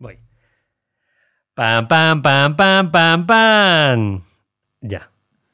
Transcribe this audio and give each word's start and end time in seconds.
Voy. 0.00 0.18
Pam, 1.52 1.86
pam, 1.86 2.22
pam, 2.22 2.56
pam, 2.56 2.90
pam, 2.90 3.26
pam. 3.26 4.22
Ya. 4.80 5.10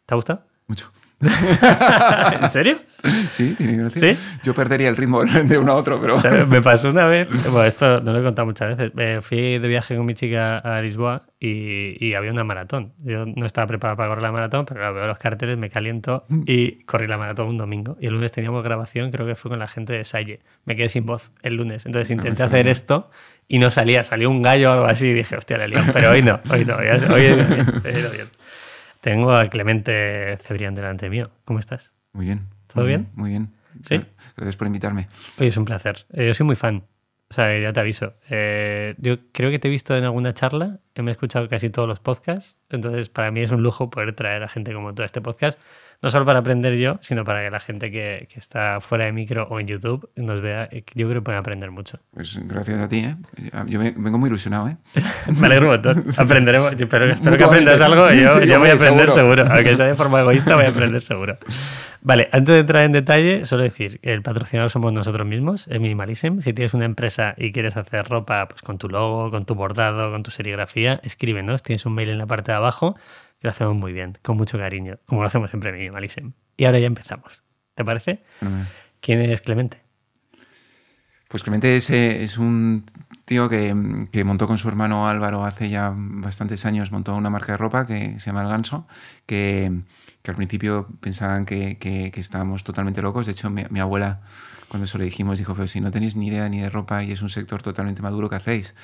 ¿Te 0.07 0.15
ha 0.15 0.17
gustado? 0.17 0.47
Mucho. 0.69 0.93
¿En 1.21 2.49
serio? 2.49 2.79
Sí, 3.33 3.55
tiene 3.57 3.77
gracia. 3.77 4.15
¿Sí? 4.15 4.39
Yo 4.43 4.55
perdería 4.55 4.89
el 4.89 4.97
ritmo 4.97 5.25
de 5.25 5.59
uno 5.59 5.73
a 5.73 5.75
otro, 5.77 6.01
pero. 6.01 6.15
¿Sabes? 6.17 6.47
Me 6.47 6.61
pasó 6.61 6.91
una 6.91 7.07
vez, 7.07 7.29
bueno, 7.51 7.65
esto 7.65 8.01
no 8.01 8.13
lo 8.13 8.21
he 8.21 8.23
contado 8.23 8.47
muchas 8.47 8.77
veces. 8.77 9.25
Fui 9.25 9.59
de 9.59 9.69
viaje 9.69 9.97
con 9.97 10.07
mi 10.07 10.15
chica 10.15 10.59
a 10.59 10.81
Lisboa 10.83 11.27
y, 11.41 12.05
y 12.05 12.15
había 12.15 12.31
una 12.33 12.45
maratón. 12.45 12.93
Yo 12.99 13.25
no 13.27 13.47
estaba 13.47 13.67
preparado 13.67 13.97
para 13.97 14.09
correr 14.11 14.23
la 14.23 14.33
maratón, 14.33 14.65
pero 14.67 14.81
claro, 14.81 14.95
veo 14.95 15.07
los 15.07 15.19
carteles, 15.19 15.57
me 15.57 15.71
caliento 15.71 16.25
y 16.47 16.85
corrí 16.85 17.09
la 17.09 17.19
maratón 17.19 17.49
un 17.49 17.57
domingo. 17.57 17.97
Y 18.01 18.07
el 18.07 18.15
lunes 18.15 18.33
teníamos 18.33 18.63
grabación, 18.63 19.11
creo 19.11 19.27
que 19.27 19.35
fue 19.35 19.51
con 19.51 19.59
la 19.59 19.69
gente 19.69 19.93
de 19.93 20.05
Salle. 20.05 20.41
Me 20.65 20.77
quedé 20.77 20.89
sin 20.89 21.07
voz 21.07 21.33
el 21.43 21.57
lunes. 21.57 21.87
Entonces 21.87 22.11
intenté 22.11 22.31
está 22.31 22.45
hacer 22.47 22.65
bien. 22.65 22.73
esto 22.73 23.11
y 23.49 23.59
no 23.59 23.71
salía. 23.71 24.03
Salió 24.05 24.31
un 24.31 24.43
gallo 24.43 24.71
o 24.71 24.73
algo 24.75 24.87
así 24.87 25.09
y 25.09 25.13
dije, 25.15 25.37
hostia, 25.37 25.59
le 25.59 25.69
liado. 25.69 25.93
Pero 25.93 26.11
hoy 26.11 26.23
no, 26.23 26.41
hoy 26.51 26.65
no. 26.65 26.77
Hoy, 26.77 26.87
hoy 26.89 27.21
bien, 27.23 27.81
bien. 27.83 28.29
Tengo 29.01 29.33
a 29.33 29.49
Clemente 29.49 30.39
Cebrián 30.43 30.75
delante 30.75 31.09
mío. 31.11 31.31
¿Cómo 31.45 31.59
estás? 31.61 31.95
Muy 32.13 32.27
bien. 32.27 32.47
¿Todo 32.67 32.83
muy 32.83 32.89
bien? 32.89 33.09
Muy 33.15 33.31
bien. 33.31 33.53
¿Sí? 33.85 34.01
Gracias 34.37 34.57
por 34.57 34.67
invitarme. 34.67 35.07
Oye, 35.39 35.49
es 35.49 35.57
un 35.57 35.65
placer. 35.65 36.07
Eh, 36.13 36.27
Yo 36.27 36.35
soy 36.35 36.47
muy 36.47 36.57
fan. 36.57 36.85
O 37.29 37.35
sea, 37.35 37.59
ya 37.59 37.73
te 37.73 37.81
aviso. 37.81 38.15
Eh, 38.31 38.95
yo 38.99 39.17
creo 39.33 39.51
que 39.51 39.59
te 39.59 39.67
he 39.69 39.71
visto 39.71 39.97
en 39.97 40.05
alguna 40.05 40.33
charla. 40.33 40.79
Me 40.95 41.11
he 41.11 41.13
escuchado 41.13 41.49
casi 41.49 41.71
todos 41.71 41.89
los 41.89 41.99
podcasts. 42.01 42.59
Entonces, 42.71 43.09
para 43.09 43.31
mí 43.31 43.41
es 43.41 43.51
un 43.51 43.63
lujo 43.63 43.91
poder 43.91 44.15
traer 44.15 44.43
a 44.45 44.49
gente 44.49 44.73
como 44.73 44.95
tú 44.95 45.03
a 45.03 45.07
este 45.07 45.21
podcast. 45.21 45.61
No 46.03 46.11
solo 46.11 46.25
para 46.27 46.39
aprender 46.41 46.77
yo, 46.77 46.99
sino 47.01 47.25
para 47.25 47.43
que 47.43 47.51
la 47.51 47.61
gente 47.61 47.91
que, 47.91 48.29
que 48.33 48.39
está 48.39 48.81
fuera 48.81 49.07
de 49.07 49.13
micro 49.13 49.47
o 49.51 49.59
en 49.61 49.67
YouTube 49.67 50.09
nos 50.17 50.41
vea. 50.41 50.69
eh, 50.71 50.85
Yo 50.95 51.09
creo 51.09 51.21
que 51.21 51.25
pueden 51.25 51.39
aprender 51.41 51.71
mucho. 51.71 51.99
Pues 52.13 52.39
gracias 52.47 52.81
a 52.81 52.89
ti, 52.89 52.99
¿eh? 52.99 53.17
Yo 53.67 53.79
me- 53.81 53.93
vengo 53.97 54.19
muy 54.19 54.29
ilusionado, 54.29 54.69
¿eh? 54.69 54.77
Me 55.41 55.47
alegro 55.47 55.67
un 55.67 55.73
montón. 55.73 56.05
Aprenderemos. 56.17 56.77
Yo 56.77 56.85
Espero, 56.85 57.07
espero 57.07 57.37
que 57.37 57.45
aprendas 57.45 57.81
algo. 57.81 58.11
y 58.13 58.21
Yo, 58.21 58.29
Sí, 58.29 58.47
yo 58.47 58.59
voy 58.59 58.71
a 58.71 58.75
aprender 58.75 59.09
seguro. 59.09 59.15
seguro. 59.43 59.47
Aunque 59.53 59.75
sea 59.77 59.87
de 59.87 59.95
forma 59.95 60.21
egoísta, 60.21 60.55
voy 60.55 60.65
a 60.67 60.69
aprender 60.69 61.01
seguro. 61.03 61.39
Vale, 62.03 62.29
antes 62.31 62.55
de 62.55 62.61
entrar 62.61 62.85
en 62.85 62.93
detalle, 62.93 63.45
solo 63.47 63.65
decir 63.65 63.99
que 64.01 64.13
el 64.13 64.23
patrocinador 64.23 64.71
somos 64.71 64.93
nosotros 64.93 65.27
mismos, 65.27 65.67
el 65.67 65.81
Minimalism. 65.81 66.39
Si 66.41 66.53
tienes 66.53 66.73
una 66.75 66.85
empresa 66.85 67.35
y 67.37 67.51
quieres 67.51 67.77
hacer 67.77 68.07
ropa 68.09 68.47
pues, 68.47 68.63
con 68.63 68.79
tu 68.79 68.89
logo, 68.89 69.31
con 69.33 69.45
tu 69.45 69.55
bordado, 69.57 70.13
con 70.13 70.23
tu 70.23 70.31
serigrafía, 70.31 71.01
escríbenos. 71.03 71.63
Tienes 71.65 71.85
un 71.85 71.95
mail 71.95 72.11
en 72.11 72.19
la 72.19 72.27
parte 72.27 72.53
de 72.53 72.57
abajo 72.59 72.97
lo 73.47 73.51
hacemos 73.53 73.75
muy 73.77 73.93
bien, 73.93 74.19
con 74.23 74.37
mucho 74.37 74.59
cariño, 74.59 74.99
como 75.07 75.23
lo 75.23 75.29
hacemos 75.29 75.51
siempre 75.51 75.71
en 75.71 75.77
Minimalism. 75.77 76.31
Y 76.57 76.65
ahora 76.67 76.79
ya 76.79 76.87
empezamos. 76.87 77.43
¿Te 77.75 77.85
parece? 77.85 78.23
¿Quién 79.01 79.21
es 79.21 79.41
Clemente? 79.41 79.81
Pues 81.29 81.43
Clemente 81.43 81.77
es, 81.77 81.91
eh, 81.91 82.23
es 82.23 82.39
un 82.39 82.85
tío 83.25 83.49
que, 83.49 83.75
que 84.13 84.23
montó 84.23 84.47
con 84.47 84.59
su 84.59 84.69
hermano 84.69 85.09
Álvaro 85.09 85.45
hace 85.45 85.69
ya 85.69 85.93
bastantes 85.97 86.65
años, 86.67 86.93
montó 86.93 87.15
una 87.17 87.31
marca 87.31 87.53
de 87.53 87.59
ropa 87.59 87.85
que 87.87 88.19
se 88.21 88.27
llama 88.27 88.43
El 88.43 88.49
Ganso, 88.49 88.87
que, 89.27 89.73
que 90.23 90.31
al 90.31 90.37
principio 90.37 90.87
pensaban 91.01 91.45
que, 91.45 91.79
que- 91.79 92.13
que 92.13 92.21
estábamos 92.21 92.63
totalmente 92.63 93.03
locos. 93.03 93.27
De 93.27 93.33
hecho, 93.33 93.51
mi, 93.51 93.65
mi 93.71 93.81
abuela, 93.81 94.21
cuando 94.69 94.85
eso 94.85 94.99
le 94.99 95.05
dijimos, 95.05 95.39
dijo, 95.39 95.55
pues 95.55 95.73
si 95.73 95.81
no 95.81 95.91
tenéis 95.91 96.15
ni 96.15 96.29
idea 96.29 96.49
ni 96.49 96.61
de 96.61 96.71
ropa 96.71 97.03
y 97.03 97.11
es 97.11 97.23
un 97.23 97.29
sector 97.29 97.61
totalmente 97.61 98.03
maduro, 98.03 98.31
¿qué 98.31 98.37
hacéis? 98.37 98.75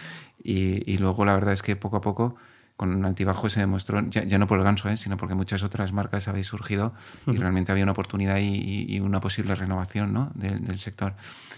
Y, 0.43 0.83
y 0.93 0.99
luego 0.99 1.25
la 1.25 1.35
verdad 1.35 1.53
es 1.53 1.63
que 1.63 1.77
poco 1.77 1.97
a 1.97 2.01
poco 2.01 2.35
con 2.77 3.05
Altibajo 3.05 3.49
se 3.49 3.61
demostró, 3.61 4.01
ya, 4.11 4.25
ya 4.25 4.39
no 4.39 4.47
por 4.47 4.59
el 4.59 4.65
ganso, 4.65 4.89
¿eh? 4.89 4.97
sino 4.97 5.17
porque 5.17 5.35
muchas 5.35 5.63
otras 5.63 5.93
marcas 5.93 6.27
habéis 6.29 6.47
surgido 6.49 6.93
y 7.27 7.37
realmente 7.39 7.71
había 7.71 7.85
una 7.85 7.93
oportunidad 7.93 8.39
y, 8.39 8.43
y- 8.55 8.97
y 8.97 9.01
una 9.01 9.21
posible 9.21 9.55
renovación 9.55 10.13
¿no? 10.13 10.33
del, 10.35 10.65
del 10.65 10.79
sector. 10.79 11.15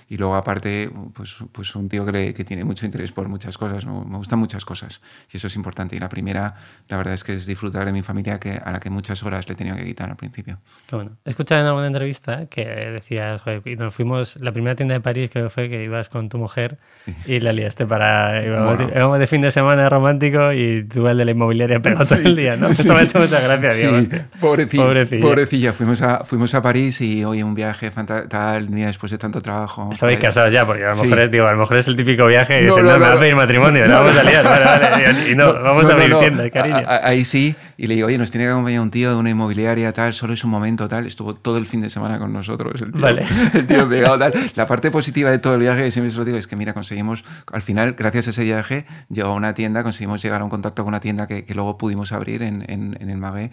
Y 0.08 0.16
luego 0.18 0.34
aparte, 0.36 0.90
pues, 1.14 1.36
pues 1.52 1.74
un 1.76 1.88
tío 1.88 2.04
que, 2.04 2.12
le- 2.12 2.34
que 2.34 2.44
tiene 2.44 2.62
mucho 2.64 2.84
interés 2.86 3.10
por 3.12 3.26
muchas 3.28 3.56
cosas, 3.56 3.86
me, 3.86 3.92
me 4.04 4.16
gustan 4.18 4.38
muchas 4.38 4.64
cosas 4.64 5.00
y 5.32 5.36
eso 5.38 5.46
es 5.46 5.56
importante. 5.56 5.96
Y 5.96 5.98
la 5.98 6.08
primera, 6.08 6.54
la 6.88 6.96
verdad 6.96 7.14
es 7.14 7.24
que 7.24 7.32
es 7.34 7.46
disfrutar 7.46 7.86
de 7.86 7.92
mi 7.92 8.02
familia 8.02 8.38
que, 8.38 8.52
a 8.62 8.70
la 8.72 8.80
que 8.80 8.90
muchas 8.90 9.22
horas 9.22 9.48
le 9.48 9.54
tenía 9.54 9.74
que 9.76 9.84
quitar 9.84 10.10
al 10.10 10.16
principio. 10.16 10.58
Bueno. 10.90 11.12
He 11.24 11.30
escuchado 11.30 11.60
en 11.62 11.66
alguna 11.68 11.86
entrevista 11.86 12.46
que 12.46 12.64
decías, 12.64 13.40
joder, 13.42 13.62
y 13.64 13.76
nos 13.76 13.94
fuimos, 13.94 14.36
la 14.40 14.52
primera 14.52 14.76
tienda 14.76 14.94
de 14.94 15.00
París 15.00 15.30
creo 15.32 15.44
que 15.46 15.50
fue 15.50 15.68
que 15.70 15.82
ibas 15.84 16.08
con 16.08 16.28
tu 16.28 16.36
mujer 16.38 16.78
y 17.26 17.40
la 17.40 17.52
liaste 17.52 17.86
para, 17.86 18.44
íbamos, 18.44 18.76
Bueno. 18.76 18.92
íbamos 18.94 19.18
de 19.18 19.26
fin 19.26 19.40
de 19.40 19.50
semana 19.50 19.88
romántico 19.88 20.52
y 20.52 20.84
tú 20.84 21.08
el 21.08 21.16
de 21.16 21.24
la 21.24 21.30
inmobiliaria 21.30 21.80
pegado 21.80 22.04
todo 22.04 22.18
el 22.18 22.36
día, 22.36 22.56
¿no? 22.56 22.68
Eso 22.70 22.92
me 22.92 23.00
ha 23.00 23.02
hecho 23.04 23.18
mucha 23.18 23.40
gracia, 23.40 23.70
Sí, 23.70 23.86
hostia. 23.86 24.28
pobrecilla, 24.40 24.84
Pobrecilla. 24.84 25.22
pobrecilla. 25.22 25.72
Fuimos 25.72 26.02
a, 26.02 26.24
fuimos 26.24 26.54
a 26.54 26.60
París 26.62 27.00
y 27.00 27.24
hoy 27.24 27.42
un 27.42 27.54
viaje 27.54 27.90
tal, 28.28 28.68
mira, 28.70 28.88
después 28.88 29.10
de 29.12 29.18
tanto 29.18 29.40
trabajo. 29.40 29.90
Allá. 30.02 30.18
casados 30.18 30.52
ya, 30.52 30.66
porque 30.66 30.84
a 30.84 30.88
lo 30.88 30.94
Sí. 30.94 31.02
mejor 31.02 31.20
es, 31.20 31.30
digo, 31.30 31.46
a 31.46 31.52
lo 31.52 31.58
mejor 31.58 31.76
es 31.78 31.88
el 31.88 31.96
típico 31.96 32.26
viaje 32.26 32.60
y 32.62 32.64
No, 32.66 32.74
dicen, 32.76 32.86
no, 32.86 32.92
no, 32.92 32.98
me 32.98 33.06
va 33.06 33.12
a 33.14 33.18
pedir 33.18 33.36
matrimonio, 33.36 33.86
no, 33.86 33.94
vamos 33.94 34.16
a 34.16 34.22
liar, 34.22 34.44
vale, 34.44 34.64
vale, 34.64 35.30
y 35.30 35.34
no, 35.34 35.52
vamos 35.54 35.88
a 35.88 35.92
abrir 35.92 36.10
no. 36.10 36.18
tienda, 36.18 36.50
cariño. 36.50 36.76
A- 36.86 37.06
ahí 37.08 37.24
sí, 37.24 37.54
y 37.76 37.86
le 37.86 37.94
digo, 37.94 38.06
oye, 38.08 38.18
nos 38.18 38.30
tiene 38.30 38.46
que 38.46 38.50
acompañar 38.52 38.80
un 38.80 38.90
tío 38.90 39.10
de 39.10 39.16
una 39.16 39.30
inmobiliaria, 39.30 39.92
tal, 39.92 40.14
solo 40.14 40.32
es 40.32 40.44
un 40.44 40.50
momento, 40.50 40.88
tal. 40.88 41.06
Estuvo 41.06 41.34
todo 41.34 41.58
el 41.58 41.66
fin 41.66 41.80
de 41.80 41.90
semana 41.90 42.18
con 42.18 42.32
nosotros, 42.32 42.80
el 42.82 42.92
tío, 42.92 43.02
Vale. 43.02 43.24
el 43.54 43.66
tío 43.66 43.88
pegado, 43.88 44.18
tal. 44.18 44.32
La 44.54 44.66
parte 44.66 44.90
positiva 44.90 45.30
de 45.30 45.38
todo 45.38 45.54
el 45.54 45.60
viaje, 45.60 45.90
siempre 45.90 46.10
se 46.10 46.18
lo 46.18 46.24
digo, 46.24 46.38
es 46.38 46.46
que, 46.46 46.56
mira, 46.56 46.72
conseguimos, 46.74 47.24
al 47.52 47.62
final, 47.62 47.94
gracias 47.98 48.26
a 48.28 48.30
ese 48.30 48.44
viaje, 48.44 48.86
llegó 49.10 49.28
a 49.30 49.34
una 49.34 49.54
tienda, 49.54 49.82
conseguimos 49.82 50.22
llegar 50.22 50.40
a 50.40 50.44
un 50.44 50.50
contacto 50.50 50.82
con 50.84 50.88
una 50.92 51.00
tienda 51.00 51.26
que, 51.26 51.44
que 51.44 51.54
luego 51.54 51.78
pudimos 51.78 52.12
abrir 52.12 52.42
en, 52.42 52.64
en, 52.68 52.96
en 53.00 53.10
el 53.10 53.18
Magué, 53.18 53.50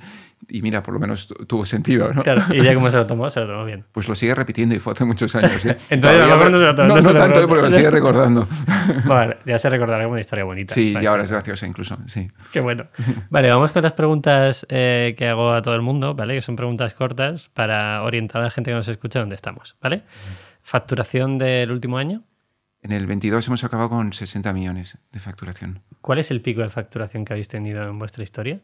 y 0.49 0.63
mira, 0.63 0.81
por 0.81 0.93
lo 0.95 0.99
menos 0.99 1.27
tu- 1.27 1.45
tuvo 1.45 1.65
sentido, 1.67 2.11
¿no? 2.13 2.23
Claro, 2.23 2.43
y 2.51 2.63
ya 2.63 2.73
como 2.73 2.89
se 2.91 2.97
lo 2.97 3.05
tomó, 3.05 3.29
se 3.29 3.39
lo 3.41 3.47
tomó 3.47 3.63
bien. 3.65 3.85
Pues 3.91 4.07
lo 4.09 4.15
sigue 4.15 4.33
repitiendo 4.33 4.73
y 4.73 4.79
fue 4.79 4.93
hace 4.93 5.05
muchos 5.05 5.35
años. 5.35 5.63
¿eh? 5.65 5.77
Entonces, 5.91 6.19
lo 6.35 6.49
no 6.49 6.59
no, 6.59 6.95
no 7.01 7.13
tanto. 7.13 7.41
¿eh? 7.41 7.47
porque 7.47 7.63
me 7.63 7.71
sigue 7.71 7.91
recordando. 7.91 8.47
Vale, 9.05 9.37
ya 9.45 9.57
se 9.57 9.69
recordará 9.69 10.03
como 10.03 10.13
una 10.13 10.21
historia 10.21 10.43
bonita. 10.45 10.73
Sí, 10.73 10.93
Vale. 10.93 11.03
y 11.03 11.07
ahora 11.07 11.23
es 11.23 11.31
graciosa 11.31 11.67
incluso, 11.67 11.97
sí. 12.05 12.27
Qué 12.51 12.59
bueno. 12.59 12.87
Vale, 13.29 13.49
vamos 13.49 13.71
con 13.71 13.83
las 13.83 13.93
preguntas 13.93 14.65
eh, 14.69 15.15
que 15.17 15.27
hago 15.27 15.51
a 15.53 15.61
todo 15.61 15.75
el 15.75 15.81
mundo, 15.81 16.15
¿vale? 16.15 16.35
Que 16.35 16.41
son 16.41 16.55
preguntas 16.55 16.93
cortas 16.93 17.49
para 17.49 18.03
orientar 18.03 18.41
a 18.41 18.45
la 18.45 18.51
gente 18.51 18.71
que 18.71 18.75
nos 18.75 18.87
escucha 18.87 19.19
dónde 19.19 19.35
estamos, 19.35 19.75
¿vale? 19.81 20.03
Facturación 20.61 21.37
del 21.37 21.71
último 21.71 21.97
año. 21.97 22.23
En 22.83 22.91
el 22.91 23.05
22 23.05 23.47
hemos 23.47 23.63
acabado 23.63 23.89
con 23.89 24.11
60 24.11 24.53
millones 24.53 24.97
de 25.11 25.19
facturación. 25.19 25.81
¿Cuál 26.01 26.17
es 26.17 26.31
el 26.31 26.41
pico 26.41 26.61
de 26.61 26.69
facturación 26.69 27.25
que 27.25 27.33
habéis 27.33 27.47
tenido 27.47 27.83
en 27.87 27.99
vuestra 27.99 28.23
historia? 28.23 28.59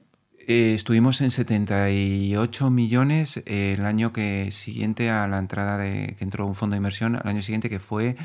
Eh, 0.50 0.74
estuvimos 0.74 1.20
en 1.20 1.30
78 1.30 2.70
millones 2.70 3.44
eh, 3.46 3.76
el 3.78 3.86
año 3.86 4.14
que 4.14 4.50
siguiente 4.52 5.10
a 5.10 5.28
la 5.28 5.40
entrada 5.40 5.78
de 5.78 6.16
que 6.18 6.24
entró 6.24 6.46
un 6.46 6.56
fondo 6.56 6.76
de 6.76 6.78
inversión, 6.78 7.18
al 7.18 7.28
año 7.28 7.42
siguiente 7.42 7.70
que 7.70 7.80
fue, 7.80 8.16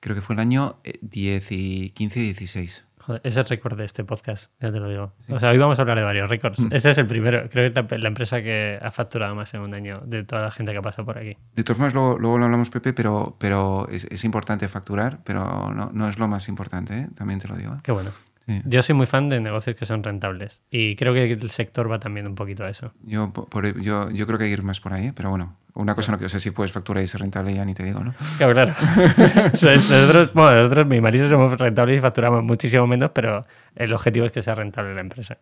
creo 0.00 0.16
que 0.16 0.22
fue 0.22 0.32
el 0.32 0.40
año 0.40 0.76
eh, 0.82 0.98
10 1.02 1.52
y 1.52 1.90
15 1.90 2.20
y 2.20 2.22
16. 2.22 2.86
Joder, 3.00 3.20
ese 3.22 3.40
es 3.40 3.44
el 3.44 3.50
récord 3.50 3.76
de 3.76 3.84
este 3.84 4.02
podcast, 4.02 4.50
ya 4.62 4.72
te 4.72 4.80
lo 4.80 4.88
digo. 4.88 5.12
O 5.28 5.38
sea, 5.38 5.50
hoy 5.50 5.58
vamos 5.58 5.78
a 5.78 5.82
hablar 5.82 5.98
de 5.98 6.04
varios 6.04 6.30
récords. 6.30 6.58
Este 6.70 6.88
es 6.88 6.96
el 6.96 7.06
primero. 7.06 7.50
Creo 7.50 7.70
que 7.70 7.82
la, 7.82 7.98
la 7.98 8.08
empresa 8.08 8.40
que 8.40 8.78
ha 8.80 8.90
facturado 8.90 9.34
más 9.34 9.52
en 9.52 9.60
un 9.60 9.74
año 9.74 10.00
de 10.06 10.24
toda 10.24 10.40
la 10.40 10.50
gente 10.50 10.72
que 10.72 10.78
ha 10.78 10.82
pasado 10.82 11.04
por 11.04 11.18
aquí. 11.18 11.36
De 11.54 11.64
todas 11.64 11.76
formas, 11.76 11.92
luego, 11.92 12.18
luego 12.18 12.38
lo 12.38 12.46
hablamos, 12.46 12.70
Pepe, 12.70 12.94
pero, 12.94 13.36
pero 13.38 13.86
es, 13.90 14.04
es 14.04 14.24
importante 14.24 14.68
facturar, 14.68 15.20
pero 15.22 15.70
no, 15.74 15.90
no 15.92 16.08
es 16.08 16.18
lo 16.18 16.28
más 16.28 16.48
importante, 16.48 16.98
¿eh? 16.98 17.08
también 17.14 17.40
te 17.40 17.48
lo 17.48 17.56
digo. 17.56 17.74
¿eh? 17.74 17.78
Qué 17.82 17.92
bueno. 17.92 18.10
Sí. 18.48 18.62
Yo 18.64 18.82
soy 18.82 18.94
muy 18.94 19.04
fan 19.04 19.28
de 19.28 19.40
negocios 19.40 19.76
que 19.76 19.84
son 19.84 20.02
rentables 20.02 20.62
y 20.70 20.96
creo 20.96 21.12
que 21.12 21.30
el 21.30 21.50
sector 21.50 21.90
va 21.92 21.98
también 21.98 22.26
un 22.26 22.34
poquito 22.34 22.64
a 22.64 22.70
eso. 22.70 22.94
Yo, 23.02 23.30
por- 23.30 23.78
yo, 23.82 24.10
yo 24.10 24.26
creo 24.26 24.38
que 24.38 24.44
hay 24.44 24.50
que 24.50 24.54
ir 24.54 24.62
más 24.62 24.80
por 24.80 24.94
ahí, 24.94 25.12
pero 25.12 25.28
bueno, 25.28 25.54
una 25.74 25.94
cosa 25.94 26.12
no 26.12 26.18
que 26.18 26.30
sé 26.30 26.40
si 26.40 26.50
puedes 26.50 26.72
facturar 26.72 27.04
y 27.04 27.08
ser 27.08 27.20
rentable 27.20 27.52
ya 27.54 27.62
ni 27.66 27.74
te 27.74 27.84
digo, 27.84 28.00
¿no? 28.02 28.14
Claro, 28.38 28.54
claro. 28.54 28.74
Nosotros, 29.52 30.32
bueno, 30.32 30.56
nosotros, 30.56 30.86
mi 30.86 31.00
marido, 31.00 31.28
somos 31.28 31.58
rentables 31.58 31.98
y 31.98 32.00
facturamos 32.00 32.42
muchísimo 32.42 32.86
menos, 32.86 33.10
pero 33.12 33.44
el 33.76 33.92
objetivo 33.92 34.24
es 34.26 34.32
que 34.32 34.40
sea 34.40 34.54
rentable 34.54 34.94
la 34.94 35.02
empresa. 35.02 35.36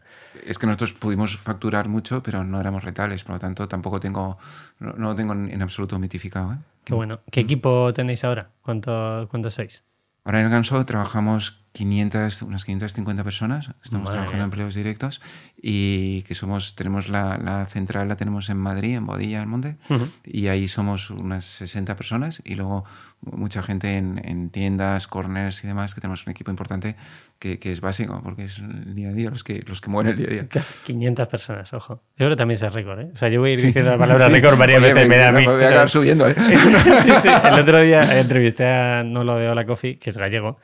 Es 0.45 0.59
que 0.59 0.67
nosotros 0.67 0.93
pudimos 0.93 1.37
facturar 1.37 1.89
mucho, 1.89 2.23
pero 2.23 2.45
no 2.45 2.61
éramos 2.61 2.85
rentables, 2.85 3.25
por 3.25 3.35
lo 3.37 3.39
tanto 3.39 3.69
tampoco 3.69 4.01
tengo, 4.01 4.37
no, 4.81 4.93
no 4.95 5.09
lo 5.11 5.15
tengo 5.15 5.33
en, 5.33 5.63
absoluto 5.63 5.99
mitificado. 5.99 6.55
¿eh? 6.55 6.57
Qué 6.85 6.95
bueno. 6.95 7.21
¿Qué 7.31 7.41
equipo 7.41 7.93
tenéis 7.95 8.25
ahora? 8.25 8.51
¿Cuánto, 8.63 9.27
¿Cuántos 9.31 9.55
sois? 9.55 9.85
Ahora 10.25 10.41
en 10.41 10.47
el 10.47 10.51
Ganso 10.51 10.85
trabajamos 10.85 11.65
500, 11.77 12.43
unas 12.43 12.65
550 12.65 13.23
personas, 13.23 13.71
estamos 13.85 14.05
Madre 14.07 14.13
trabajando 14.17 14.45
en 14.45 14.45
empleos 14.45 14.75
directos 14.75 15.21
y 15.61 16.23
que 16.23 16.35
somos, 16.35 16.75
tenemos 16.75 17.09
la, 17.09 17.37
la 17.39 17.67
central, 17.67 18.09
la 18.09 18.17
tenemos 18.17 18.49
en 18.49 18.57
Madrid, 18.57 18.95
en 18.97 19.05
Bodilla 19.05 19.41
del 19.41 19.49
Monte, 19.49 19.77
y 20.25 20.49
ahí 20.49 20.69
somos 20.69 21.11
unas 21.11 21.45
60 21.45 21.95
personas 21.97 22.41
y 22.45 22.55
luego 22.55 22.85
mucha 23.21 23.63
gente 23.63 23.97
en, 23.99 24.21
en 24.25 24.49
tiendas, 24.51 25.07
corners 25.07 25.65
y 25.65 25.67
demás, 25.67 25.95
que 25.95 26.01
tenemos 26.01 26.27
un 26.27 26.31
equipo 26.31 26.51
importante 26.51 26.97
que, 27.39 27.59
que 27.59 27.73
es 27.73 27.81
básico, 27.83 28.21
porque 28.25 28.45
es 28.45 28.59
el 28.59 28.95
día 28.95 29.11
a 29.11 29.13
día, 29.13 29.29
los 29.31 29.45
que, 29.45 29.63
los 29.67 29.81
que 29.83 29.91
mueven 29.91 30.13
el 30.13 30.19
día 30.19 30.27
a 30.29 30.31
día. 30.31 30.49
500 30.87 31.29
personas, 31.29 31.73
ojo. 31.75 31.95
Yo 32.13 32.25
creo 32.27 32.31
que 32.31 32.37
también 32.37 32.61
es 32.63 32.73
récord, 32.73 33.01
¿eh? 33.01 33.11
O 33.13 33.17
sea, 33.17 33.29
yo 33.29 33.41
voy 33.41 33.51
a 33.51 33.53
ir 33.55 33.61
diciendo 33.61 33.91
la 33.91 33.99
palabra 33.99 34.25
Sí. 34.27 34.31
récord 34.33 34.57
varias 34.59 34.83
Oye, 34.83 34.95
veces, 34.95 35.09
me 35.11 35.17
da 35.19 35.29
a 35.29 35.33
mí. 35.33 35.45
voy 35.45 35.63
a 35.63 35.69
acabar 35.69 35.91
subiendo, 35.91 36.27
¿eh? 36.29 36.35
sí, 37.03 37.11
sí. 37.21 37.29
El 37.29 37.61
otro 37.61 37.81
día 37.83 38.19
entrevisté 38.21 38.67
a 38.67 39.03
Nolo 39.03 39.37
de 39.37 39.49
Hola 39.49 39.67
Coffee, 39.67 39.99
que 39.99 40.11
es 40.11 40.17
gallego, 40.17 40.59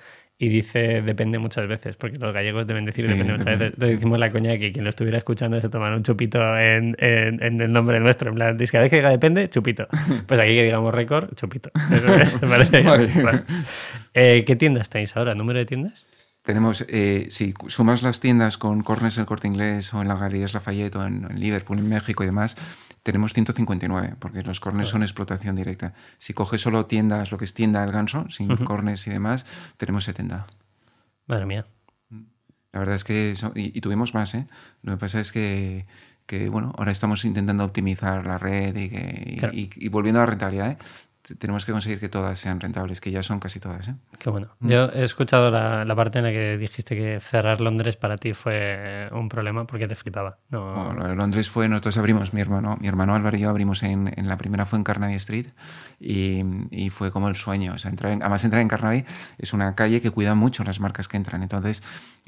y 0.44 0.49
dice 0.49 1.03
depende 1.03 1.39
muchas 1.39 1.69
veces, 1.69 1.94
porque 1.97 2.19
los 2.19 2.35
gallegos 2.35 2.67
deben 2.67 2.85
decir 2.85 3.05
Sí, 3.05 3.11
depende 3.11 3.33
muchas 3.35 3.59
veces. 3.59 3.75
Entonces 3.75 3.97
hicimos 3.99 4.19
la 4.19 4.33
coña 4.33 4.50
de 4.50 4.59
que 4.59 4.73
quien 4.73 4.83
lo 4.85 4.91
estuviera 4.91 5.17
escuchando 5.19 5.61
se 5.61 5.69
tomara 5.69 5.94
un 5.94 6.03
chupito 6.03 6.41
en, 6.59 6.97
en- 6.99 7.41
en 7.43 7.61
el 7.61 7.71
nombre 7.73 8.00
nuestro. 8.00 8.31
En 8.31 8.35
plan, 8.35 8.56
dice, 8.59 8.73
cada 8.73 8.83
vez 8.83 8.91
que 8.91 8.97
diga 8.97 9.11
depende, 9.11 9.49
chupito. 9.49 9.87
Pues 10.27 10.41
aquí 10.41 10.55
que 10.55 10.65
digamos 10.65 10.93
récord, 10.93 11.33
chupito. 11.37 11.71
Eso 11.93 12.15
es, 12.17 12.33
me 12.43 12.49
parece 12.49 12.79
bien. 12.79 12.87
Vale. 12.87 13.06
Vale. 13.23 13.43
Eh, 14.15 14.44
¿Qué 14.47 14.56
tiendas 14.56 14.89
tenéis 14.89 15.17
ahora? 15.17 15.35
¿Número 15.37 15.59
de 15.61 15.67
tiendas? 15.67 16.06
Tenemos, 16.43 16.85
eh, 16.89 17.29
si 17.31 17.55
sumas 17.69 18.03
las 18.03 18.19
tiendas 18.19 18.59
con 18.59 18.83
Cornes 18.83 19.17
el 19.19 19.27
Corte 19.27 19.47
Inglés 19.47 19.94
o 19.94 20.03
en 20.03 20.09
la 20.09 20.17
Galerías 20.17 20.55
Lafayette 20.55 20.97
o 20.97 21.06
en, 21.06 21.25
en 21.31 21.39
Liverpool, 21.39 21.79
en 21.79 21.89
México 21.89 22.25
y 22.25 22.27
demás, 22.27 22.56
tenemos 23.02 23.32
159, 23.32 24.16
porque 24.19 24.43
los 24.43 24.60
cornes 24.60 24.88
son 24.88 25.02
explotación 25.02 25.56
directa. 25.56 25.94
Si 26.19 26.34
coges 26.34 26.60
solo 26.60 26.87
tiendas, 26.87 27.32
lo 27.32 27.38
que 27.38 27.44
es 27.44 27.54
tienda 27.54 27.81
del 27.82 27.93
ganso, 27.93 28.26
sin 28.31 28.56
cornes 28.56 29.06
y 29.06 29.10
demás, 29.10 29.46
tenemos 29.76 30.04
70. 30.04 30.46
Madre 31.26 31.46
mía. 31.46 31.66
La 32.72 32.81
verdad 32.81 32.94
es 32.94 33.04
que, 33.04 33.34
y, 33.54 33.81
tuvimos 33.81 34.14
más, 34.14 34.34
¿eh? 34.34 34.46
Lo 34.82 34.93
que 34.93 34.99
pasa 34.99 35.20
es 35.20 35.31
que, 35.31 35.87
que, 36.26 36.49
bueno, 36.49 36.72
ahora 36.78 36.90
estamos 36.90 37.25
intentando 37.25 37.64
optimizar 37.64 38.25
la 38.25 38.38
red 38.38 38.75
y, 38.76 38.88
que, 38.88 39.50
y, 39.52 39.70
y 39.76 39.88
volviendo 39.88 40.20
a 40.20 40.25
la 40.25 40.31
rentabilidad, 40.31 40.70
¿eh? 40.70 40.78
Tenemos 41.38 41.64
que 41.64 41.72
conseguir 41.72 42.00
que 42.00 42.08
todas 42.08 42.38
sean 42.38 42.60
rentables, 42.60 43.00
que 43.00 43.10
ya 43.10 43.22
son 43.22 43.38
casi 43.38 43.60
todas. 43.60 43.86
¿eh? 43.88 43.94
Qué 44.19 44.28
bueno. 44.28 44.48
Mm. 44.60 44.69
Yo 44.69 44.84
he 44.92 45.04
escuchado 45.04 45.50
la, 45.50 45.84
la, 45.84 45.94
parte 45.94 46.19
en 46.19 46.24
la 46.24 46.30
que 46.30 46.58
dijiste 46.58 46.96
que 46.96 47.20
cerrar 47.20 47.60
Londres 47.60 47.96
para 47.96 48.16
ti 48.16 48.34
fue 48.34 49.08
un 49.12 49.28
problema 49.28 49.66
porque 49.66 49.86
te 49.86 49.94
flipaba. 49.94 50.38
No... 50.50 50.92
Londres 51.14 51.48
fue, 51.48 51.69
nosotros 51.69 51.96
abrimos, 51.98 52.32
mi 52.34 52.40
hermano, 52.40 52.76
mi 52.80 52.88
hermano 52.88 53.14
Álvaro 53.14 53.36
y 53.36 53.40
yo 53.40 53.50
abrimos 53.50 53.82
en, 53.82 54.12
en 54.16 54.28
la 54.28 54.36
primera 54.36 54.66
fue 54.66 54.78
en 54.78 54.84
Carnaby 54.84 55.14
Street 55.14 55.46
y, 56.00 56.42
y, 56.70 56.90
fue 56.90 57.12
como 57.12 57.28
el 57.28 57.36
sueño. 57.36 57.74
O 57.74 57.78
sea, 57.78 57.90
entrar 57.90 58.12
en, 58.12 58.22
además 58.22 58.44
entrar 58.44 58.60
en 58.60 58.69
Carnaby 58.69 59.04
es 59.38 59.52
una 59.52 59.74
calle 59.74 60.00
que 60.00 60.10
cuida 60.10 60.34
mucho 60.34 60.64
las 60.64 60.80
marcas 60.80 61.06
que 61.06 61.16
entran. 61.16 61.42
Entonces 61.42 61.82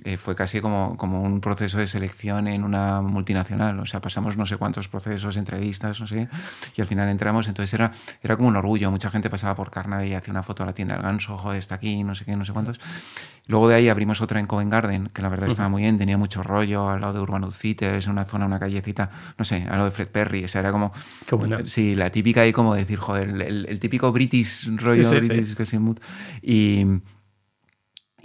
eh, 0.05 0.17
fue 0.17 0.37
casi 0.37 0.61
como, 0.61 0.97
como 0.97 1.23
un 1.23 1.41
proceso 1.41 1.79
de 1.79 1.87
selección 1.87 2.47
en 2.47 2.63
una 2.63 3.01
multinacional. 3.01 3.79
O 3.81 3.87
sea, 3.87 4.01
pasamos 4.01 4.37
no 4.37 4.47
sé 4.47 4.57
cuántos 4.57 4.89
procesos, 4.89 5.37
entrevistas, 5.37 6.01
no 6.01 6.07
sé, 6.07 6.29
y 6.77 6.81
al 6.81 6.87
final 6.87 7.09
entramos. 7.09 7.49
Entonces 7.49 7.75
era, 7.75 7.91
era 8.23 8.37
como 8.37 8.49
un 8.49 8.57
orgullo 8.57 8.84
mucha 8.91 9.11
gente 9.11 9.31
pasaba 9.31 9.55
por 9.55 9.71
Carnaby 9.71 10.09
y 10.09 10.15
hacía 10.15 10.31
una 10.33 10.43
foto 10.43 10.63
a 10.63 10.67
la 10.67 10.75
tienda 10.75 10.95
del 10.95 11.03
ganso, 11.03 11.37
joder, 11.37 11.59
está 11.59 11.77
aquí, 11.77 12.03
no 12.05 12.15
sé 12.15 12.25
qué, 12.25 12.37
no 12.37 12.45
sé 12.45 12.53
cuántos. 12.53 12.81
Luego 13.47 13.69
de 13.69 13.75
ahí 13.75 13.89
abrimos 13.89 14.23
otra 14.23 14.41
en 14.41 14.47
Covent 14.47 14.73
Garden, 14.73 15.11
que 15.13 15.21
la 15.21 15.29
verdad 15.29 15.49
estaba 15.49 15.69
muy 15.69 15.83
bien, 15.83 15.99
tenía 15.99 16.17
mucho 16.17 16.43
rollo, 16.43 16.89
al 16.89 17.01
lado 17.01 17.13
de 17.15 17.21
Urban 17.21 17.45
Outfitters, 17.45 18.07
una 18.07 18.25
zona, 18.25 18.47
una 18.47 18.59
callecita, 18.59 19.11
no 19.37 19.45
sé, 19.45 19.63
al 19.65 19.73
lado 19.73 19.85
de 19.85 19.91
Fred 19.91 20.09
Perry, 20.09 20.45
o 20.45 20.49
sea, 20.49 20.61
era 20.61 20.73
como... 20.73 20.93
Bueno. 21.31 21.59
Sí, 21.67 21.95
la 21.95 22.11
típica 22.11 22.41
ahí 22.41 22.53
como 22.53 22.75
decir, 22.75 22.99
joder, 22.99 23.29
el, 23.29 23.67
el 23.67 23.79
típico 23.81 24.11
British 24.13 24.67
rollo, 24.77 25.03
sí, 25.03 25.21
sí, 25.21 25.29
British, 25.29 25.67
sí. 25.67 25.79
Y... 26.43 26.87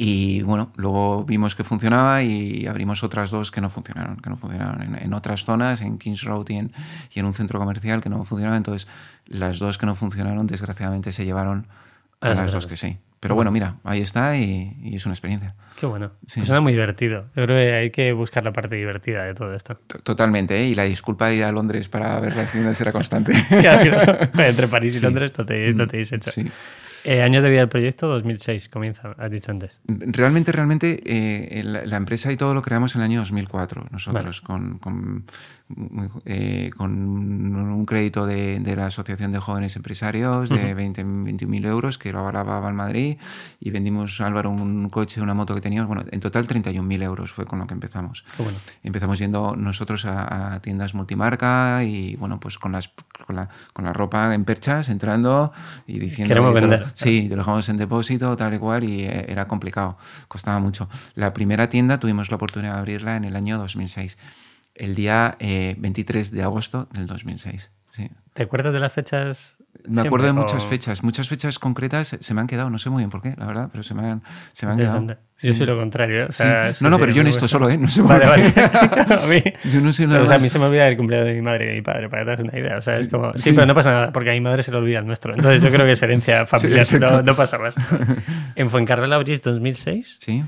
Y 0.01 0.43
bueno, 0.43 0.71
luego 0.77 1.25
vimos 1.25 1.55
que 1.55 1.65
funcionaba 1.65 2.23
y 2.23 2.65
abrimos 2.67 3.03
otras 3.03 3.31
dos 3.31 3.51
que 3.51 3.59
no 3.59 3.69
funcionaron, 3.69 4.15
que 4.15 4.29
no 4.29 4.37
funcionaron 4.37 4.81
en, 4.81 4.95
en 4.95 5.13
otras 5.13 5.43
zonas, 5.43 5.81
en 5.81 5.97
Kings 5.97 6.23
Road 6.23 6.45
y 6.47 6.55
en, 6.55 6.71
y 7.13 7.19
en, 7.19 7.25
un 7.25 7.33
centro 7.33 7.59
comercial 7.59 8.01
que 8.01 8.07
no 8.07 8.23
funcionaban. 8.23 8.55
Entonces, 8.55 8.87
las 9.25 9.59
dos 9.59 9.77
que 9.77 9.85
no 9.85 9.95
funcionaron, 9.95 10.47
desgraciadamente, 10.47 11.11
se 11.11 11.25
llevaron 11.25 11.67
a, 12.21 12.33
las 12.33 12.53
dos 12.53 12.65
que 12.65 12.77
sí. 12.77 12.97
Pero 13.19 13.35
bueno, 13.35 13.51
mira, 13.51 13.75
ahí 13.83 13.99
está 13.99 14.37
y, 14.37 14.73
y 14.81 14.95
es 14.95 15.05
una 15.05 15.15
experiencia. 15.15 15.51
Qué 15.77 15.85
bueno. 15.85 16.13
Sí. 16.25 16.35
Pues 16.39 16.47
suena 16.47 16.61
muy 16.61 16.71
divertido. 16.71 17.25
Yo 17.35 17.45
creo 17.45 17.57
que 17.57 17.73
hay 17.73 17.89
que 17.89 18.13
buscar 18.13 18.45
la 18.45 18.53
parte 18.53 18.77
divertida 18.77 19.25
de 19.25 19.33
todo 19.33 19.53
esto. 19.53 19.81
Totalmente, 20.03 20.61
¿eh? 20.61 20.67
y 20.69 20.75
la 20.75 20.83
disculpa 20.83 21.27
de 21.27 21.35
ir 21.35 21.43
a 21.43 21.51
Londres 21.51 21.89
para 21.89 22.17
ver 22.21 22.37
las 22.37 22.53
tiendas 22.53 22.79
era 22.79 22.93
constante. 22.93 23.33
claro, 23.59 24.17
entre 24.37 24.69
París 24.69 24.93
y 24.93 24.99
sí. 24.99 25.03
Londres 25.03 25.33
no 25.37 25.45
te, 25.45 25.73
no 25.73 25.87
te 25.89 25.99
hecho. 25.99 26.31
Sí. 26.31 26.49
Eh, 27.05 27.21
años 27.21 27.43
de 27.43 27.49
vida 27.49 27.59
del 27.59 27.69
proyecto, 27.69 28.07
2006, 28.07 28.69
comienza, 28.69 29.15
has 29.17 29.31
dicho 29.31 29.51
antes. 29.51 29.81
Realmente, 29.87 30.51
realmente, 30.51 31.01
eh, 31.05 31.63
la, 31.63 31.85
la, 31.85 31.97
empresa 31.97 32.31
y 32.31 32.37
todo 32.37 32.53
lo 32.53 32.61
creamos 32.61 32.95
en 32.95 33.01
el 33.01 33.05
año 33.05 33.19
2004, 33.19 33.87
nosotros, 33.91 34.41
vale. 34.43 34.45
con, 34.45 34.79
con, 34.79 35.25
eh, 36.25 36.71
con, 36.75 36.91
un 36.91 37.85
crédito 37.85 38.25
de, 38.25 38.59
de, 38.59 38.75
la 38.75 38.87
Asociación 38.87 39.31
de 39.31 39.39
Jóvenes 39.39 39.75
Empresarios 39.75 40.49
de 40.49 40.55
uh 40.55 40.59
-huh. 40.59 40.75
20 40.75 41.05
21.000 41.05 41.65
euros 41.67 41.97
que 41.97 42.11
lo 42.11 42.19
avalaba 42.19 42.67
al 42.67 42.73
Madrid 42.73 43.17
y 43.59 43.69
vendimos 43.69 44.19
a 44.19 44.27
Álvaro 44.27 44.49
un 44.49 44.89
coche, 44.89 45.21
una 45.21 45.33
moto 45.33 45.53
que 45.53 45.61
teníamos. 45.61 45.87
Bueno, 45.87 46.03
en 46.11 46.19
total 46.19 46.47
31.000 46.47 47.03
euros 47.03 47.31
fue 47.31 47.45
con 47.45 47.59
lo 47.59 47.67
que 47.67 47.73
empezamos. 47.73 48.25
Bueno. 48.37 48.57
Empezamos 48.83 49.19
yendo 49.19 49.55
nosotros 49.55 50.05
a, 50.05 50.55
a, 50.55 50.59
tiendas 50.61 50.93
multimarca 50.93 51.83
y, 51.83 52.15
bueno, 52.15 52.39
pues 52.39 52.57
con, 52.57 52.71
las, 52.71 52.89
con, 53.25 53.35
la, 53.35 53.47
con 53.73 53.85
la 53.85 53.93
ropa 53.93 54.33
en 54.33 54.45
perchas, 54.45 54.89
entrando 54.89 55.51
y 55.85 55.99
diciendo... 55.99 56.29
Queremos 56.29 56.53
vender. 56.53 56.87
Sí, 56.93 57.27
te 57.29 57.35
lo 57.35 57.41
dejamos 57.41 57.69
en 57.69 57.77
depósito, 57.77 58.35
tal 58.35 58.53
y 58.53 58.57
cual, 58.57 58.83
y 58.83 59.03
era 59.03 59.47
complicado, 59.47 59.97
costaba 60.27 60.59
mucho. 60.59 60.89
La 61.15 61.33
primera 61.33 61.69
tienda 61.69 61.99
tuvimos 61.99 62.29
la 62.31 62.35
oportunidad 62.37 62.73
de 62.73 62.79
abrirla 62.79 63.17
en 63.17 63.25
el 63.25 63.35
año 63.35 63.57
2006, 63.57 64.17
el 64.79 64.95
día 64.95 65.37
eh, 65.39 65.75
23 65.77 66.31
de 66.31 66.41
agosto 66.41 66.87
del 66.93 67.05
2006. 67.05 67.71
Sí. 67.91 68.09
¿Te 68.33 68.43
acuerdas 68.43 68.73
de 68.73 68.79
las 68.79 68.93
fechas 68.93 69.59
me 69.87 70.01
acuerdo 70.01 70.27
de 70.27 70.33
muchas 70.33 70.65
o... 70.65 70.67
fechas, 70.67 71.03
muchas 71.03 71.27
fechas 71.29 71.57
concretas 71.57 72.17
se 72.19 72.33
me 72.33 72.41
han 72.41 72.47
quedado, 72.47 72.69
no 72.69 72.79
sé 72.79 72.89
muy 72.89 73.01
bien 73.01 73.09
por 73.09 73.21
qué, 73.21 73.33
la 73.37 73.45
verdad, 73.45 73.69
pero 73.71 73.83
se 73.83 73.93
me 73.93 74.05
han, 74.05 74.23
se 74.51 74.65
me 74.65 74.73
han 74.73 74.77
quedado. 74.77 75.07
Sí. 75.35 75.47
Yo 75.47 75.53
soy 75.53 75.65
lo 75.67 75.77
contrario. 75.77 76.25
O 76.27 76.31
sea, 76.31 76.73
sí. 76.73 76.83
No, 76.83 76.89
no, 76.89 76.99
pero 76.99 77.13
yo 77.13 77.21
en 77.21 77.27
esto 77.27 77.47
solo, 77.47 77.69
¿eh? 77.69 77.77
No 77.77 77.87
sé 77.87 78.01
vale, 78.01 78.27
vale. 78.27 78.53
a 78.53 79.25
mí, 79.27 79.41
yo 79.71 79.79
no 79.79 79.93
sé 79.93 80.05
nada. 80.05 80.17
Pero, 80.17 80.25
o 80.25 80.27
sea, 80.27 80.35
a 80.35 80.39
mí 80.39 80.49
se 80.49 80.59
me 80.59 80.65
olvida 80.65 80.87
el 80.87 80.97
cumpleaños 80.97 81.27
de 81.27 81.33
mi 81.33 81.41
madre 81.41 81.65
y 81.65 81.67
de 81.69 81.73
mi 81.75 81.81
padre, 81.81 82.09
para 82.09 82.23
que 82.23 82.25
te 82.25 82.31
das 82.31 82.39
una 82.41 82.59
idea. 82.59 82.77
O 82.77 82.81
sea, 82.81 82.95
es 82.99 83.07
como. 83.07 83.31
Sí, 83.35 83.53
pero 83.53 83.65
no 83.65 83.73
pasa 83.73 83.91
nada, 83.91 84.11
porque 84.11 84.31
a 84.31 84.33
mi 84.33 84.41
madre 84.41 84.63
se 84.63 84.71
le 84.71 84.77
olvida 84.77 84.99
el 84.99 85.07
nuestro. 85.07 85.33
Entonces 85.33 85.61
yo 85.61 85.69
creo 85.69 85.85
que 85.85 85.93
es 85.93 86.03
herencia 86.03 86.45
familiar, 86.45 86.85
no, 86.99 87.21
no, 87.23 87.35
pasa 87.35 87.57
más. 87.57 87.75
en 88.55 88.69
Fuencarral 88.69 89.13
abrís 89.13 89.41
2006. 89.43 90.17
Sí. 90.19 90.43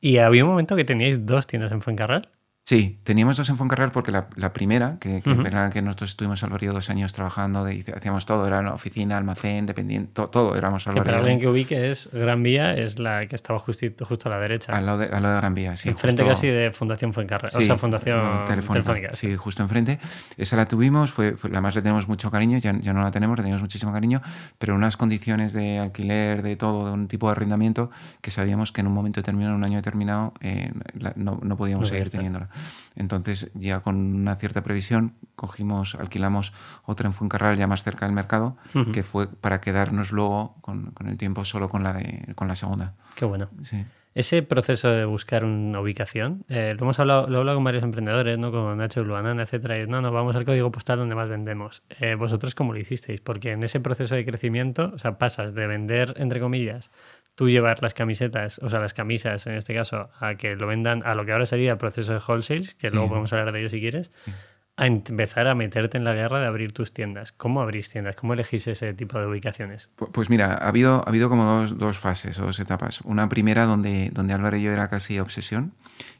Y 0.00 0.18
había 0.18 0.44
un 0.44 0.50
momento 0.50 0.76
que 0.76 0.84
teníais 0.84 1.24
dos 1.24 1.46
tiendas 1.46 1.72
en 1.72 1.80
Fuencarral. 1.80 2.28
Sí, 2.66 2.98
teníamos 3.04 3.36
dos 3.36 3.46
en 3.50 3.58
Foncarral 3.58 3.92
porque 3.92 4.10
la, 4.10 4.28
la 4.36 4.54
primera, 4.54 4.96
que, 4.98 5.20
que, 5.20 5.28
uh 5.28 5.34
-huh. 5.34 5.46
era 5.46 5.64
la 5.64 5.70
que 5.70 5.82
nosotros 5.82 6.08
estuvimos 6.08 6.42
al 6.44 6.48
barrio 6.48 6.72
dos 6.72 6.88
años 6.88 7.12
trabajando, 7.12 7.62
de, 7.62 7.84
hacíamos 7.94 8.24
todo, 8.24 8.46
era 8.46 8.60
una 8.60 8.72
oficina, 8.72 9.18
almacén, 9.18 9.66
dependiente, 9.66 10.12
to, 10.14 10.28
todo 10.28 10.56
éramos 10.56 10.86
al 10.86 10.94
barrio. 10.94 11.04
Para 11.04 11.18
alguien 11.18 11.40
que 11.40 11.46
ubique 11.46 11.90
es 11.90 12.08
Gran 12.10 12.42
Vía, 12.42 12.74
es 12.74 12.98
la 12.98 13.26
que 13.26 13.36
estaba 13.36 13.58
justito, 13.58 14.06
justo 14.06 14.30
a 14.30 14.32
la 14.32 14.38
derecha. 14.38 14.72
Al 14.72 14.86
lado 14.86 14.96
de, 14.96 15.04
al 15.08 15.22
lado 15.22 15.34
de 15.34 15.40
Gran 15.42 15.52
Vía, 15.52 15.76
sí. 15.76 15.90
Enfrente 15.90 16.22
justo, 16.22 16.36
casi 16.36 16.46
de 16.48 16.70
Fundación 16.72 17.12
Fuencarral, 17.12 17.50
sí, 17.50 17.58
o 17.58 17.64
sea, 17.66 17.76
Fundación 17.76 18.16
no, 18.16 18.44
telefónica, 18.46 18.72
telefónica, 18.72 19.12
Sí, 19.12 19.36
justo 19.36 19.62
enfrente. 19.62 19.98
Esa 20.38 20.56
la 20.56 20.64
tuvimos, 20.64 21.12
fue, 21.12 21.36
fue, 21.36 21.50
además 21.50 21.74
le 21.74 21.82
tenemos 21.82 22.08
mucho 22.08 22.30
cariño, 22.30 22.56
ya, 22.56 22.72
ya 22.80 22.94
no 22.94 23.02
la 23.02 23.10
tenemos, 23.10 23.36
le 23.36 23.42
tenemos 23.42 23.60
muchísimo 23.60 23.92
cariño, 23.92 24.22
pero 24.58 24.74
unas 24.74 24.96
condiciones 24.96 25.52
de 25.52 25.80
alquiler, 25.80 26.42
de 26.42 26.56
todo, 26.56 26.86
de 26.86 26.92
un 26.92 27.08
tipo 27.08 27.26
de 27.26 27.32
arrendamiento, 27.32 27.90
que 28.22 28.30
sabíamos 28.30 28.72
que 28.72 28.80
en 28.80 28.86
un 28.86 28.94
momento 28.94 29.20
determinado, 29.20 29.52
en 29.52 29.58
un 29.58 29.64
año 29.64 29.76
determinado, 29.76 30.32
eh, 30.40 30.72
la, 30.94 31.12
no, 31.16 31.38
no 31.42 31.58
podíamos 31.58 31.88
no 31.90 31.94
seguir 31.94 32.08
teniéndola. 32.08 32.48
Entonces, 32.96 33.50
ya 33.54 33.80
con 33.80 33.96
una 33.96 34.36
cierta 34.36 34.62
previsión, 34.62 35.14
cogimos, 35.36 35.94
alquilamos 35.94 36.52
otra 36.84 37.06
en 37.06 37.12
Fuencarral, 37.12 37.56
ya 37.56 37.66
más 37.66 37.82
cerca 37.82 38.06
del 38.06 38.14
mercado, 38.14 38.56
uh 38.74 38.78
-huh. 38.78 38.92
que 38.92 39.02
fue 39.02 39.28
para 39.28 39.60
quedarnos 39.60 40.12
luego 40.12 40.56
con, 40.60 40.92
con, 40.92 41.08
el 41.08 41.16
tiempo 41.16 41.44
solo 41.44 41.68
con 41.68 41.82
la, 41.82 41.92
de, 41.92 42.34
con 42.34 42.48
la 42.48 42.56
segunda. 42.56 42.94
Qué 43.16 43.24
bueno. 43.24 43.48
Sí. 43.62 43.84
Ese 44.14 44.42
proceso 44.42 44.90
de 44.90 45.04
buscar 45.04 45.44
una 45.44 45.80
ubicación, 45.80 46.44
eh, 46.48 46.72
lo 46.78 46.84
hemos 46.84 47.00
hablado, 47.00 47.26
lo 47.26 47.36
he 47.36 47.40
hablado 47.40 47.56
con 47.56 47.64
varios 47.64 47.82
emprendedores, 47.82 48.38
¿no? 48.38 48.52
como 48.52 48.72
Nacho 48.76 49.02
Luanana, 49.02 49.42
etcétera, 49.42 49.80
y 49.80 49.88
no, 49.88 50.00
no, 50.00 50.12
vamos 50.12 50.36
al 50.36 50.44
código 50.44 50.70
postal 50.70 51.00
donde 51.00 51.16
más 51.16 51.28
vendemos. 51.28 51.82
Eh, 51.98 52.14
¿Vosotros 52.14 52.54
cómo 52.54 52.72
lo 52.72 52.78
hicisteis? 52.78 53.20
Porque 53.20 53.50
en 53.50 53.64
ese 53.64 53.80
proceso 53.80 54.14
de 54.14 54.24
crecimiento, 54.24 54.92
o 54.94 54.98
sea, 54.98 55.18
pasas 55.18 55.52
de 55.52 55.66
vender, 55.66 56.14
entre 56.16 56.38
comillas, 56.38 56.92
tú 57.34 57.48
llevar 57.48 57.82
las 57.82 57.94
camisetas, 57.94 58.60
o 58.62 58.68
sea, 58.68 58.80
las 58.80 58.94
camisas 58.94 59.46
en 59.46 59.54
este 59.54 59.74
caso, 59.74 60.10
a 60.20 60.36
que 60.36 60.56
lo 60.56 60.66
vendan 60.66 61.02
a 61.04 61.14
lo 61.14 61.24
que 61.24 61.32
ahora 61.32 61.46
sería 61.46 61.72
el 61.72 61.78
proceso 61.78 62.12
de 62.12 62.20
wholesale, 62.26 62.66
que 62.78 62.88
sí. 62.88 62.94
luego 62.94 63.08
podemos 63.08 63.32
hablar 63.32 63.52
de 63.52 63.60
ello 63.60 63.70
si 63.70 63.80
quieres, 63.80 64.12
sí. 64.24 64.32
a 64.76 64.86
empezar 64.86 65.46
a 65.46 65.54
meterte 65.54 65.98
en 65.98 66.04
la 66.04 66.14
guerra 66.14 66.40
de 66.40 66.46
abrir 66.46 66.72
tus 66.72 66.92
tiendas. 66.92 67.32
¿Cómo 67.32 67.60
abrís 67.60 67.90
tiendas? 67.90 68.16
¿Cómo 68.16 68.34
elegís 68.34 68.66
ese 68.66 68.94
tipo 68.94 69.18
de 69.18 69.26
ubicaciones? 69.26 69.90
Pues 70.12 70.30
mira, 70.30 70.54
ha 70.54 70.68
habido, 70.68 71.02
ha 71.04 71.08
habido 71.08 71.28
como 71.28 71.44
dos, 71.44 71.78
dos 71.78 71.98
fases 71.98 72.38
o 72.38 72.46
dos 72.46 72.60
etapas. 72.60 73.00
Una 73.02 73.28
primera 73.28 73.66
donde, 73.66 74.10
donde 74.12 74.34
Álvaro 74.34 74.56
y 74.56 74.62
yo 74.62 74.72
era 74.72 74.88
casi 74.88 75.18
obsesión 75.18 75.72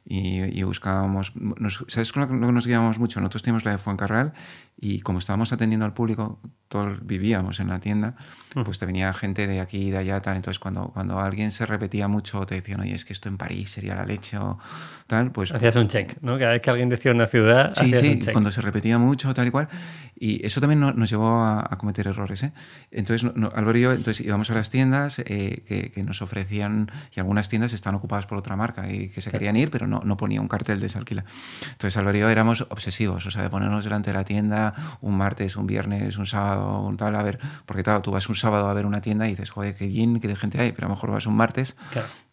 y, 0.05 0.59
y 0.59 0.63
buscábamos, 0.63 1.33
nos, 1.35 1.85
¿sabes 1.89 2.13
con 2.13 2.23
lo 2.23 2.29
que 2.29 2.53
nos 2.53 2.67
guiábamos 2.67 2.99
mucho? 2.99 3.21
Nosotros 3.21 3.43
teníamos 3.43 3.65
la 3.65 3.73
de 3.73 3.79
Fuencarral 3.79 4.35
y 4.77 5.01
como 5.01 5.19
estábamos 5.19 5.53
atendiendo 5.53 5.87
al 5.87 5.95
público, 5.95 6.41
todos 6.69 7.07
vivíamos 7.07 7.61
en 7.61 7.69
la 7.69 7.79
tienda, 7.79 8.17
pues 8.65 8.79
te 8.79 8.87
venía 8.87 9.13
gente 9.13 9.47
de 9.47 9.61
aquí 9.61 9.79
y 9.79 9.91
de 9.91 9.99
allá, 9.99 10.21
tal. 10.21 10.37
Entonces, 10.37 10.59
cuando, 10.59 10.89
cuando 10.89 11.21
alguien 11.21 11.53
se 11.53 11.65
repetía 11.65 12.09
mucho, 12.09 12.45
te 12.45 12.57
decían, 12.57 12.81
oye, 12.81 12.95
es 12.95 13.05
que 13.05 13.13
esto 13.13 13.29
en 13.29 13.39
París 13.39 13.71
sería 13.71 13.95
la 13.95 14.05
leche 14.05 14.37
o 14.37 14.59
tal, 15.07 15.31
pues... 15.31 15.53
Hacías 15.53 15.77
un 15.77 15.87
check, 15.87 16.17
¿no? 16.21 16.37
Cada 16.39 16.53
vez 16.53 16.63
que 16.63 16.71
alguien 16.71 16.89
decía 16.89 17.13
una 17.13 17.29
ciudad, 17.29 17.73
Sí, 17.75 17.95
sí, 17.95 18.21
cuando 18.33 18.51
se 18.51 18.61
repetía 18.61 18.99
mucho, 18.99 19.33
tal 19.33 19.47
y 19.47 19.51
cual. 19.53 19.69
Y 20.17 20.45
eso 20.45 20.61
también 20.61 20.81
nos 20.81 21.09
llevó 21.09 21.39
a, 21.39 21.61
a 21.61 21.79
cometer 21.79 22.09
errores, 22.09 22.43
¿eh? 22.43 22.53
Entonces, 22.91 23.33
no, 23.37 23.51
Álvaro 23.55 23.79
y 23.79 23.83
yo 23.83 23.93
entonces, 23.93 24.27
íbamos 24.27 24.51
a 24.51 24.55
las 24.55 24.71
tiendas 24.71 25.21
eh, 25.21 25.63
que, 25.67 25.93
que, 25.93 26.03
nos 26.03 26.23
ofrecían, 26.23 26.91
y 27.15 27.21
algunas 27.21 27.49
tiendas 27.49 27.73
están 27.73 27.95
ocupadas 27.95 28.27
por 28.27 28.39
otra 28.39 28.57
marca 28.57 28.91
y 28.91 29.09
que 29.11 29.21
se 29.21 29.31
claro. 29.31 29.41
querían 29.41 29.57
ir, 29.57 29.71
pero 29.71 29.87
no, 29.87 29.94
no 30.05 30.17
ponía 30.17 30.41
un 30.41 30.49
cartel 30.49 30.79
de 30.81 30.87
desalquila. 30.87 31.25
Entonces, 31.73 31.97
Álvaro 31.97 32.17
y 32.17 32.21
yo 32.21 32.29
éramos 32.29 32.67
obsesivos, 32.71 33.27
o 33.27 33.31
sea, 33.31 33.43
de 33.43 33.51
ponernos 33.51 33.85
delante 33.85 34.11
de 34.11 34.17
la 34.17 34.25
tienda 34.25 34.75
un 35.01 35.17
martes, 35.17 35.57
un 35.57 35.67
viernes, 35.67 36.17
un 36.17 36.27
sábado 36.27 36.45
sábado 36.45 36.95
tal, 36.97 37.15
a 37.17 37.23
ver, 37.23 37.39
porque 37.67 37.83
claro, 37.83 38.03
tú 38.03 38.11
vas 38.11 38.29
un 38.29 38.35
sábado 38.35 38.69
a 38.69 38.75
ver 38.75 38.87
una 38.87 39.01
tienda 39.01 39.27
y 39.27 39.31
dices, 39.31 39.51
joder, 39.51 39.75
qué 39.75 39.87
bien, 39.87 40.21
qué 40.21 40.29
de 40.29 40.37
gente 40.37 40.61
hay, 40.61 40.73
pero 40.73 40.87
a 40.87 40.89
lo 40.89 40.95
mejor 40.95 41.11
vas 41.11 41.27
un 41.27 41.37
martes 41.37 41.77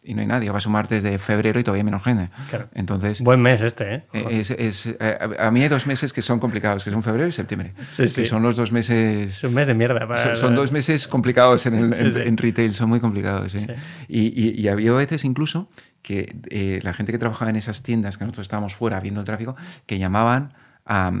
y 0.04 0.14
no 0.14 0.20
hay 0.20 0.26
nadie, 0.26 0.50
vas 0.50 0.66
un 0.66 0.72
martes 0.72 1.02
de 1.02 1.18
febrero 1.18 1.60
y 1.60 1.64
todavía 1.64 1.80
hay 1.80 1.84
menos 1.84 2.02
gente. 2.02 2.28
Entonces, 2.74 3.20
Buen 3.20 3.40
mes 3.40 3.60
este, 3.60 3.94
¿eh? 3.94 4.04
eh 4.12 5.36
a 5.38 5.50
mí 5.50 5.62
hay 5.62 5.68
dos 5.68 5.86
meses 5.86 6.12
que 6.12 6.22
son 6.22 6.40
complicados, 6.40 6.84
que 6.84 6.90
son 6.90 7.02
febrero 7.02 7.28
y 7.28 7.32
septiembre. 7.32 7.72
Sí, 7.88 8.08
sí. 8.08 8.24
son 8.24 8.42
los 8.42 8.56
dos 8.56 8.72
meses... 8.72 9.30
Es 9.30 9.44
un 9.44 9.54
mes 9.54 9.66
de 9.66 9.74
mierda. 9.74 10.34
son, 10.34 10.54
dos 10.54 10.72
meses 10.72 11.06
complicados 11.08 11.66
en, 11.66 11.74
el, 11.74 12.16
en, 12.16 12.36
retail, 12.36 12.74
son 12.74 12.88
muy 12.88 13.00
complicados. 13.00 13.54
¿eh? 13.54 13.76
Y, 14.08 14.60
y, 14.60 14.68
había 14.68 14.92
veces 14.92 15.24
incluso 15.24 15.68
que 16.02 16.36
eh, 16.50 16.80
la 16.82 16.92
gente 16.92 17.12
que 17.12 17.18
trabajaba 17.18 17.50
en 17.50 17.56
esas 17.56 17.82
tiendas, 17.82 18.18
que 18.18 18.24
nosotros 18.24 18.44
estábamos 18.44 18.74
fuera 18.74 19.00
viendo 19.00 19.20
el 19.20 19.26
tráfico, 19.26 19.54
que 19.86 19.98
llamaban 19.98 20.54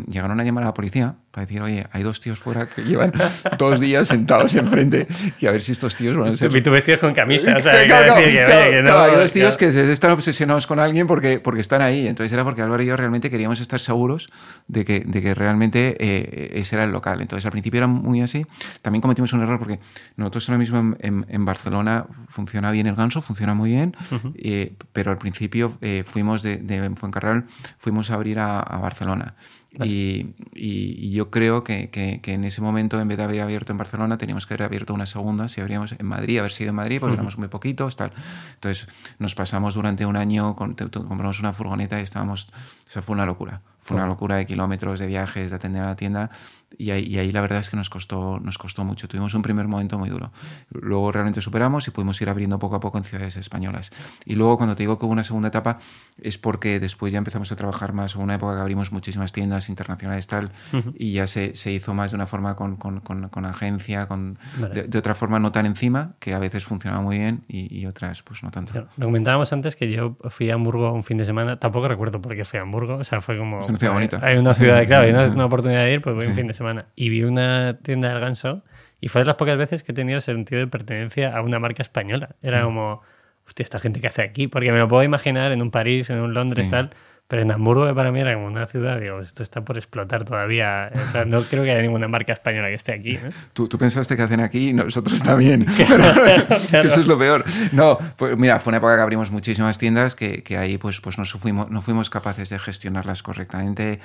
llegaron 0.08 0.40
a 0.40 0.44
llamar 0.44 0.64
a 0.64 0.66
la 0.66 0.74
policía 0.74 1.14
para 1.32 1.46
decir, 1.46 1.62
oye, 1.62 1.86
hay 1.92 2.02
dos 2.02 2.20
tíos 2.20 2.38
fuera 2.38 2.68
que 2.68 2.82
llevan 2.82 3.10
dos 3.58 3.80
días 3.80 4.06
sentados 4.08 4.54
enfrente 4.54 5.08
y 5.40 5.46
a 5.46 5.52
ver 5.52 5.62
si 5.62 5.72
estos 5.72 5.96
tíos 5.96 6.14
van 6.14 6.32
a 6.32 6.36
ser... 6.36 6.54
Y 6.54 6.62
tú 6.62 6.70
vestidos 6.70 7.00
con 7.00 7.14
camisa, 7.14 7.56
o 7.56 7.62
sea, 7.62 7.72
hay 7.80 9.16
dos 9.16 9.32
tíos 9.32 9.56
que 9.56 9.68
están 9.90 10.10
obsesionados 10.10 10.66
con 10.66 10.78
alguien 10.78 11.06
porque, 11.06 11.40
porque 11.40 11.62
están 11.62 11.80
ahí. 11.80 12.06
Entonces 12.06 12.30
era 12.32 12.44
porque 12.44 12.60
Álvaro 12.60 12.82
y 12.82 12.86
yo 12.86 12.98
realmente 12.98 13.30
queríamos 13.30 13.60
estar 13.60 13.80
seguros 13.80 14.28
de 14.68 14.84
que, 14.84 15.00
de 15.00 15.22
que 15.22 15.34
realmente 15.34 15.96
eh, 15.98 16.50
ese 16.60 16.76
era 16.76 16.84
el 16.84 16.92
local. 16.92 17.22
Entonces 17.22 17.46
al 17.46 17.52
principio 17.52 17.78
era 17.78 17.86
muy 17.86 18.20
así. 18.20 18.44
También 18.82 19.00
cometimos 19.00 19.32
un 19.32 19.40
error 19.42 19.58
porque 19.58 19.80
nosotros 20.16 20.46
ahora 20.50 20.58
mismo 20.58 20.96
en, 20.98 21.24
en, 21.28 21.44
Barcelona 21.46 22.04
funciona 22.28 22.70
bien 22.70 22.86
el 22.86 22.94
ganso, 22.94 23.22
funciona 23.22 23.54
muy 23.54 23.70
bien, 23.70 23.96
eh, 24.34 24.74
pero 24.92 25.10
al 25.10 25.18
principio 25.18 25.78
eh, 25.80 26.04
fuimos 26.06 26.42
de, 26.42 26.58
de 26.58 26.90
Fuencarral, 26.94 27.44
fuimos 27.78 28.10
a 28.10 28.14
abrir 28.14 28.38
a, 28.38 28.60
a 28.60 28.78
Barcelona. 28.78 29.34
Y, 29.82 30.34
y, 30.54 31.12
yo 31.12 31.30
creo 31.30 31.64
que, 31.64 31.88
que, 31.90 32.20
en 32.34 32.44
ese 32.44 32.60
momento, 32.60 33.00
en 33.00 33.08
vez 33.08 33.16
de 33.16 33.24
haber 33.24 33.40
abierto 33.40 33.72
en 33.72 33.78
Barcelona, 33.78 34.18
teníamos 34.18 34.46
que 34.46 34.54
haber 34.54 34.64
abierto 34.64 34.92
una 34.92 35.06
segunda, 35.06 35.48
si 35.48 35.60
habríamos 35.62 35.92
en 35.92 36.06
Madrid, 36.06 36.38
haber 36.38 36.52
sido 36.52 36.70
en 36.70 36.76
Madrid, 36.76 37.00
porque 37.00 37.14
éramos 37.14 37.38
muy 37.38 37.48
poquitos, 37.48 37.96
tal. 37.96 38.12
Entonces 38.54 38.88
nos 39.18 39.34
pasamos 39.34 39.74
durante 39.74 40.04
un 40.04 40.16
año, 40.16 40.56
compramos 40.56 41.40
una 41.40 41.52
furgoneta 41.52 41.98
y 41.98 42.02
estábamos, 42.02 42.48
o 42.86 42.90
sea, 42.90 43.00
fue 43.00 43.14
una 43.14 43.24
locura. 43.24 43.60
Fue 43.82 43.96
una 43.96 44.06
locura 44.06 44.36
de 44.36 44.46
kilómetros, 44.46 45.00
de 45.00 45.06
viajes, 45.06 45.50
de 45.50 45.56
atender 45.56 45.82
a 45.82 45.86
la 45.86 45.96
tienda. 45.96 46.30
Y 46.78 46.90
ahí, 46.90 47.18
ahí, 47.18 47.32
la 47.32 47.40
verdad 47.40 47.58
es 47.58 47.70
que 47.70 47.76
nos 47.76 47.90
costó, 47.90 48.40
nos 48.40 48.58
costó 48.58 48.84
mucho. 48.84 49.08
Tuvimos 49.08 49.34
un 49.34 49.42
primer 49.42 49.68
momento 49.68 49.98
muy 49.98 50.08
duro. 50.08 50.32
Luego 50.70 51.12
realmente 51.12 51.40
superamos 51.40 51.86
y 51.88 51.90
pudimos 51.90 52.20
ir 52.22 52.28
abriendo 52.28 52.58
poco 52.58 52.76
a 52.76 52.80
poco 52.80 52.98
en 52.98 53.04
ciudades 53.04 53.36
españolas. 53.36 53.92
Y 54.24 54.34
luego 54.34 54.56
cuando 54.56 54.76
te 54.76 54.82
digo 54.82 54.98
que 54.98 55.04
hubo 55.04 55.12
una 55.12 55.24
segunda 55.24 55.48
etapa 55.48 55.78
es 56.20 56.38
porque 56.38 56.80
después 56.80 57.12
ya 57.12 57.18
empezamos 57.18 57.50
a 57.52 57.56
trabajar 57.56 57.92
más. 57.92 58.16
Hubo 58.16 58.22
una 58.22 58.36
época 58.36 58.54
que 58.54 58.60
abrimos 58.60 58.92
muchísimas 58.92 59.32
tiendas 59.32 59.68
internacionales 59.68 60.26
tal 60.26 60.50
y 60.94 61.12
ya 61.12 61.26
se, 61.26 61.54
se, 61.54 61.72
hizo 61.72 61.94
más 61.94 62.12
de 62.12 62.16
una 62.16 62.26
forma 62.26 62.56
con, 62.56 62.76
con, 62.76 63.00
con, 63.00 63.44
agencia, 63.44 64.06
con, 64.06 64.38
de, 64.72 64.98
otra 64.98 65.14
forma 65.14 65.38
no 65.38 65.52
tan 65.52 65.66
encima, 65.66 66.14
que 66.18 66.34
a 66.34 66.38
veces 66.38 66.64
funcionaba 66.64 67.02
muy 67.02 67.18
bien 67.18 67.44
y, 67.48 67.82
otras 67.86 68.22
pues 68.22 68.42
no 68.42 68.50
tanto. 68.50 68.86
lo 68.96 69.06
comentábamos 69.06 69.52
antes 69.52 69.74
que 69.74 69.90
yo 69.90 70.16
fui 70.30 70.50
a 70.50 70.54
Hamburgo 70.54 70.92
un 70.92 71.02
fin 71.02 71.18
de 71.18 71.24
semana. 71.24 71.58
Tampoco 71.58 71.88
recuerdo 71.88 72.22
por 72.22 72.36
qué 72.36 72.44
fui 72.44 72.58
a 72.58 72.62
Hamburgo. 72.62 72.96
O 72.96 73.04
sea, 73.04 73.20
fue 73.20 73.36
como... 73.36 73.66
una 73.72 73.78
ciudad 73.78 73.92
bonita. 73.92 74.20
Hay 74.22 74.38
una 74.38 74.54
ciudad, 74.54 74.86
claro, 74.86 75.04
hay 75.04 75.30
una, 75.30 75.44
oportunidad 75.44 75.84
de 75.84 75.94
ir, 75.94 76.02
pues 76.02 76.14
voy 76.14 76.26
un 76.26 76.34
fin 76.34 76.46
de 76.46 76.54
semana. 76.54 76.86
Y 76.94 77.08
vi 77.08 77.24
una 77.24 77.78
tienda 77.82 78.10
del 78.10 78.20
ganso 78.20 78.62
y 79.00 79.08
fue 79.08 79.22
de 79.22 79.26
las 79.26 79.36
pocas 79.36 79.58
veces 79.58 79.82
que 79.82 79.92
he 79.92 79.94
tenido 79.94 80.20
sentido 80.20 80.60
de 80.60 80.66
pertenencia 80.66 81.36
a 81.36 81.42
una 81.42 81.58
marca 81.58 81.82
española. 81.82 82.36
Era 82.42 82.62
como, 82.62 83.02
hostia, 83.46 83.64
esta 83.64 83.78
gente 83.78 84.00
que 84.00 84.06
hace 84.06 84.22
aquí, 84.22 84.46
porque 84.46 84.72
me 84.72 84.78
lo 84.78 84.88
puedo 84.88 85.02
imaginar 85.02 85.52
en 85.52 85.60
un 85.62 85.70
París, 85.70 86.10
en 86.10 86.20
un 86.20 86.34
Londres, 86.34 86.70
tal 86.70 86.90
pero 87.32 87.40
en 87.40 87.50
Hamburgo 87.50 87.94
para 87.94 88.12
mí 88.12 88.20
era 88.20 88.34
como 88.34 88.46
una 88.46 88.66
ciudad, 88.66 89.00
digo, 89.00 89.18
esto 89.20 89.42
está 89.42 89.62
por 89.62 89.78
explotar 89.78 90.22
todavía. 90.26 90.90
no 91.26 91.40
creo 91.40 91.64
que 91.64 91.70
haya 91.70 91.80
ninguna 91.80 92.06
marca 92.06 92.34
española 92.34 92.68
que 92.68 92.74
esté 92.74 92.92
aquí. 92.92 93.18
¿Tú, 93.54 93.68
tú, 93.68 93.78
pensaste 93.78 94.18
que 94.18 94.22
hacen 94.22 94.40
aquí 94.40 94.68
y 94.68 94.72
nosotros 94.74 95.22
también. 95.22 95.64
que 96.70 96.86
eso 96.86 97.00
es 97.00 97.06
lo 97.06 97.18
peor. 97.18 97.42
No, 97.72 97.96
pues 98.18 98.36
mira, 98.36 98.60
fue 98.60 98.72
una 98.72 98.76
época 98.76 98.96
que 98.96 99.00
abrimos 99.00 99.30
muchísimas 99.30 99.78
tiendas 99.78 100.14
que, 100.14 100.42
que 100.42 100.58
ahí 100.58 100.76
pues, 100.76 101.00
pues 101.00 101.16
no, 101.16 101.24
fuimos, 101.24 101.70
no 101.70 101.80
fuimos 101.80 102.10
capaces 102.10 102.50
de 102.50 102.58
gestionarlas 102.58 103.22
correctamente. 103.22 103.98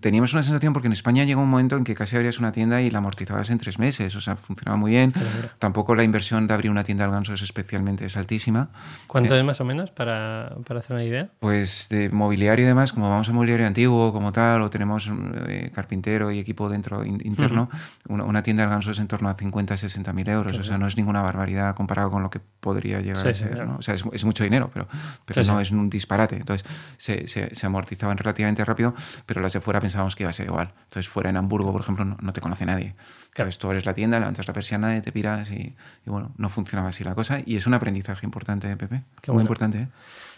Teníamos 0.00 0.32
una 0.32 0.42
sensación 0.42 0.72
porque 0.72 0.86
en 0.86 0.94
España 0.94 1.24
llegó 1.24 1.42
un 1.42 1.50
momento 1.50 1.76
en 1.76 1.84
que 1.84 1.94
casi 1.94 2.16
abrías 2.16 2.38
una 2.38 2.52
tienda 2.52 2.80
y 2.80 2.90
la 2.90 2.96
amortizabas 2.96 3.50
en 3.50 3.58
tres 3.58 3.78
meses. 3.78 4.16
O 4.16 4.22
sea, 4.22 4.36
funcionaba 4.36 4.78
muy 4.78 4.92
bien. 4.92 5.10
Tampoco 5.58 5.94
la 5.94 6.02
inversión 6.02 6.46
de 6.46 6.54
abrir 6.54 6.70
una 6.70 6.82
tienda 6.82 7.04
al 7.04 7.10
ganso 7.10 7.34
es 7.34 7.42
especialmente 7.42 8.06
es 8.06 8.16
altísima. 8.16 8.70
¿Cuánto 9.06 9.34
eh, 9.34 9.40
es 9.40 9.44
más 9.44 9.60
o 9.60 9.66
menos 9.66 9.90
para, 9.90 10.56
para 10.66 10.80
hacer 10.80 10.96
una 10.96 11.04
idea? 11.04 11.28
Pues 11.40 11.88
de 11.90 12.08
móvil 12.08 12.37
mobiliario 12.38 12.64
y 12.64 12.68
demás, 12.68 12.92
como 12.92 13.10
vamos 13.10 13.28
a 13.28 13.32
mobiliario 13.32 13.66
antiguo 13.66 14.12
como 14.12 14.30
tal, 14.30 14.62
o 14.62 14.70
tenemos 14.70 15.10
eh, 15.48 15.72
carpintero 15.74 16.30
y 16.30 16.38
equipo 16.38 16.68
dentro 16.68 17.04
interno, 17.04 17.68
una, 18.08 18.42
tienda 18.44 18.62
de 18.62 18.68
ganso 18.68 18.92
es 18.92 19.00
en 19.00 19.08
torno 19.08 19.28
a 19.28 19.34
50, 19.34 19.76
60 19.76 20.12
mil 20.12 20.28
euros. 20.28 20.56
O 20.56 20.62
sea, 20.62 20.78
no 20.78 20.86
es 20.86 20.96
ninguna 20.96 21.20
barbaridad 21.20 21.74
comparado 21.74 22.12
con 22.12 22.22
lo 22.22 22.30
que 22.30 22.38
podría 22.60 23.00
llegar 23.00 23.26
a 23.26 23.34
ser. 23.34 23.66
¿no? 23.66 23.78
O 23.78 23.82
sea, 23.82 23.94
es, 23.94 24.04
es, 24.12 24.24
mucho 24.24 24.44
dinero, 24.44 24.70
pero, 24.72 24.86
pero 25.24 25.42
no 25.42 25.60
es 25.60 25.72
un 25.72 25.90
disparate. 25.90 26.36
Entonces, 26.36 26.64
se, 26.96 27.26
se, 27.26 27.52
se, 27.54 27.66
amortizaban 27.66 28.16
relativamente 28.16 28.64
rápido, 28.64 28.94
pero 29.26 29.40
las 29.40 29.52
de 29.52 29.60
fuera 29.60 29.80
pensábamos 29.80 30.14
que 30.14 30.22
iba 30.22 30.30
a 30.30 30.32
ser 30.32 30.46
igual. 30.46 30.72
Entonces, 30.84 31.08
fuera 31.08 31.30
en 31.30 31.36
Hamburgo, 31.36 31.72
por 31.72 31.80
ejemplo, 31.80 32.04
no, 32.04 32.32
te 32.32 32.40
conoce 32.40 32.64
nadie. 32.66 32.94
Claro. 33.32 33.50
tú 33.58 33.70
eres 33.70 33.84
la 33.84 33.94
tienda, 33.94 34.20
levantas 34.20 34.46
la 34.46 34.54
persiana 34.54 34.96
y 34.96 35.00
te 35.00 35.10
piras 35.10 35.50
y, 35.50 35.74
y, 36.06 36.10
bueno, 36.10 36.32
no 36.36 36.48
funcionaba 36.48 36.90
así 36.90 37.02
la 37.02 37.16
cosa. 37.16 37.40
Y 37.44 37.56
es 37.56 37.66
un 37.66 37.74
aprendizaje 37.74 38.24
importante, 38.24 38.76
Pepe. 38.76 39.02
Muy 39.26 39.42
importante. 39.42 39.82
¿eh? 39.82 39.88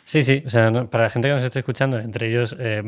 Sí, 0.05 0.23
sí, 0.23 0.43
o 0.45 0.51
sea, 0.51 0.73
para 0.91 1.05
la 1.05 1.11
gente 1.11 1.29
que 1.29 1.35
nos 1.35 1.43
esté 1.43 1.61
escuchando, 1.61 1.99
entre 1.99 2.29
ellos 2.29 2.57
eh, 2.59 2.83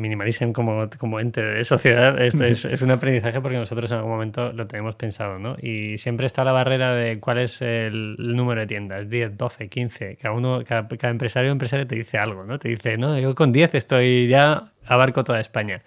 como, 0.53 0.89
como 0.97 1.19
ente 1.19 1.41
de 1.41 1.63
sociedad, 1.63 2.21
este 2.21 2.49
es, 2.49 2.65
es, 2.65 2.81
un 2.81 2.91
aprendizaje 2.91 3.39
porque 3.39 3.57
nosotros 3.57 3.89
en 3.91 3.97
algún 3.97 4.11
momento 4.11 4.51
lo 4.51 4.67
tenemos 4.67 4.95
pensado, 4.95 5.39
¿no? 5.39 5.55
Y 5.61 5.97
siempre 5.99 6.25
está 6.25 6.43
la 6.43 6.51
barrera 6.51 6.93
de 6.93 7.19
cuál 7.19 7.37
es 7.37 7.61
el, 7.61 8.17
número 8.17 8.61
de 8.61 8.67
tiendas, 8.67 9.09
10, 9.09 9.37
12, 9.37 9.69
15, 9.69 10.17
cada 10.17 10.35
uno, 10.35 10.63
cada, 10.65 10.87
cada 10.87 11.11
empresario 11.11 11.51
o 11.51 11.53
empresaria 11.53 11.87
te 11.87 11.95
dice 11.95 12.17
algo, 12.17 12.43
¿no? 12.43 12.59
Te 12.59 12.67
dice, 12.69 12.97
no, 12.97 13.17
yo 13.17 13.33
con 13.35 13.51
10 13.51 13.75
estoy 13.75 14.27
ya, 14.27 14.71
abarco 14.85 15.23
toda 15.23 15.39
España. 15.39 15.81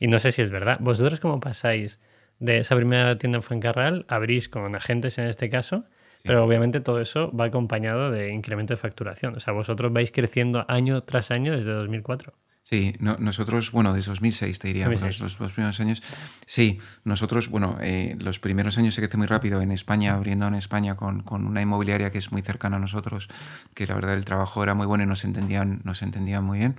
Y 0.00 0.08
no 0.08 0.18
sé 0.18 0.32
si 0.32 0.42
es 0.42 0.50
verdad. 0.50 0.78
¿Vosotros 0.80 1.20
cómo 1.20 1.38
pasáis 1.38 2.00
de 2.42 2.58
esa 2.58 2.74
primera 2.74 3.16
tienda 3.18 3.38
en 3.38 3.42
Fuencarral, 3.42 4.04
abrís 4.08 4.48
con 4.48 4.74
agentes 4.74 5.16
en 5.18 5.28
este 5.28 5.48
caso, 5.48 5.84
pero 6.24 6.44
obviamente 6.44 6.80
todo 6.80 7.00
eso 7.00 7.30
va 7.32 7.46
acompañado 7.46 8.10
de 8.10 8.32
incremento 8.32 8.72
de 8.72 8.78
facturación. 8.78 9.36
O 9.36 9.40
sea, 9.40 9.52
vosotros 9.52 9.92
vais 9.92 10.10
creciendo 10.10 10.64
año 10.68 11.02
tras 11.02 11.30
año 11.30 11.56
desde 11.56 11.72
2004. 11.72 12.32
Sí, 12.72 12.94
nosotros, 13.00 13.70
bueno, 13.72 13.92
desde 13.92 14.12
2006 14.12 14.58
te 14.58 14.68
diría, 14.68 14.88
los, 14.88 15.20
los, 15.20 15.52
primeros 15.52 15.78
años. 15.80 16.02
Sí, 16.46 16.78
nosotros, 17.04 17.50
bueno, 17.50 17.76
eh, 17.82 18.16
los 18.18 18.38
primeros 18.38 18.78
años 18.78 18.94
se 18.94 19.02
crece 19.02 19.18
muy 19.18 19.26
rápido 19.26 19.60
en 19.60 19.72
España, 19.72 20.14
abriendo 20.14 20.46
en 20.46 20.54
España 20.54 20.96
con, 20.96 21.22
con, 21.22 21.44
una 21.46 21.60
inmobiliaria 21.60 22.10
que 22.10 22.18
es 22.18 22.32
muy 22.32 22.40
cercana 22.40 22.76
a 22.76 22.78
nosotros, 22.78 23.28
que 23.74 23.86
la 23.86 23.94
verdad 23.94 24.14
el 24.14 24.24
trabajo 24.24 24.62
era 24.62 24.74
muy 24.74 24.86
bueno 24.86 25.04
y 25.04 25.06
nos 25.06 25.24
entendían, 25.24 25.82
nos 25.84 26.00
entendían 26.02 26.44
muy 26.44 26.60
bien. 26.60 26.76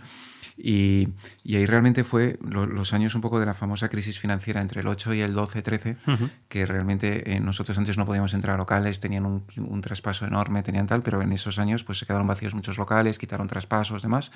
Y, 0.58 1.10
y 1.44 1.56
ahí 1.56 1.66
realmente 1.66 2.04
fue 2.04 2.38
los 2.42 2.94
años 2.94 3.16
un 3.16 3.22
poco 3.22 3.40
de 3.40 3.46
la 3.46 3.54
famosa 3.54 3.90
crisis 3.90 4.20
financiera 4.20 4.62
entre 4.62 4.82
el 4.82 4.88
8 4.88 5.14
y 5.14 5.22
el 5.22 5.34
12, 5.34 5.62
13, 5.62 5.98
que 6.48 6.66
realmente 6.66 7.34
eh, 7.34 7.40
nosotros 7.40 7.78
antes 7.78 7.98
no 7.98 8.06
podíamos 8.06 8.34
entrar 8.34 8.56
a 8.56 8.58
locales, 8.58 9.00
tenían 9.00 9.26
un, 9.26 9.44
un, 9.58 9.82
traspaso 9.82 10.26
enorme, 10.26 10.64
tenían 10.64 10.88
tal, 10.88 11.02
pero 11.02 11.22
en 11.22 11.32
esos 11.34 11.60
años 11.60 11.84
pues 11.84 12.00
se 12.00 12.06
quedaron 12.06 12.28
vacíos 12.28 12.54
muchos 12.54 12.78
locales, 12.78 13.18
quitaron 13.18 13.48
traspasos, 13.48 14.02
demás. 14.02 14.32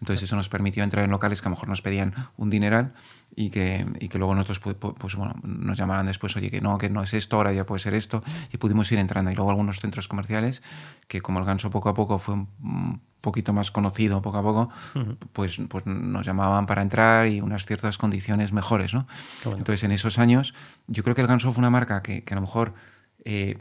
Entonces 0.00 0.24
eso 0.24 0.36
nos 0.36 0.48
permitió 0.48 0.82
entrar 0.82 1.04
en 1.04 1.10
locales 1.10 1.42
que 1.42 1.48
a 1.48 1.50
lo 1.50 1.56
mejor 1.56 1.68
nos 1.68 1.82
pedían 1.82 2.14
un 2.36 2.50
dineral 2.50 2.94
y 3.34 3.50
que, 3.50 3.86
y 4.00 4.08
que 4.08 4.18
luego 4.18 4.34
nosotros 4.34 4.60
pues, 4.60 4.94
pues, 4.98 5.14
bueno, 5.14 5.34
nos 5.42 5.78
llamaran 5.78 6.06
después, 6.06 6.36
oye, 6.36 6.50
que 6.50 6.60
no, 6.60 6.76
que 6.78 6.90
no 6.90 7.02
es 7.02 7.14
esto, 7.14 7.36
ahora 7.36 7.52
ya 7.52 7.64
puede 7.64 7.78
ser 7.78 7.94
esto, 7.94 8.22
y 8.52 8.56
pudimos 8.56 8.90
ir 8.92 8.98
entrando. 8.98 9.30
Y 9.30 9.34
luego 9.34 9.50
algunos 9.50 9.80
centros 9.80 10.08
comerciales 10.08 10.62
que 11.06 11.20
como 11.20 11.38
el 11.38 11.44
ganso 11.44 11.70
poco 11.70 11.88
a 11.88 11.94
poco 11.94 12.18
fue 12.18 12.34
un 12.34 13.00
poquito 13.20 13.52
más 13.52 13.70
conocido 13.70 14.22
poco 14.22 14.38
a 14.38 14.42
poco, 14.42 14.70
pues, 15.32 15.58
pues 15.68 15.86
nos 15.86 16.26
llamaban 16.26 16.66
para 16.66 16.82
entrar 16.82 17.28
y 17.28 17.40
unas 17.40 17.66
ciertas 17.66 17.98
condiciones 17.98 18.52
mejores, 18.52 18.94
¿no? 18.94 19.06
Entonces 19.44 19.84
en 19.84 19.92
esos 19.92 20.18
años 20.18 20.54
yo 20.86 21.02
creo 21.02 21.14
que 21.14 21.22
el 21.22 21.28
ganso 21.28 21.52
fue 21.52 21.60
una 21.60 21.70
marca 21.70 22.02
que, 22.02 22.24
que 22.24 22.34
a 22.34 22.36
lo 22.36 22.42
mejor... 22.42 22.74
Eh, 23.24 23.58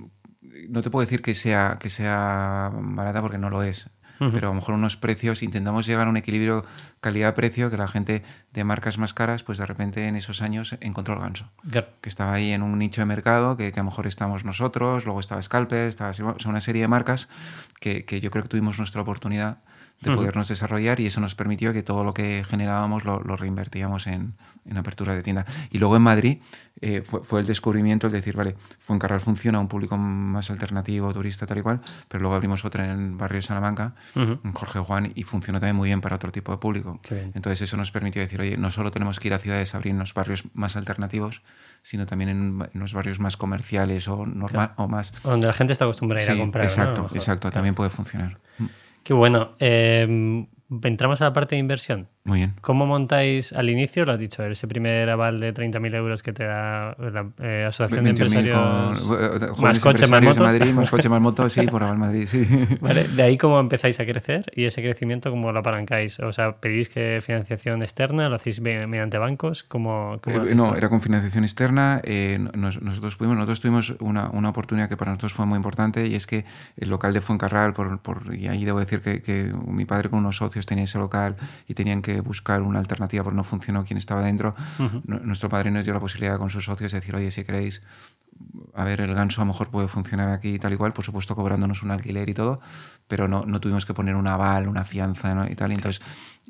no 0.70 0.82
te 0.82 0.90
puedo 0.90 1.06
decir 1.06 1.22
que 1.22 1.34
sea, 1.34 1.78
que 1.80 1.90
sea 1.90 2.72
barata 2.74 3.22
porque 3.22 3.38
no 3.38 3.50
lo 3.50 3.64
es 3.64 3.90
pero 4.20 4.48
a 4.48 4.52
lo 4.52 4.56
mejor 4.56 4.76
unos 4.76 4.98
precios, 4.98 5.44
intentamos 5.44 5.86
llegar 5.86 6.08
a 6.08 6.10
un 6.10 6.18
equilibrio 6.18 6.66
calidad-precio 7.00 7.70
que 7.70 7.78
la 7.78 7.88
gente 7.88 8.24
de 8.54 8.64
marcas 8.64 8.98
más 8.98 9.14
caras, 9.14 9.44
pues 9.44 9.58
de 9.58 9.66
repente 9.66 10.08
en 10.08 10.16
esos 10.16 10.42
años 10.42 10.76
encontró 10.82 11.14
el 11.14 11.22
ganso. 11.22 11.50
Que 12.02 12.10
estaba 12.10 12.34
ahí 12.34 12.52
en 12.52 12.62
un 12.62 12.78
nicho 12.80 13.02
de 13.02 13.06
mercado, 13.06 13.58
que, 13.58 13.72
que, 13.72 13.80
a 13.80 13.84
lo 13.84 13.90
mejor 13.90 14.08
estamos 14.08 14.46
nosotros, 14.46 15.06
luego 15.06 15.20
estaba 15.20 15.42
Scalper, 15.42 15.88
estaba 15.88 16.12
una 16.46 16.62
serie 16.62 16.82
de 16.82 16.88
marcas 16.88 17.30
que, 17.80 18.06
que 18.06 18.20
yo 18.20 18.32
creo 18.32 18.44
que 18.44 18.50
tuvimos 18.50 18.78
nuestra 18.78 19.02
oportunidad 19.02 19.60
de 20.02 20.14
podernos 20.14 20.48
desarrollar 20.48 21.00
y 21.00 21.08
eso 21.08 21.20
nos 21.20 21.36
permitió 21.36 21.74
que 21.74 21.82
todo 21.82 22.04
lo 22.04 22.14
que 22.14 22.44
generábamos 22.48 23.04
lo, 23.04 23.20
lo 23.22 23.36
reinvertíamos 23.36 24.08
en, 24.08 24.36
en, 24.66 24.78
apertura 24.78 25.16
de 25.16 25.24
tienda. 25.24 25.46
Y 25.72 25.80
luego 25.80 25.96
en 25.96 26.04
Madrid 26.04 26.38
eh, 26.82 27.02
fue, 27.04 27.24
fue, 27.24 27.40
el 27.40 27.48
descubrimiento 27.48 28.08
el 28.08 28.14
decir, 28.14 28.36
vale, 28.36 28.56
Fuencarral 28.80 29.22
funciona, 29.22 29.60
un 29.60 29.68
público 29.68 29.98
más 29.98 30.52
alternativo, 30.52 31.12
turista, 31.14 31.48
tal 31.48 31.58
y 31.58 31.62
cual, 31.62 31.82
pero 32.08 32.22
luego 32.22 32.36
abrimos 32.36 32.64
otra 32.64 32.86
en 32.86 32.92
el 32.92 33.12
barrio 33.16 33.38
de 33.38 33.42
Salamanca 33.42 33.96
Jorge 34.54 34.80
Juan, 34.80 35.12
y 35.16 35.24
funcionó 35.24 35.60
también 35.60 35.76
muy 35.76 35.90
bien 35.90 36.02
para 36.02 36.16
otro 36.16 36.32
tipo 36.32 36.52
de 36.52 36.58
público. 36.58 37.00
Entonces 37.10 37.64
eso 37.64 37.78
nos 37.78 37.92
permitió 37.92 38.22
decir, 38.22 38.40
oye, 38.40 38.58
no 38.58 38.70
solo 38.72 38.92
tenemos 38.92 39.20
que 39.20 39.30
ir 39.30 39.34
a 39.34 39.40
ciudades 39.40 39.74
a 39.74 39.78
abrir 39.78 39.92
en 39.92 40.00
los 40.00 40.14
barrios 40.14 40.44
más 40.54 40.76
alternativos, 40.76 41.42
sino 41.82 42.06
también 42.06 42.30
en, 42.30 42.70
los 42.74 42.94
barrios 42.94 43.20
más 43.20 43.38
comerciales 43.38 44.08
o, 44.08 44.26
normal, 44.26 44.74
o 44.76 44.88
más... 44.88 45.14
Donde 45.24 45.48
la 45.48 45.54
gente 45.54 45.74
está 45.74 45.86
acostumbrada 45.86 46.24
a 46.24 46.34
ir 46.34 46.40
a 46.40 46.44
comprar. 46.44 46.66
Exacto, 46.66 47.10
exacto, 47.14 47.52
también 47.52 47.76
puede 47.76 47.90
funcionar. 47.90 48.40
Qué 49.04 49.14
bueno. 49.14 49.56
Eh, 49.60 50.46
entramos 50.84 51.22
a 51.22 51.26
la 51.26 51.34
parte 51.34 51.56
de 51.56 51.60
inversión. 51.60 52.10
Muy 52.28 52.40
bien. 52.40 52.56
¿Cómo 52.60 52.86
montáis 52.86 53.54
al 53.54 53.70
inicio? 53.70 54.04
Lo 54.04 54.12
has 54.12 54.20
dicho, 54.20 54.44
ese 54.44 54.68
primer 54.68 55.10
aval 55.10 55.40
de 55.40 55.54
30.000 55.54 55.96
euros 55.96 56.22
que 56.22 56.34
te 56.34 56.44
da 56.44 56.94
la 57.00 57.26
eh, 57.40 57.64
Asociación 57.66 58.04
de 58.04 58.10
Empresarios. 58.10 59.00
Con, 59.00 59.18
eh, 59.18 59.62
más 59.62 59.80
coche, 59.80 60.08
más 60.08 60.22
motos. 60.22 60.40
Madrid, 60.40 60.74
más 60.74 60.92
coche, 60.92 61.08
más 61.08 61.22
motos, 61.22 61.54
sí, 61.54 61.66
por 61.68 61.84
Aval 61.84 61.98
Madrid, 61.98 62.28
sí. 62.28 62.46
Vale, 62.82 63.08
de 63.08 63.24
ahí 63.24 63.38
cómo 63.38 63.62
empezáis 63.62 64.02
a 64.02 64.06
crecer 64.06 64.52
y 64.54 64.66
ese 64.66 64.82
crecimiento, 64.82 65.30
¿cómo 65.30 65.54
lo 65.54 65.60
apalancáis? 65.60 66.20
O 66.20 66.34
sea, 66.34 66.58
¿pedís 66.58 66.90
que 66.90 67.22
financiación 67.24 67.82
externa? 67.82 68.28
¿Lo 68.28 68.36
hacéis 68.36 68.60
mediante 68.60 69.18
bancos? 69.18 69.64
¿Cómo, 69.64 70.20
eh, 70.26 70.54
no, 70.54 70.76
era 70.76 70.90
con 70.90 71.00
financiación 71.00 71.46
externa. 71.46 72.02
nosotros, 72.58 73.16
pudimos, 73.16 73.38
nosotros 73.38 73.62
tuvimos 73.62 73.96
una, 74.02 74.30
una, 74.32 74.50
oportunidad 74.50 74.90
que 74.90 74.98
para 74.98 75.12
nosotros 75.12 75.32
fue 75.32 75.46
muy 75.46 75.56
importante 75.56 76.06
y 76.06 76.16
es 76.16 76.28
que 76.28 76.44
el 76.76 76.90
local 76.90 77.14
de 77.14 77.22
Fuencarral, 77.22 77.72
por, 77.72 78.00
por, 78.00 78.36
y 78.36 78.50
ahí 78.50 78.66
debo 78.66 78.80
decir 78.80 79.00
que, 79.00 79.22
que 79.22 79.54
mi 79.66 79.86
padre 79.86 80.10
con 80.10 80.20
unos 80.20 80.36
socios 80.36 80.66
tenía 80.66 80.84
ese 80.84 80.98
local 80.98 81.38
y 81.70 81.74
tenían 81.74 82.02
que 82.02 82.17
buscar 82.22 82.62
una 82.62 82.80
alternativa 82.80 83.24
porque 83.24 83.36
no 83.36 83.44
funcionó 83.44 83.86
quien 83.86 83.98
estaba 83.98 84.22
dentro, 84.22 84.54
nuestro 85.06 85.50
padre 85.50 85.72
nos 85.72 85.86
dio 85.86 85.94
la 85.94 86.00
posibilidad 86.00 86.38
con 86.38 86.50
sus 86.50 86.66
socios 86.66 86.92
de 86.92 87.00
decir, 87.00 87.16
oye, 87.16 87.32
si 87.32 87.44
queréis, 87.44 87.82
a 88.74 88.84
ver, 88.84 89.02
el 89.02 89.14
ganso 89.14 89.42
a 89.42 89.46
lo 89.46 89.52
mejor 89.52 89.70
puede 89.70 89.88
funcionar 89.88 90.30
aquí 90.30 90.56
y 90.56 90.60
tal 90.60 90.74
y 90.74 90.78
cual, 90.78 90.94
por 90.94 91.04
supuesto 91.04 91.36
cobrándonos 91.36 91.82
un 91.84 91.92
alquiler 91.92 92.30
y 92.30 92.34
todo, 92.34 92.60
pero 93.08 93.28
no, 93.28 93.44
no 93.46 93.60
tuvimos 93.60 93.86
que 93.86 93.94
poner 93.94 94.16
un 94.16 94.28
aval, 94.28 94.68
una 94.68 94.84
fianza 94.84 95.48
y 95.50 95.56
tal. 95.56 95.72
Y 95.72 95.76
entonces, 95.76 96.02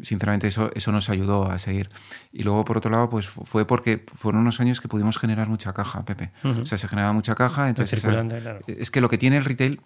sinceramente, 0.02 0.48
eso, 0.48 0.72
eso 0.74 0.92
nos 0.92 1.10
ayudó 1.10 1.50
a 1.50 1.60
seguir. 1.60 1.88
Y 2.32 2.44
luego, 2.44 2.66
por 2.66 2.78
otro 2.78 2.92
lado, 2.92 3.10
pues 3.10 3.28
fue 3.28 3.66
porque 3.66 4.06
fueron 4.14 4.42
unos 4.42 4.60
años 4.60 4.82
que 4.82 4.88
pudimos 4.88 5.18
generar 5.18 5.48
mucha 5.48 5.74
caja, 5.74 6.04
Pepe. 6.04 6.32
O 6.44 6.66
sea, 6.66 6.78
se 6.78 6.88
generaba 6.88 7.14
mucha 7.14 7.36
caja. 7.36 7.70
Entonces, 7.70 8.06
es 8.68 8.92
que 8.92 9.02
lo 9.02 9.10
que 9.10 9.18
tiene 9.18 9.38
el 9.38 9.46
retail 9.46 9.82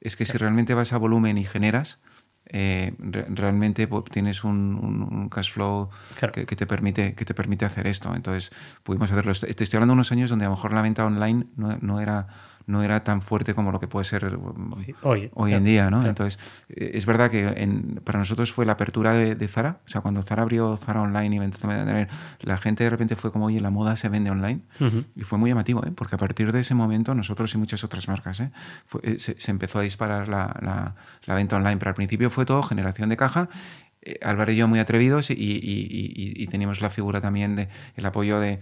es 0.00 0.16
que 0.16 0.26
si 0.26 0.36
realmente 0.38 0.74
vas 0.74 0.92
a 0.92 0.98
volumen 0.98 1.38
y 1.38 1.44
generas, 1.44 2.00
eh, 2.46 2.92
realmente 2.98 3.88
pues, 3.88 4.04
tienes 4.10 4.44
un, 4.44 5.28
cash 5.30 5.52
flow 5.52 5.90
que, 6.32 6.46
te 6.46 6.66
permite, 6.66 7.14
que 7.14 7.24
te 7.24 7.34
permite 7.34 7.64
hacer 7.64 7.86
esto. 7.86 8.14
Entonces, 8.14 8.52
pudimos 8.82 9.10
hacerlo. 9.10 9.32
Te 9.32 9.50
estoy 9.50 9.76
hablando 9.76 9.92
de 9.92 9.96
unos 9.96 10.12
años 10.12 10.30
donde 10.30 10.44
a 10.44 10.48
lo 10.48 10.54
mejor 10.54 10.72
la 10.72 10.82
venta 10.82 11.04
online 11.04 11.46
no, 11.56 11.78
no 11.80 12.00
era 12.00 12.26
no 12.66 12.82
era 12.82 13.04
tan 13.04 13.22
fuerte 13.22 13.54
como 13.54 13.72
lo 13.72 13.80
que 13.80 13.88
puede 13.88 14.04
ser 14.04 14.38
hoy, 15.02 15.30
hoy, 15.34 15.52
en 15.52 15.64
día, 15.64 15.90
¿no? 15.90 16.06
Entonces, 16.06 16.38
eh, 16.68 16.92
es 16.94 17.06
verdad 17.06 17.30
que 17.30 17.44
para 18.04 18.18
nosotros 18.18 18.52
fue 18.52 18.64
la 18.64 18.72
apertura 18.72 19.12
de, 19.12 19.48
Zara, 19.48 19.80
o 19.84 19.88
sea, 19.88 20.00
cuando 20.00 20.22
Zara 20.22 20.42
abrió 20.42 20.76
Zara 20.76 21.02
Online 21.02 21.36
y 22.40 22.46
la 22.46 22.56
gente 22.56 22.84
de 22.84 22.90
repente 22.90 23.16
fue 23.16 23.32
como, 23.32 23.46
oye, 23.46 23.60
la 23.60 23.70
moda 23.70 23.96
se 23.96 24.08
vende 24.08 24.30
online, 24.30 24.60
y 25.14 25.22
fue 25.22 25.38
muy 25.38 25.50
llamativo, 25.50 25.84
¿eh? 25.84 25.92
porque 25.94 26.14
a 26.14 26.18
partir 26.18 26.52
de 26.52 26.60
ese 26.60 26.74
momento 26.74 27.14
nosotros 27.14 27.54
y 27.54 27.58
muchas 27.58 27.84
otras 27.84 28.08
marcas, 28.08 28.40
¿eh? 28.40 28.50
eh 29.02 29.16
se, 29.18 29.50
empezó 29.50 29.78
a 29.78 29.82
disparar 29.82 30.28
la, 30.28 30.94
la, 31.26 31.34
venta 31.34 31.56
online, 31.56 31.76
pero 31.76 31.90
al 31.90 31.94
principio 31.94 32.30
fue 32.30 32.44
todo 32.44 32.62
generación 32.62 33.08
de 33.08 33.16
caja 33.16 33.48
Álvaro 34.22 34.52
y 34.52 34.56
yo 34.56 34.68
muy 34.68 34.78
atrevidos 34.78 35.30
y, 35.30 35.34
y, 35.34 36.34
y, 36.36 36.46
teníamos 36.48 36.82
la 36.82 36.90
figura 36.90 37.22
también 37.22 37.56
de 37.56 37.68
el 37.96 38.04
apoyo 38.04 38.38
de 38.38 38.60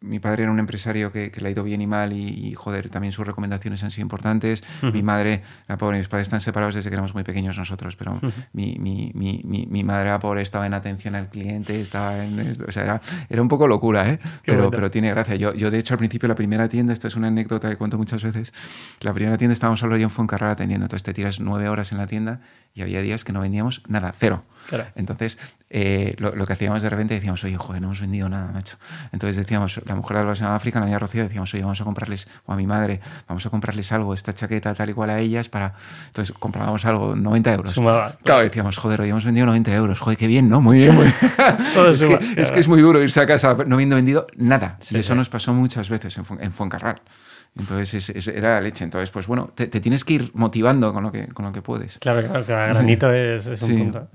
mi 0.00 0.18
padre 0.18 0.44
era 0.44 0.52
un 0.52 0.58
empresario 0.58 1.12
que, 1.12 1.32
le 1.34 1.48
ha 1.48 1.50
ido 1.50 1.62
bien 1.62 1.80
y 1.80 1.86
mal 1.86 2.12
y, 2.12 2.54
joder, 2.54 2.88
también 2.88 3.12
sus 3.12 3.26
recomendaciones 3.26 3.82
han 3.84 3.90
sido 3.90 4.02
importantes. 4.02 4.64
Mi 4.82 5.02
madre, 5.02 5.42
la 5.68 5.76
pobre, 5.76 5.98
mis 5.98 6.08
padres 6.08 6.26
están 6.26 6.40
separados 6.40 6.74
desde 6.74 6.90
que 6.90 6.94
éramos 6.94 7.14
muy 7.14 7.22
pequeños 7.22 7.58
nosotros, 7.58 7.96
pero 7.96 8.18
mi, 8.52 8.76
mi, 8.78 9.12
mi, 9.14 9.42
mi, 9.44 9.84
madre, 9.84 10.10
la 10.10 10.18
pobre, 10.18 10.42
estaba 10.42 10.66
en 10.66 10.74
atención 10.74 11.14
al 11.14 11.28
cliente, 11.28 11.80
estaba 11.80 12.24
en... 12.24 12.56
O 12.66 12.72
sea, 12.72 12.84
era, 12.84 13.00
era 13.28 13.42
un 13.42 13.48
poco 13.48 13.66
locura, 13.66 14.08
¿eh? 14.08 14.18
Pero, 14.44 14.70
pero 14.70 14.90
tiene 14.90 15.10
gracia. 15.10 15.36
Yo, 15.36 15.54
yo, 15.54 15.70
de 15.70 15.78
hecho, 15.78 15.94
al 15.94 15.98
principio, 15.98 16.28
la 16.28 16.34
primera 16.34 16.68
tienda, 16.68 16.92
esta 16.92 17.08
es 17.08 17.16
una 17.16 17.28
anécdota 17.28 17.68
que 17.68 17.76
cuento 17.76 17.98
muchas 17.98 18.22
veces, 18.22 18.52
la 19.00 19.12
primera 19.12 19.36
tienda 19.38 19.52
estábamos 19.52 19.80
solo 19.80 19.96
yo 19.96 20.04
en 20.04 20.10
Fuencarral 20.10 20.50
atendiendo, 20.50 20.86
entonces 20.86 21.02
te 21.02 21.12
tiras 21.12 21.40
nueve 21.40 21.68
horas 21.68 21.92
en 21.92 21.98
la 21.98 22.06
tienda 22.06 22.40
y 22.74 22.82
había 22.82 23.02
días 23.02 23.24
que 23.24 23.32
no 23.32 23.40
vendíamos 23.40 23.82
nada, 23.88 24.12
cero. 24.16 24.44
Entonces, 24.94 25.38
eh, 25.68 26.14
lo, 26.18 26.46
que 26.46 26.52
hacíamos 26.52 26.82
de 26.82 26.90
repente 26.90 27.14
decíamos, 27.14 27.42
oye, 27.44 27.56
joder, 27.56 27.82
no 27.82 27.88
hemos 27.88 28.00
vendido 28.00 28.28
nada, 28.28 28.52
macho. 28.52 28.76
Entonces 29.12 29.36
decíamos, 29.36 29.80
la 29.90 29.96
mujer 29.96 30.18
de 30.18 30.24
la 30.24 30.54
África, 30.54 30.78
la 30.78 30.86
había 30.86 30.98
Rocío, 30.98 31.22
decíamos, 31.22 31.52
oye, 31.54 31.62
vamos 31.62 31.80
a 31.80 31.84
comprarles, 31.84 32.28
o 32.46 32.52
a 32.52 32.56
mi 32.56 32.66
madre, 32.66 33.00
vamos 33.28 33.44
a 33.46 33.50
comprarles 33.50 33.92
algo, 33.92 34.14
esta 34.14 34.32
chaqueta 34.32 34.74
tal 34.74 34.90
y 34.90 34.94
cual 34.94 35.10
a 35.10 35.18
ellas, 35.18 35.48
para. 35.48 35.74
Entonces 36.06 36.34
comprábamos 36.38 36.84
algo, 36.84 37.14
90 37.14 37.54
euros. 37.54 37.74
claro, 38.22 38.42
decíamos, 38.42 38.76
joder, 38.76 39.00
hoy 39.00 39.10
hemos 39.10 39.24
vendido 39.24 39.46
90 39.46 39.74
euros, 39.74 39.98
joder, 39.98 40.18
qué 40.18 40.26
bien, 40.26 40.48
¿no? 40.48 40.60
Muy 40.60 40.78
bien, 40.78 40.94
muy 40.94 41.06
es, 41.90 42.04
que, 42.04 42.18
es, 42.36 42.50
que, 42.50 42.60
es 42.60 42.68
muy 42.68 42.80
duro 42.80 43.02
irse 43.02 43.20
a 43.20 43.26
casa 43.26 43.56
no 43.66 43.74
habiendo 43.74 43.96
vendido 43.96 44.26
nada. 44.36 44.78
y 44.90 44.98
eso 44.98 45.14
nos 45.14 45.28
pasó 45.28 45.52
muchas 45.52 45.88
veces 45.88 46.16
en, 46.18 46.24
en 46.40 46.52
Fuencarral. 46.52 47.02
Entonces 47.56 48.28
era 48.28 48.54
la 48.54 48.60
leche. 48.60 48.84
Entonces, 48.84 49.10
pues 49.10 49.26
bueno, 49.26 49.52
te, 49.54 49.66
tienes 49.68 50.04
que 50.04 50.14
ir 50.14 50.30
motivando 50.34 50.92
con 50.92 51.02
lo 51.02 51.12
que, 51.12 51.28
con 51.28 51.44
lo 51.44 51.52
que 51.52 51.62
puedes. 51.62 51.98
Claro, 51.98 52.26
claro, 52.26 52.46
que 52.46 52.52
granito 52.52 53.12
es, 53.12 53.46
un 53.62 53.78
punto. 53.78 54.08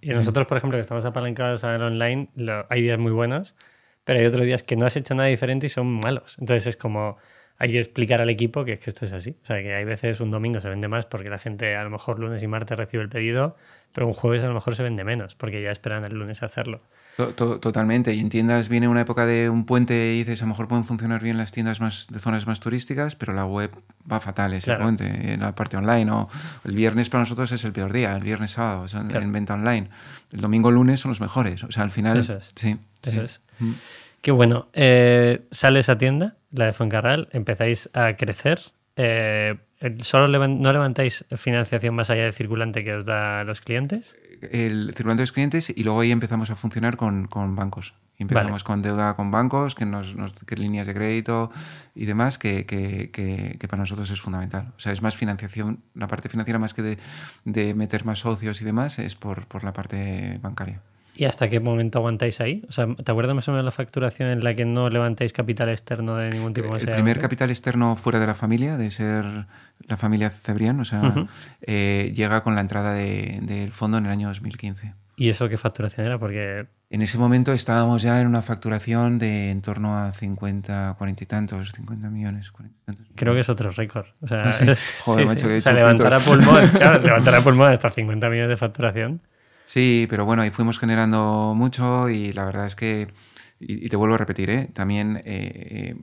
y 0.00 0.08
nosotros, 0.08 0.46
por 0.46 0.58
ejemplo, 0.58 0.76
que 0.76 0.82
estamos 0.82 1.04
apalancados 1.04 1.62
a 1.64 1.68
ver 1.68 1.82
online, 1.82 2.30
hay 2.68 2.82
días 2.82 2.98
muy 2.98 3.12
buenos, 3.12 3.54
pero 4.10 4.18
hay 4.18 4.26
otros 4.26 4.44
días 4.44 4.64
que 4.64 4.74
no 4.74 4.86
has 4.86 4.96
hecho 4.96 5.14
nada 5.14 5.28
diferente 5.28 5.66
y 5.66 5.68
son 5.68 5.86
malos. 5.86 6.34
Entonces 6.40 6.66
es 6.66 6.76
como, 6.76 7.16
hay 7.58 7.70
que 7.70 7.78
explicar 7.78 8.20
al 8.20 8.28
equipo 8.28 8.64
que, 8.64 8.72
es 8.72 8.80
que 8.80 8.90
esto 8.90 9.04
es 9.04 9.12
así. 9.12 9.36
O 9.40 9.46
sea, 9.46 9.62
que 9.62 9.72
hay 9.72 9.84
veces 9.84 10.18
un 10.18 10.32
domingo 10.32 10.60
se 10.60 10.68
vende 10.68 10.88
más 10.88 11.06
porque 11.06 11.30
la 11.30 11.38
gente 11.38 11.76
a 11.76 11.84
lo 11.84 11.90
mejor 11.90 12.18
lunes 12.18 12.42
y 12.42 12.48
martes 12.48 12.76
recibe 12.76 13.04
el 13.04 13.08
pedido, 13.08 13.54
pero 13.94 14.08
un 14.08 14.12
jueves 14.12 14.42
a 14.42 14.48
lo 14.48 14.54
mejor 14.54 14.74
se 14.74 14.82
vende 14.82 15.04
menos 15.04 15.36
porque 15.36 15.62
ya 15.62 15.70
esperan 15.70 16.04
el 16.04 16.14
lunes 16.14 16.42
a 16.42 16.46
hacerlo. 16.46 16.80
Totalmente. 17.36 18.12
Y 18.12 18.18
en 18.18 18.30
tiendas 18.30 18.68
viene 18.68 18.88
una 18.88 19.02
época 19.02 19.26
de 19.26 19.48
un 19.48 19.64
puente 19.64 20.14
y 20.14 20.18
dices, 20.18 20.42
a 20.42 20.44
lo 20.44 20.48
mejor 20.48 20.66
pueden 20.66 20.84
funcionar 20.84 21.22
bien 21.22 21.36
las 21.36 21.52
tiendas 21.52 21.80
más 21.80 22.08
de 22.10 22.18
zonas 22.18 22.48
más 22.48 22.58
turísticas, 22.58 23.14
pero 23.14 23.32
la 23.32 23.46
web 23.46 23.70
va 24.10 24.18
fatal 24.18 24.54
ese 24.54 24.74
puente, 24.74 25.34
en 25.34 25.38
la 25.38 25.54
parte 25.54 25.76
online. 25.76 26.10
O 26.10 26.28
el 26.64 26.74
viernes 26.74 27.10
para 27.10 27.22
nosotros 27.22 27.52
es 27.52 27.64
el 27.64 27.72
peor 27.72 27.92
día, 27.92 28.16
el 28.16 28.24
viernes 28.24 28.50
sábado, 28.50 28.86
en 28.92 29.32
venta 29.32 29.54
online. 29.54 29.88
El 30.32 30.40
domingo 30.40 30.72
lunes 30.72 30.98
son 30.98 31.10
los 31.10 31.20
mejores. 31.20 31.62
O 31.62 31.70
sea, 31.70 31.84
al 31.84 31.92
final. 31.92 32.18
Es. 32.18 32.52
Sí. 32.56 32.76
Eso 33.02 33.22
es. 33.22 33.40
Mm. 33.58 33.72
Qué 34.22 34.32
bueno. 34.32 34.68
Eh, 34.72 35.46
sale 35.50 35.80
esa 35.80 35.96
tienda, 35.96 36.36
la 36.50 36.66
de 36.66 36.72
Fuencarral, 36.72 37.28
empezáis 37.32 37.88
a 37.94 38.16
crecer. 38.16 38.60
Eh, 38.96 39.56
¿Solo 40.02 40.28
no 40.28 40.72
levantáis 40.72 41.24
financiación 41.36 41.94
más 41.94 42.10
allá 42.10 42.24
del 42.24 42.34
circulante 42.34 42.84
que 42.84 42.96
os 42.96 43.06
da 43.06 43.44
los 43.44 43.62
clientes? 43.62 44.14
El 44.42 44.92
circulante 44.94 45.20
de 45.20 45.22
los 45.22 45.32
clientes 45.32 45.72
y 45.74 45.84
luego 45.84 46.00
ahí 46.00 46.10
empezamos 46.10 46.50
a 46.50 46.56
funcionar 46.56 46.98
con, 46.98 47.28
bancos. 47.56 47.94
Empezamos 48.18 48.62
con 48.62 48.82
deuda 48.82 49.16
con 49.16 49.30
bancos, 49.30 49.74
que 49.74 49.86
nos, 49.86 50.14
que 50.46 50.56
líneas 50.56 50.86
de 50.86 50.92
crédito 50.92 51.50
y 51.94 52.04
demás, 52.04 52.36
que, 52.36 52.66
que, 52.66 53.68
para 53.68 53.80
nosotros 53.80 54.10
es 54.10 54.20
fundamental. 54.20 54.74
O 54.76 54.80
sea, 54.80 54.92
es 54.92 55.00
más 55.00 55.16
financiación, 55.16 55.82
la 55.94 56.06
parte 56.06 56.28
financiera 56.28 56.58
más 56.58 56.74
que 56.74 56.82
de, 56.82 56.98
de 57.46 57.72
meter 57.72 58.04
más 58.04 58.18
socios 58.18 58.60
y 58.60 58.66
demás, 58.66 58.98
es 58.98 59.14
por, 59.14 59.46
por 59.46 59.64
la 59.64 59.72
parte 59.72 60.38
bancaria. 60.42 60.82
¿Y 61.20 61.26
hasta 61.26 61.50
qué 61.50 61.60
momento 61.60 61.98
aguantáis 61.98 62.40
ahí? 62.40 62.64
O 62.66 62.72
sea, 62.72 62.86
¿te 62.94 63.12
acuerdas 63.12 63.34
más 63.34 63.46
o 63.46 63.50
menos 63.50 63.62
la 63.62 63.72
facturación 63.72 64.30
en 64.30 64.42
la 64.42 64.54
que 64.54 64.64
no 64.64 64.88
levantáis 64.88 65.34
capital 65.34 65.68
externo 65.68 66.16
de 66.16 66.30
ningún 66.30 66.54
tipo? 66.54 66.74
El 66.74 66.88
primer 66.88 67.18
capital 67.18 67.50
externo 67.50 67.94
fuera 67.94 68.18
de 68.18 68.26
la 68.26 68.34
familia, 68.34 68.78
de 68.78 68.90
ser 68.90 69.26
la 69.86 69.98
familia 69.98 70.30
Cebrián, 70.30 70.80
o 70.80 70.86
sea, 70.86 71.26
eh, 71.60 72.10
llega 72.16 72.42
con 72.42 72.54
la 72.54 72.62
entrada 72.62 72.94
del 72.94 73.70
fondo 73.70 73.98
en 73.98 74.06
el 74.06 74.12
año 74.12 74.28
2015. 74.28 74.94
¿Y 75.16 75.28
eso 75.28 75.46
qué 75.50 75.58
facturación 75.58 76.06
era? 76.06 76.18
Porque... 76.18 76.68
En 76.88 77.02
ese 77.02 77.18
momento 77.18 77.52
estábamos 77.52 78.00
ya 78.00 78.18
en 78.22 78.26
una 78.26 78.40
facturación 78.40 79.18
de 79.18 79.50
en 79.50 79.60
torno 79.60 79.98
a 79.98 80.12
50, 80.12 80.94
40 80.96 81.22
y 81.22 81.26
tantos, 81.26 81.72
50 81.72 82.08
millones, 82.08 82.50
40 82.50 82.78
y 82.80 82.84
tantos. 82.86 83.06
Creo 83.14 83.34
que 83.34 83.40
es 83.40 83.48
otro 83.50 83.70
récord. 83.72 84.06
O 84.22 84.26
sea, 84.26 84.44
¿Ah, 84.46 84.52
Joder, 85.00 85.26
macho, 85.26 85.48
que 85.48 85.58
o 85.58 85.60
sea 85.60 85.74
levantar 85.74 86.14
a 86.14 86.18
pulmón, 86.18 86.66
claro, 86.72 87.02
levantar 87.02 87.34
a 87.34 87.40
pulmón 87.42 87.70
hasta 87.70 87.90
50 87.90 88.30
millones 88.30 88.48
de 88.48 88.56
facturación. 88.56 89.20
Sí, 89.70 90.08
pero 90.10 90.24
bueno, 90.24 90.42
ahí 90.42 90.50
fuimos 90.50 90.80
generando 90.80 91.54
mucho 91.56 92.08
y 92.08 92.32
la 92.32 92.44
verdad 92.44 92.66
es 92.66 92.74
que, 92.74 93.06
y, 93.60 93.88
te 93.88 93.94
vuelvo 93.94 94.16
a 94.16 94.18
repetir, 94.18 94.50
¿eh? 94.50 94.68
también 94.74 95.22
eh, 95.24 95.94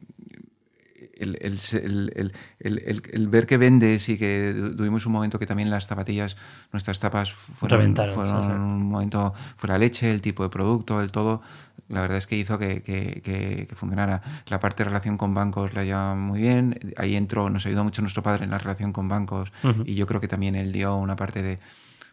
el, 1.15 1.37
el, 1.41 2.31
el, 2.59 3.01
el, 3.11 3.27
ver 3.27 3.45
que 3.45 3.57
vendes 3.57 4.07
y 4.07 4.17
que 4.17 4.55
tuvimos 4.77 5.05
un 5.05 5.11
momento 5.11 5.37
que 5.37 5.45
también 5.45 5.69
las 5.69 5.85
zapatillas, 5.85 6.37
nuestras 6.71 7.01
tapas 7.01 7.33
fueron, 7.33 7.93
fueron 7.93 8.61
un 8.61 8.83
momento, 8.83 9.33
fuera 9.57 9.77
leche, 9.77 10.11
el 10.11 10.21
tipo 10.21 10.43
de 10.43 10.49
producto, 10.49 11.01
el 11.01 11.11
todo, 11.11 11.41
la 11.89 11.99
verdad 11.99 12.19
es 12.19 12.27
que 12.27 12.37
hizo 12.37 12.57
que, 12.57 12.81
que, 12.83 13.21
que, 13.21 13.75
funcionara. 13.75 14.21
La 14.45 14.61
parte 14.61 14.85
de 14.85 14.91
relación 14.91 15.17
con 15.17 15.33
bancos 15.33 15.73
la 15.73 15.83
lleva 15.83 16.15
muy 16.15 16.39
bien, 16.39 16.93
ahí 16.95 17.17
entró, 17.17 17.49
nos 17.49 17.65
ayudó 17.65 17.83
mucho 17.83 18.01
nuestro 18.01 18.23
padre 18.23 18.45
en 18.45 18.51
la 18.51 18.59
relación 18.59 18.93
con 18.93 19.09
bancos 19.09 19.51
y 19.83 19.95
yo 19.95 20.07
creo 20.07 20.21
que 20.21 20.29
también 20.29 20.55
él 20.55 20.71
dio 20.71 20.95
una 20.95 21.17
parte 21.17 21.43
de 21.43 21.59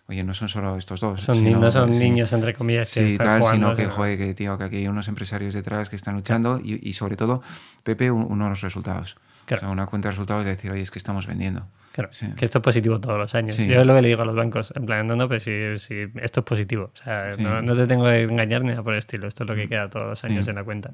oye, 0.08 0.24
no 0.24 0.34
son 0.34 0.48
solo 0.48 0.76
estos 0.76 1.00
dos. 1.00 1.20
Son, 1.20 1.36
sino, 1.36 1.70
son 1.70 1.90
niños, 1.90 2.32
entre 2.32 2.54
comillas, 2.54 2.92
que 2.92 3.10
sí, 3.10 3.18
tal, 3.18 3.44
sino 3.44 3.74
que, 3.74 3.86
joder, 3.86 4.18
que, 4.18 4.34
tío, 4.34 4.58
que 4.58 4.64
aquí 4.64 4.76
hay 4.76 4.88
unos 4.88 5.08
empresarios 5.08 5.54
detrás 5.54 5.90
que 5.90 5.96
están 5.96 6.14
luchando 6.14 6.60
y, 6.62 6.88
y 6.88 6.92
sobre 6.94 7.16
todo, 7.16 7.42
Pepe, 7.82 8.10
uno 8.10 8.44
de 8.44 8.50
los 8.50 8.60
resultados. 8.60 9.16
O 9.52 9.56
sea, 9.56 9.68
una 9.68 9.86
cuenta 9.86 10.08
de 10.08 10.12
resultados 10.12 10.46
es 10.46 10.56
decir, 10.56 10.70
oye, 10.70 10.80
es 10.80 10.90
que 10.90 10.98
estamos 10.98 11.26
vendiendo. 11.26 11.66
Claro, 11.92 12.10
que 12.36 12.44
esto 12.44 12.58
es 12.58 12.64
positivo 12.64 12.98
todos 12.98 13.18
los 13.18 13.34
años. 13.34 13.56
Yo 13.56 13.80
es 13.80 13.86
lo 13.86 13.94
que 13.94 14.02
le 14.02 14.08
digo 14.08 14.22
a 14.22 14.24
los 14.24 14.34
bancos, 14.34 14.72
en 14.74 14.86
plan, 14.86 15.06
no, 15.06 15.16
no, 15.16 15.28
pero 15.28 15.40
si, 15.40 15.52
esto 15.52 16.40
es 16.40 16.46
positivo. 16.46 16.90
O 16.92 16.96
sea, 16.96 17.30
no, 17.38 17.76
te 17.76 17.86
tengo 17.86 18.04
que 18.04 18.22
engañar 18.22 18.62
ni 18.62 18.70
nada 18.70 18.82
por 18.82 18.94
el 18.94 18.98
estilo. 18.98 19.28
Esto 19.28 19.44
es 19.44 19.50
lo 19.50 19.54
que 19.54 19.68
queda 19.68 19.88
todos 19.88 20.06
los 20.06 20.24
años 20.24 20.48
en 20.48 20.56
la 20.56 20.64
cuenta. 20.64 20.90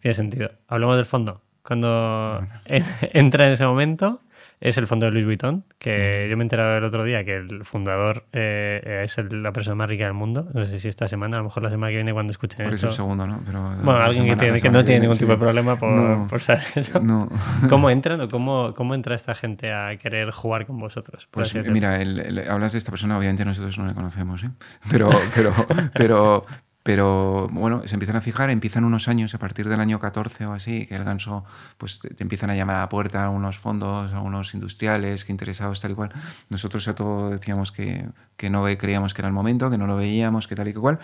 Tiene 0.00 0.14
sentido. 0.14 0.52
Hablemos 0.68 0.96
del 0.96 1.06
fondo. 1.06 1.40
Cuando 1.62 2.46
entra 2.66 3.46
en 3.46 3.52
ese 3.52 3.66
momento, 3.66 4.20
es 4.60 4.76
el 4.76 4.86
fondo 4.86 5.06
de 5.06 5.12
Louis 5.12 5.24
Vuitton, 5.24 5.64
que 5.78 6.26
yo 6.28 6.36
me 6.36 6.42
he 6.42 6.44
enterado 6.44 6.76
el 6.76 6.84
otro 6.84 7.02
día 7.04 7.24
que 7.24 7.36
el 7.36 7.64
fundador 7.64 8.26
eh, 8.32 9.02
es 9.04 9.16
la 9.32 9.52
persona 9.52 9.74
más 9.74 9.88
rica 9.88 10.04
del 10.04 10.12
mundo. 10.12 10.48
No 10.52 10.66
sé 10.66 10.78
si 10.78 10.88
esta 10.88 11.08
semana, 11.08 11.38
a 11.38 11.40
lo 11.40 11.44
mejor 11.44 11.62
la 11.62 11.70
semana 11.70 11.90
que 11.90 11.96
viene 11.96 12.12
cuando 12.12 12.30
escuchen 12.32 12.66
esto. 12.66 12.76
Es 12.76 12.82
el 12.84 12.90
segundo, 12.90 13.26
¿no? 13.26 13.40
bueno, 13.82 13.96
alguien 13.96 14.28
que, 14.28 14.36
tiene, 14.36 14.60
que 14.60 14.70
no 14.70 14.84
tiene 14.84 15.00
ningún 15.00 15.16
tipo 15.16 15.32
de 15.32 15.38
problema 15.38 15.76
por, 16.28 16.40
saber 16.40 16.64
eso. 16.74 17.00
¿Cómo 17.68 17.90
entran 17.90 18.20
o 18.20 18.28
cómo, 18.28 18.74
cómo 18.74 18.94
entra 18.94 19.14
esta 19.14 19.34
gente 19.34 19.72
a 19.72 19.96
querer 19.96 20.30
jugar 20.30 20.66
con 20.66 20.78
vosotros? 20.78 21.26
Pues 21.30 21.54
mira, 21.54 21.98
hablas 22.48 22.72
de 22.72 22.78
esta 22.78 22.90
persona, 22.90 23.16
obviamente 23.16 23.44
nosotros 23.44 23.78
no 23.78 23.86
le 23.86 23.94
conocemos, 23.94 24.44
¿eh? 24.44 24.50
Pero, 24.90 25.10
pero, 25.34 25.54
pero, 25.94 26.46
pero 26.82 27.48
bueno, 27.52 27.82
se 27.86 27.94
empiezan 27.94 28.16
a 28.16 28.22
fijar, 28.22 28.48
empiezan 28.48 28.84
unos 28.84 29.08
años, 29.08 29.34
a 29.34 29.38
partir 29.38 29.68
del 29.68 29.80
año 29.80 29.98
14 29.98 30.46
o 30.46 30.54
así, 30.54 30.86
que 30.86 30.96
el 30.96 31.04
ganso, 31.04 31.44
pues 31.76 32.00
te, 32.00 32.22
empiezan 32.22 32.50
a 32.50 32.56
llamar 32.56 32.76
a 32.76 32.80
la 32.80 32.88
puerta 32.88 33.24
a 33.24 33.30
unos 33.30 33.58
fondos, 33.58 34.12
a 34.14 34.20
unos 34.20 34.54
industriales 34.54 35.24
que 35.24 35.32
interesados 35.32 35.80
tal 35.80 35.90
y 35.90 35.94
cual. 35.94 36.10
Nosotros 36.48 36.88
a 36.88 36.94
todo 36.94 37.30
decíamos 37.30 37.70
que, 37.70 38.06
que 38.36 38.48
no 38.48 38.64
creíamos 38.78 39.12
que 39.12 39.20
era 39.20 39.28
el 39.28 39.34
momento, 39.34 39.70
que 39.70 39.76
no 39.76 39.86
lo 39.86 39.96
veíamos, 39.96 40.48
que 40.48 40.54
tal 40.54 40.68
y 40.68 40.72
que 40.72 40.80
cual, 40.80 40.98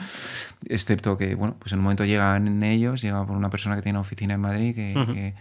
excepto 0.67 1.19
que, 1.19 1.35
bueno, 1.35 1.57
pues 1.59 1.73
en 1.73 1.81
un 1.81 1.85
momento 1.85 2.05
llegan 2.05 2.63
ellos, 2.63 3.03
llega 3.03 3.27
por 3.27 3.37
una 3.37 3.51
persona 3.51 3.77
que 3.77 3.83
tiene 3.83 3.99
una 3.99 4.07
oficina 4.07 4.35
en 4.35 4.41
Madrid, 4.41 4.75
que 4.75 4.95
que, 4.95 5.35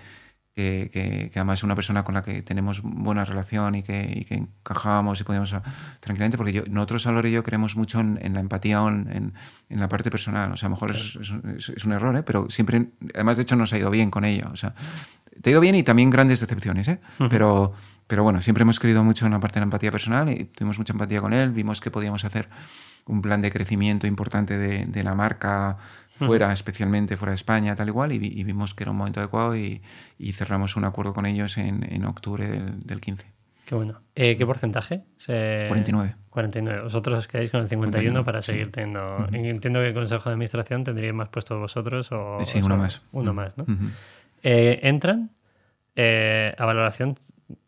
que, 0.55 1.31
además 1.35 1.59
es 1.59 1.63
una 1.63 1.75
persona 1.75 2.03
con 2.03 2.15
la 2.15 2.23
que 2.23 2.41
tenemos 2.41 2.81
buena 2.81 3.25
relación 3.25 3.75
y 3.75 3.83
que, 3.83 4.09
y 4.15 4.23
que 4.23 4.35
encajamos 4.35 5.19
y 5.19 5.23
podemos 5.25 5.53
tranquilamente, 5.99 6.37
porque 6.37 6.53
yo, 6.53 6.63
nosotros, 6.69 7.05
Álvaro 7.07 7.27
y 7.27 7.31
yo, 7.33 7.43
creemos 7.43 7.75
mucho 7.75 7.99
en, 7.99 8.33
la 8.33 8.39
empatía 8.39 8.81
o 8.81 8.87
en, 8.87 9.33
en, 9.69 9.79
la 9.79 9.89
parte 9.89 10.09
personal. 10.09 10.53
O 10.53 10.57
sea, 10.57 10.67
a 10.67 10.69
lo 10.69 10.75
mejor 10.75 10.91
es, 10.91 11.17
es, 11.69 11.85
un 11.85 11.91
error, 11.91 12.15
¿eh? 12.15 12.23
pero 12.23 12.49
siempre, 12.49 12.87
además, 13.13 13.35
de 13.35 13.43
hecho, 13.43 13.57
nos 13.57 13.73
ha 13.73 13.77
ido 13.77 13.91
bien 13.91 14.09
con 14.09 14.23
ello. 14.23 14.49
O 14.53 14.55
sea, 14.55 14.73
te 15.41 15.49
ha 15.49 15.51
ido 15.51 15.59
bien 15.59 15.75
y 15.75 15.83
también 15.83 16.09
grandes 16.09 16.39
decepciones, 16.39 16.87
¿eh? 16.87 16.99
pero, 17.29 17.73
pero 18.07 18.23
bueno, 18.23 18.41
siempre 18.41 18.61
hemos 18.61 18.79
creído 18.79 19.03
mucho 19.03 19.25
en 19.25 19.33
la 19.33 19.39
parte 19.41 19.55
de 19.55 19.61
la 19.61 19.65
empatía 19.65 19.91
personal 19.91 20.29
y 20.29 20.45
tuvimos 20.45 20.77
mucha 20.77 20.93
empatía 20.93 21.19
con 21.19 21.33
él, 21.33 21.51
vimos 21.51 21.81
que 21.81 21.91
podíamos 21.91 22.23
hacer 22.23 22.47
un 23.07 23.21
plan 23.21 23.41
de 23.41 23.51
crecimiento 23.51 24.07
importante 24.07 24.57
de, 24.57 24.85
de 24.85 25.03
la 25.03 25.15
marca 25.15 25.77
fuera, 26.17 26.51
especialmente 26.51 27.17
fuera 27.17 27.31
de 27.31 27.35
España, 27.35 27.75
tal 27.75 27.87
igual, 27.89 28.11
y, 28.11 28.15
y, 28.15 28.43
vimos 28.43 28.73
que 28.73 28.83
era 28.83 28.91
un 28.91 28.97
momento 28.97 29.19
adecuado 29.19 29.55
y, 29.55 29.81
y 30.17 30.33
cerramos 30.33 30.75
un 30.75 30.85
acuerdo 30.85 31.13
con 31.13 31.25
ellos 31.25 31.57
en, 31.57 31.85
en 31.91 32.05
octubre 32.05 32.47
del, 32.47 32.79
del, 32.79 33.01
15. 33.01 33.25
Qué 33.65 33.75
bueno. 33.75 34.01
Eh, 34.13 34.37
¿Qué 34.37 34.45
porcentaje? 34.45 35.03
49. 35.25 36.15
49. 36.29 36.83
Vosotros 36.83 37.19
os 37.19 37.27
quedáis 37.27 37.49
con 37.49 37.61
el 37.61 37.67
51 37.67 38.23
para 38.23 38.41
seguir 38.41 38.71
teniendo. 38.71 39.27
Entiendo 39.31 39.79
que 39.79 39.87
el 39.87 39.93
Consejo 39.93 40.29
de 40.29 40.33
Administración 40.33 40.83
tendríais 40.83 41.15
más 41.15 41.29
puestos 41.29 41.59
vosotros 41.59 42.11
o. 42.11 42.37
Sí, 42.43 42.61
uno 42.61 42.77
más. 42.77 43.01
Uno 43.11 43.33
más, 43.33 43.57
¿no? 43.57 43.65
eh, 44.43 44.79
¿Entran 44.83 45.31
eh, 45.95 46.53
a 46.57 46.65
valoración? 46.65 47.17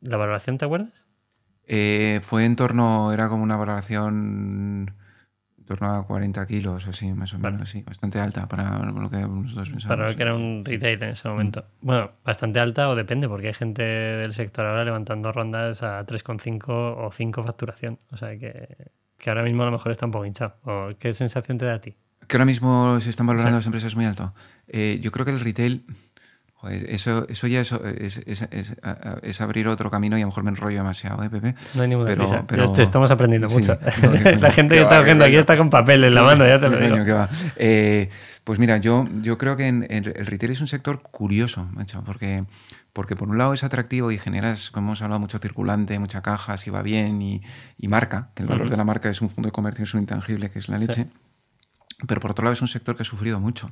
¿La 0.02 0.18
valoración 0.18 0.58
te 0.58 0.66
acuerdas? 0.66 0.94
Eh, 1.66 2.22
fue 2.24 2.46
en 2.46 2.56
torno, 2.56 3.12
era 3.12 3.28
como 3.28 3.44
una 3.44 3.58
valoración 3.58 4.94
torno 5.68 5.94
a 5.94 6.06
40 6.06 6.48
kilos, 6.48 6.88
así, 6.88 7.14
más 7.14 7.34
o 7.34 7.40
menos, 7.40 7.62
así, 7.62 7.84
bastante 7.84 8.20
alta 8.20 8.48
para 8.48 8.80
lo 8.86 9.10
que 9.10 9.18
nosotros 9.18 9.70
pensábamos. 9.70 9.86
Para 9.86 10.10
lo 10.10 10.16
que 10.16 10.24
era 10.24 10.34
un 10.34 10.64
retail 10.66 11.04
en 11.04 11.10
ese 11.10 11.28
momento. 11.28 11.66
Mm. 11.82 11.86
Bueno, 11.86 12.12
bastante 12.24 12.60
alta 12.60 12.90
o 12.90 12.96
depende, 12.96 13.28
porque 13.28 13.48
hay 13.48 13.54
gente 13.54 13.84
del 13.84 14.34
sector 14.34 14.66
ahora 14.66 14.84
levantando 14.86 15.32
rondas 15.32 15.84
a 15.84 16.06
3,5 16.06 16.64
o 16.70 17.12
5 17.12 17.44
facturación. 17.44 18.00
O 18.12 18.18
sea 18.18 18.38
que, 18.40 18.90
que, 19.18 19.30
ahora 19.30 19.44
mismo 19.44 19.64
a 19.64 19.66
lo 19.68 19.74
mejor 19.74 19.92
está 19.92 20.06
un 20.06 20.12
poco 20.12 20.26
hinchado. 20.26 20.56
¿O 20.64 20.90
¿Qué 20.98 21.14
sensación 21.14 21.58
te 21.58 21.66
da 21.66 21.76
a 21.76 21.82
ti? 21.82 21.96
Que 22.28 22.38
ahora 22.38 22.46
mismo 22.46 23.00
se 23.00 23.10
están 23.10 23.28
valorando 23.28 23.58
las 23.58 23.66
empresas 23.66 23.96
muy 23.96 24.06
alto. 24.06 24.34
Eh, 24.68 25.00
yo 25.02 25.12
creo 25.12 25.26
que 25.26 25.32
el 25.32 25.40
retail 25.40 25.86
eso, 26.70 27.28
eso 27.30 27.48
ya 27.48 27.62
es, 27.62 27.72
es, 27.72 29.42
abrir 29.42 29.68
otro 29.68 29.92
camino 29.92 30.18
y 30.18 30.22
a 30.22 30.24
lo 30.24 30.30
mejor 30.30 30.44
me 30.44 30.50
enrollo 30.50 30.78
demasiado, 30.78 31.24
¿eh, 31.24 31.30
Pepe? 31.30 31.56
No 31.76 31.84
hay 31.84 31.88
ninguna 31.88 32.08
pero, 32.08 32.46
Pero... 32.48 32.74
estamos 32.82 33.12
aprendiendo 33.12 33.48
mucho. 33.48 33.78
la 34.40 34.52
gente 34.52 34.76
que 34.76 34.82
está 34.82 35.00
haciendo 35.00 35.24
aquí 35.24 35.36
está 35.36 35.56
con 35.56 35.70
papel 35.70 36.04
en 36.04 36.16
la 36.16 36.24
mano, 36.24 36.48
ya 36.48 36.60
te 36.60 36.68
lo 36.68 36.80
digo. 36.80 37.28
Eh, 37.58 38.10
pues 38.44 38.58
mira, 38.58 38.78
yo, 38.78 39.08
yo 39.22 39.38
creo 39.38 39.56
que 39.56 39.68
el 39.68 40.26
retail 40.26 40.52
es 40.52 40.62
un 40.62 40.68
sector 40.68 41.02
curioso, 41.04 41.68
macho, 41.74 42.04
porque, 42.04 42.46
porque 42.92 43.16
por 43.16 43.30
un 43.30 43.38
lado 43.38 43.54
es 43.54 43.64
atractivo 43.64 44.12
y 44.12 44.18
generas, 44.18 44.72
como 44.72 44.88
hemos 44.88 45.02
hablado, 45.04 45.20
mucho 45.20 45.38
circulante, 45.38 46.00
mucha 46.00 46.24
caja, 46.24 46.58
si 46.58 46.72
va 46.72 46.82
bien 46.82 47.22
y, 47.22 47.44
y 47.78 47.88
marca, 47.88 48.30
que 48.34 48.42
el 48.42 48.50
valor 48.50 48.70
de 48.70 48.78
la 48.78 48.84
marca 48.84 49.10
es 49.10 49.22
un 49.22 49.30
fondo 49.30 49.50
de 49.50 49.52
comercio, 49.52 49.84
es 49.84 49.94
un 49.94 50.00
intangible 50.00 50.50
que 50.50 50.58
es 50.58 50.70
la 50.70 50.80
leche. 50.80 51.08
Pero 52.08 52.20
por 52.22 52.32
otro 52.32 52.44
lado 52.44 52.54
es 52.54 52.62
un 52.62 52.68
sector 52.68 52.96
que 52.96 53.02
ha 53.02 53.06
sufrido 53.06 53.40
mucho 53.40 53.72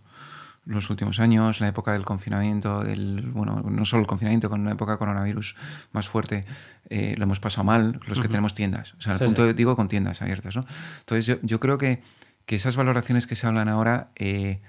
los 0.65 0.89
últimos 0.89 1.19
años, 1.19 1.59
la 1.59 1.67
época 1.67 1.93
del 1.93 2.03
confinamiento, 2.03 2.83
del, 2.83 3.21
bueno, 3.31 3.61
no 3.61 3.85
solo 3.85 4.01
el 4.01 4.07
confinamiento, 4.07 4.49
con 4.49 4.61
una 4.61 4.71
época 4.71 4.97
coronavirus 4.97 5.55
más 5.91 6.07
fuerte, 6.07 6.45
eh, 6.89 7.15
lo 7.17 7.23
hemos 7.23 7.39
pasado 7.39 7.63
mal 7.63 7.99
los 8.07 8.19
que 8.19 8.27
tenemos 8.27 8.55
tiendas. 8.55 8.95
O 8.95 9.01
sea, 9.01 9.13
al 9.13 9.19
punto 9.19 9.53
digo 9.53 9.75
con 9.75 9.87
tiendas 9.87 10.21
abiertas. 10.21 10.55
¿no? 10.55 10.65
Entonces, 10.99 11.25
yo, 11.25 11.35
yo 11.41 11.59
creo 11.59 11.77
que, 11.77 12.01
que, 12.45 12.55
esas 12.55 12.75
valoraciones 12.75 13.27
que 13.27 13.35
se 13.35 13.45
hablan 13.45 13.69
ahora, 13.69 14.09
eh, 14.15 14.61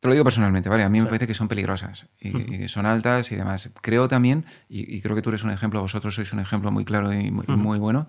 te 0.00 0.08
lo 0.08 0.14
digo 0.14 0.24
personalmente, 0.24 0.68
¿vale? 0.68 0.82
A 0.82 0.88
mí 0.88 0.98
me 0.98 1.06
parece 1.06 1.26
que 1.26 1.34
son 1.34 1.48
peligrosas 1.48 2.06
y, 2.20 2.30
que 2.32 2.68
son 2.68 2.86
altas 2.86 3.32
y 3.32 3.36
demás. 3.36 3.70
Creo 3.82 4.08
también, 4.08 4.46
y, 4.68 5.00
creo 5.02 5.14
que 5.14 5.22
tú 5.22 5.28
eres 5.28 5.44
un 5.44 5.50
ejemplo, 5.50 5.80
vosotros 5.80 6.14
sois 6.14 6.32
un 6.32 6.40
ejemplo 6.40 6.70
muy 6.70 6.84
claro 6.84 7.12
y 7.12 7.30
muy, 7.30 7.46
muy 7.48 7.78
bueno, 7.78 8.08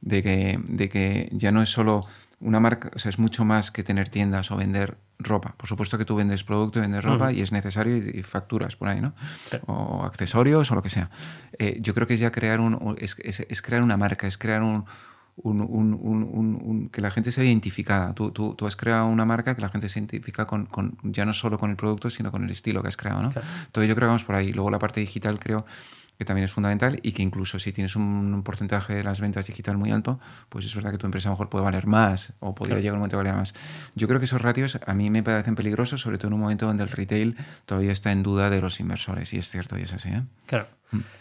de 0.00 0.22
que, 0.22 0.60
de 0.64 0.88
que 0.88 1.28
ya 1.32 1.50
no 1.50 1.62
es 1.62 1.68
solo 1.68 2.06
una 2.42 2.60
marca, 2.60 2.90
o 2.94 2.98
sea, 2.98 3.08
es 3.10 3.18
mucho 3.18 3.44
más 3.44 3.70
que 3.70 3.82
tener 3.82 4.08
tiendas 4.08 4.50
o 4.50 4.56
vender 4.56 4.98
ropa. 5.18 5.54
Por 5.56 5.68
supuesto 5.68 5.96
que 5.96 6.04
tú 6.04 6.16
vendes 6.16 6.42
producto, 6.44 6.80
vendes 6.80 7.02
ropa 7.04 7.32
y 7.32 7.40
es 7.40 7.52
necesario 7.52 7.96
y, 7.96 8.22
facturas 8.22 8.76
por 8.76 8.88
ahí, 8.88 9.00
¿no? 9.00 9.14
O 9.66 10.04
accesorios 10.04 10.70
o 10.70 10.74
lo 10.74 10.82
que 10.82 10.90
sea. 10.90 11.10
Eh, 11.58 11.78
yo 11.80 11.94
creo 11.94 12.06
que 12.06 12.14
es 12.14 12.20
ya 12.20 12.32
crear 12.32 12.60
un, 12.60 12.96
es, 12.98 13.16
es, 13.20 13.62
crear 13.62 13.82
una 13.82 13.96
marca, 13.96 14.26
es 14.26 14.36
crear 14.36 14.62
un, 14.62 14.84
un, 15.36 15.60
un, 15.60 16.88
que 16.90 17.00
la 17.00 17.10
gente 17.10 17.30
se 17.30 17.40
vea 17.40 17.50
identificada. 17.50 18.12
Tú, 18.14 18.32
tú, 18.32 18.54
tú, 18.54 18.66
has 18.66 18.76
creado 18.76 19.06
una 19.06 19.24
marca 19.24 19.54
que 19.54 19.62
la 19.62 19.68
gente 19.68 19.88
se 19.88 20.00
identifica 20.00 20.46
con, 20.46 20.66
con, 20.66 20.98
ya 21.04 21.24
no 21.24 21.32
solo 21.32 21.58
con 21.58 21.70
el 21.70 21.76
producto, 21.76 22.10
sino 22.10 22.32
con 22.32 22.42
el 22.44 22.50
estilo 22.50 22.82
que 22.82 22.88
has 22.88 22.96
creado, 22.96 23.22
¿no? 23.22 23.28
Entonces 23.28 23.88
yo 23.88 23.94
creo 23.94 24.06
que 24.06 24.06
vamos 24.06 24.24
por 24.24 24.34
ahí. 24.34 24.52
Luego 24.52 24.70
la 24.70 24.78
parte 24.78 25.00
digital 25.00 25.38
creo 25.38 25.64
que 26.18 26.24
también 26.24 26.44
es 26.44 26.52
fundamental 26.52 27.00
y 27.02 27.12
que 27.12 27.22
incluso 27.22 27.58
si 27.58 27.72
tienes 27.72 27.96
un, 27.96 28.42
porcentaje 28.44 28.94
de 28.94 29.04
las 29.04 29.20
ventas 29.20 29.46
digital 29.46 29.76
muy 29.76 29.90
alto, 29.90 30.20
pues 30.48 30.64
es 30.64 30.74
verdad 30.74 30.92
que 30.92 30.98
tu 30.98 31.06
empresa 31.06 31.28
a 31.28 31.30
lo 31.30 31.34
mejor 31.34 31.48
puede 31.48 31.64
valer 31.64 31.86
más 31.86 32.32
o 32.40 32.54
podría 32.54 32.78
llegar 32.78 32.94
un 32.94 33.00
momento 33.00 33.14
que 33.14 33.24
valer 33.24 33.34
más. 33.34 33.54
Yo 33.94 34.08
creo 34.08 34.20
que 34.20 34.26
esos 34.26 34.40
ratios 34.40 34.78
a 34.86 34.94
mí 34.94 35.10
me 35.10 35.22
parecen 35.22 35.54
peligrosos, 35.54 36.00
sobre 36.00 36.18
todo 36.18 36.28
en 36.28 36.34
un 36.34 36.40
momento 36.40 36.66
donde 36.66 36.84
el 36.84 36.90
retail 36.90 37.36
todavía 37.66 37.92
está 37.92 38.12
en 38.12 38.22
duda 38.22 38.50
de 38.50 38.60
los 38.60 38.80
inversores 38.80 39.32
y 39.34 39.38
es 39.38 39.48
cierto 39.48 39.78
y 39.78 39.82
es 39.82 39.92
así. 39.92 40.10
¿eh? 40.10 40.22
Claro. 40.46 40.68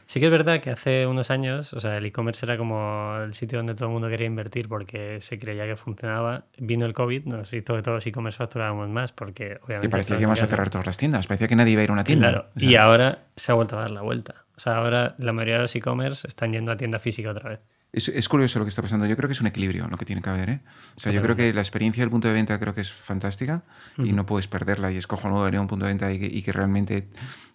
Sí 0.06 0.20
que 0.20 0.26
es 0.26 0.32
verdad 0.32 0.60
que 0.60 0.72
hace 0.72 1.08
unos 1.08 1.32
años, 1.32 1.72
o 1.74 1.80
sea, 1.80 1.98
el 1.98 2.06
e-commerce 2.06 2.46
era 2.46 2.58
como 2.58 3.16
el 3.24 3.34
sitio 3.34 3.60
donde 3.60 3.76
todo 3.76 3.86
el 3.86 3.92
mundo 3.94 4.10
quería 4.10 4.28
invertir 4.28 4.68
porque 4.68 5.22
se 5.22 5.40
creía 5.40 5.66
que 5.66 5.78
funcionaba. 5.78 6.46
Vino 6.58 6.86
el 6.86 6.94
COVID, 6.94 7.26
nos 7.26 7.54
hizo 7.54 7.76
que 7.76 7.82
todos 7.82 7.96
los 7.96 8.08
e-commerce 8.08 8.38
facturáramos 8.38 8.90
más 8.90 9.14
porque 9.14 9.60
obviamente... 9.64 9.88
Y 9.88 9.90
parecía 9.90 10.18
que 10.18 10.24
íbamos 10.24 10.42
a 10.42 10.48
cerrar 10.48 10.70
todas 10.70 10.86
las 10.86 10.98
tiendas, 10.98 11.28
parecía 11.28 11.48
que 11.48 11.56
nadie 11.56 11.72
iba 11.74 11.82
a 11.82 11.84
ir 11.86 11.90
a 11.92 11.94
una 11.94 12.04
tienda. 12.04 12.30
Claro, 12.30 12.50
y 12.58 12.76
ahora 12.76 13.20
se 13.38 13.54
ha 13.54 13.56
vuelto 13.56 13.78
a 13.78 13.82
dar 13.82 13.92
la 13.92 14.02
vuelta. 14.02 14.46
O 14.58 14.60
sea, 14.60 14.76
ahora 14.76 15.16
la 15.18 15.32
mayoría 15.32 15.56
de 15.56 15.62
los 15.62 15.76
e-commerce 15.76 16.28
están 16.28 16.52
yendo 16.52 16.74
a 16.74 16.78
tienda 16.78 17.00
física 17.00 17.32
otra 17.32 17.50
vez. 17.50 17.60
Es, 17.94 18.30
curioso 18.30 18.58
lo 18.58 18.64
que 18.64 18.70
está 18.70 18.82
pasando. 18.82 19.06
Yo 19.06 19.18
creo 19.18 19.28
que 19.28 19.34
es 19.34 19.42
un 19.42 19.48
equilibrio 19.48 19.86
lo 19.90 19.98
que 19.98 20.06
tiene 20.06 20.22
que 20.22 20.30
haber. 20.30 20.50
¿eh? 20.50 20.60
O 20.96 21.00
sea, 21.00 21.12
yo 21.12 21.22
creo 21.22 21.36
que 21.36 21.54
la 21.54 21.60
experiencia 21.60 22.02
del 22.02 22.10
punto 22.10 22.30
de 22.30 22.34
venta 22.34 22.58
creo 22.58 22.74
que 22.74 22.80
es 22.80 22.92
fantástica 22.92 23.64
y 23.98 24.14
no 24.14 24.26
puedes 24.26 24.48
perderla. 24.48 24.94
Y 24.94 24.98
es 24.98 25.08
cojonudo 25.08 25.44
venir 25.44 25.58
a 25.58 25.62
un 25.62 25.68
punto 25.68 25.86
de 25.86 25.92
venta 25.92 26.12
y 26.12 26.42
que, 26.42 26.52
realmente 26.54 27.10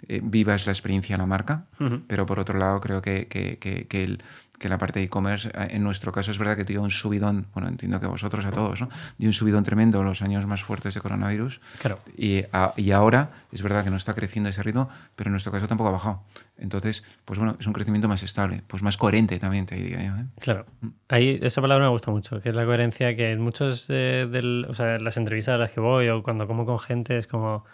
eh, 0.09 0.21
vivas 0.23 0.67
la 0.67 0.73
experiencia 0.73 1.15
en 1.15 1.21
la 1.21 1.27
marca. 1.27 1.65
Pero 2.07 2.27
por 2.27 2.39
otro 2.39 2.59
lado, 2.59 2.83
creo 2.83 3.01
que, 3.01 3.29
que, 3.29 3.57
que 3.59 4.05
el, 4.05 4.23
que 4.59 4.69
la 4.69 4.79
parte 4.79 5.01
de 5.01 5.07
e-commerce, 5.07 5.49
eh, 5.49 5.69
en 5.71 5.83
nuestro 5.83 6.13
caso 6.13 6.31
es 6.31 6.39
verdad 6.39 6.57
que 6.57 6.65
dio 6.65 6.83
un 6.83 6.91
subidón, 6.91 7.47
bueno, 7.55 7.69
entiendo 7.69 8.01
que 8.01 8.07
vosotros 8.07 8.45
a 8.47 8.53
todos, 8.53 8.81
¿no? 8.81 8.89
Dio 9.19 9.29
un 9.29 9.33
subidón 9.33 9.65
tremendo 9.65 10.03
los 10.03 10.23
años 10.23 10.47
más 10.47 10.63
fuertes 10.63 10.95
de 10.95 11.01
coronavirus. 11.01 11.61
Claro. 11.81 11.99
Y, 12.17 12.45
y 12.77 12.91
ahora 12.91 13.31
es 13.53 13.63
verdad 13.63 13.85
que 13.85 13.91
no 13.91 13.97
está 13.97 14.15
creciendo 14.15 14.51
ese 14.51 14.63
ritmo, 14.63 14.89
pero 15.15 15.29
en 15.29 15.33
nuestro 15.33 15.53
caso 15.53 15.69
tampoco 15.69 15.89
ha 15.89 15.93
bajado. 15.93 16.23
Entonces, 16.59 17.05
pues 17.25 17.39
bueno, 17.39 17.57
es 17.61 17.67
un 17.67 17.73
crecimiento 17.73 18.09
más 18.09 18.23
estable, 18.23 18.63
pues 18.67 18.83
más 18.83 18.97
coherente 18.97 19.39
también, 19.39 19.67
te 19.67 19.77
diría 19.77 20.05
yo. 20.05 20.21
¿eh? 20.21 20.27
Claro. 20.41 20.67
Mm. 20.81 20.89
Ahí, 21.09 21.39
esa 21.43 21.61
palabra 21.61 21.85
me 21.85 21.91
gusta 21.91 22.11
mucho, 22.11 22.41
que 22.41 22.49
es 22.49 22.55
la 22.55 22.65
coherencia 22.65 23.15
que 23.15 23.33
en 23.33 23.41
muchos 23.41 23.87
eh, 23.91 24.27
de 24.31 24.67
o 24.69 24.75
sea, 24.75 24.99
las 24.99 25.17
entrevistas 25.17 25.55
a 25.55 25.59
las 25.59 25.71
que 25.71 25.81
voy 25.81 26.09
o 26.09 26.23
cuando 26.23 26.47
como 26.47 26.65
con 26.65 26.79
gente 26.79 27.19
es 27.19 27.27
como 27.27 27.65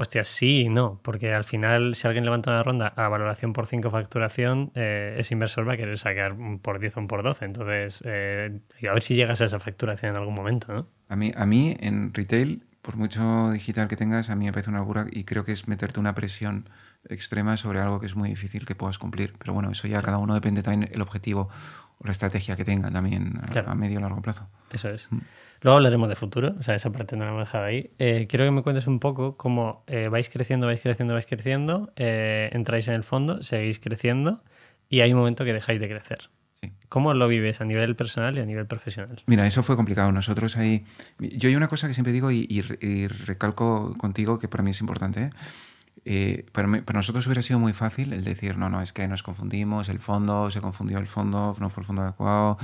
Hostia, 0.00 0.24
sí 0.24 0.62
y 0.62 0.68
no, 0.70 0.98
porque 1.02 1.34
al 1.34 1.44
final 1.44 1.94
si 1.94 2.06
alguien 2.06 2.24
levanta 2.24 2.50
una 2.50 2.62
ronda 2.62 2.86
a 2.96 3.08
valoración 3.08 3.52
por 3.52 3.66
5 3.66 3.90
facturación, 3.90 4.72
eh, 4.74 5.16
ese 5.18 5.34
inversor 5.34 5.68
va 5.68 5.74
a 5.74 5.76
querer 5.76 5.98
sacar 5.98 6.34
por 6.62 6.78
10 6.78 6.96
o 6.96 7.06
por 7.06 7.22
12. 7.22 7.44
Entonces, 7.44 8.02
eh, 8.06 8.60
a 8.88 8.94
ver 8.94 9.02
si 9.02 9.14
llegas 9.14 9.42
a 9.42 9.44
esa 9.44 9.60
facturación 9.60 10.12
en 10.12 10.16
algún 10.16 10.34
momento, 10.34 10.72
¿no? 10.72 10.86
A 11.10 11.16
mí, 11.16 11.32
a 11.36 11.44
mí 11.44 11.76
en 11.80 12.14
retail, 12.14 12.62
por 12.80 12.96
mucho 12.96 13.50
digital 13.50 13.88
que 13.88 13.96
tengas, 13.96 14.30
a 14.30 14.36
mí 14.36 14.46
me 14.46 14.52
parece 14.52 14.70
una 14.70 14.78
locura 14.78 15.06
y 15.10 15.24
creo 15.24 15.44
que 15.44 15.52
es 15.52 15.68
meterte 15.68 16.00
una 16.00 16.14
presión 16.14 16.70
extrema 17.06 17.58
sobre 17.58 17.80
algo 17.80 18.00
que 18.00 18.06
es 18.06 18.16
muy 18.16 18.30
difícil 18.30 18.64
que 18.64 18.74
puedas 18.74 18.96
cumplir. 18.96 19.34
Pero 19.38 19.52
bueno, 19.52 19.70
eso 19.70 19.86
ya 19.86 20.00
cada 20.00 20.16
uno 20.16 20.32
depende 20.32 20.62
también 20.62 20.90
el 20.94 21.02
objetivo 21.02 21.50
o 21.98 22.06
la 22.06 22.12
estrategia 22.12 22.56
que 22.56 22.64
tenga 22.64 22.90
también 22.90 23.38
a, 23.66 23.74
medio 23.74 23.98
o 23.98 24.00
largo 24.00 24.22
plazo. 24.22 24.48
Eso 24.72 24.88
es. 24.88 25.12
Mm. 25.12 25.18
Luego 25.62 25.76
hablaremos 25.76 26.08
de 26.08 26.16
futuro, 26.16 26.54
o 26.58 26.62
sea, 26.62 26.74
esa 26.74 26.90
parte 26.90 27.16
no 27.16 27.24
la 27.24 27.30
hemos 27.30 27.42
dejado 27.42 27.64
ahí. 27.64 27.90
Eh, 27.98 28.26
quiero 28.28 28.46
que 28.46 28.50
me 28.50 28.62
cuentes 28.62 28.86
un 28.86 28.98
poco 28.98 29.36
cómo 29.36 29.84
eh, 29.86 30.08
vais 30.08 30.28
creciendo, 30.30 30.66
vais 30.66 30.80
creciendo, 30.80 31.12
vais 31.12 31.26
creciendo, 31.26 31.92
eh, 31.96 32.48
entráis 32.52 32.88
en 32.88 32.94
el 32.94 33.04
fondo, 33.04 33.42
seguís 33.42 33.78
creciendo 33.78 34.42
y 34.88 35.00
hay 35.00 35.12
un 35.12 35.18
momento 35.18 35.44
que 35.44 35.52
dejáis 35.52 35.78
de 35.80 35.88
crecer. 35.88 36.30
¿Cómo 36.88 37.14
lo 37.14 37.28
vives 37.28 37.60
a 37.60 37.64
nivel 37.64 37.94
personal 37.94 38.36
y 38.36 38.40
a 38.40 38.46
nivel 38.46 38.66
profesional? 38.66 39.22
Mira, 39.26 39.46
eso 39.46 39.62
fue 39.62 39.76
complicado. 39.76 40.10
Nosotros 40.12 40.56
ahí... 40.56 40.84
Yo 41.18 41.48
hay 41.48 41.56
una 41.56 41.68
cosa 41.68 41.88
que 41.88 41.94
siempre 41.94 42.12
digo 42.12 42.30
y, 42.32 42.60
recalco 42.62 43.96
contigo 43.96 44.38
que 44.38 44.48
para 44.48 44.62
mí 44.62 44.70
es 44.70 44.80
importante. 44.80 45.30
para, 46.52 46.68
nosotros 46.92 47.26
hubiera 47.26 47.42
sido 47.42 47.60
muy 47.60 47.74
fácil 47.74 48.12
el 48.12 48.24
decir, 48.24 48.56
no, 48.56 48.70
no, 48.70 48.82
es 48.82 48.92
que 48.92 49.06
nos 49.08 49.22
confundimos, 49.22 49.88
el 49.88 50.00
fondo, 50.00 50.50
se 50.50 50.60
confundió 50.60 50.98
el 50.98 51.06
fondo, 51.06 51.54
no 51.60 51.70
fue 51.70 51.82
el 51.82 51.86
fondo 51.86 52.02
adecuado. 52.02 52.58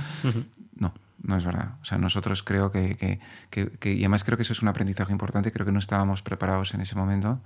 No, 0.79 0.93
no 1.21 1.35
es 1.35 1.43
verdad. 1.43 1.75
O 1.81 1.85
sea, 1.85 1.97
nosotros 1.97 2.43
creo 2.43 2.71
que, 2.71 3.19
y 3.83 3.99
además 3.99 4.23
creo 4.23 4.37
que 4.37 4.43
eso 4.43 4.53
es 4.53 4.61
un 4.61 4.67
aprendizaje 4.67 5.11
importante, 5.11 5.51
creo 5.51 5.65
que 5.65 5.71
no 5.71 5.79
estábamos 5.79 6.21
preparados 6.21 6.73
en 6.73 6.81
ese 6.81 6.95
momento 6.95 7.41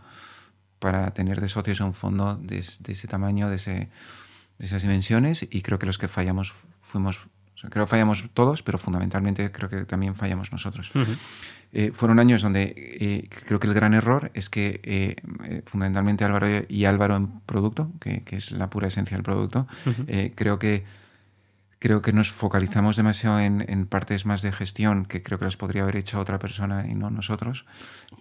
para 0.79 1.11
tener 1.11 1.41
de 1.41 1.47
socios 1.47 1.79
un 1.79 1.93
fondo 1.93 2.35
de, 2.35 2.57
ese 2.57 3.07
tamaño, 3.07 3.49
de, 3.49 3.55
ese, 3.57 3.89
de, 4.57 4.65
esas 4.65 4.81
dimensiones, 4.81 5.45
y 5.49 5.61
creo 5.61 5.79
que 5.79 5.85
los 5.85 5.97
que 5.97 6.07
fallamos 6.07 6.53
fuimos, 6.81 7.19
creo 7.69 7.85
que 7.85 7.89
fallamos 7.89 8.25
todos, 8.33 8.63
pero 8.63 8.77
fundamentalmente 8.77 9.51
creo 9.51 9.69
que 9.69 9.85
también 9.85 10.15
fallamos 10.15 10.51
nosotros. 10.51 10.91
Eh, 11.73 11.91
fueron 11.93 12.19
años 12.19 12.41
donde 12.41 12.73
eh, 12.75 13.29
creo 13.45 13.59
que 13.59 13.67
el 13.67 13.73
gran 13.73 13.93
error 13.93 14.29
es 14.33 14.49
que 14.49 14.81
eh, 14.83 15.15
fundamentalmente 15.65 16.25
Álvaro 16.25 16.47
y 16.67 16.83
Álvaro 16.83 17.15
en 17.15 17.39
producto, 17.41 17.91
que, 18.01 18.23
es 18.31 18.51
la 18.51 18.69
pura 18.69 18.87
esencia 18.87 19.15
del 19.15 19.23
producto, 19.23 19.67
creo 20.35 20.59
que 20.59 20.83
creo 21.81 22.03
que 22.03 22.13
nos 22.13 22.31
focalizamos 22.31 22.95
demasiado 22.95 23.39
en, 23.39 23.87
partes 23.87 24.27
más 24.27 24.43
de 24.43 24.51
gestión 24.51 25.03
que 25.07 25.23
creo 25.23 25.39
que 25.39 25.45
las 25.45 25.57
podría 25.57 25.81
haber 25.81 25.95
hecho 25.95 26.19
otra 26.19 26.37
persona 26.37 26.85
y 26.87 26.93
no 26.93 27.09
nosotros. 27.09 27.65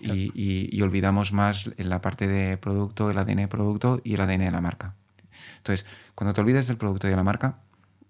Y, 0.01 0.81
olvidamos 0.81 1.35
más 1.35 1.71
en 1.77 1.91
la 1.91 2.01
parte 2.01 2.27
de 2.27 2.57
producto, 2.57 3.11
el 3.11 3.19
ADN 3.19 3.37
de 3.37 3.49
producto 3.49 4.01
y 4.03 4.15
el 4.15 4.21
ADN 4.23 4.47
de 4.47 4.51
la 4.51 4.63
marca. 4.63 4.95
Entonces, 5.59 5.85
cuando 6.15 6.33
te 6.33 6.41
olvidas 6.41 6.69
del 6.69 6.79
producto 6.79 7.07
y 7.07 7.11
de 7.11 7.17
la 7.17 7.23
marca... 7.23 7.59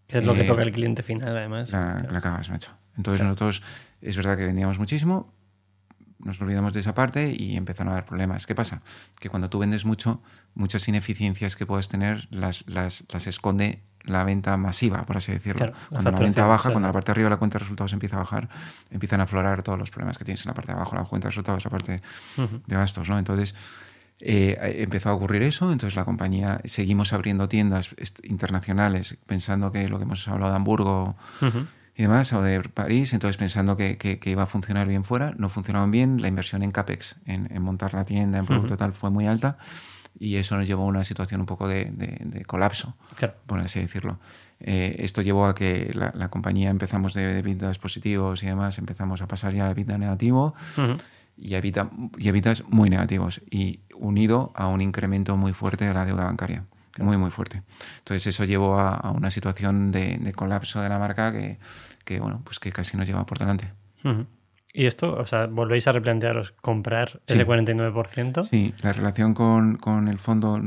Que 0.06 0.18
es 0.18 0.24
lo 0.24 0.34
que 0.34 0.42
eh, 0.42 0.46
toca 0.46 0.62
el 0.62 0.70
cliente 0.70 1.02
final, 1.02 1.36
además. 1.36 1.72
La, 1.72 2.06
la 2.08 2.20
cagas, 2.20 2.48
macho. 2.48 2.72
Entonces, 2.96 3.20
nosotros, 3.20 3.64
es 4.00 4.16
verdad 4.16 4.36
que 4.36 4.44
vendíamos 4.44 4.78
muchísimo, 4.78 5.34
nos 6.20 6.40
olvidamos 6.40 6.74
de 6.74 6.80
esa 6.80 6.94
parte 6.94 7.34
y 7.36 7.56
empezaron 7.56 7.88
a 7.88 7.96
haber 7.96 8.06
problemas. 8.06 8.46
¿Qué 8.46 8.54
pasa? 8.54 8.82
Que 9.18 9.28
cuando 9.28 9.50
tú 9.50 9.58
vendes 9.58 9.84
mucho, 9.84 10.22
muchas 10.54 10.86
ineficiencias 10.86 11.56
que 11.56 11.66
puedes 11.66 11.88
tener 11.88 12.28
las, 12.30 12.62
las, 12.68 13.04
las 13.08 13.26
esconde 13.26 13.82
la 14.04 14.24
venta 14.24 14.56
masiva, 14.56 15.02
por 15.02 15.16
así 15.16 15.32
decirlo. 15.32 15.70
cuando 15.88 16.10
la 16.10 16.18
venta 16.18 16.46
baja, 16.46 16.70
cuando 16.70 16.88
la 16.88 16.92
parte 16.92 17.06
de 17.06 17.12
arriba 17.12 17.26
de 17.26 17.30
la 17.30 17.36
cuenta 17.38 17.58
de 17.58 17.60
resultados 17.60 17.92
empieza 17.92 18.16
a 18.16 18.20
bajar, 18.20 18.48
empiezan 18.90 19.20
a 19.20 19.24
aflorar 19.24 19.62
todos 19.62 19.78
los 19.78 19.90
problemas 19.90 20.18
que 20.18 20.24
tienes 20.24 20.44
en 20.44 20.50
la 20.50 20.54
parte 20.54 20.72
de 20.72 20.78
abajo, 20.78 20.96
la 20.96 21.04
cuenta 21.04 21.26
de 21.26 21.30
resultados, 21.30 21.64
la 21.64 21.70
parte 21.70 22.00
de 22.36 22.76
gastos. 22.76 23.08
¿no? 23.08 23.18
Entonces, 23.18 23.54
eh, 24.20 24.76
empezó 24.80 25.10
a 25.10 25.14
ocurrir 25.14 25.42
eso, 25.42 25.72
entonces 25.72 25.96
la 25.96 26.04
compañía, 26.04 26.60
seguimos 26.64 27.12
abriendo 27.12 27.48
tiendas 27.48 27.90
internacionales 28.22 29.16
pensando 29.26 29.72
que 29.72 29.88
lo 29.88 29.98
que 29.98 30.04
hemos 30.04 30.26
hablado 30.28 30.52
de 30.52 30.56
Hamburgo 30.56 31.16
y 31.96 32.02
demás, 32.02 32.32
o 32.34 32.42
de 32.42 32.60
París, 32.60 33.14
entonces 33.14 33.38
pensando 33.38 33.76
que, 33.76 33.96
que, 33.96 34.30
iba 34.30 34.42
a 34.42 34.46
funcionar 34.46 34.86
bien 34.86 35.04
fuera, 35.04 35.34
no 35.38 35.48
funcionaban 35.48 35.90
bien, 35.90 36.20
la 36.20 36.28
inversión 36.28 36.62
en 36.62 36.70
CAPEX, 36.70 37.16
en, 37.26 37.62
montar 37.62 37.94
la 37.94 38.04
tienda, 38.04 38.38
en 38.38 38.46
producto 38.46 38.76
tal, 38.76 38.92
fue 38.92 39.10
muy 39.10 39.26
alta 39.26 39.56
y 40.18 40.36
eso 40.36 40.56
nos 40.56 40.66
llevó 40.66 40.82
a 40.84 40.86
una 40.86 41.04
situación 41.04 41.40
un 41.40 41.46
poco 41.46 41.68
de, 41.68 42.44
colapso, 42.46 42.96
por 43.46 43.60
así 43.60 43.80
decirlo. 43.80 44.18
Eh, 44.60 44.96
esto 44.98 45.22
llevó 45.22 45.46
a 45.46 45.54
que 45.54 45.90
la, 45.94 46.28
compañía 46.28 46.68
empezamos 46.70 47.14
de, 47.14 47.32
de 47.32 47.42
ventas 47.42 47.78
positivos 47.78 48.42
y 48.42 48.46
demás, 48.46 48.78
empezamos 48.78 49.22
a 49.22 49.28
pasar 49.28 49.54
ya 49.54 49.66
a 49.66 49.70
EBITDA 49.70 49.96
negativo 49.96 50.54
y, 51.36 51.54
a 51.54 51.58
EBITDA, 51.58 51.88
y 52.18 52.32
muy 52.68 52.90
negativos 52.90 53.40
y 53.50 53.80
unido 53.94 54.52
a 54.54 54.68
un 54.68 54.82
incremento 54.82 55.36
muy 55.36 55.52
fuerte 55.52 55.86
de 55.86 55.94
la 55.94 56.04
deuda 56.04 56.24
bancaria. 56.24 56.64
Muy, 56.98 57.16
muy 57.16 57.30
fuerte. 57.30 57.62
Entonces 57.98 58.26
eso 58.26 58.44
llevó 58.44 58.78
a, 58.78 59.10
una 59.12 59.30
situación 59.30 59.90
de, 59.90 60.32
colapso 60.36 60.82
de 60.82 60.88
la 60.90 60.98
marca 60.98 61.32
que, 61.32 61.58
que, 62.04 62.20
bueno, 62.20 62.42
pues 62.44 62.58
que 62.58 62.72
casi 62.72 62.96
nos 62.98 63.06
lleva 63.06 63.24
por 63.24 63.38
delante. 63.38 63.72
¿Y 64.72 64.86
esto, 64.86 65.14
o 65.14 65.26
sea, 65.26 65.46
volvéis 65.46 65.88
a 65.88 65.92
replantearos 65.92 66.52
comprar 66.52 67.20
ese 67.26 67.44
49%? 67.44 68.44
Sí, 68.44 68.72
la 68.82 68.92
relación 68.92 69.34
con, 69.34 69.76
con 69.76 70.06
el 70.06 70.20
fondo 70.20 70.60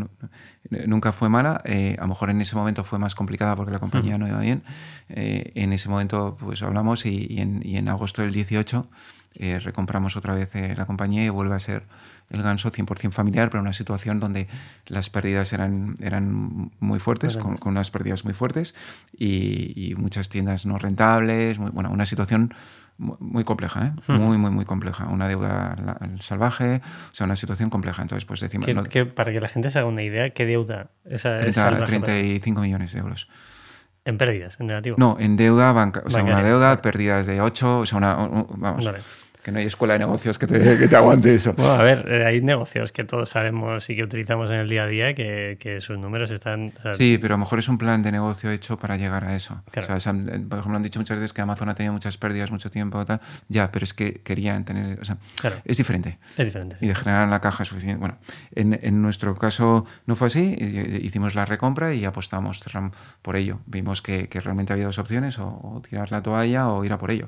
nunca 0.87 1.13
fue 1.13 1.29
mala. 1.29 1.61
Eh, 1.63 1.95
a 1.97 2.01
lo 2.01 2.09
mejor 2.09 2.29
en 2.29 2.41
ese 2.41 2.55
momento 2.55 2.83
fue 2.83 2.99
más 2.99 3.15
complicada 3.15 3.55
porque 3.55 3.71
la 3.71 3.79
compañía 3.79 4.17
no 4.17 4.27
iba 4.27 4.39
bien. 4.39 4.63
Eh, 5.07 5.51
en 5.55 5.71
ese 5.71 5.87
momento 5.87 6.37
pues 6.37 6.61
hablamos 6.63 7.05
y, 7.05 7.39
en, 7.39 7.61
y 7.63 7.77
en, 7.77 7.87
agosto 7.87 8.21
del 8.21 8.33
18 8.33 8.89
eh, 9.39 9.59
recompramos 9.59 10.15
otra 10.15 10.33
vez 10.33 10.53
la 10.77 10.85
compañía 10.85 11.25
y 11.25 11.29
vuelve 11.29 11.55
a 11.55 11.59
ser 11.59 11.83
el 12.29 12.41
ganso 12.41 12.71
100% 12.71 13.11
familiar, 13.11 13.49
pero 13.49 13.59
en 13.59 13.67
una 13.67 13.73
situación 13.73 14.19
donde 14.19 14.47
las 14.87 15.09
pérdidas 15.09 15.53
eran, 15.53 15.95
eran 16.01 16.71
muy 16.79 16.99
fuertes, 16.99 17.37
con, 17.37 17.57
con, 17.57 17.73
unas 17.73 17.91
pérdidas 17.91 18.25
muy 18.25 18.33
fuertes 18.33 18.75
y, 19.17 19.73
y, 19.75 19.95
muchas 19.95 20.29
tiendas 20.29 20.65
no 20.65 20.77
rentables. 20.77 21.59
Muy, 21.59 21.71
bueno, 21.71 21.91
una 21.91 22.05
situación 22.05 22.53
muy 22.97 23.43
compleja, 23.43 23.87
¿eh? 23.87 24.11
muy, 24.11 24.37
muy, 24.37 24.51
muy 24.51 24.65
compleja. 24.65 25.07
Una 25.07 25.27
deuda 25.27 25.75
salvaje, 26.19 26.81
o 27.11 27.15
sea, 27.15 27.25
una 27.25 27.35
situación 27.35 27.69
compleja. 27.69 28.01
Entonces, 28.01 28.25
pues 28.25 28.39
decimos... 28.39 28.67
para 29.15 29.31
que 29.31 29.41
la 29.41 29.49
gente 29.49 29.71
se 29.71 29.79
haga 29.79 29.87
una 29.87 30.03
idea, 30.03 30.29
¿qué 30.29 30.45
deuda? 30.45 30.89
Esa 31.05 31.39
35 31.39 32.61
millones 32.61 32.93
de 32.93 32.99
euros. 32.99 33.27
¿En 34.05 34.17
pérdidas? 34.17 34.59
¿En 34.59 34.67
negativo? 34.67 34.95
No, 34.99 35.17
en 35.19 35.37
deuda, 35.37 35.71
banca, 35.71 36.03
o 36.05 36.09
sea, 36.09 36.23
una 36.23 36.43
deuda, 36.43 36.81
pérdidas 36.81 37.25
de 37.25 37.41
8, 37.41 37.79
o 37.79 37.85
sea, 37.85 37.97
una... 37.97 38.15
Vamos, 38.15 38.85
que 39.43 39.51
no 39.51 39.59
hay 39.59 39.65
escuela 39.65 39.93
de 39.93 39.99
negocios 39.99 40.39
que 40.39 40.47
te, 40.47 40.77
que 40.77 40.87
te 40.87 40.95
aguante 40.95 41.35
eso. 41.35 41.53
Bueno, 41.53 41.73
a 41.73 41.83
ver, 41.83 42.05
eh, 42.09 42.25
hay 42.25 42.41
negocios 42.41 42.93
que 42.93 43.03
todos 43.03 43.29
sabemos 43.29 43.89
y 43.89 43.95
que 43.95 44.03
utilizamos 44.03 44.49
en 44.49 44.55
el 44.55 44.69
día 44.69 44.83
a 44.83 44.87
día 44.87 45.13
que, 45.13 45.57
que 45.59 45.81
sus 45.81 45.99
números 45.99 46.31
están... 46.31 46.71
sí, 46.93 47.19
pero 47.21 47.35
a 47.35 47.37
lo 47.37 47.39
mejor 47.39 47.59
es 47.59 47.67
un 47.67 47.77
plan 47.77 48.01
de 48.01 48.11
negocio 48.11 48.49
hecho 48.51 48.79
para 48.79 48.95
llegar 48.95 49.25
a 49.25 49.35
eso. 49.35 49.61
O 49.67 49.99
sea, 49.99 50.13
por 50.13 50.59
ejemplo, 50.59 50.75
han 50.77 50.83
dicho 50.83 50.99
muchas 50.99 51.17
veces 51.17 51.33
que 51.33 51.41
Amazon 51.41 51.67
ha 51.67 51.75
tenido 51.75 51.91
muchas 51.91 52.17
pérdidas 52.17 52.51
mucho 52.51 52.71
tiempo. 52.71 53.05
Tal. 53.05 53.19
Ya, 53.49 53.69
pero 53.69 53.83
es 53.83 53.93
que 53.93 54.21
querían 54.21 54.63
tener... 54.63 54.99
O 55.01 55.05
sea, 55.05 55.17
es 55.65 55.77
diferente. 55.77 56.17
Es 56.37 56.45
diferente. 56.45 56.77
Y 56.79 56.87
de 56.87 56.95
generar 56.95 57.27
la 57.27 57.41
caja 57.41 57.65
suficiente. 57.65 57.99
Bueno, 57.99 58.17
en, 58.55 58.79
en, 58.81 59.01
nuestro 59.01 59.35
caso 59.35 59.85
no 60.05 60.15
fue 60.15 60.27
así. 60.27 60.55
Hicimos 61.01 61.35
la 61.35 61.45
recompra 61.45 61.93
y 61.93 62.05
apostamos 62.05 62.63
por 63.21 63.35
ello. 63.35 63.59
Vimos 63.65 64.01
que, 64.01 64.29
que 64.29 64.39
realmente 64.39 64.71
había 64.71 64.85
dos 64.85 64.99
opciones, 64.99 65.37
o, 65.37 65.47
o 65.47 65.81
tirar 65.81 66.11
la 66.11 66.23
toalla 66.23 66.69
o 66.69 66.85
ir 66.85 66.93
a 66.93 66.97
por 66.97 67.11
ello 67.11 67.27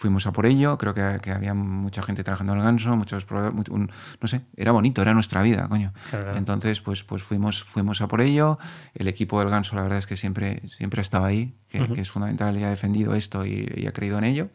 fuimos 0.00 0.26
a 0.26 0.32
por 0.32 0.46
ello, 0.46 0.78
creo 0.78 0.94
que, 0.94 1.18
que 1.20 1.30
había 1.30 1.52
mucha 1.52 2.00
gente 2.02 2.24
trabajando 2.24 2.54
en 2.54 2.60
el 2.60 2.64
ganso, 2.64 2.96
muchos 2.96 3.26
no 3.30 4.28
sé, 4.28 4.40
era 4.56 4.72
bonito, 4.72 5.02
era 5.02 5.12
nuestra 5.12 5.42
vida, 5.42 5.68
coño. 5.68 5.92
Entonces, 6.34 6.80
pues, 6.80 7.04
pues 7.04 7.22
fuimos, 7.22 7.64
fuimos 7.64 8.00
a 8.00 8.08
por 8.08 8.22
ello, 8.22 8.58
el 8.94 9.08
equipo 9.08 9.38
del 9.40 9.50
ganso 9.50 9.76
la 9.76 9.82
verdad 9.82 9.98
es 9.98 10.06
que 10.06 10.16
siempre, 10.16 10.62
siempre 10.68 11.02
estaba 11.02 11.26
ahí, 11.26 11.54
que, 11.68 12.00
es 12.00 12.10
fundamental 12.10 12.58
y 12.58 12.64
ha 12.64 12.70
defendido 12.70 13.14
esto 13.14 13.44
y, 13.44 13.86
ha 13.86 13.92
creído 13.92 14.16
en 14.16 14.24
ello, 14.24 14.48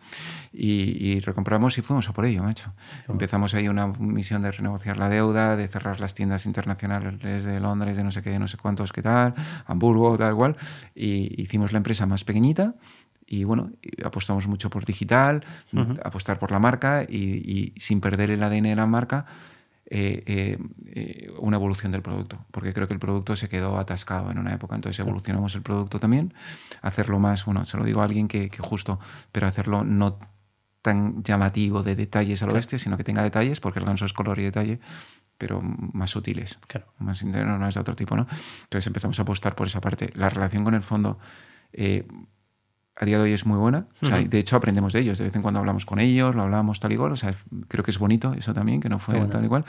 y, 0.51 1.19
recompramos 1.19 1.77
y 1.77 1.83
fuimos 1.83 2.09
a 2.09 2.13
por 2.13 2.25
ello, 2.25 2.41
macho. 2.41 2.73
Empezamos 3.07 3.53
ahí 3.53 3.67
una 3.67 3.85
misión 3.85 4.41
de 4.41 4.51
renegociar 4.51 4.97
la 4.97 5.09
deuda, 5.09 5.55
de 5.55 5.67
cerrar 5.67 5.99
las 5.99 6.15
tiendas 6.15 6.47
internacionales 6.47 7.45
de 7.45 7.59
Londres, 7.59 7.95
de 7.95 8.03
no 8.03 8.11
sé 8.11 8.23
qué, 8.23 8.39
no 8.39 8.47
sé 8.47 8.57
cuántos, 8.57 8.91
qué 8.91 9.03
tal, 9.03 9.35
Hamburgo, 9.67 10.17
tal 10.17 10.33
cual, 10.33 10.57
y 10.95 11.39
hicimos 11.39 11.71
la 11.71 11.77
empresa 11.77 12.07
más 12.07 12.23
pequeñita, 12.23 12.73
y 13.27 13.43
bueno, 13.43 13.71
apostamos 14.03 14.47
mucho 14.47 14.69
por 14.69 14.85
digital, 14.85 15.43
apostar 16.03 16.39
por 16.39 16.51
la 16.51 16.59
marca 16.59 17.03
y, 17.03 17.73
sin 17.77 17.99
perder 17.99 18.31
el 18.31 18.43
ADN 18.43 18.63
de 18.63 18.75
la 18.75 18.85
marca, 18.85 19.25
eh, 19.87 20.23
eh, 20.25 20.57
eh, 20.87 21.31
una 21.39 21.57
evolución 21.57 21.91
del 21.91 22.01
producto, 22.01 22.43
porque 22.51 22.73
creo 22.73 22.87
que 22.87 22.93
el 22.93 22.99
producto 22.99 23.35
se 23.35 23.49
quedó 23.49 23.77
atascado 23.77 24.31
en 24.31 24.39
una 24.39 24.53
época, 24.53 24.75
entonces 24.75 24.99
evolucionamos 24.99 25.53
el 25.55 25.61
producto 25.61 25.99
también, 25.99 26.33
hacerlo 26.81 27.19
más, 27.19 27.45
bueno, 27.45 27.65
se 27.65 27.77
lo 27.77 27.83
digo 27.83 28.01
a 28.01 28.05
alguien 28.05 28.27
que, 28.27 28.49
justo, 28.59 28.99
pero 29.31 29.47
hacerlo 29.47 29.83
no 29.83 30.19
tan 30.81 31.23
llamativo 31.23 31.81
de 31.81 31.95
detalles 31.95 32.43
a 32.43 32.45
lo 32.45 32.53
bestia, 32.53 32.77
sino 32.77 32.95
que 32.97 33.03
tenga 33.03 33.23
detalles, 33.23 33.59
porque 33.59 33.79
el 33.79 33.85
ganso 33.85 34.05
es 34.05 34.13
color 34.13 34.37
y 34.39 34.43
detalle, 34.43 34.79
pero 35.37 35.61
más 35.61 36.11
sutiles, 36.11 36.59
claro. 36.67 36.87
más 36.99 37.21
interno, 37.23 37.57
no 37.57 37.67
es 37.67 37.73
de 37.73 37.81
otro 37.81 37.95
tipo, 37.95 38.15
¿no? 38.15 38.27
Entonces 38.63 38.85
empezamos 38.87 39.19
a 39.19 39.23
apostar 39.23 39.55
por 39.55 39.67
esa 39.67 39.81
parte. 39.81 40.11
La 40.13 40.29
relación 40.29 40.63
con 40.63 40.75
el 40.75 40.83
fondo 40.83 41.19
a 42.95 43.05
día 43.05 43.17
de 43.17 43.23
hoy 43.23 43.33
es 43.33 43.45
muy 43.45 43.57
buena. 43.57 43.87
de 44.01 44.39
hecho, 44.39 44.55
aprendemos 44.55 44.93
de 44.93 45.01
ellos. 45.01 45.17
De 45.17 45.25
vez 45.25 45.35
en 45.35 45.41
cuando 45.41 45.59
hablamos 45.59 45.85
con 45.85 45.99
ellos, 45.99 46.33
lo 46.33 46.43
hablamos 46.43 46.79
tal 46.79 46.93
y 46.93 46.97
cual. 46.97 47.11
O 47.11 47.17
sea, 47.17 47.35
creo 47.67 47.83
que 47.83 47.91
es 47.91 47.99
bonito 47.99 48.33
eso 48.33 48.53
también, 48.53 48.79
que 48.79 48.89
no 48.89 48.99
fue 48.99 49.19
tal 49.25 49.43
y 49.43 49.47
cual. 49.47 49.65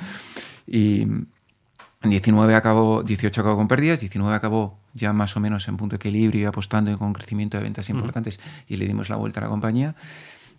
Y 0.67 1.03
en 1.03 2.11
19 2.11 2.55
acabó, 2.55 3.03
18 3.03 3.41
acabó 3.41 3.57
con 3.57 3.69
pérdidas, 3.69 4.01
19 4.01 4.35
acabó 4.35 4.79
ya 4.95 5.13
más 5.13 5.37
o 5.37 5.41
menos 5.41 5.67
en 5.67 5.77
punto 5.77 5.95
de 5.95 5.97
equilibrio 5.97 6.43
y 6.43 6.45
apostando 6.45 6.97
con 6.99 7.13
crecimiento 7.13 7.57
de 7.57 7.65
ventas 7.65 7.91
importantes 7.91 8.39
y 8.69 8.77
le 8.77 8.87
dimos 8.87 9.11
la 9.11 9.17
vuelta 9.17 9.41
a 9.41 9.45
la 9.45 9.49
compañía. 9.49 9.95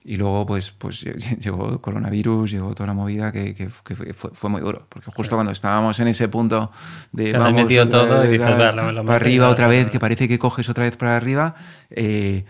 Y 0.08 0.15
luego 0.15 0.46
pues, 0.46 0.72
pues 0.72 1.02
llegó 1.39 1.82
coronavirus, 1.82 2.52
llegó 2.52 2.74
toda 2.74 2.88
la 2.88 2.93
movida 2.93 3.32
que, 3.34 3.54
que, 3.54 3.70
fue, 3.70 4.13
fue, 4.13 4.50
muy 4.50 4.62
duro, 4.62 4.88
porque 4.88 5.12
justo 5.12 5.36
cuando 5.36 5.52
estábamos 5.52 6.00
en 6.00 6.08
ese 6.08 6.30
punto 6.30 6.72
de 7.12 7.34
vamos 7.34 7.54
metido 7.54 7.89
todo 7.89 8.34
y 8.34 8.39
para 8.39 9.15
arriba 9.15 9.50
otra 9.50 9.67
vez, 9.67 9.91
que 9.91 10.00
parece 10.00 10.30
que 10.30 10.39
coges 10.39 10.70
otra 10.70 10.86
vez 10.86 10.96
para 10.96 11.17
arriba, 11.17 11.56
eh, 11.89 12.46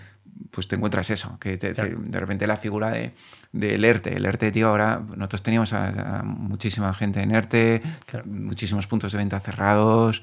pues 0.52 0.68
te 0.68 0.76
encuentras 0.76 1.10
eso, 1.10 1.40
que 1.40 1.58
de 1.58 2.20
repente 2.20 2.46
la 2.46 2.58
figura 2.58 2.92
de, 2.92 3.14
del 3.52 3.84
ERTE. 3.84 4.18
El 4.18 4.26
ERTE, 4.26 4.52
tío, 4.52 4.70
ahora 4.70 5.02
nosotros 5.16 5.42
teníamos 5.42 5.74
a, 5.74 6.22
muchísima 6.24 6.94
gente 6.94 7.22
en 7.22 7.34
ERTE, 7.34 7.82
muchísimos 8.26 8.86
puntos 8.86 9.12
de 9.12 9.18
venta 9.18 9.40
cerrados, 9.40 10.22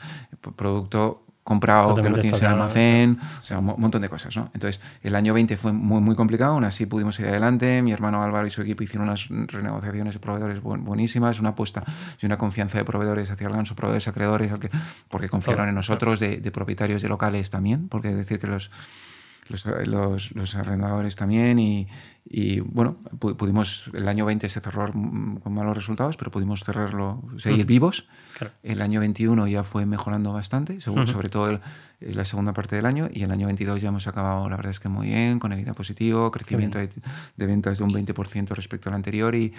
producto 0.54 1.24
comprado 1.44 1.94
que 1.94 2.08
lo 2.08 2.18
tienes 2.18 2.40
en 2.40 2.48
almacén, 2.48 3.18
o 3.40 3.44
sea, 3.44 3.58
un 3.58 3.74
montón 3.76 4.00
de 4.00 4.08
cosas, 4.08 4.34
¿no? 4.34 4.50
Entonces, 4.54 4.80
el 5.02 5.14
año 5.14 5.34
20 5.34 5.58
fue 5.58 5.72
muy, 5.72 6.00
muy 6.00 6.16
complicado, 6.16 6.54
aún 6.54 6.64
así 6.64 6.86
pudimos 6.86 7.20
ir 7.20 7.26
adelante, 7.26 7.82
mi 7.82 7.92
hermano 7.92 8.22
Álvaro 8.22 8.46
y 8.46 8.50
su 8.50 8.62
equipo 8.62 8.82
hicieron 8.82 9.08
unas 9.08 9.28
renegociaciones 9.28 10.14
de 10.14 10.20
proveedores 10.20 10.62
buenísimas, 10.62 11.38
una 11.40 11.50
apuesta 11.50 11.84
y 12.20 12.24
una 12.24 12.38
confianza 12.38 12.78
de 12.78 12.84
proveedores 12.84 13.30
hacia 13.30 13.46
el 13.46 13.52
ganso, 13.52 13.76
proveedores 13.76 14.08
acreedores, 14.08 14.52
porque 15.08 15.28
confiaron 15.28 15.68
en 15.68 15.74
nosotros, 15.74 16.18
de, 16.18 16.38
de, 16.38 16.50
propietarios 16.50 17.02
de 17.02 17.08
locales 17.10 17.50
también, 17.50 17.88
porque 17.88 18.14
decir 18.14 18.38
que 18.38 18.46
los 18.46 18.70
los, 19.48 20.32
los, 20.32 20.54
arrendadores 20.54 21.16
también 21.16 21.58
y, 21.58 21.88
y, 22.24 22.60
bueno, 22.60 22.96
pudimos, 23.18 23.90
el 23.92 24.08
año 24.08 24.24
20 24.24 24.48
se 24.48 24.60
cerró 24.60 24.90
con 24.92 25.52
malos 25.52 25.76
resultados, 25.76 26.16
pero 26.16 26.30
pudimos 26.30 26.64
cerrarlo, 26.64 27.22
seguir 27.36 27.66
vivos. 27.66 28.08
El 28.62 28.80
año 28.80 29.00
21 29.00 29.46
ya 29.46 29.64
fue 29.64 29.86
mejorando 29.86 30.32
bastante, 30.32 30.80
sobre 30.80 31.28
todo 31.28 31.60
la 32.00 32.24
segunda 32.24 32.52
parte 32.52 32.76
del 32.76 32.86
año, 32.86 33.08
y 33.12 33.22
el 33.22 33.30
año 33.30 33.46
22 33.46 33.80
ya 33.80 33.88
hemos 33.88 34.06
acabado, 34.06 34.48
la 34.48 34.56
verdad 34.56 34.70
es 34.70 34.80
que 34.80 34.88
muy 34.88 35.08
bien, 35.08 35.38
con 35.38 35.52
EBITDA 35.52 35.74
positivo, 35.74 36.30
crecimiento 36.30 36.78
de, 36.78 36.88
de, 37.36 37.46
ventas 37.46 37.78
de 37.78 37.84
un 37.84 37.90
20% 37.90 38.48
respecto 38.50 38.88
al 38.88 38.94
anterior 38.94 39.34
y 39.34 39.52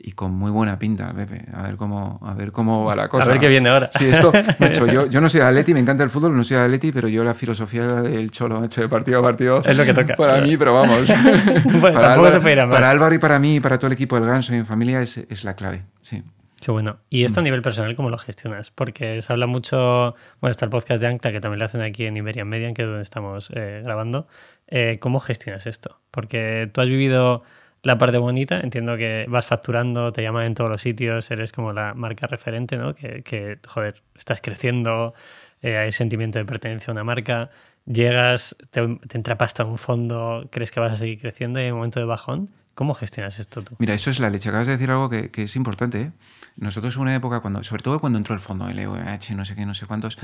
y 0.00 0.12
con 0.12 0.32
muy 0.32 0.52
buena 0.52 0.78
pinta, 0.78 1.12
Pepe. 1.12 1.42
A 1.52 1.62
ver 1.62 1.76
cómo, 1.76 2.20
a 2.22 2.32
ver 2.32 2.52
cómo 2.52 2.84
va 2.84 2.94
la 2.94 3.08
cosa. 3.08 3.30
A 3.30 3.32
ver 3.32 3.40
qué 3.40 3.48
viene 3.48 3.68
ahora. 3.68 3.90
Sí, 3.92 4.06
esto, 4.06 4.30
hecho, 4.60 4.86
yo, 4.86 5.06
yo 5.06 5.20
no 5.20 5.28
soy 5.28 5.40
Atleti, 5.40 5.74
me 5.74 5.80
encanta 5.80 6.04
el 6.04 6.10
fútbol, 6.10 6.36
no 6.36 6.44
soy 6.44 6.56
Atleti, 6.56 6.92
pero 6.92 7.08
yo 7.08 7.24
la 7.24 7.34
filosofía 7.34 7.84
del 8.02 8.30
cholo, 8.30 8.64
hecho, 8.64 8.80
de 8.80 8.88
partido 8.88 9.18
a 9.18 9.22
partido. 9.22 9.62
Es 9.64 9.76
lo 9.76 9.84
que 9.84 9.92
toca. 9.92 10.14
Para 10.14 10.40
mí, 10.40 10.56
pero 10.56 10.72
vamos. 10.72 11.00
para, 11.82 12.14
Álvaro, 12.14 12.40
para 12.70 12.90
Álvaro 12.90 13.14
y 13.14 13.18
para 13.18 13.38
mí 13.40 13.56
y 13.56 13.60
para 13.60 13.78
todo 13.78 13.88
el 13.88 13.94
equipo 13.94 14.14
del 14.14 14.26
Ganso 14.26 14.54
y 14.54 14.58
en 14.58 14.66
familia 14.66 15.02
es, 15.02 15.18
es 15.18 15.42
la 15.42 15.54
clave, 15.54 15.82
sí. 16.00 16.22
Qué 16.60 16.72
bueno. 16.72 16.98
¿Y 17.08 17.24
esto 17.24 17.40
a 17.40 17.42
nivel 17.42 17.62
personal 17.62 17.94
cómo 17.94 18.10
lo 18.10 18.18
gestionas? 18.18 18.70
Porque 18.70 19.22
se 19.22 19.32
habla 19.32 19.46
mucho, 19.46 20.16
bueno, 20.40 20.50
está 20.50 20.64
el 20.64 20.70
podcast 20.70 21.00
de 21.00 21.06
Ancla 21.06 21.30
que 21.30 21.40
también 21.40 21.60
lo 21.60 21.64
hacen 21.64 21.82
aquí 21.82 22.04
en 22.04 22.16
Iberian 22.16 22.48
Media, 22.48 22.72
que 22.74 22.82
es 22.82 22.88
donde 22.88 23.02
estamos 23.02 23.52
eh, 23.54 23.80
grabando. 23.84 24.26
Eh, 24.66 24.98
¿Cómo 25.00 25.20
gestionas 25.20 25.66
esto? 25.66 26.00
Porque 26.10 26.68
tú 26.72 26.80
has 26.80 26.88
vivido 26.88 27.42
la 27.82 27.98
parte 27.98 28.18
bonita, 28.18 28.60
entiendo 28.60 28.96
que 28.96 29.26
vas 29.28 29.46
facturando, 29.46 30.12
te 30.12 30.22
llaman 30.22 30.46
en 30.46 30.54
todos 30.54 30.70
los 30.70 30.82
sitios, 30.82 31.30
eres 31.30 31.52
como 31.52 31.72
la 31.72 31.94
marca 31.94 32.26
referente, 32.26 32.76
¿no? 32.76 32.94
Que, 32.94 33.58
joder, 33.66 34.02
estás 34.16 34.40
creciendo, 34.40 35.14
eh, 35.62 35.76
hay 35.76 35.92
sentimiento 35.92 36.38
de 36.38 36.44
pertenencia 36.44 36.90
a 36.90 36.92
una 36.92 37.04
marca, 37.04 37.50
llegas, 37.86 38.56
te, 38.70 38.80
entra 38.80 39.38
pasta 39.38 39.64
un 39.64 39.78
fondo, 39.78 40.48
crees 40.50 40.70
que 40.70 40.80
vas 40.80 40.92
a 40.92 40.96
seguir 40.96 41.20
creciendo 41.20 41.60
y 41.60 41.64
hay 41.64 41.70
un 41.70 41.76
momento 41.78 42.00
de 42.00 42.06
bajón. 42.06 42.48
¿Cómo 42.78 42.94
gestionas 42.94 43.40
esto 43.40 43.62
tú? 43.62 43.74
Mira, 43.80 43.94
eso 43.94 44.08
es 44.08 44.20
la 44.20 44.30
leche. 44.30 44.50
Acabas 44.50 44.68
de 44.68 44.74
decir 44.74 44.88
algo 44.88 45.10
que, 45.10 45.32
es 45.34 45.56
importante. 45.56 46.00
¿eh? 46.00 46.12
Nosotros 46.54 46.94
en 46.94 47.02
una 47.02 47.12
época, 47.16 47.40
cuando, 47.40 47.64
sobre 47.64 47.82
todo 47.82 47.98
cuando 47.98 48.18
entró 48.18 48.36
el 48.36 48.40
fondo, 48.40 48.68
el 48.68 48.78
EOH, 48.78 49.34
no 49.34 49.44
sé 49.44 49.56
qué, 49.56 49.66
no 49.66 49.74
sé 49.74 49.86
cuántos, 49.86 50.16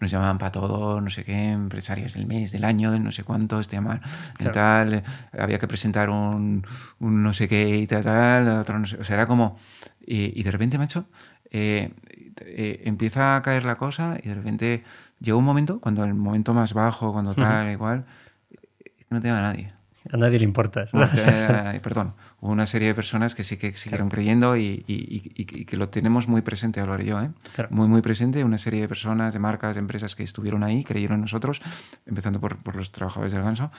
nos 0.00 0.10
llamaban 0.10 0.38
para 0.38 0.50
todo, 0.50 1.02
no 1.02 1.10
sé 1.10 1.24
qué, 1.24 1.50
empresarios 1.50 2.14
del 2.14 2.26
mes, 2.26 2.52
del 2.52 2.64
año, 2.64 2.90
del 2.90 3.04
no 3.04 3.12
sé 3.12 3.22
cuántos, 3.22 3.68
te 3.68 3.76
llamaban 3.76 4.00
tal, 4.50 5.02
había 5.38 5.58
que 5.58 5.68
presentar 5.68 6.08
un, 6.08 6.66
un, 7.00 7.22
no 7.22 7.34
sé 7.34 7.48
qué 7.48 7.76
y 7.76 7.86
tal, 7.86 8.02
tal 8.02 8.48
otro 8.48 8.78
no 8.78 8.86
sé, 8.86 8.96
o 8.96 9.04
sea, 9.04 9.16
era 9.16 9.26
como... 9.26 9.58
Y, 10.00 10.42
de 10.42 10.50
repente, 10.50 10.78
macho, 10.78 11.04
eh, 11.50 11.92
eh, 12.46 12.80
empieza 12.86 13.36
a 13.36 13.42
caer 13.42 13.66
la 13.66 13.76
cosa 13.76 14.16
y 14.22 14.26
de 14.26 14.34
repente 14.34 14.84
llegó 15.20 15.36
un 15.36 15.44
momento, 15.44 15.82
cuando 15.82 16.02
el 16.04 16.14
momento 16.14 16.54
más 16.54 16.72
bajo, 16.72 17.12
cuando 17.12 17.34
tal, 17.34 17.70
igual, 17.70 18.06
no 19.10 19.20
te 19.20 19.28
llama 19.28 19.42
nadie. 19.42 19.79
A 20.10 20.16
nadie 20.16 20.38
le 20.38 20.44
importa. 20.44 20.86
perdón, 21.82 22.14
hubo 22.40 22.50
una 22.50 22.66
serie 22.66 22.88
de 22.88 22.94
personas 22.94 23.34
que 23.34 23.44
sí 23.44 23.56
que 23.58 23.76
siguieron 23.76 24.08
creyendo 24.08 24.56
y, 24.56 24.84
que 25.66 25.76
lo 25.76 25.88
tenemos 25.90 26.28
muy 26.28 26.42
presente, 26.42 26.80
Álvaro 26.80 27.02
y 27.02 27.06
yo. 27.06 27.20
¿eh? 27.20 27.30
Muy, 27.68 27.86
muy 27.86 28.00
presente. 28.00 28.42
Una 28.42 28.58
serie 28.58 28.80
de 28.80 28.88
personas, 28.88 29.32
de 29.34 29.38
marcas, 29.38 29.74
de 29.74 29.80
empresas 29.80 30.16
que 30.16 30.22
estuvieron 30.22 30.62
ahí, 30.62 30.84
creyeron 30.84 31.16
en 31.16 31.22
nosotros, 31.22 31.60
empezando 32.06 32.40
por, 32.40 32.56
por 32.58 32.76
los 32.76 32.92
trabajadores 32.92 33.32
del 33.32 33.42
ganso. 33.42 33.70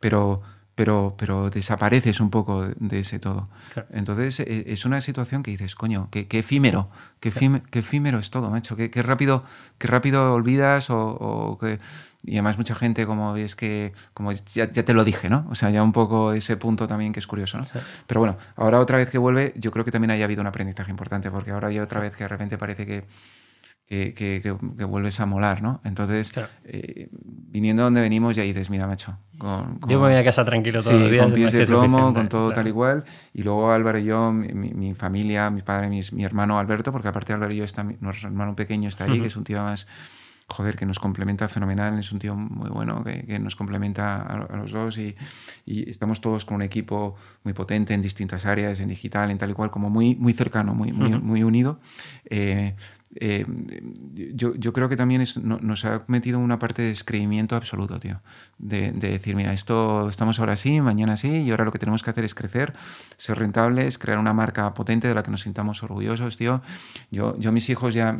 Pero, 0.00 0.42
pero, 0.74 1.16
pero 1.18 1.50
desapareces 1.50 2.20
un 2.20 2.30
poco 2.30 2.64
de 2.64 3.00
ese 3.00 3.18
todo. 3.18 3.48
Entonces 3.90 4.40
e, 4.40 4.72
es 4.72 4.84
una 4.84 5.00
situación 5.00 5.42
que 5.42 5.50
dices, 5.50 5.74
coño, 5.74 6.08
qué, 6.10 6.26
efímero, 6.30 6.88
qué, 7.18 7.30
efímero 7.72 8.18
es 8.20 8.30
todo, 8.30 8.48
macho, 8.48 8.76
qué, 8.76 9.02
rápido, 9.02 9.44
qué 9.76 9.88
rápido 9.88 10.32
olvidas 10.32 10.88
o, 10.90 10.98
o 10.98 11.58
que 11.58 11.80
y 12.24 12.32
además 12.32 12.58
mucha 12.58 12.74
gente 12.74 13.06
como 13.06 13.36
es 13.36 13.54
que, 13.54 13.92
como 14.12 14.32
ya, 14.32 14.70
te 14.70 14.92
lo 14.92 15.04
dije, 15.04 15.28
¿no? 15.28 15.46
O 15.50 15.54
sea, 15.54 15.70
ya 15.70 15.82
un 15.82 15.92
poco 15.92 16.32
ese 16.32 16.56
punto 16.56 16.88
también 16.88 17.12
que 17.12 17.20
es 17.20 17.26
curioso, 17.26 17.58
¿no? 17.58 17.64
Pero 18.06 18.20
bueno, 18.20 18.36
ahora 18.56 18.80
otra 18.80 18.98
vez 18.98 19.08
que 19.08 19.18
vuelve, 19.18 19.54
yo 19.56 19.70
creo 19.70 19.84
que 19.84 19.92
también 19.92 20.10
haya 20.10 20.24
habido 20.24 20.40
un 20.40 20.48
aprendizaje 20.48 20.90
importante, 20.90 21.30
porque 21.30 21.52
ahora 21.52 21.70
ya 21.70 21.82
otra 21.82 22.00
vez 22.00 22.16
que 22.16 22.24
de 22.24 22.28
repente 22.28 22.58
parece 22.58 22.86
que, 22.86 23.04
que, 23.86 24.12
que, 24.42 24.50
vuelves 24.84 25.20
a 25.20 25.26
molar, 25.26 25.62
¿no? 25.62 25.80
Entonces, 25.84 26.32
eh, 26.64 27.08
viniendo 27.12 27.84
donde 27.84 28.00
venimos, 28.00 28.34
ya 28.34 28.42
dices, 28.42 28.68
mira, 28.68 28.86
macho. 28.88 29.16
Con, 29.38 29.78
yo 29.88 30.00
me 30.00 30.08
voy 30.08 30.16
a 30.16 30.24
casa 30.24 30.44
tranquilo 30.44 30.82
todos 30.82 31.00
los 31.00 31.10
días. 31.10 31.24
Con 31.24 31.34
pies 31.34 31.52
de 31.52 31.66
plomo, 31.66 32.12
con 32.12 32.28
todo 32.28 32.50
tal 32.52 32.66
igual. 32.66 33.04
Y 33.32 33.42
luego 33.44 33.70
Álvaro 33.70 33.98
y 33.98 34.04
yo, 34.04 34.32
mi, 34.32 34.94
familia, 34.94 35.50
mi 35.50 35.62
padre, 35.62 35.88
mi, 35.88 36.00
mi, 36.12 36.24
hermano 36.24 36.58
Alberto, 36.58 36.90
porque 36.90 37.08
aparte 37.08 37.32
Álvaro 37.32 37.52
y 37.52 37.58
yo, 37.58 37.64
está, 37.64 37.84
nuestro 37.84 38.28
hermano 38.28 38.56
pequeño 38.56 38.88
está 38.88 39.04
allí, 39.04 39.20
que 39.20 39.28
es 39.28 39.36
un 39.36 39.44
tío 39.44 39.62
más 39.62 39.86
joder, 40.48 40.76
que 40.76 40.86
nos 40.86 40.98
complementa 40.98 41.46
fenomenal, 41.46 41.98
es 41.98 42.10
un 42.10 42.18
tío 42.18 42.34
muy 42.34 42.70
bueno, 42.70 43.04
que, 43.04 43.38
nos 43.38 43.54
complementa 43.54 44.22
a, 44.22 44.56
los 44.56 44.72
dos 44.72 44.98
y, 44.98 45.14
estamos 45.66 46.20
todos 46.20 46.44
con 46.44 46.56
un 46.56 46.62
equipo 46.62 47.16
muy 47.44 47.52
potente 47.52 47.92
en 47.92 48.00
distintas 48.00 48.46
áreas, 48.46 48.80
en 48.80 48.88
digital, 48.88 49.30
en 49.30 49.38
tal 49.38 49.50
y 49.50 49.52
cual, 49.52 49.70
como 49.70 49.90
muy, 49.90 50.16
muy 50.16 50.32
cercano, 50.32 50.74
muy, 50.74 50.92
muy, 50.92 51.42
unido. 51.42 51.80
Eh, 52.30 52.74
eh, 53.16 53.44
yo, 54.34 54.54
yo, 54.54 54.72
creo 54.72 54.88
que 54.88 54.96
también 54.96 55.22
nos 55.42 55.84
ha 55.84 56.04
metido 56.08 56.38
una 56.38 56.58
parte 56.58 56.82
de 56.82 56.88
descreimiento 56.88 57.54
absoluto, 57.54 58.00
tío. 58.00 58.22
De, 58.56 58.92
decir, 58.92 59.36
mira, 59.36 59.52
esto 59.52 60.08
estamos 60.08 60.40
ahora 60.40 60.56
sí, 60.56 60.80
mañana 60.80 61.18
sí, 61.18 61.42
y 61.42 61.50
ahora 61.50 61.64
lo 61.64 61.72
que 61.72 61.78
tenemos 61.78 62.02
que 62.02 62.10
hacer 62.10 62.24
es 62.24 62.34
crecer, 62.34 62.72
ser 63.18 63.38
rentables, 63.38 63.98
crear 63.98 64.18
una 64.18 64.32
marca 64.32 64.72
potente 64.72 65.08
de 65.08 65.14
la 65.14 65.22
que 65.22 65.30
nos 65.30 65.42
sintamos 65.42 65.82
orgullosos, 65.82 66.38
tío. 66.38 66.62
Yo, 67.10 67.38
yo 67.38 67.52
mis 67.52 67.68
hijos 67.68 67.92
ya 67.92 68.18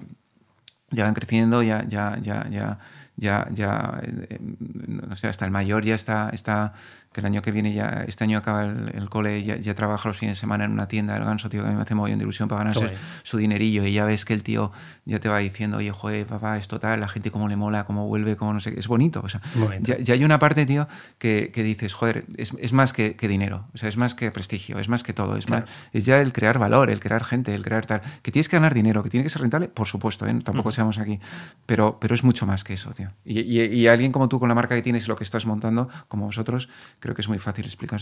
ya 0.90 1.04
van 1.04 1.14
creciendo, 1.14 1.62
ya, 1.62 1.84
ya, 1.88 2.18
ya, 2.22 2.46
ya, 2.50 2.78
ya, 3.16 3.48
ya, 3.52 4.00
eh, 4.02 4.38
no 4.40 5.16
sé, 5.16 5.28
hasta 5.28 5.44
el 5.44 5.50
mayor 5.50 5.84
ya 5.84 5.94
está, 5.94 6.30
está 6.32 6.74
el 7.14 7.26
año 7.26 7.42
que 7.42 7.50
viene 7.50 7.72
ya, 7.72 8.04
este 8.06 8.24
año 8.24 8.38
acaba 8.38 8.64
el, 8.64 9.08
cole, 9.10 9.42
ya, 9.42 9.56
ya, 9.56 9.74
trabaja 9.74 10.08
los 10.08 10.16
fines 10.16 10.36
de 10.36 10.40
semana 10.40 10.64
en 10.64 10.72
una 10.72 10.88
tienda 10.88 11.14
del 11.14 11.24
ganso, 11.24 11.48
tío, 11.48 11.62
que 11.62 11.68
a 11.68 11.70
mí 11.70 11.76
me 11.76 11.82
hace 11.82 11.94
muy 11.94 12.10
bien 12.10 12.18
de 12.18 12.24
ilusión 12.24 12.48
para 12.48 12.64
ganarse 12.64 12.94
su 13.22 13.38
dinerillo. 13.38 13.84
Y 13.84 13.92
ya 13.92 14.04
ves 14.04 14.24
que 14.24 14.34
el 14.34 14.42
tío 14.42 14.72
ya 15.04 15.18
te 15.18 15.28
va 15.28 15.38
diciendo, 15.38 15.78
oye, 15.78 15.90
joder, 15.90 16.26
papá, 16.26 16.58
es 16.58 16.68
total, 16.68 17.00
la 17.00 17.08
gente 17.08 17.30
cómo 17.30 17.48
le 17.48 17.56
mola, 17.56 17.84
cómo 17.84 18.06
vuelve, 18.06 18.36
cómo 18.36 18.52
no 18.52 18.60
sé, 18.60 18.78
es 18.78 18.88
bonito, 18.88 19.20
o 19.24 19.28
sea, 19.28 19.40
ya, 19.80 19.98
ya, 19.98 20.14
hay 20.14 20.24
una 20.24 20.38
parte, 20.38 20.66
tío, 20.66 20.86
que, 21.18 21.50
que 21.52 21.62
dices, 21.62 21.94
joder, 21.94 22.26
es, 22.36 22.52
es 22.58 22.72
más 22.72 22.92
que, 22.92 23.16
que, 23.16 23.28
dinero, 23.28 23.66
o 23.74 23.78
sea, 23.78 23.88
es 23.88 23.96
más 23.96 24.14
que 24.14 24.30
prestigio, 24.30 24.78
es 24.78 24.88
más 24.88 25.02
que 25.02 25.12
todo, 25.12 25.36
es, 25.36 25.48
más, 25.48 25.64
es 25.92 26.04
ya 26.04 26.20
el 26.20 26.32
crear 26.32 26.58
valor, 26.58 26.90
el 26.90 27.00
crear 27.00 27.24
gente, 27.24 27.54
el 27.54 27.64
crear 27.64 27.86
tal, 27.86 28.02
que 28.22 28.30
tienes 28.30 28.48
que 28.48 28.56
ganar 28.56 28.74
dinero, 28.74 29.02
que 29.02 29.10
tiene 29.10 29.24
que 29.24 29.30
ser 29.30 29.42
rentable, 29.42 29.68
por 29.68 29.86
supuesto, 29.86 30.26
¿eh? 30.26 30.38
tampoco 30.44 30.70
seamos 30.70 30.98
aquí, 30.98 31.20
pero, 31.66 31.98
pero 32.00 32.14
es 32.14 32.22
mucho 32.22 32.46
más 32.46 32.64
que 32.64 32.74
eso, 32.74 32.92
tío. 32.92 33.10
Y, 33.24 33.40
y, 33.40 33.62
y 33.62 33.86
alguien 33.86 34.12
como 34.12 34.28
tú 34.28 34.38
con 34.38 34.48
la 34.48 34.54
marca 34.54 34.74
que 34.74 34.82
tienes 34.82 35.04
y 35.04 35.08
lo 35.08 35.16
que 35.16 35.24
estás 35.24 35.46
montando, 35.46 35.88
como 36.08 36.26
vosotros, 36.26 36.68
creo 37.00 37.14
que 37.14 37.22
es 37.22 37.28
muy 37.28 37.38
fácil 37.38 37.64
explicar 37.64 38.00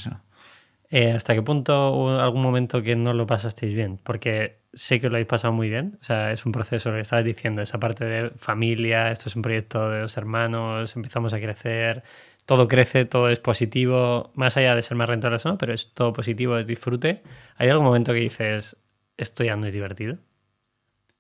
eh, 0.89 1.13
¿Hasta 1.13 1.35
qué 1.35 1.43
punto 1.43 1.93
hubo 1.93 2.11
algún 2.21 2.43
momento 2.43 2.83
que 2.83 2.95
no 2.95 3.13
lo 3.13 3.27
pasasteis 3.27 3.75
bien? 3.75 3.99
Porque 4.03 4.61
sé 4.73 5.01
que 5.01 5.09
lo 5.09 5.17
habéis 5.17 5.27
pasado 5.27 5.53
muy 5.53 5.69
bien. 5.69 5.99
O 6.01 6.05
sea, 6.05 6.33
es 6.33 6.47
un 6.47 6.53
proceso, 6.53 6.91
lo 6.91 6.97
que 6.97 7.03
estabas 7.03 7.25
diciendo, 7.25 7.63
esa 7.63 7.81
parte 7.81 8.05
de 8.05 8.31
familia, 8.39 9.11
esto 9.11 9.29
es 9.29 9.37
un 9.37 9.43
proyecto 9.43 9.91
de 9.91 10.01
dos 10.03 10.17
hermanos, 10.17 10.95
empezamos 10.95 11.33
a 11.33 11.41
crecer, 11.41 12.05
todo 12.45 12.69
crece, 12.69 13.05
todo 13.05 13.29
es 13.29 13.41
positivo, 13.41 14.31
más 14.35 14.57
allá 14.57 14.75
de 14.75 14.83
ser 14.83 14.97
más 14.97 15.09
rentables 15.09 15.45
o 15.47 15.51
no, 15.51 15.59
pero 15.59 15.75
es 15.75 15.93
todo 15.93 16.13
positivo, 16.13 16.57
es 16.59 16.67
disfrute. 16.67 17.23
¿Hay 17.57 17.69
algún 17.69 17.85
momento 17.85 18.13
que 18.13 18.21
dices, 18.21 18.77
esto 19.17 19.43
ya 19.43 19.57
no 19.57 19.67
es 19.67 19.75
divertido? 19.75 20.17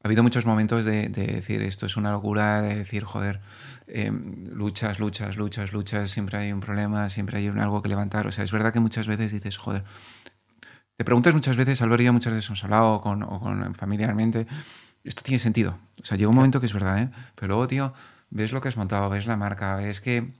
Ha 0.02 0.08
habido 0.08 0.22
muchos 0.22 0.46
momentos 0.46 0.84
de, 0.84 1.08
de 1.08 1.26
decir, 1.26 1.62
esto 1.62 1.86
es 1.86 1.96
una 1.96 2.12
locura, 2.12 2.62
de 2.62 2.76
decir, 2.76 3.02
joder, 3.02 3.40
eh, 3.86 4.10
luchas, 4.10 4.98
luchas, 4.98 5.36
luchas, 5.36 5.72
luchas, 5.72 6.10
siempre 6.10 6.38
hay 6.38 6.52
un 6.52 6.60
problema, 6.60 7.08
siempre 7.08 7.38
hay 7.38 7.48
algo 7.48 7.82
que 7.82 7.88
levantar. 7.88 8.26
O 8.26 8.32
sea, 8.32 8.44
es 8.44 8.52
verdad 8.52 8.72
que 8.72 8.80
muchas 8.80 9.06
veces 9.06 9.32
dices, 9.32 9.58
joder, 9.58 9.84
te 10.96 11.04
preguntas 11.04 11.34
muchas 11.34 11.56
veces, 11.56 11.82
Álvaro 11.82 12.02
y 12.02 12.06
yo 12.06 12.12
muchas 12.12 12.32
veces 12.32 12.48
hemos 12.48 12.64
hablado 12.64 13.00
con, 13.00 13.22
o 13.22 13.40
con 13.40 13.74
familiarmente, 13.74 14.46
esto 15.04 15.22
tiene 15.22 15.38
sentido. 15.38 15.78
O 16.02 16.04
sea, 16.04 16.16
llega 16.16 16.28
un 16.28 16.36
momento 16.36 16.60
que 16.60 16.66
es 16.66 16.72
verdad, 16.72 16.98
¿eh? 16.98 17.10
Pero 17.34 17.48
luego, 17.48 17.68
tío, 17.68 17.92
ves 18.30 18.52
lo 18.52 18.60
que 18.60 18.68
has 18.68 18.76
montado, 18.76 19.08
ves 19.10 19.26
la 19.26 19.36
marca, 19.36 19.76
ves 19.76 20.00
que 20.00 20.32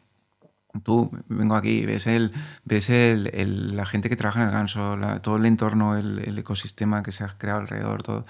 Tú 0.83 1.11
vengo 1.29 1.57
aquí, 1.57 1.87
ves 1.87 2.07
el, 2.07 2.33
ves 2.65 2.91
el, 2.91 3.77
la 3.77 3.87
gente 3.87 4.09
que 4.09 4.17
trabaja 4.17 4.43
en 4.43 4.49
el 4.49 4.53
ganso, 4.53 4.99
todo 5.23 5.37
el 5.37 5.47
entorno, 5.47 5.97
el, 5.97 6.19
el 6.21 6.39
ecosistema 6.39 7.03
que 7.03 7.13
se 7.13 7.25
ha 7.25 7.29
creado 7.39 7.61
alrededor, 7.61 8.03
todo, 8.03 8.27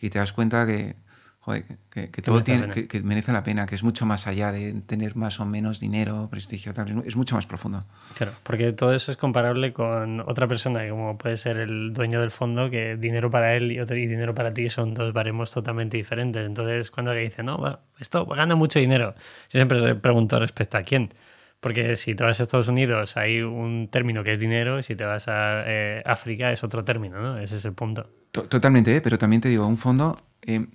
y 0.00 0.10
te 0.10 0.18
das 0.18 0.32
cuenta 0.32 0.66
que, 0.66 0.96
joder, 1.40 1.64
que, 1.90 2.10
que 2.10 2.22
todo 2.22 2.36
merece 2.36 2.38
la 2.38 2.44
tiene, 2.44 2.62
pena. 2.62 2.74
que, 2.74 2.86
que 2.88 3.02
merece 3.02 3.32
la 3.32 3.42
pena, 3.42 3.66
que 3.66 3.74
es 3.74 3.82
mucho 3.82 4.06
más 4.06 4.26
allá 4.26 4.52
de 4.52 4.74
tener 4.82 5.16
más 5.16 5.40
o 5.40 5.44
menos 5.46 5.80
dinero, 5.80 6.28
prestigio, 6.30 6.72
tal, 6.74 6.88
es 6.88 6.94
mu- 6.94 7.02
es 7.06 7.16
mucho 7.16 7.34
más 7.34 7.46
profundo. 7.46 7.82
Claro, 8.16 8.32
porque 8.42 8.72
todo 8.72 8.94
eso 8.94 9.10
es 9.10 9.16
comparable 9.16 9.72
con 9.72 10.20
otra 10.20 10.46
persona, 10.46 10.88
como 10.88 11.16
puede 11.18 11.36
ser 11.36 11.56
el 11.56 11.92
dueño 11.92 12.20
del 12.20 12.30
fondo, 12.30 12.70
que 12.70 12.96
dinero 12.96 13.30
para 13.30 13.54
él 13.56 13.72
y, 13.72 13.80
otro, 13.80 13.96
y 13.96 14.06
dinero 14.06 14.34
para 14.34 14.52
ti 14.52 14.68
son 14.68 14.94
dos 14.94 15.12
baremos 15.12 15.50
totalmente 15.50 15.96
diferentes. 15.96 16.46
Entonces, 16.46 16.90
cuando 16.90 17.10
alguien 17.12 17.28
dice, 17.30 17.42
no, 17.42 17.58
va, 17.58 17.80
esto 17.98 18.26
gana 18.26 18.54
mucho 18.54 18.78
dinero, 18.78 19.14
yo 19.50 19.58
siempre 19.58 19.94
pregunto 19.96 20.38
respecto 20.38 20.76
a 20.78 20.82
quién. 20.82 21.12
Porque 21.60 21.94
si 21.96 22.14
te 22.14 22.24
vas 22.24 22.40
a 22.40 22.42
Estados 22.42 22.68
Unidos 22.68 23.18
hay 23.18 23.42
un 23.42 23.88
término 23.90 24.24
que 24.24 24.32
es 24.32 24.38
dinero 24.38 24.78
y 24.78 24.82
si 24.82 24.96
te 24.96 25.04
vas 25.04 25.28
a 25.28 25.62
eh, 25.66 26.02
África 26.06 26.50
es 26.52 26.64
otro 26.64 26.84
término, 26.84 27.20
¿no? 27.20 27.38
Ese 27.38 27.56
es 27.56 27.64
el 27.66 27.74
punto. 27.74 28.08
To- 28.32 28.44
Totalmente, 28.48 28.96
¿eh? 28.96 29.00
pero 29.02 29.18
también 29.18 29.42
te 29.42 29.50
digo, 29.50 29.66
un 29.66 29.76
fondo. 29.76 30.16
eh, 30.40 30.66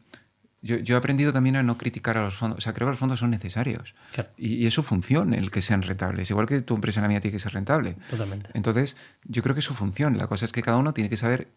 yo, 0.66 0.78
yo 0.78 0.96
he 0.96 0.98
aprendido 0.98 1.32
también 1.32 1.56
a 1.56 1.64
no 1.64 1.78
criticar 1.78 2.18
a 2.18 2.24
los 2.24 2.36
fondos. 2.36 2.58
O 2.58 2.62
sea, 2.62 2.74
creo 2.74 2.88
que 2.88 2.92
los 2.92 3.00
fondos 3.00 3.20
son 3.20 3.30
necesarios. 3.30 3.94
Claro. 4.14 4.30
Y, 4.38 4.56
y 4.56 4.66
es 4.66 4.74
su 4.74 4.82
función 4.84 5.34
el 5.34 5.52
que 5.52 5.62
sean 5.62 5.82
rentables. 5.84 6.30
Igual 6.32 6.48
que 6.48 6.62
tu 6.62 6.76
empresa, 6.76 7.02
la 7.02 7.08
mía, 7.08 7.22
tiene 7.22 7.34
que 7.34 7.40
ser 7.40 7.54
rentable. 7.54 7.96
Totalmente. 8.10 8.50
Entonces, 8.54 8.98
yo 9.24 9.44
creo 9.44 9.54
que 9.56 9.60
es 9.60 9.66
su 9.66 9.74
función. 9.76 10.18
La 10.18 10.28
cosa 10.28 10.46
es 10.46 10.52
que 10.52 10.62
cada 10.62 10.78
uno 10.78 10.94
tiene 10.94 11.10
que 11.10 11.18
saber 11.18 11.48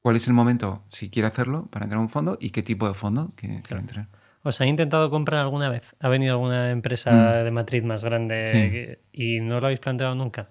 cuál 0.00 0.16
es 0.16 0.26
el 0.28 0.34
momento, 0.34 0.82
si 0.88 1.08
quiere 1.10 1.28
hacerlo, 1.28 1.66
para 1.70 1.84
entrar 1.84 1.98
a 1.98 2.02
un 2.02 2.10
fondo 2.10 2.36
y 2.40 2.50
qué 2.50 2.62
tipo 2.62 2.88
de 2.88 2.94
fondo 2.94 3.32
quiere, 3.36 3.56
entrar. 3.56 4.08
¿Os 4.42 4.60
han 4.60 4.68
intentado 4.68 5.08
comprar 5.10 5.40
alguna 5.40 5.70
vez? 5.70 5.94
¿Ha 6.00 6.08
venido 6.08 6.32
alguna 6.34 6.70
empresa 6.70 7.10
Mm. 7.10 7.44
de 7.44 7.50
matriz 7.50 7.82
más 7.84 8.04
grande 8.04 8.98
Sí. 9.12 9.22
y 9.36 9.40
no 9.40 9.60
lo 9.60 9.66
habéis 9.66 9.80
planteado 9.80 10.14
nunca? 10.14 10.50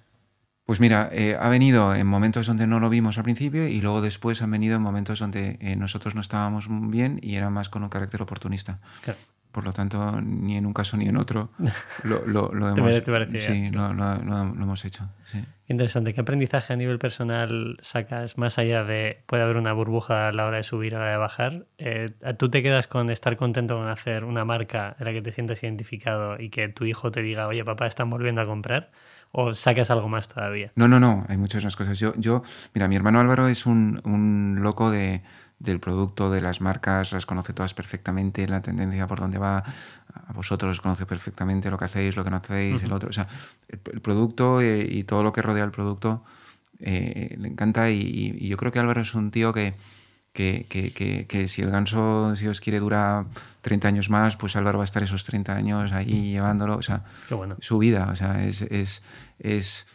Pues 0.66 0.80
mira, 0.80 1.10
eh, 1.12 1.36
ha 1.40 1.50
venido 1.50 1.94
en 1.94 2.08
momentos 2.08 2.48
donde 2.48 2.68
no 2.68 2.80
lo 2.80 2.90
vimos 2.90 3.18
al 3.18 3.26
principio 3.26 3.68
y 3.68 3.82
luego 3.82 4.02
después 4.02 4.42
han 4.42 4.52
venido 4.52 4.78
en 4.78 4.82
momentos 4.82 5.20
donde 5.20 5.58
eh, 5.60 5.76
nosotros 5.76 6.16
no 6.16 6.22
estábamos 6.22 6.68
bien 6.70 7.20
y 7.22 7.36
era 7.36 7.50
más 7.50 7.68
con 7.70 7.84
un 7.84 7.90
carácter 7.90 8.22
oportunista. 8.22 8.80
Claro. 9.04 9.20
Por 9.52 9.66
lo 9.66 9.74
tanto, 9.74 10.20
ni 10.22 10.56
en 10.58 10.66
un 10.66 10.74
caso 10.74 10.96
ni 10.98 11.08
en 11.08 11.18
otro 11.18 11.52
lo, 12.04 12.26
lo- 12.26 12.52
lo 12.54 12.74
Te 12.74 12.80
hemos, 12.80 13.04
te 13.04 13.40
sí, 13.40 13.70
lo, 13.72 13.94
lo- 13.94 14.16
lo- 14.24 14.46
lo 14.56 14.64
hemos 14.64 14.86
hecho. 14.86 15.10
sí. 15.26 15.44
Interesante. 15.68 16.14
¿Qué 16.14 16.22
aprendizaje 16.22 16.74
a 16.74 16.76
nivel 16.76 16.98
personal 17.00 17.78
sacas 17.82 18.38
más 18.38 18.58
allá 18.58 18.84
de 18.84 19.24
puede 19.28 19.44
haber 19.44 19.56
una 19.58 19.72
burbuja 19.74 20.28
a 20.28 20.32
la 20.34 20.46
hora 20.46 20.58
de 20.58 20.64
subir, 20.64 20.94
a 20.96 21.00
la 21.00 21.04
hora 21.04 21.12
de 21.12 21.18
bajar? 21.18 21.66
Eh, 21.78 22.10
¿Tú 22.38 22.50
te 22.50 22.62
quedas 22.64 22.88
con 22.88 23.10
estar 23.10 23.38
contento 23.38 23.78
con 23.78 23.88
hacer 23.88 24.24
una 24.26 24.44
marca 24.46 24.96
en 25.00 25.06
la 25.06 25.14
que 25.14 25.22
te 25.22 25.32
sientas 25.32 25.62
identificado 25.64 26.40
y 26.40 26.50
que 26.50 26.68
tu 26.70 26.86
hijo 26.86 27.12
te 27.12 27.22
diga, 27.22 27.48
oye, 27.48 27.64
papá, 27.64 27.88
están 27.88 28.10
volviendo 28.10 28.42
a 28.42 28.46
comprar? 28.46 28.92
¿O 29.36 29.52
sacas 29.56 29.90
algo 29.90 30.08
más 30.08 30.28
todavía? 30.28 30.72
No, 30.76 30.88
no, 30.88 31.00
no, 31.00 31.26
hay 31.28 31.38
muchas 31.38 31.64
más 31.64 31.76
cosas. 31.76 31.98
Yo, 31.98 32.14
yo 32.18 32.44
mira, 32.76 32.88
mi 32.88 32.96
hermano 32.96 33.20
Álvaro 33.20 33.48
es 33.48 33.66
un, 33.66 34.00
un 34.04 34.60
loco 34.62 34.92
de, 34.92 35.24
del 35.58 35.80
producto, 35.80 36.30
de 36.30 36.40
las 36.40 36.62
marcas, 36.62 37.12
las 37.12 37.26
conoce 37.26 37.52
todas 37.52 37.74
perfectamente, 37.74 38.48
la 38.48 38.62
tendencia 38.62 39.08
por 39.08 39.20
dónde 39.20 39.40
va. 39.40 39.64
A 40.14 40.34
vosotros 40.34 40.74
os 40.74 40.82
conoce 40.82 41.08
perfectamente 41.08 41.72
lo 41.72 41.80
que 41.80 41.86
hacéis, 41.86 42.16
lo 42.16 42.24
que 42.24 42.30
no 42.30 42.38
hacéis, 42.38 42.84
el 42.84 42.94
otro. 42.94 43.10
O 43.10 43.14
sea, 43.14 43.28
el, 43.70 43.80
el 43.92 44.02
producto 44.02 44.62
eh, 44.62 44.86
y 44.88 45.04
todo 45.04 45.24
lo 45.24 45.34
que 45.34 45.42
rodea 45.42 45.64
el 45.64 45.72
producto 45.72 46.24
eh, 46.80 47.36
le 47.40 47.48
encanta 47.48 47.90
y 47.90 48.48
yo 48.48 48.56
creo 48.56 48.72
que 48.72 48.78
Álvaro 48.78 49.02
es 49.02 49.16
un 49.16 49.32
tío 49.32 49.52
que, 49.52 49.74
que, 50.34 50.66
que- 50.68 50.92
que- 50.92 51.26
que 51.28 51.48
si 51.48 51.62
el 51.62 51.70
ganso, 51.72 52.36
si 52.36 52.48
os 52.48 52.60
quiere, 52.60 52.80
dura 52.80 53.26
30 53.62 53.88
años 53.88 54.10
más, 54.10 54.36
pues 54.36 54.56
Álvaro 54.56 54.80
va 54.80 54.84
a 54.84 54.86
estar 54.86 55.04
esos 55.04 55.24
30 55.24 55.56
años 55.56 55.92
ahí 55.94 56.32
llevándolo. 56.32 56.76
O 56.78 56.82
sea, 56.82 57.04
bueno. 57.30 57.56
su 57.60 57.78
vida, 57.78 58.10
o 58.12 58.16
sea, 58.16 58.44
es, 58.44 58.64
es, 58.64 59.04
es 59.40 59.88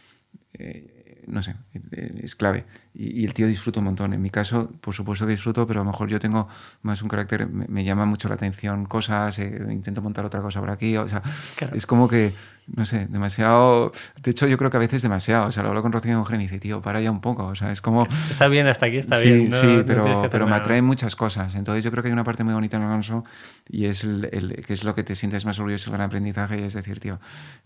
eh, 0.53 0.95
no 1.27 1.43
sé, 1.43 1.55
eh, 1.91 2.21
es 2.23 2.35
clave. 2.35 2.65
Y, 2.93 3.21
y 3.21 3.25
el 3.25 3.33
tío 3.35 3.45
disfruta 3.47 3.79
un 3.79 3.85
montón. 3.85 4.13
En 4.13 4.21
mi 4.21 4.29
caso, 4.31 4.71
por 4.81 4.93
supuesto 4.95 5.25
que 5.25 5.31
disfruto, 5.31 5.67
pero 5.67 5.81
a 5.81 5.83
lo 5.83 5.91
mejor 5.91 6.09
yo 6.09 6.19
tengo 6.19 6.47
más 6.81 7.01
un 7.03 7.09
carácter, 7.09 7.47
me, 7.47 7.67
me 7.67 7.83
llama 7.83 8.05
mucho 8.05 8.27
la 8.29 8.35
atención 8.35 8.85
cosas, 8.85 9.37
eh, 9.39 9.61
intento 9.69 10.01
montar 10.01 10.25
otra 10.25 10.41
cosa 10.41 10.59
por 10.59 10.71
aquí, 10.71 10.97
o 10.97 11.07
sea, 11.07 11.21
Claro. 11.55 11.75
es 11.75 11.85
como 11.85 12.07
que, 12.07 12.33
no 12.75 12.85
sé, 12.85 13.07
demasiado, 13.07 13.91
de 14.21 14.31
hecho 14.31 14.47
yo 14.47 14.57
creo 14.57 14.69
que 14.71 14.77
a 14.77 14.79
veces 14.79 15.01
demasiado, 15.01 15.47
o 15.47 15.51
sea, 15.51 15.63
lo 15.63 15.69
hablo 15.69 15.81
con 15.81 15.91
Rocío 15.91 16.13
y 16.13 16.15
mujer 16.15 16.35
y 16.35 16.37
me 16.37 16.43
dice, 16.43 16.59
tío, 16.59 16.81
para 16.81 17.01
ya 17.01 17.11
un 17.11 17.21
poco, 17.21 17.45
o 17.47 17.55
sea, 17.55 17.71
es 17.71 17.81
como... 17.81 18.05
Está 18.29 18.47
bien, 18.47 18.67
hasta 18.67 18.85
aquí 18.85 18.97
está 18.97 19.15
sí, 19.17 19.31
bien. 19.31 19.49
no- 19.49 19.55
sí, 19.55 19.83
pero, 19.87 20.03
pero 20.29 20.45
me 20.45 20.55
atraen 20.55 20.85
muchas 20.85 21.15
cosas. 21.15 21.55
Entonces 21.55 21.83
yo 21.83 21.91
creo 21.91 22.03
que 22.03 22.09
hay 22.09 22.13
una 22.13 22.23
parte 22.23 22.43
muy 22.43 22.53
bonita 22.53 22.77
en 22.77 22.83
el 22.83 22.89
ganso 22.89 23.23
y 23.67 23.85
es 23.85 24.03
el, 24.03 24.29
el- 24.31 24.65
que 24.65 24.73
es 24.73 24.83
lo 24.83 24.95
que 24.95 25.03
te 25.03 25.15
sientes 25.15 25.45
más 25.45 25.57
orgulloso 25.59 25.91
del 25.91 26.01
aprendizaje 26.01 26.59
y 26.59 26.63
es 26.63 26.73
decir, 26.73 26.99
tío, 26.99 27.19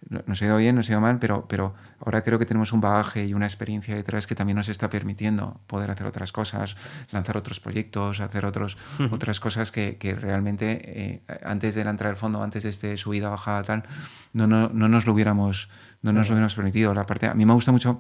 no- 0.10 0.24
nos 0.26 0.41
ha 0.41 0.45
ido 0.45 0.58
bien, 0.58 0.76
nos 0.76 0.89
ha 0.89 0.93
ido 0.93 1.01
mal, 1.01 1.20
pero, 1.20 1.45
pero 1.47 1.74
ahora 2.06 2.22
creo 2.24 2.39
que 2.39 2.45
tenemos 2.45 2.72
un 2.74 2.82
bagaje 2.82 3.26
y 3.26 3.34
una 3.34 3.45
experiencia 3.45 3.95
detrás 3.95 4.28
que 4.28 4.36
también 4.36 4.58
nos 4.58 4.70
está 4.70 4.89
permitiendo 4.89 5.60
poder 5.68 5.91
hacer 5.91 6.08
otras 6.08 6.32
cosas, 6.32 6.76
lanzar 7.12 7.38
otros 7.38 7.60
proyectos, 7.60 8.20
hacer 8.22 8.45
otros, 8.45 8.78
otras 9.12 9.39
cosas 9.39 9.72
que, 9.72 9.97
que 9.97 10.16
realmente 10.16 10.82
eh, 10.84 11.22
antes 11.43 11.76
de 11.76 11.84
la 11.84 11.91
entrada 11.91 12.12
del 12.12 12.20
fondo, 12.20 12.41
antes 12.43 12.64
de 12.64 12.70
este 12.70 12.97
subida, 12.97 13.30
bajada, 13.30 13.64
tal, 13.64 13.84
no, 14.34 14.47
no, 14.47 14.70
no 14.70 14.88
nos 14.93 15.05
lo 15.05 15.13
hubiéramos, 15.13 15.69
no 16.01 16.13
nos 16.13 16.29
lo 16.29 16.33
hubiéramos 16.33 16.55
permitido. 16.55 16.93
La 16.93 17.05
parte, 17.05 17.27
a 17.27 17.33
mí 17.33 17.45
me 17.45 17.53
gusta 17.53 17.71
mucho 17.71 17.99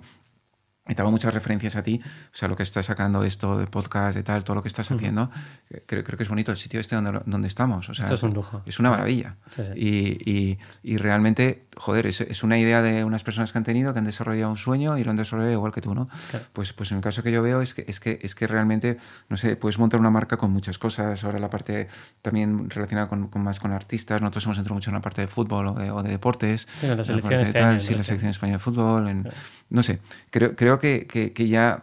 y 0.87 0.95
te 0.95 1.01
hago 1.01 1.11
muchas 1.11 1.33
referencias 1.33 1.77
a 1.77 1.83
ti, 1.83 2.01
o 2.03 2.35
sea, 2.35 2.49
lo 2.49 2.57
que 2.57 2.63
estás 2.63 2.85
sacando 2.87 3.23
esto 3.23 3.57
de 3.57 3.67
podcast, 3.67 4.17
de 4.17 4.23
tal, 4.23 4.43
todo 4.43 4.55
lo 4.55 4.61
que 4.61 4.67
estás 4.67 4.91
haciendo, 4.91 5.31
eh, 5.69 5.81
creo, 5.85 6.03
creo 6.03 6.17
que 6.17 6.23
es 6.23 6.29
bonito 6.29 6.51
el 6.51 6.57
sitio 6.57 6.81
este 6.81 6.95
donde, 6.95 7.21
donde 7.25 7.47
estamos, 7.47 7.87
o 7.87 7.93
sea, 7.93 8.03
Esto 8.05 8.15
es 8.15 8.23
un 8.23 8.33
lujo. 8.33 8.61
es 8.65 8.79
una 8.79 8.89
maravilla. 8.89 9.37
Sí, 9.49 9.61
sí. 9.63 9.71
Y, 9.79 10.31
y- 10.31 10.57
y 10.83 10.97
realmente, 10.97 11.67
joder, 11.77 12.05
es, 12.07 12.19
es 12.19 12.43
una 12.43 12.57
idea 12.59 12.81
de 12.81 13.05
unas 13.05 13.23
personas 13.23 13.53
que 13.53 13.57
han 13.59 13.63
tenido, 13.63 13.93
que 13.93 13.99
han 13.99 14.05
desarrollado 14.05 14.51
un 14.51 14.57
sueño 14.57 14.97
y 14.97 15.05
lo 15.05 15.11
han 15.11 15.17
desarrollado 15.17 15.53
igual 15.53 15.71
que 15.71 15.79
tú, 15.79 15.95
¿no? 15.95 16.07
Claro. 16.31 16.45
Pues, 16.51 16.73
pues 16.73 16.91
en 16.91 16.97
el 16.97 17.03
caso 17.03 17.23
que 17.23 17.31
yo 17.31 17.41
veo 17.41 17.61
es 17.61 17.73
que, 17.73 17.85
es, 17.87 18.01
que, 18.01 18.19
es 18.21 18.35
que 18.35 18.45
realmente, 18.47 18.97
no 19.29 19.37
sé, 19.37 19.55
puedes 19.55 19.79
montar 19.79 20.01
una 20.01 20.09
marca 20.09 20.35
con 20.35 20.51
muchas 20.51 20.77
cosas, 20.77 21.23
ahora 21.23 21.39
la 21.39 21.49
parte 21.49 21.87
también 22.21 22.69
relacionada 22.69 23.07
con, 23.07 23.29
con 23.29 23.41
más 23.41 23.61
con 23.61 23.71
artistas, 23.71 24.19
nosotros 24.21 24.43
hemos 24.45 24.57
entrado 24.57 24.75
mucho 24.75 24.89
en 24.89 24.95
la 24.95 25.01
parte 25.01 25.21
de 25.21 25.27
fútbol 25.27 25.67
o 25.67 25.73
de, 25.75 25.91
o 25.91 26.03
de 26.03 26.09
deportes. 26.09 26.67
Sí, 26.81 26.87
con 26.87 26.89
la 26.89 26.93
en 26.95 27.03
selección 27.05 27.37
de 27.37 27.43
este 27.43 27.53
tal, 27.59 27.63
año, 27.69 27.79
Sí, 27.79 27.95
la 27.95 28.03
selección 28.03 28.31
española 28.31 28.57
de 28.57 28.63
fútbol, 28.63 29.07
en- 29.07 29.29
no 29.69 29.81
sé, 29.81 29.99
creo, 30.29 30.55
creo 30.55 30.72
que, 30.79 31.07
que- 31.07 31.33
que 31.33 31.47
ya 31.47 31.81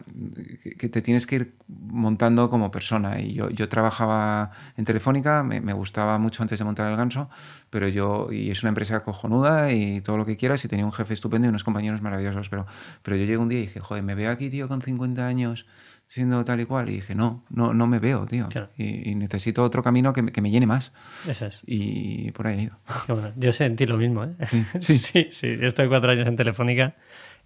que- 0.79 0.89
te 0.89 1.03
tienes 1.03 1.27
que 1.27 1.37
ir 1.37 1.55
montando 1.69 2.51
como 2.51 2.71
persona. 2.71 3.21
Y 3.21 3.35
yo, 3.35 3.51
yo 3.51 3.69
trabajaba 3.69 4.51
en 4.77 4.85
Telefónica, 4.85 5.43
me, 5.43 5.61
me 5.61 5.73
gustaba 5.73 6.19
mucho 6.19 6.43
antes 6.43 6.59
de 6.59 6.65
montar 6.65 6.91
el 6.91 6.97
ganso, 6.97 7.31
pero 7.71 7.89
yo, 7.89 8.33
y 8.33 8.51
es 8.51 8.63
una 8.63 8.69
empresa 8.71 9.01
cojonuda 9.01 9.73
y 9.73 10.01
todo 10.01 10.17
lo 10.17 10.27
que 10.27 10.37
quieras, 10.37 10.65
y 10.65 10.69
tenía 10.69 10.85
un 10.85 10.93
jefe 10.93 11.15
estupendo 11.15 11.47
y 11.47 11.51
unos 11.51 11.65
compañeros 11.65 12.03
maravillosos, 12.03 12.49
pero, 12.49 12.67
pero 13.03 13.17
yo 13.17 13.23
llegué 13.25 13.37
un 13.39 13.49
día 13.49 13.59
y 13.59 13.63
dije, 13.63 13.81
joder, 13.81 14.03
me 14.03 14.15
veo 14.15 14.31
aquí, 14.31 14.51
tío, 14.51 14.69
con 14.69 14.83
50 14.83 15.27
años 15.27 15.67
siendo 16.07 16.45
tal 16.45 16.61
y 16.61 16.65
cual, 16.67 16.89
y 16.89 16.95
dije, 16.95 17.15
no, 17.15 17.45
no, 17.51 17.73
no 17.73 17.87
me 17.87 18.01
veo, 18.01 18.27
tío, 18.27 18.49
Claro. 18.49 18.69
y, 18.77 19.11
y 19.11 19.15
necesito 19.15 19.63
otro 19.63 19.81
camino 19.81 20.13
que 20.13 20.23
me, 20.23 20.33
que 20.33 20.41
me 20.43 20.51
llene 20.51 20.67
más. 20.67 20.91
Eso 21.29 21.47
es. 21.47 21.63
Y 21.67 22.33
por 22.33 22.49
ahí 22.49 22.59
he 22.59 22.63
ido. 22.65 22.77
Bueno. 23.07 23.33
Yo 23.37 23.53
sentí 23.53 23.87
lo 23.87 23.97
mismo, 23.97 24.25
¿eh? 24.25 24.35
Sí. 24.81 24.99
sí, 24.99 25.29
sí. 25.31 25.57
Yo 25.57 25.69
estuve 25.69 25.89
cuatro 25.89 26.11
años 26.11 26.27
en 26.27 26.35
Telefónica 26.35 26.97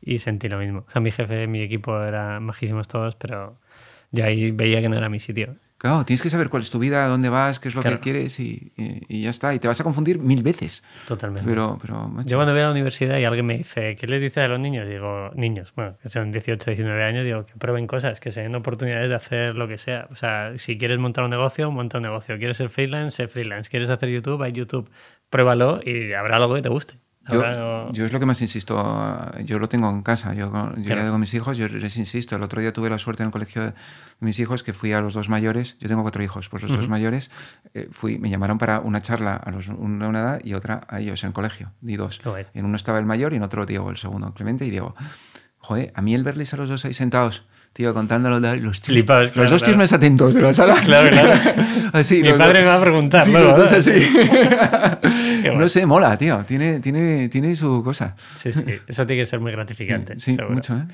y 0.04 0.18
sentí 0.18 0.48
lo 0.48 0.58
mismo. 0.58 0.84
O 0.86 0.90
sea, 0.90 1.00
mi 1.00 1.10
jefe, 1.10 1.46
mi 1.46 1.60
equipo 1.62 2.00
eran 2.02 2.42
majísimos 2.44 2.88
todos, 2.88 3.16
pero 3.16 3.58
yo 4.10 4.24
ahí 4.24 4.50
veía 4.52 4.80
que 4.80 4.88
no 4.88 4.96
era 4.96 5.08
mi 5.08 5.20
sitio. 5.20 5.56
Claro, 5.76 6.04
tienes 6.06 6.22
que 6.22 6.30
saber 6.30 6.48
cuál 6.48 6.62
es 6.62 6.70
tu 6.70 6.78
vida, 6.78 7.06
dónde 7.08 7.28
vas, 7.28 7.58
qué 7.58 7.68
es 7.68 7.74
lo 7.74 7.82
Claro. 7.82 7.96
que 7.98 8.00
quieres 8.00 8.40
y, 8.40 8.72
y- 8.76 9.02
y 9.06 9.22
ya 9.24 9.28
está. 9.30 9.52
Y 9.54 9.58
te 9.58 9.68
vas 9.68 9.78
a 9.80 9.84
confundir 9.84 10.18
mil 10.18 10.42
veces. 10.42 10.82
Totalmente. 11.06 11.46
Pero, 11.46 11.76
pero 11.82 12.08
macho, 12.08 12.26
Yo 12.28 12.38
cuando 12.38 12.54
voy 12.54 12.62
a 12.62 12.66
la 12.66 12.70
universidad 12.70 13.18
y 13.18 13.24
alguien 13.24 13.44
me 13.44 13.58
dice, 13.58 13.94
¿qué 13.96 14.06
les 14.06 14.22
dice 14.22 14.40
a 14.40 14.48
los 14.48 14.58
niños? 14.58 14.88
Digo, 14.88 15.30
niños, 15.34 15.74
bueno, 15.76 15.98
que 16.00 16.08
son 16.08 16.30
18, 16.32 16.70
19 16.70 17.04
años, 17.04 17.24
digo, 17.26 17.44
que 17.44 17.52
prueben 17.58 17.86
cosas, 17.86 18.18
que 18.20 18.30
se 18.30 18.40
den 18.42 18.54
oportunidades 18.54 19.10
de 19.10 19.14
hacer 19.14 19.56
lo 19.56 19.68
que 19.68 19.76
sea. 19.76 20.08
O 20.10 20.14
sea, 20.16 20.52
si 20.56 20.78
quieres 20.78 20.98
montar 20.98 21.24
un 21.24 21.30
negocio, 21.30 21.70
monta 21.70 21.98
un 21.98 22.04
negocio. 22.04 22.38
¿Quieres 22.38 22.56
ser 22.56 22.70
freelance? 22.70 23.16
Sé 23.16 23.28
freelance. 23.28 23.68
¿Quieres 23.68 23.90
hacer 23.90 24.08
YouTube? 24.08 24.40
Hay 24.42 24.52
YouTube. 24.52 24.88
Pruébalo 25.28 25.80
y 25.84 26.14
habrá 26.14 26.36
algo 26.36 26.54
que 26.54 26.62
te 26.62 26.70
guste. 26.70 26.94
Yo, 27.30 27.92
yo 27.92 28.04
es 28.04 28.12
lo 28.12 28.20
que 28.20 28.26
más 28.26 28.40
insisto. 28.42 28.76
uh, 28.76 29.40
Yo 29.44 29.58
lo 29.58 29.68
tengo 29.68 29.88
en 29.90 30.02
casa. 30.02 30.34
Yo, 30.34 30.46
yo 30.76 30.84
Claro. 30.84 31.02
ya 31.04 31.10
con 31.10 31.20
mis 31.20 31.32
hijos, 31.34 31.56
yo 31.56 31.68
les 31.68 31.96
insisto. 31.96 32.36
El 32.36 32.42
otro 32.42 32.60
día 32.60 32.72
tuve 32.72 32.90
la 32.90 32.98
suerte 32.98 33.22
en 33.22 33.28
el 33.28 33.32
colegio 33.32 33.62
de 33.62 33.72
mis 34.20 34.38
hijos 34.38 34.62
que 34.62 34.72
fui 34.72 34.92
a 34.92 35.00
los 35.00 35.14
dos 35.14 35.28
mayores. 35.28 35.76
Yo 35.80 35.88
tengo 35.88 36.02
cuatro 36.02 36.22
hijos, 36.22 36.48
pues 36.48 36.62
los 36.62 36.74
dos 36.76 36.88
mayores 36.88 37.30
eh, 37.74 37.88
fui, 37.90 38.18
me 38.18 38.30
llamaron 38.30 38.58
para 38.58 38.80
una 38.80 39.00
charla 39.02 39.36
a 39.36 39.50
los 39.50 39.68
una, 39.68 40.08
una 40.08 40.20
edad 40.20 40.40
y 40.44 40.54
otra 40.54 40.86
a 40.88 41.00
ellos 41.00 41.22
en 41.24 41.28
el 41.28 41.34
colegio. 41.34 41.72
Di 41.80 41.96
dos. 41.96 42.20
En 42.54 42.64
uno 42.66 42.76
estaba 42.76 42.98
el 42.98 43.06
mayor 43.06 43.32
y 43.32 43.36
en 43.36 43.42
otro 43.42 43.64
Diego, 43.66 43.90
el 43.90 43.96
segundo, 43.96 44.32
Clemente 44.34 44.64
y 44.66 44.70
Diego. 44.70 44.94
Joder, 45.58 45.92
a 45.94 46.02
mí 46.02 46.14
el 46.14 46.24
verles 46.24 46.52
a 46.52 46.58
los 46.58 46.68
dos 46.68 46.84
ahí 46.84 46.92
sentados, 46.92 47.46
tío, 47.74 47.92
contándolo, 47.92 48.40
de- 48.40 48.56
los, 48.56 48.80
tíos- 48.80 48.86
Flipados, 48.94 49.24
los 49.26 49.32
claro, 49.34 49.50
dos 49.50 49.62
tíos 49.62 49.68
claro. 49.76 49.78
más 49.78 49.92
atentos 49.92 50.32
de 50.34 50.40
la 50.40 50.52
sala. 50.54 50.74
Claro, 50.82 51.10
claro. 51.10 51.32
Así, 51.92 52.22
Mi 52.22 52.28
los 52.30 52.38
padre 52.38 52.60
dos- 52.60 52.64
me 52.64 52.68
va 52.70 52.76
a 52.76 52.80
preguntar 52.80 53.20
Sí, 53.20 53.32
luego, 53.32 53.48
los 53.48 53.58
dos 53.58 53.72
así. 53.72 53.90
Qué 55.42 55.52
no 55.58 55.68
sé, 55.68 55.84
mola, 55.84 56.16
tío. 56.16 56.44
Tiene, 56.46 56.80
tiene, 56.80 57.28
tiene 57.28 57.54
su 57.54 57.82
cosa. 57.82 58.16
Sí, 58.36 58.50
sí, 58.52 58.64
eso 58.86 59.06
tiene 59.06 59.22
que 59.22 59.26
ser 59.26 59.40
muy 59.40 59.52
gratificante. 59.52 60.18
Sí, 60.18 60.36
mucho, 60.48 60.76
¿eh? 60.76 60.84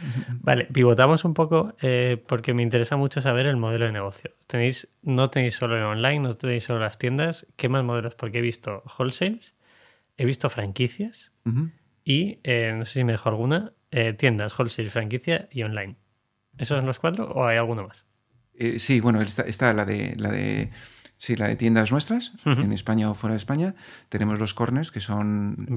Vale, 0.40 0.64
pivotamos 0.72 1.24
un 1.24 1.34
poco 1.34 1.74
eh, 1.80 2.22
porque 2.26 2.54
me 2.54 2.62
interesa 2.62 2.96
mucho 2.96 3.20
saber 3.20 3.46
el 3.46 3.56
modelo 3.56 3.84
de 3.86 3.92
negocio. 3.92 4.32
Tenéis, 4.46 4.88
no 5.02 5.30
tenéis 5.30 5.54
solo 5.54 5.76
el 5.76 5.84
online, 5.84 6.20
no 6.20 6.34
tenéis 6.34 6.64
solo 6.64 6.80
las 6.80 6.98
tiendas. 6.98 7.46
¿Qué 7.56 7.68
más 7.68 7.84
modelos? 7.84 8.14
Porque 8.14 8.38
he 8.38 8.42
visto 8.42 8.82
wholesales, 8.98 9.54
he 10.16 10.24
visto 10.24 10.48
franquicias 10.50 11.32
y, 12.04 12.38
eh, 12.42 12.74
no 12.76 12.86
sé 12.86 12.94
si 13.00 13.04
me 13.04 13.12
dejo 13.12 13.28
alguna, 13.28 13.72
tiendas, 14.18 14.58
wholesale, 14.58 14.88
franquicia 14.90 15.48
y 15.52 15.62
online. 15.62 15.96
¿Esos 16.60 16.78
son 16.78 16.86
los 16.86 16.98
cuatro 16.98 17.30
o 17.32 17.44
hay 17.44 17.56
alguno 17.56 17.88
más? 17.88 18.06
Eh, 18.54 18.78
sí, 18.78 19.00
bueno, 19.00 19.20
está, 19.22 19.42
está 19.42 19.72
la 19.72 19.84
de 19.84 20.14
la 20.16 20.30
de 20.30 20.70
Sí, 21.20 21.36
la 21.36 21.48
de 21.48 21.56
tiendas 21.56 21.92
nuestras, 21.92 22.32
en 22.46 22.72
España 22.72 23.10
o 23.10 23.12
fuera 23.12 23.34
de 23.34 23.36
España. 23.36 23.74
Tenemos 24.08 24.38
los 24.38 24.54
corners, 24.54 24.90
que 24.90 25.00
son. 25.00 25.68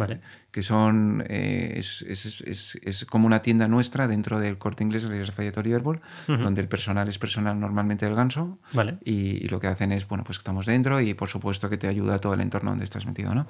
Que 0.51 0.61
son 0.61 1.21
eh, 1.27 1.73
es, 1.75 2.01
es, 2.03 2.79
es, 2.81 3.05
como 3.09 3.27
una 3.27 3.41
tienda 3.41 3.67
nuestra 3.67 4.07
dentro 4.07 4.39
del 4.39 4.57
corte 4.57 4.85
inglés 4.85 5.03
de 5.03 5.19
Lafayette 5.19 5.57
Herbal, 5.57 5.99
donde 6.27 6.61
el 6.61 6.69
personal 6.69 7.09
es 7.09 7.19
personal 7.19 7.59
normalmente 7.59 8.05
del 8.05 8.15
ganso. 8.15 8.53
Vale. 8.71 8.99
Y, 9.03 9.49
lo 9.49 9.59
que 9.59 9.67
hacen 9.67 9.91
es, 9.91 10.07
bueno, 10.07 10.23
pues 10.23 10.37
estamos 10.37 10.65
dentro 10.65 11.01
y 11.01 11.13
por 11.13 11.27
supuesto 11.27 11.69
que 11.69 11.75
te 11.75 11.89
ayuda 11.89 12.19
todo 12.19 12.35
el 12.35 12.39
entorno 12.39 12.69
donde 12.69 12.85
estás 12.85 13.05
metido, 13.05 13.35
¿no? 13.35 13.45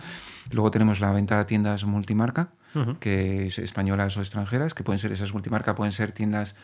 Luego 0.49 0.71
tenemos 0.71 0.99
la 0.99 1.11
venta 1.11 1.37
de 1.37 1.45
tiendas 1.45 1.85
multimarca, 1.85 2.53
que 2.99 3.47
es 3.47 3.59
españolas 3.59 4.17
o 4.17 4.21
extranjeras, 4.21 4.73
que 4.73 4.83
pueden 4.83 4.99
ser 4.99 5.11
esas 5.11 5.33
multimarca, 5.33 5.75
pueden 5.75 5.91
ser 5.91 6.11
tiendas 6.11 6.55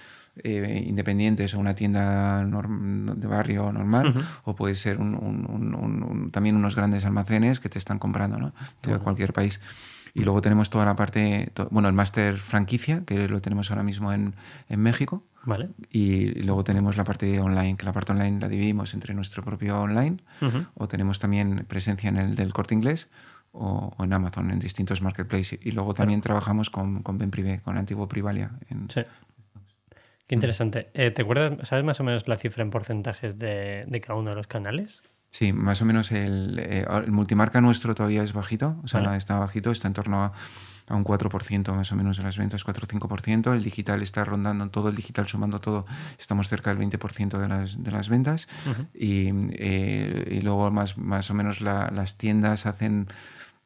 eh, 0.43 0.84
independientes 0.88 1.53
o 1.53 1.60
una 1.60 1.76
tienda 1.76 2.43
de 2.43 3.28
barrio 3.28 3.72
normal, 3.72 4.14
o 4.43 4.55
puede 4.55 4.76
ser 4.76 4.97
también 6.32 6.55
unos 6.55 6.76
grandes 6.76 7.05
almacenes 7.05 7.60
que 7.60 7.70
te 7.70 7.80
están 7.80 7.99
comprando 7.99 8.38
¿no? 8.38 8.53
de 8.84 8.97
cualquier 8.99 9.34
país. 9.34 9.60
Y 10.14 10.24
luego 10.24 10.41
tenemos 10.41 10.70
toda 10.70 10.86
la 10.86 10.95
parte, 10.95 11.51
bueno, 11.72 11.88
el 11.88 11.93
máster 11.93 12.38
franquicia, 12.38 13.03
que 13.05 13.28
lo 13.28 13.41
tenemos 13.41 13.70
ahora 13.70 13.84
mismo 13.84 14.12
en, 14.12 14.36
en 14.68 14.80
México. 14.80 15.24
Vale. 15.45 15.70
Y 15.91 16.41
luego 16.43 16.64
tenemos 16.64 16.97
la 16.97 17.03
parte 17.03 17.39
online, 17.39 17.78
que 17.78 17.86
la 17.86 17.93
parte 17.93 18.12
online 18.12 18.39
la 18.39 18.47
dividimos 18.47 18.93
entre 18.93 19.14
nuestro 19.14 19.43
propio 19.43 19.80
online, 19.80 20.18
o 20.74 20.88
tenemos 20.88 21.20
también 21.20 21.66
presencia 21.68 22.10
en 22.10 22.18
el 22.18 22.36
del 22.36 22.53
corte 22.53 22.76
inglés, 22.76 23.10
o, 23.52 23.95
en 24.00 24.14
Amazon, 24.14 24.52
en 24.52 24.60
distintos 24.60 25.02
marketplaces. 25.02 25.60
Y 25.64 25.72
luego 25.72 25.93
también 25.93 26.22
trabajamos 26.22 26.70
con, 26.70 27.04
con 27.04 27.18
Ben 27.18 27.32
Privé, 27.32 27.62
con 27.64 27.78
Antiguo 27.78 28.08
Privalia. 28.08 28.52
En, 28.70 28.89
sí. 28.89 29.02
Qué 30.28 30.36
interesante. 30.36 30.89
Eh, 30.93 31.12
¿Te 31.12 31.24
acuerdas, 31.24 31.68
sabes 31.68 31.84
más 31.84 32.00
o 32.00 32.04
menos 32.04 32.28
la 32.28 32.38
cifra 32.38 32.64
en 32.64 32.70
porcentajes 32.70 33.39
de, 33.39 33.86
de 33.88 34.02
cada 34.02 34.20
uno 34.20 34.30
de 34.30 34.36
los 34.36 34.47
canales? 34.47 35.02
Sí, 35.32 35.54
más 35.54 35.82
o 35.82 35.86
menos 35.86 36.12
el, 36.12 36.60
eh, 36.60 36.86
el, 36.88 37.12
multimarca 37.12 37.62
nuestro 37.62 37.93
todavía 37.95 38.24
es 38.24 38.34
bajito, 38.34 38.80
o 38.84 38.88
sea, 38.88 39.16
está 39.16 39.38
bajito, 39.38 39.70
está 39.70 39.88
en 39.88 39.93
torno 39.93 40.24
a, 40.24 40.34
a 40.88 40.95
un 40.95 41.04
4% 41.04 41.74
más 41.74 41.91
o 41.91 41.95
menos 41.95 42.18
de 42.18 42.24
las 42.24 42.38
ventas, 42.38 42.64
4 42.64 42.86
o 42.86 43.08
5%. 43.08 43.54
El 43.54 43.64
digital 43.64 44.02
está 44.02 44.26
rondando 44.26 44.70
todo, 44.70 44.89
el 44.89 44.95
digital 44.95 45.28
sumando 45.28 45.60
todo, 45.60 45.86
estamos 46.18 46.50
cerca 46.50 46.74
del 46.74 46.89
20% 46.89 47.38
de 47.38 47.47
las, 47.47 47.84
de 47.84 47.91
las 47.91 48.10
ventas. 48.10 48.50
y, 48.93 49.30
eh, 49.52 50.28
y, 50.32 50.41
luego 50.41 50.72
más, 50.72 50.97
más 50.97 51.30
o 51.30 51.36
menos 51.36 51.62
la, 51.62 51.91
las 51.93 52.18
tiendas 52.18 52.66
hacen 52.66 53.08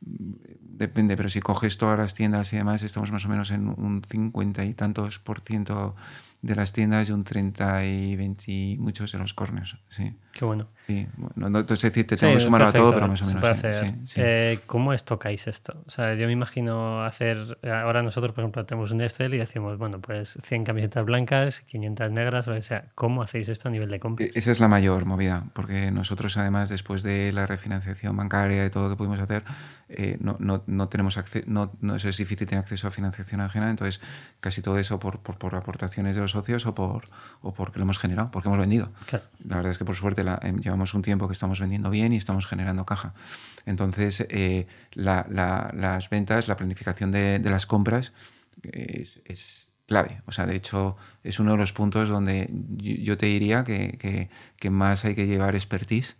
depende, 0.05 1.15
pero 1.15 1.29
si 1.29 1.39
coges 1.39 1.77
todas 1.77 1.97
las 1.97 2.13
tiendas 2.13 2.51
y 2.53 2.57
demás, 2.57 2.83
estamos 2.83 3.11
más 3.11 3.25
o 3.25 3.29
menos 3.29 3.51
en 3.51 3.67
un 3.67 4.01
50 4.07 4.65
y 4.65 4.73
tantos 4.73 5.19
por 5.19 5.41
ciento 5.41 5.95
de 6.41 6.55
las 6.55 6.73
tiendas 6.73 7.09
y 7.09 7.13
un 7.13 7.23
30 7.23 7.85
y 7.85 8.15
20 8.15 8.51
y 8.51 8.77
muchos 8.77 9.11
de 9.11 9.17
los 9.17 9.33
corners. 9.33 9.77
Sí. 9.89 10.13
Qué 10.33 10.45
bueno. 10.45 10.67
Sí, 10.85 11.07
bueno, 11.15 11.59
entonces 11.59 11.93
te 11.93 12.03
tengo 12.03 12.33
que 12.33 12.39
sumar 12.41 12.63
a 12.63 12.73
todo, 12.73 12.93
pero 12.93 13.07
más 13.07 13.21
o 13.21 13.25
menos. 13.25 13.57
Sí, 14.03 14.19
eh, 14.21 14.59
¿Cómo 14.65 14.91
estocáis 14.91 15.47
esto? 15.47 15.81
O 15.87 15.89
sea, 15.89 16.13
yo 16.15 16.27
me 16.27 16.33
imagino 16.33 17.03
hacer. 17.05 17.57
Ahora 17.63 18.03
nosotros, 18.03 18.33
por 18.33 18.43
ejemplo, 18.43 18.65
tenemos 18.65 18.91
un 18.91 18.99
Excel 19.01 19.33
y 19.33 19.37
decimos, 19.37 19.77
bueno, 19.77 20.01
pues 20.01 20.37
100 20.41 20.65
camisetas 20.65 21.05
blancas, 21.05 21.61
500 21.61 22.11
negras, 22.11 22.47
o 22.49 22.61
sea, 22.61 22.85
¿cómo 22.95 23.23
hacéis 23.23 23.47
esto 23.47 23.69
a 23.69 23.71
nivel 23.71 23.89
de 23.89 23.99
compras? 23.99 24.29
Esa 24.33 24.51
es 24.51 24.59
la 24.59 24.67
mayor 24.67 25.05
movida, 25.05 25.45
porque 25.53 25.89
nosotros, 25.91 26.35
además, 26.37 26.67
después 26.67 27.01
de 27.01 27.31
la 27.31 27.47
refinanciación 27.47 28.17
bancaria 28.17 28.65
y 28.65 28.69
todo 28.69 28.83
lo 28.83 28.89
que 28.89 28.97
pudimos 28.97 29.19
hacer, 29.21 29.43
eh, 29.87 30.17
no, 30.19 30.37
no, 30.39 30.63
no, 30.65 30.89
tenemos 30.89 31.17
acceso, 31.17 31.45
no, 31.47 31.71
no 31.81 31.95
es 31.95 32.03
difícil 32.17 32.47
tener 32.47 32.63
acceso 32.63 32.87
a 32.87 32.91
financiación 32.91 33.41
ajena, 33.41 33.69
entonces 33.69 34.01
casi 34.39 34.61
todo 34.61 34.79
eso 34.79 34.99
por, 34.99 35.19
por, 35.19 35.37
por 35.37 35.55
aportaciones 35.55 36.15
de 36.15 36.21
los 36.21 36.31
socios 36.31 36.65
o, 36.65 36.73
por, 36.73 37.09
o 37.41 37.53
porque 37.53 37.79
lo 37.79 37.83
hemos 37.83 37.99
generado, 37.99 38.31
porque 38.31 38.49
hemos 38.49 38.59
vendido. 38.59 38.91
La 39.45 39.57
verdad 39.57 39.71
es 39.71 39.77
que 39.77 39.85
por 39.85 39.95
suerte 39.95 40.23
la, 40.23 40.39
em, 40.41 40.59
un 40.93 41.01
tiempo 41.01 41.27
que 41.27 41.33
estamos 41.33 41.59
vendiendo 41.59 41.89
bien 41.89 42.13
y 42.13 42.17
estamos 42.17 42.47
generando 42.47 42.85
caja. 42.85 43.13
Entonces, 43.65 44.25
eh, 44.29 44.67
la, 44.91 45.25
la, 45.29 45.71
las 45.73 46.09
ventas, 46.09 46.47
la 46.47 46.55
planificación 46.55 47.11
de, 47.11 47.39
las 47.39 47.65
compras 47.65 48.13
es, 48.63 49.21
es, 49.25 49.69
clave. 49.85 50.21
O 50.25 50.31
sea, 50.31 50.45
de 50.45 50.55
hecho, 50.55 50.95
es 51.23 51.39
uno 51.39 51.51
de 51.51 51.57
los 51.57 51.73
puntos 51.73 52.07
donde 52.07 52.49
yo, 52.77 53.17
te 53.17 53.25
diría 53.25 53.63
que, 53.63 54.29
que 54.57 54.69
más 54.69 55.03
hay 55.05 55.13
que 55.13 55.27
llevar 55.27 55.55
expertise 55.55 56.15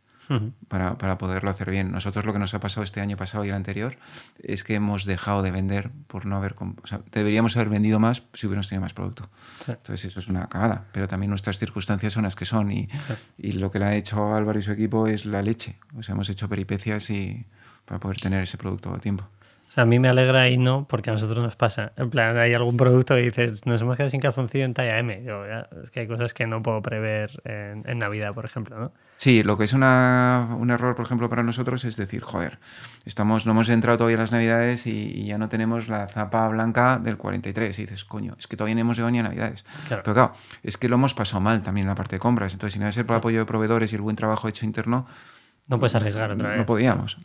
para, 0.67 0.97
para, 0.97 1.17
poderlo 1.17 1.49
hacer 1.49 1.69
bien. 1.69 1.91
Nosotros 1.91 2.25
lo 2.25 2.33
que 2.33 2.39
nos 2.39 2.53
ha 2.53 2.59
pasado 2.59 2.83
este 2.83 3.01
año 3.01 3.17
pasado 3.17 3.45
y 3.45 3.49
el 3.49 3.55
anterior 3.55 3.97
es 4.41 4.63
que 4.63 4.75
hemos 4.75 5.05
dejado 5.05 5.41
de 5.41 5.51
vender 5.51 5.91
por 6.07 6.25
no 6.25 6.37
haber... 6.37 6.55
O 6.59 6.87
sea, 6.87 7.01
deberíamos 7.11 7.55
haber 7.55 7.69
vendido 7.69 7.99
más 7.99 8.23
si 8.33 8.47
hubiéramos 8.47 8.69
tenido 8.69 8.81
más 8.81 8.93
producto. 8.93 9.29
Entonces 9.67 10.05
eso 10.05 10.19
es 10.19 10.27
una 10.27 10.47
cagada, 10.47 10.85
pero 10.91 11.07
también 11.07 11.29
nuestras 11.29 11.59
circunstancias 11.59 12.13
son 12.13 12.23
las 12.23 12.35
que 12.35 12.45
son 12.45 12.71
y, 12.71 12.87
y, 13.37 13.53
lo 13.53 13.71
que 13.71 13.79
le 13.79 13.85
ha 13.85 13.95
hecho 13.95 14.35
Álvaro 14.35 14.59
y 14.59 14.61
su 14.61 14.71
equipo 14.71 15.07
es 15.07 15.25
la 15.25 15.41
leche. 15.41 15.79
O 15.97 16.03
sea, 16.03 16.13
hemos 16.13 16.29
hecho 16.29 16.49
peripecias 16.49 17.09
y 17.09 17.41
para 17.85 17.99
poder 17.99 18.17
tener 18.17 18.43
ese 18.43 18.57
producto 18.57 18.93
a 18.93 18.99
tiempo. 18.99 19.25
O 19.73 19.75
sea, 19.75 19.83
a 19.85 19.85
mí 19.87 19.97
me 19.97 20.07
alegra 20.07 20.47
y 20.49 20.59
no, 20.59 20.85
porque 20.87 21.09
a 21.09 21.13
nosotros 21.13 21.43
nos 21.43 21.55
pasa. 21.55 21.93
En 21.97 22.11
plan, 22.11 22.37
hay 22.37 22.53
algún 22.53 22.77
producto 22.77 23.17
y 23.17 23.23
dices, 23.23 23.65
nos 23.65 23.81
hemos 23.81 23.97
quedado 23.97 24.11
sin 24.11 24.21
calzoncillo 24.21 24.65
en 24.65 24.75
talla 24.75 24.99
M. 24.99 25.23
Yo, 25.23 25.47
ya, 25.47 25.67
es 25.83 25.89
que 25.89 26.01
hay 26.01 26.07
cosas 26.07 26.35
que 26.35 26.45
no 26.45 26.61
puedo 26.61 26.79
prever 26.83 27.41
en, 27.43 27.83
en 27.87 27.97
Navidad, 27.97 28.35
por 28.35 28.45
ejemplo, 28.45 28.77
¿no? 28.77 28.91
Sí, 29.17 29.41
lo 29.41 29.57
que 29.57 29.63
es 29.63 29.73
una, 29.73 30.55
un 30.59 30.69
error, 30.69 30.95
por 30.95 31.05
ejemplo, 31.05 31.27
para 31.27 31.41
nosotros 31.41 31.85
es 31.85 31.95
decir, 31.95 32.21
joder, 32.21 32.59
estamos, 33.05 33.47
no 33.47 33.53
hemos 33.53 33.67
entrado 33.69 33.97
todavía 33.97 34.13
en 34.13 34.21
las 34.21 34.31
Navidades 34.31 34.85
y, 34.85 35.11
y 35.11 35.25
ya 35.25 35.39
no 35.39 35.49
tenemos 35.49 35.87
la 35.87 36.07
zapa 36.07 36.47
blanca 36.49 36.99
del 36.99 37.17
43. 37.17 37.79
Y 37.79 37.81
dices, 37.81 38.05
coño, 38.05 38.35
es 38.37 38.45
que 38.45 38.55
todavía 38.55 38.75
no 38.75 38.81
hemos 38.81 38.97
llegado 38.97 39.09
ni 39.09 39.19
a 39.19 39.23
Navidades. 39.23 39.65
Claro. 39.87 40.03
Pero 40.03 40.13
claro, 40.13 40.33
es 40.61 40.77
que 40.77 40.87
lo 40.87 40.97
hemos 40.97 41.15
pasado 41.15 41.41
mal 41.41 41.63
también 41.63 41.85
en 41.85 41.89
la 41.89 41.95
parte 41.95 42.17
de 42.17 42.19
compras. 42.19 42.53
Entonces, 42.53 42.73
si 42.73 42.79
no 42.79 42.87
es 42.87 42.97
el 42.97 43.11
apoyo 43.11 43.39
de 43.39 43.45
proveedores 43.45 43.91
y 43.91 43.95
el 43.95 44.03
buen 44.03 44.15
trabajo 44.15 44.47
hecho 44.47 44.67
interno, 44.67 45.07
no 45.67 45.79
puedes 45.79 45.95
arriesgar 45.95 46.29
otra 46.31 46.49
vez. 46.49 46.57
No 46.57 46.65
podíamos. 46.65 47.17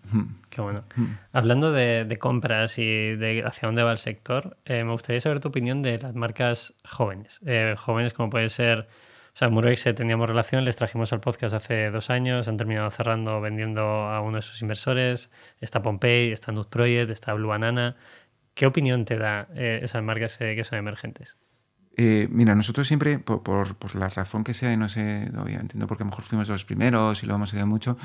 Qué 0.49 0.61
bueno. 0.61 0.84
Hablando 1.32 1.72
de, 1.72 2.05
de, 2.05 2.18
compras 2.18 2.78
y 2.78 3.16
de 3.16 3.43
hacia 3.45 3.66
dónde 3.66 3.82
va 3.82 3.91
el 3.91 3.99
sector, 3.99 4.57
eh, 4.64 4.84
me 4.84 4.93
gustaría 4.93 5.20
saber 5.20 5.41
tu 5.41 5.49
opinión 5.49 5.82
de 5.82 5.99
las 5.99 6.14
marcas 6.14 6.74
jóvenes. 6.84 7.41
Eh, 7.47 7.74
jóvenes 7.76 8.14
como 8.14 8.30
puede 8.30 8.49
ser, 8.49 8.89
o 9.34 9.36
sea, 9.36 9.49
Murex 9.49 9.86
eh, 9.86 9.93
teníamos 9.93 10.28
relación, 10.28 10.64
les 10.64 10.76
trajimos 10.76 11.12
al 11.12 11.20
podcast 11.20 11.53
hace 11.53 11.91
dos 11.91 12.11
años, 12.11 12.47
han 12.47 12.57
terminado 12.57 12.89
cerrando, 12.93 13.41
vendiendo 13.41 13.82
a 13.82 14.20
uno 14.20 14.36
de 14.36 14.43
sus 14.43 14.62
inversores. 14.62 15.30
Está 15.61 15.82
Pompey, 15.82 16.30
está 16.30 16.53
Nud 16.53 16.68
Project, 16.68 17.11
está 17.11 17.34
Blue 17.34 17.49
Banana. 17.49 17.97
¿Qué 18.55 18.66
opinión 18.66 19.05
te 19.05 19.18
da 19.18 19.49
esas 19.55 20.03
marcas 20.03 20.36
que 20.36 20.64
son 20.64 20.78
emergentes? 20.78 21.36
Eh, 22.01 22.28
mira, 22.30 22.55
nosotros 22.55 22.86
siempre, 22.86 23.18
por, 23.18 23.42
por, 23.42 23.74
por, 23.74 23.96
la 23.96 24.09
razón 24.09 24.44
que 24.44 24.55
sea, 24.55 24.72
y 24.72 24.76
no 24.76 24.88
sé, 24.88 25.28
todavía 25.32 25.59
entiendo 25.59 25.88
porque 25.88 26.05
a 26.05 26.07
lo 26.07 26.11
mejor 26.11 26.24
fuimos 26.24 26.49
los 26.49 26.64
primeros 26.64 27.24
y 27.24 27.26
lo 27.26 27.34
hemos 27.34 27.51
seguido 27.51 27.66
mucho, 27.66 27.99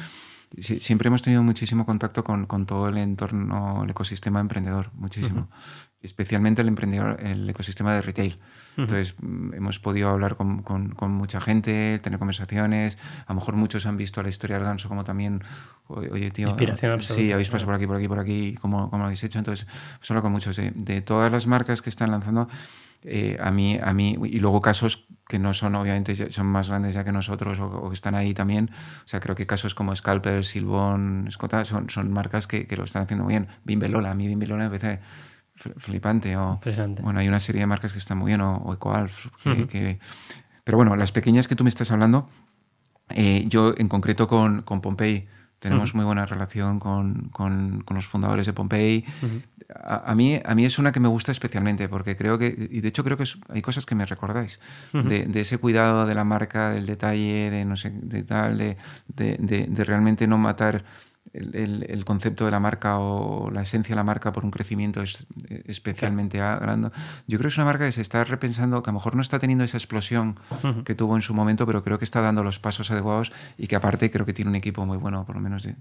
si, 0.58 0.80
siempre 0.80 1.10
hemos 1.10 1.22
tenido 1.22 1.44
muchísimo 1.44 1.86
contacto 1.86 2.24
con, 2.24 2.48
con, 2.48 2.66
todo 2.66 2.89
el 2.89 2.98
entorno, 2.98 3.84
el 3.84 3.89
ecosistema 3.91 4.39
emprendedor, 4.39 4.89
muchísimo. 4.96 5.41
Uh 5.41 5.44
-huh. 5.44 5.84
Especialmente 6.02 6.62
el 6.64 6.70
emprendedor, 6.70 7.18
el 7.24 7.48
ecosistema 7.48 7.94
de 7.94 8.02
retail. 8.02 8.34
Uh 8.34 8.36
-huh. 8.36 8.82
Entonces, 8.82 9.16
hemos 9.22 9.80
podido 9.80 10.10
hablar 10.10 10.38
con, 10.38 10.64
con, 10.64 10.89
con, 10.89 11.12
mucha 11.12 11.39
gente, 11.39 12.00
tener 12.00 12.18
conversaciones. 12.18 12.98
A 13.28 13.34
lo 13.34 13.36
mejor 13.36 13.56
muchos 13.56 13.86
han 13.86 13.98
visto 13.98 14.24
la 14.24 14.30
historia 14.30 14.58
del 14.58 14.66
ganso 14.66 14.89
como 14.89 15.04
también, 15.04 15.44
oye, 15.88 16.32
tío, 16.32 16.50
Inspiración 16.50 17.00
sí, 17.00 17.32
habéis 17.32 17.50
pasado 17.50 17.68
por 17.68 17.76
aquí, 17.76 17.86
por 17.86 17.98
aquí, 17.98 18.08
por 18.08 18.20
aquí, 18.20 18.56
¿cómo, 18.60 18.89
cómo 18.89 19.02
lo 19.02 19.06
habéis 19.06 19.24
hecho? 19.24 19.38
Entonces, 19.38 19.68
solo 20.02 20.24
con 20.24 20.32
muchos. 20.32 20.56
De, 20.56 20.72
de 20.72 21.02
todas 21.02 21.32
las 21.32 21.46
marcas 21.46 21.82
que 21.84 21.89
están 21.89 22.10
lanzando, 22.12 22.50
eh, 23.04 23.38
a 23.39 23.51
mí, 23.51 23.78
a 23.82 23.93
mí, 23.93 24.18
y 24.24 24.39
luego 24.39 24.62
casos 24.62 25.08
que 25.28 25.39
no 25.39 25.54
son, 25.54 25.76
obviamente, 25.76 26.32
son 26.32 26.47
más 26.47 26.70
grandes 26.70 26.93
ya 26.95 27.04
que 27.04 27.12
nosotros 27.12 27.60
o, 27.60 27.66
o, 27.66 27.89
que 27.89 27.95
están 27.95 28.16
ahí 28.16 28.34
también. 28.34 28.70
O 28.74 29.08
sea, 29.08 29.20
creo 29.20 29.36
que 29.36 29.45
casos 29.47 29.74
como 29.76 29.95
Scalper, 29.95 30.43
Silbón, 30.45 31.26
Escota 31.28 31.64
son, 31.66 31.89
son 31.89 32.12
marcas 32.12 32.47
que, 32.47 32.68
que, 32.68 32.78
lo 32.78 32.84
están 32.84 33.04
haciendo 33.04 33.24
muy 33.24 33.34
bien. 33.34 33.47
Bimbelola, 33.64 34.12
a 34.12 34.16
mí 34.16 34.28
Bimbelola 34.28 34.70
me 34.70 34.78
parece 34.78 35.01
flipante. 35.56 36.36
O, 36.38 36.60
bueno, 37.01 37.20
hay 37.20 37.28
una 37.28 37.39
serie 37.39 37.62
de 37.62 37.68
marcas 37.68 37.93
que 37.93 37.99
están 37.99 38.18
muy 38.18 38.28
bien, 38.28 38.41
o, 38.41 38.58
o 38.58 38.74
EcoAlf. 38.74 39.28
Que, 39.43 39.49
uh 39.49 39.54
-huh. 39.54 39.68
que, 39.68 39.99
pero 40.64 40.78
bueno, 40.78 40.95
las 40.95 41.12
pequeñas 41.12 41.47
que 41.47 41.56
tú 41.56 41.64
me 41.64 41.70
estás 41.70 41.91
hablando, 41.91 42.30
eh, 43.10 43.45
yo 43.47 43.74
en 43.78 43.88
concreto 43.88 44.28
con, 44.28 44.62
con 44.62 44.82
Pompey, 44.82 45.28
tenemos 45.60 45.91
uh 45.91 45.93
-huh. 45.93 45.95
muy 45.97 46.06
buena 46.06 46.26
relación 46.26 46.80
con, 46.80 47.30
con, 47.30 47.82
con, 47.86 47.95
los 47.95 48.06
fundadores 48.06 48.45
de 48.45 48.54
Pompey. 48.54 49.06
Uh 49.22 49.26
-huh. 49.26 49.41
A, 49.76 50.12
a, 50.12 50.16
mí, 50.16 50.40
a 50.44 50.56
mí 50.56 50.66
es 50.66 50.80
una 50.80 50.92
que 50.92 51.00
me 51.00 51.08
gusta 51.08 51.32
especialmente 51.32 51.90
porque 51.90 52.16
creo 52.16 52.38
que, 52.38 52.48
y 52.72 52.82
de 52.82 52.88
hecho 52.88 53.04
creo 53.04 53.18
que 53.18 53.24
es, 53.24 53.38
hay 53.50 53.62
cosas 53.62 53.86
que 53.86 53.96
me 53.96 54.06
recordáis, 54.06 54.60
uh 54.94 54.98
-huh. 54.98 55.04
de, 55.08 55.26
de, 55.26 55.40
ese 55.42 55.58
cuidado 55.58 56.06
de 56.06 56.16
la 56.16 56.24
marca, 56.24 56.72
del 56.72 56.86
detalle, 56.86 57.50
de 57.50 57.66
no 57.66 57.76
sé, 57.76 57.92
de 57.92 58.24
tal, 58.24 58.58
de, 58.58 58.78
de, 59.08 59.68
de 59.68 59.84
realmente 59.84 60.28
no 60.28 60.38
matar 60.38 60.84
el, 61.34 61.86
el, 61.90 62.06
concepto 62.06 62.46
de 62.46 62.52
la 62.52 62.60
marca 62.60 63.00
o 63.00 63.50
la 63.50 63.64
esencia 63.64 63.94
de 63.94 63.96
la 63.96 64.04
marca 64.04 64.32
por 64.32 64.46
un 64.46 64.52
crecimiento 64.52 65.02
es, 65.02 65.26
especialmente 65.66 66.38
grande. 66.38 66.90
Yo 67.28 67.40
creo 67.40 67.48
que 67.50 67.54
es 67.54 67.58
una 67.58 67.66
marca 67.66 67.86
que 67.86 67.92
se 67.92 68.02
está 68.02 68.24
repensando, 68.24 68.84
que 68.84 68.90
a 68.90 68.94
lo 68.94 69.00
mejor 69.00 69.16
no 69.16 69.22
está 69.22 69.40
teniendo 69.40 69.64
esa 69.64 69.78
explosión 69.78 70.40
que 70.86 70.94
tuvo 70.94 71.16
en 71.16 71.22
su 71.22 71.34
momento, 71.34 71.66
pero 71.66 71.84
creo 71.84 71.98
que 71.98 72.06
está 72.06 72.22
dando 72.22 72.44
los 72.44 72.60
pasos 72.60 72.92
adecuados 72.92 73.32
y 73.58 73.68
que 73.68 73.76
aparte 73.76 74.12
creo 74.12 74.26
que 74.26 74.34
tiene 74.34 74.50
un 74.50 74.56
equipo 74.56 74.86
muy 74.86 74.98
bueno, 74.98 75.26
por 75.26 75.36
lo 75.36 75.42
menos. 75.42 75.64
De, 75.64 75.76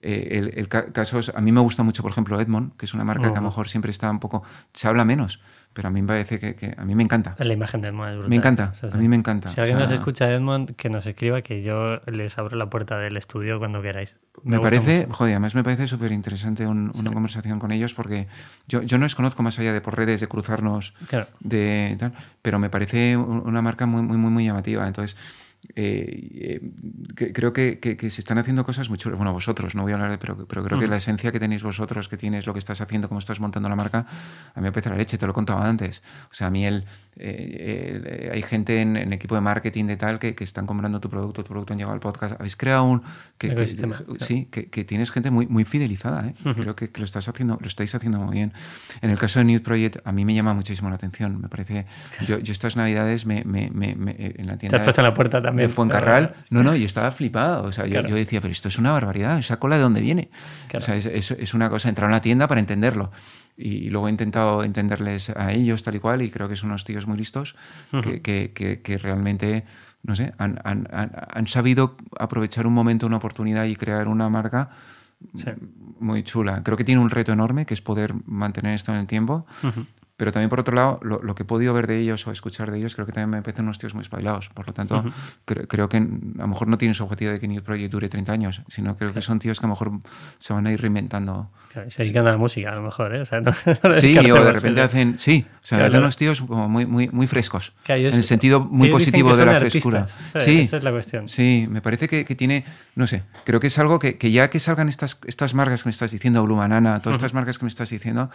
eh, 0.00 0.28
el, 0.32 0.52
el, 0.58 0.68
caso 0.68 1.20
a 1.34 1.40
mí 1.40 1.52
me 1.52 1.60
gusta 1.60 1.82
mucho, 1.82 2.02
por 2.02 2.12
ejemplo, 2.12 2.40
Edmond, 2.40 2.76
que 2.76 2.86
es 2.86 2.94
una 2.94 3.04
marca 3.04 3.30
que 3.30 3.38
a 3.38 3.40
lo 3.40 3.48
mejor 3.48 3.68
siempre 3.68 3.90
está 3.90 4.10
un 4.10 4.20
poco, 4.20 4.42
se 4.72 4.88
habla 4.88 5.04
menos, 5.04 5.40
pero 5.74 5.88
a 5.88 5.90
mí 5.90 6.00
me 6.02 6.08
parece 6.08 6.38
que, 6.38 6.74
a 6.76 6.84
mí 6.84 6.94
me 6.94 7.02
encanta. 7.02 7.34
La 7.38 7.52
imagen 7.52 7.80
de 7.80 7.88
Edmond 7.88 8.08
es 8.08 8.14
brutal. 8.14 8.30
Me 8.30 8.36
encanta, 8.36 8.72
a 8.92 8.96
mí 8.96 9.08
me 9.08 9.16
encanta. 9.16 9.48
Si 9.50 9.60
alguien 9.60 9.78
nos 9.78 9.90
escucha 9.90 10.26
de 10.26 10.36
Edmond, 10.36 10.76
que 10.76 10.88
nos 10.88 11.04
escriba, 11.04 11.42
que 11.42 11.62
yo 11.62 12.00
les 12.06 12.38
abro 12.38 12.56
la 12.56 12.70
puerta 12.70 12.96
del 12.98 13.16
estudio 13.16 13.58
cuando 13.58 13.82
queráis. 13.82 14.14
Me, 14.44 14.60
parece, 14.60 15.08
joder, 15.10 15.34
además 15.34 15.54
me 15.56 15.64
parece 15.64 15.88
súper 15.88 16.12
interesante 16.12 16.66
una 16.66 17.12
conversación 17.12 17.58
con 17.58 17.72
ellos 17.72 17.92
porque 17.92 18.28
yo, 18.68 18.82
yo 18.82 18.98
no 18.98 19.04
les 19.04 19.14
conozco 19.14 19.42
más 19.42 19.58
allá 19.58 19.72
de 19.72 19.80
por 19.80 19.96
redes, 19.96 20.20
de 20.20 20.28
cruzarnos, 20.28 20.94
de 21.40 21.96
tal, 21.98 22.12
pero 22.40 22.58
me 22.60 22.70
parece 22.70 23.16
una 23.16 23.60
marca 23.60 23.86
muy, 23.86 24.02
muy, 24.02 24.16
muy, 24.16 24.30
muy 24.30 24.44
llamativa. 24.44 24.86
Entonces, 24.86 25.16
eh, 25.74 26.60
eh, 27.14 27.32
creo 27.32 27.52
que, 27.52 27.78
que, 27.78 28.10
se 28.10 28.20
están 28.20 28.38
haciendo 28.38 28.64
cosas 28.64 28.88
muy 28.88 28.98
chulas. 28.98 29.18
Bueno, 29.18 29.32
vosotros, 29.32 29.74
no 29.74 29.82
voy 29.82 29.92
a 29.92 29.94
hablar 29.96 30.10
de, 30.10 30.18
pero, 30.18 30.46
pero 30.46 30.64
creo 30.64 30.78
que 30.78 30.88
la 30.88 30.96
esencia 30.96 31.32
que 31.32 31.40
tenéis 31.40 31.62
vosotros, 31.62 32.08
que 32.08 32.16
tienes 32.16 32.46
lo 32.46 32.52
que 32.52 32.58
estás 32.58 32.80
haciendo, 32.80 33.08
cómo 33.08 33.18
estás 33.18 33.40
montando 33.40 33.68
la 33.68 33.76
marca, 33.76 34.06
a 34.54 34.60
mí 34.60 34.64
me 34.64 34.72
parece 34.72 34.90
la 34.90 34.96
leche, 34.96 35.18
te 35.18 35.26
lo 35.26 35.32
he 35.32 35.34
contado 35.34 35.60
antes. 35.60 36.02
O 36.30 36.34
sea, 36.34 36.48
a 36.48 36.50
mí 36.50 36.66
el, 36.66 36.84
eh, 37.16 38.30
hay 38.32 38.42
gente 38.42 38.80
en, 38.80 38.96
en, 38.96 39.12
equipo 39.12 39.34
de 39.34 39.40
marketing 39.40 39.84
de 39.86 39.96
tal 39.96 40.18
que, 40.18 40.34
que, 40.34 40.44
están 40.44 40.66
comprando 40.66 41.00
tu 41.00 41.08
producto, 41.08 41.44
tu 41.44 41.50
producto 41.50 41.72
han 41.72 41.78
llegado 41.78 41.94
al 41.94 42.00
podcast. 42.00 42.34
Habéis 42.38 42.56
creado 42.56 42.84
un. 42.84 43.02
Que, 43.38 43.54
Sí, 44.18 44.46
que, 44.50 44.84
tienes 44.84 45.10
gente 45.10 45.30
muy, 45.30 45.46
muy 45.46 45.64
fidelizada. 45.64 46.32
Creo 46.56 46.74
que, 46.74 46.90
lo, 46.94 47.04
estás 47.04 47.28
haciendo, 47.28 47.58
lo 47.60 47.66
estáis 47.66 47.94
haciendo 47.94 48.18
muy 48.18 48.34
bien. 48.34 48.52
En 49.00 49.10
el 49.10 49.18
caso 49.18 49.38
de 49.38 49.44
New 49.44 49.62
Project, 49.62 49.98
a 50.04 50.12
mí 50.12 50.24
me 50.24 50.34
llama 50.34 50.54
muchísimo 50.54 50.88
la 50.88 50.96
atención. 50.96 51.40
Me 51.40 51.48
parece. 51.48 51.86
Yo, 52.26 52.38
yo 52.38 52.52
estas 52.52 52.76
navidades 52.76 53.26
me, 53.26 53.44
me, 53.44 53.70
me, 53.70 53.94
en 54.18 54.46
la 54.46 54.56
tienda. 54.56 54.76
Te 54.76 54.76
has 54.76 54.82
puesto 54.82 55.00
en 55.00 55.06
la 55.06 55.14
puerta 55.14 55.42
también. 55.42 55.53
De 55.56 55.68
Fuencarral. 55.68 56.34
No, 56.50 56.62
no, 56.62 56.74
y 56.74 56.84
estaba 56.84 57.10
flipado. 57.10 57.64
O 57.64 57.72
sea, 57.72 57.86
yo, 57.86 58.02
yo, 58.02 58.14
decía, 58.14 58.40
pero 58.40 58.52
esto 58.52 58.68
es 58.68 58.78
una 58.78 58.92
barbaridad. 58.92 59.38
¿Esa 59.38 59.58
cola 59.58 59.76
de 59.76 59.82
dónde 59.82 60.00
viene? 60.00 60.30
O 60.74 60.80
sea, 60.80 60.96
es, 60.96 61.06
es, 61.06 61.30
es 61.30 61.54
una 61.54 61.70
cosa, 61.70 61.88
entrar 61.88 62.08
a 62.08 62.12
la 62.12 62.20
tienda 62.20 62.46
para 62.46 62.60
entenderlo 62.60 63.10
y 63.56 63.90
luego 63.90 64.08
he 64.08 64.10
intentado 64.10 64.64
entenderles 64.64 65.30
a 65.30 65.52
ellos 65.52 65.82
tal 65.82 65.94
y 65.94 66.00
cual 66.00 66.22
y 66.22 66.30
creo 66.30 66.48
que 66.48 66.56
son 66.56 66.70
unos 66.70 66.84
tíos 66.84 67.06
muy 67.06 67.16
listos 67.16 67.54
que, 68.02 68.50
que, 68.52 68.80
que, 68.82 68.98
realmente, 68.98 69.64
no 70.02 70.16
sé, 70.16 70.32
han, 70.38 70.58
han, 70.64 70.88
han, 70.90 71.46
sabido 71.46 71.96
aprovechar 72.18 72.66
un 72.66 72.72
momento, 72.72 73.06
una 73.06 73.18
oportunidad 73.18 73.64
y 73.66 73.76
crear 73.76 74.08
una 74.08 74.28
marca 74.28 74.70
muy 76.00 76.22
chula. 76.24 76.62
Creo 76.64 76.76
que 76.76 76.84
tiene 76.84 77.00
un 77.00 77.10
reto 77.10 77.32
enorme 77.32 77.64
que 77.64 77.74
es 77.74 77.80
poder 77.80 78.14
mantener 78.26 78.74
esto 78.74 78.92
en 78.92 78.98
el 78.98 79.06
tiempo, 79.06 79.46
pero 80.24 80.32
también, 80.32 80.48
por 80.48 80.60
otro 80.60 80.74
lado, 80.74 80.98
lo, 81.02 81.34
que 81.34 81.42
he 81.42 81.44
podido 81.44 81.74
ver 81.74 81.86
de 81.86 81.98
ellos 81.98 82.26
o 82.26 82.30
escuchar 82.30 82.70
de 82.70 82.78
ellos, 82.78 82.94
creo 82.94 83.04
que 83.04 83.12
también 83.12 83.28
me 83.28 83.42
parecen 83.42 83.66
unos 83.66 83.78
tíos 83.78 83.92
muy 83.92 84.00
espabilados. 84.00 84.48
Por 84.48 84.66
lo 84.66 84.72
tanto, 84.72 85.04
creo 85.44 85.90
que 85.90 85.98
a 85.98 86.00
lo 86.00 86.48
mejor 86.48 86.66
no 86.66 86.78
tienen 86.78 86.94
su 86.94 87.04
objetivo 87.04 87.30
de 87.30 87.38
que 87.38 87.46
New 87.46 87.62
Project 87.62 87.92
dure 87.92 88.08
30 88.08 88.32
años, 88.32 88.62
sino 88.68 88.96
creo 88.96 89.12
que 89.12 89.20
son 89.20 89.38
tíos 89.38 89.60
que 89.60 89.66
a 89.66 89.68
lo 89.68 89.74
mejor 89.74 89.92
se 90.38 90.54
van 90.54 90.66
a 90.66 90.72
ir 90.72 90.80
reinventando. 90.80 91.50
se 91.90 92.04
dedican 92.04 92.26
a 92.26 92.30
la 92.30 92.38
música, 92.38 92.72
a 92.72 92.76
lo 92.76 92.80
mejor, 92.84 93.14
¿eh? 93.14 93.20
O 93.20 93.26
sea, 93.26 93.42
no, 93.42 93.52
sí, 93.92 94.16
o 94.16 94.44
de 94.44 94.52
repente 94.54 94.80
hacen. 94.80 95.18
Sí, 95.18 95.44
o 95.46 95.58
sea, 95.60 95.76
claro, 95.76 95.98
unos 95.98 96.16
tíos 96.16 96.40
como 96.40 96.70
muy, 96.70 96.86
muy, 96.86 97.08
muy 97.08 97.26
frescos. 97.26 97.74
en 97.86 98.06
el 98.06 98.24
sentido 98.24 98.60
muy 98.60 98.88
positivo 98.88 99.36
de 99.36 99.44
la 99.44 99.60
frescura. 99.60 100.06
Sí, 100.36 100.60
esa 100.60 100.78
es 100.78 100.84
la 100.84 100.90
cuestión. 100.90 101.28
Sí, 101.28 101.66
me 101.68 101.82
parece 101.82 102.08
que, 102.08 102.24
que 102.24 102.34
tiene. 102.34 102.64
No 102.94 103.06
sé, 103.06 103.24
creo 103.44 103.60
que 103.60 103.66
es 103.66 103.78
algo 103.78 103.98
que, 103.98 104.16
que, 104.16 104.30
ya 104.30 104.48
que 104.48 104.58
salgan 104.58 104.88
estas, 104.88 105.18
estas 105.26 105.52
marcas 105.52 105.82
que 105.82 105.88
me 105.88 105.90
estás 105.90 106.12
diciendo, 106.12 106.42
Blue 106.44 106.56
Banana, 106.56 107.00
todas 107.00 107.18
estas 107.18 107.34
marcas 107.34 107.58
que 107.58 107.66
me 107.66 107.68
estás 107.68 107.90
diciendo, 107.90 108.30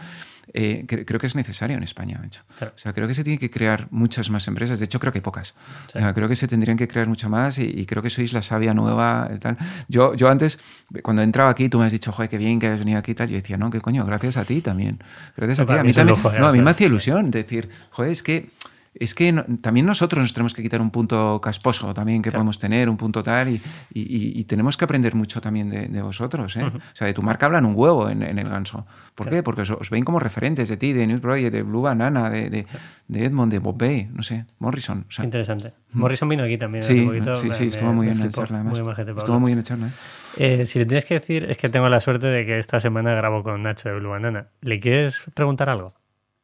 eh, 0.53 0.85
creo 0.87 1.19
que 1.19 1.25
es 1.25 1.35
necesario 1.35 1.78
en 1.79 1.83
España. 1.83 2.21
Hecho. 2.25 2.43
O 2.61 2.77
sea, 2.77 2.93
creo 2.93 3.07
que 3.07 3.13
se 3.13 3.23
tienen 3.23 3.39
que 3.39 3.49
crear 3.49 3.87
muchas 3.89 4.29
más 4.29 4.47
empresas. 4.47 4.79
De 4.79 4.85
hecho, 4.85 4.99
creo 4.99 5.11
que 5.11 5.17
hay 5.17 5.23
pocas. 5.23 5.55
O 5.87 5.91
sea, 5.91 6.13
creo 6.13 6.27
que 6.27 6.35
se 6.35 6.47
tendrían 6.47 6.77
que 6.77 6.87
crear 6.87 7.07
mucho 7.07 7.29
más 7.29 7.57
y, 7.57 7.85
creo 7.85 8.03
que 8.03 8.09
sois 8.09 8.33
la 8.33 8.41
sabia 8.41 8.73
nueva. 8.73 9.29
Tal. 9.39 9.57
Yo, 9.87 10.13
yo 10.13 10.29
antes, 10.29 10.59
cuando 11.01 11.21
entraba 11.21 11.49
aquí, 11.49 11.69
tú 11.69 11.79
me 11.79 11.85
has 11.85 11.91
dicho, 11.91 12.11
joder, 12.11 12.29
qué 12.29 12.37
bien 12.37 12.59
que 12.59 12.67
has 12.67 12.79
venido 12.79 12.99
aquí 12.99 13.11
y 13.11 13.15
tal. 13.15 13.29
Yo 13.29 13.35
decía, 13.35 13.57
no, 13.57 13.69
qué 13.69 13.81
coño, 13.81 14.05
gracias 14.05 14.37
a 14.37 14.45
ti 14.45 14.61
también. 14.61 14.99
Gracias 15.35 15.59
a 15.61 15.65
ti. 15.65 15.73
A 15.73 15.83
mí, 15.83 15.93
también, 15.93 16.17
no, 16.39 16.47
a 16.47 16.51
mí 16.51 16.61
me 16.61 16.71
hacía 16.71 16.87
ilusión 16.87 17.31
decir, 17.31 17.69
joder, 17.89 18.11
es 18.11 18.21
que 18.21 18.51
es 18.99 19.15
que 19.15 19.31
también 19.61 19.85
nosotros 19.85 20.21
nos 20.21 20.33
tenemos 20.33 20.53
que 20.53 20.61
quitar 20.61 20.81
un 20.81 20.91
punto 20.91 21.39
casposo 21.41 21.93
también 21.93 22.21
que 22.21 22.31
podemos 22.31 22.59
tener, 22.59 22.89
un 22.89 22.97
punto 22.97 23.23
tal, 23.23 23.47
y, 23.47 23.61
y, 23.93 24.43
tenemos 24.43 24.75
que 24.75 24.83
aprender 24.83 25.15
mucho 25.15 25.39
también 25.39 25.69
de, 25.69 26.01
vosotros. 26.01 26.57
¿eh? 26.57 26.65
O 26.65 26.79
sea, 26.93 27.07
de 27.07 27.13
tu 27.13 27.21
marca 27.21 27.45
hablan 27.45 27.65
un 27.65 27.73
huevo 27.75 28.09
en, 28.09 28.21
el 28.21 28.49
ganso. 28.49 28.85
¿Por 29.15 29.29
qué? 29.29 29.41
Porque 29.41 29.61
os, 29.61 29.89
ven 29.89 30.03
como 30.03 30.19
referentes 30.19 30.67
de 30.67 30.75
ti, 30.75 30.91
de 30.91 31.07
News 31.07 31.21
Project, 31.21 31.53
de 31.53 31.63
Blue 31.63 31.81
Banana, 31.81 32.29
de, 32.29 32.49
de, 32.49 32.67
de 33.07 33.25
Edmond, 33.25 33.51
de 33.51 33.59
Bob 33.59 33.77
Bay, 33.77 34.09
no 34.13 34.21
sé, 34.21 34.45
Morrison. 34.59 35.05
Interesante. 35.23 35.73
Morrison 35.93 36.27
vino 36.27 36.43
aquí 36.43 36.57
también. 36.57 36.83
Sí, 36.83 37.05
poquito, 37.05 37.35
sí, 37.37 37.51
sí, 37.51 37.67
estuvo 37.67 37.93
muy 37.93 38.07
bien 38.07 38.19
la 38.19 38.29
charla. 38.29 38.63
Muy 38.63 38.79
estuvo 38.79 39.39
muy 39.39 39.49
bien 39.49 39.59
la 39.59 39.63
charla. 39.63 39.89
Eh, 40.37 40.65
si 40.65 40.77
le 40.77 40.85
tienes 40.85 41.05
que 41.05 41.15
decir, 41.15 41.45
es 41.45 41.57
que 41.57 41.69
tengo 41.69 41.87
la 41.87 42.01
suerte 42.01 42.27
de 42.27 42.45
que 42.45 42.59
esta 42.59 42.79
semana 42.79 43.13
grabo 43.13 43.43
con 43.43 43.63
Nacho 43.63 43.89
de 43.89 43.95
Blue 43.95 44.09
Banana. 44.09 44.47
¿Le 44.61 44.79
quieres 44.79 45.23
preguntar 45.33 45.69
algo? 45.69 45.93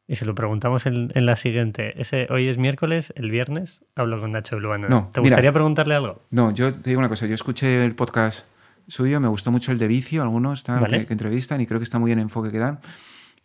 Y 0.08 0.16
se 0.16 0.24
lo 0.24 0.34
preguntamos 0.34 0.86
en, 0.86 1.10
en, 1.14 1.26
la 1.26 1.36
siguiente. 1.36 2.00
Ese, 2.00 2.28
hoy 2.30 2.46
es 2.46 2.58
miércoles, 2.58 3.12
el 3.16 3.30
viernes 3.30 3.84
hablo 3.96 4.20
con 4.20 4.32
Nacho 4.32 4.56
Bluano. 4.56 4.88
No, 4.88 5.10
¿Te 5.12 5.20
gustaría 5.20 5.52
preguntarle 5.52 5.96
algo? 5.96 6.22
No, 6.30 6.52
yo 6.52 6.72
te 6.72 6.90
digo 6.90 7.00
una 7.00 7.08
cosa. 7.08 7.26
Yo 7.26 7.34
escuché 7.34 7.84
el 7.84 7.96
podcast 7.96 8.46
suyo, 8.86 9.20
me 9.20 9.26
gustó 9.26 9.50
mucho 9.50 9.72
el 9.72 9.78
de 9.78 9.88
Vicio, 9.88 10.22
algunos 10.22 10.62
que, 10.62 11.06
que, 11.06 11.12
entrevistan 11.12 11.60
y 11.60 11.66
creo 11.66 11.80
que 11.80 11.84
está 11.84 11.98
muy 11.98 12.10
bien 12.10 12.20
el 12.20 12.24
enfoque 12.24 12.52
que 12.52 12.58
dan. 12.58 12.78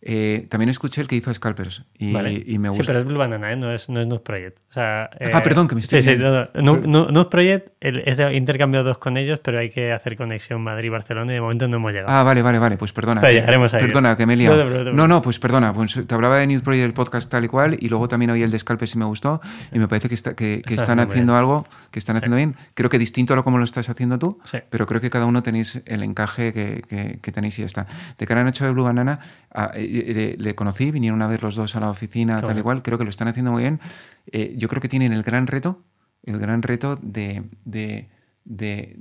Eh, 0.04 0.46
también 0.48 0.68
escuché 0.68 1.00
el 1.00 1.06
que 1.06 1.14
hizo 1.14 1.32
Scalpers 1.32 1.84
y, 1.96 2.08
y, 2.52 2.58
me 2.58 2.68
gusta. 2.70 2.82
Sí, 2.82 2.86
pero 2.88 2.98
es 2.98 3.04
Blue 3.04 3.18
Banana, 3.18 3.52
¿eh? 3.52 3.56
no 3.56 3.72
es, 3.72 3.88
no 3.88 4.00
es 4.00 4.08
Project. 4.20 4.58
O 4.68 4.72
sea, 4.72 5.08
eh, 5.20 5.30
ah, 5.32 5.44
perdón, 5.44 5.68
que 5.68 5.76
me 5.76 5.80
estoy. 5.80 6.02
Sí, 6.02 6.14
sí, 6.14 6.18
no, 6.18 6.76
no. 6.80 7.30
Project 7.30 7.68
es 7.80 8.16
de 8.16 8.34
intercambio 8.34 8.82
dos 8.82 8.98
con 8.98 9.16
ellos, 9.16 9.38
pero 9.38 9.60
hay 9.60 9.70
que 9.70 9.92
hacer 9.92 10.16
conexión 10.16 10.60
Madrid-Barcelona 10.60 11.30
y 11.30 11.34
de 11.36 11.40
momento 11.40 11.68
no 11.68 11.76
hemos 11.76 11.92
llegado. 11.92 12.12
Ah, 12.12 12.24
vale, 12.24 12.42
vale, 12.42 12.58
vale, 12.58 12.76
pues 12.76 12.92
perdona. 12.92 13.20
Pero 13.20 13.32
llegaremos 13.32 13.72
ahí. 13.74 13.80
Perdona, 13.80 14.16
que 14.16 14.26
me 14.26 14.32
he 14.32 14.36
liado. 14.36 14.92
No, 14.92 15.06
no, 15.06 15.22
pues 15.22 15.38
perdona. 15.38 15.72
Pues 15.72 16.00
te 16.04 16.14
hablaba 16.14 16.38
de 16.38 16.48
New 16.48 16.60
Project, 16.62 16.84
el 16.84 16.94
podcast 16.94 17.30
tal 17.30 17.44
y 17.44 17.48
cual, 17.48 17.76
y 17.78 17.88
luego 17.88 18.08
también 18.08 18.32
oí 18.32 18.42
el 18.42 18.50
de 18.50 18.58
Scalpers 18.58 18.96
y 18.96 18.98
me 18.98 19.04
gustó, 19.04 19.40
y 19.70 19.78
me 19.78 19.86
parece 19.86 20.08
que, 20.08 20.16
está, 20.16 20.34
que, 20.34 20.62
que 20.66 20.74
están 20.74 20.98
haciendo 20.98 21.36
algo, 21.36 21.64
que 21.92 22.00
están 22.00 22.16
haciendo 22.16 22.36
bien. 22.36 22.56
Creo 22.74 22.90
que 22.90 22.98
distinto 22.98 23.34
a 23.34 23.36
lo 23.36 23.44
como 23.44 23.58
lo 23.58 23.64
estás 23.64 23.88
haciendo 23.88 24.18
tú, 24.18 24.40
pero 24.68 24.86
creo 24.86 25.00
que 25.00 25.10
cada 25.10 25.26
uno 25.26 25.44
tenéis 25.44 25.80
el 25.86 26.02
encaje 26.02 26.52
que, 26.52 27.18
que, 27.20 27.32
tenéis 27.32 27.58
y 27.58 27.62
ya 27.62 27.66
está. 27.66 27.86
De 28.18 28.26
cara 28.26 28.40
a 28.40 28.44
Nacho 28.44 28.64
de 28.64 28.72
Blue 28.72 28.84
Banana, 28.84 29.20
a, 29.52 29.70
ah, 30.00 30.36
le, 30.38 30.54
le 30.54 30.90
vinieron 30.92 31.22
a 31.22 31.26
ver 31.26 31.42
los 31.42 31.54
dos 31.54 31.76
a 31.76 31.80
la 31.80 31.90
oficina, 31.90 32.40
tal 32.40 32.58
y 32.58 32.62
cual, 32.62 32.82
creo 32.82 32.98
que 32.98 33.04
lo 33.04 33.10
están 33.10 33.28
haciendo 33.28 33.52
muy 33.52 33.62
bien. 33.62 33.80
Eh, 34.26 34.54
yo 34.56 34.68
creo 34.68 34.80
que 34.80 34.88
tienen 34.88 35.12
el 35.12 35.22
gran 35.22 35.46
reto, 35.46 35.82
el 36.22 36.38
gran 36.38 36.62
reto 36.62 36.96
de, 36.96 37.42
de, 37.64 38.08
de 38.44 38.96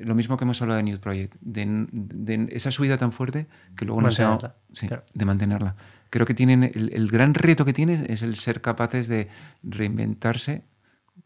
lo 0.00 0.14
mismo 0.14 0.36
que 0.36 0.44
hemos 0.44 0.60
hablado 0.62 0.78
de 0.78 0.84
New 0.84 0.98
Project, 0.98 1.34
de, 1.40 2.48
esa 2.52 2.70
subida 2.70 2.96
tan 2.98 3.12
fuerte 3.12 3.46
que 3.76 3.84
luego 3.84 4.00
no 4.00 4.10
sea... 4.10 4.56
Sí, 4.72 4.88
de 5.14 5.24
mantenerla. 5.24 5.76
Creo 6.10 6.26
que 6.26 6.34
tienen, 6.34 6.64
el, 6.64 6.90
el, 6.92 7.08
gran 7.08 7.34
reto 7.34 7.64
que 7.64 7.72
tienen 7.72 8.06
es 8.08 8.22
el 8.22 8.36
ser 8.36 8.60
capaces 8.60 9.08
de 9.08 9.28
reinventarse 9.62 10.64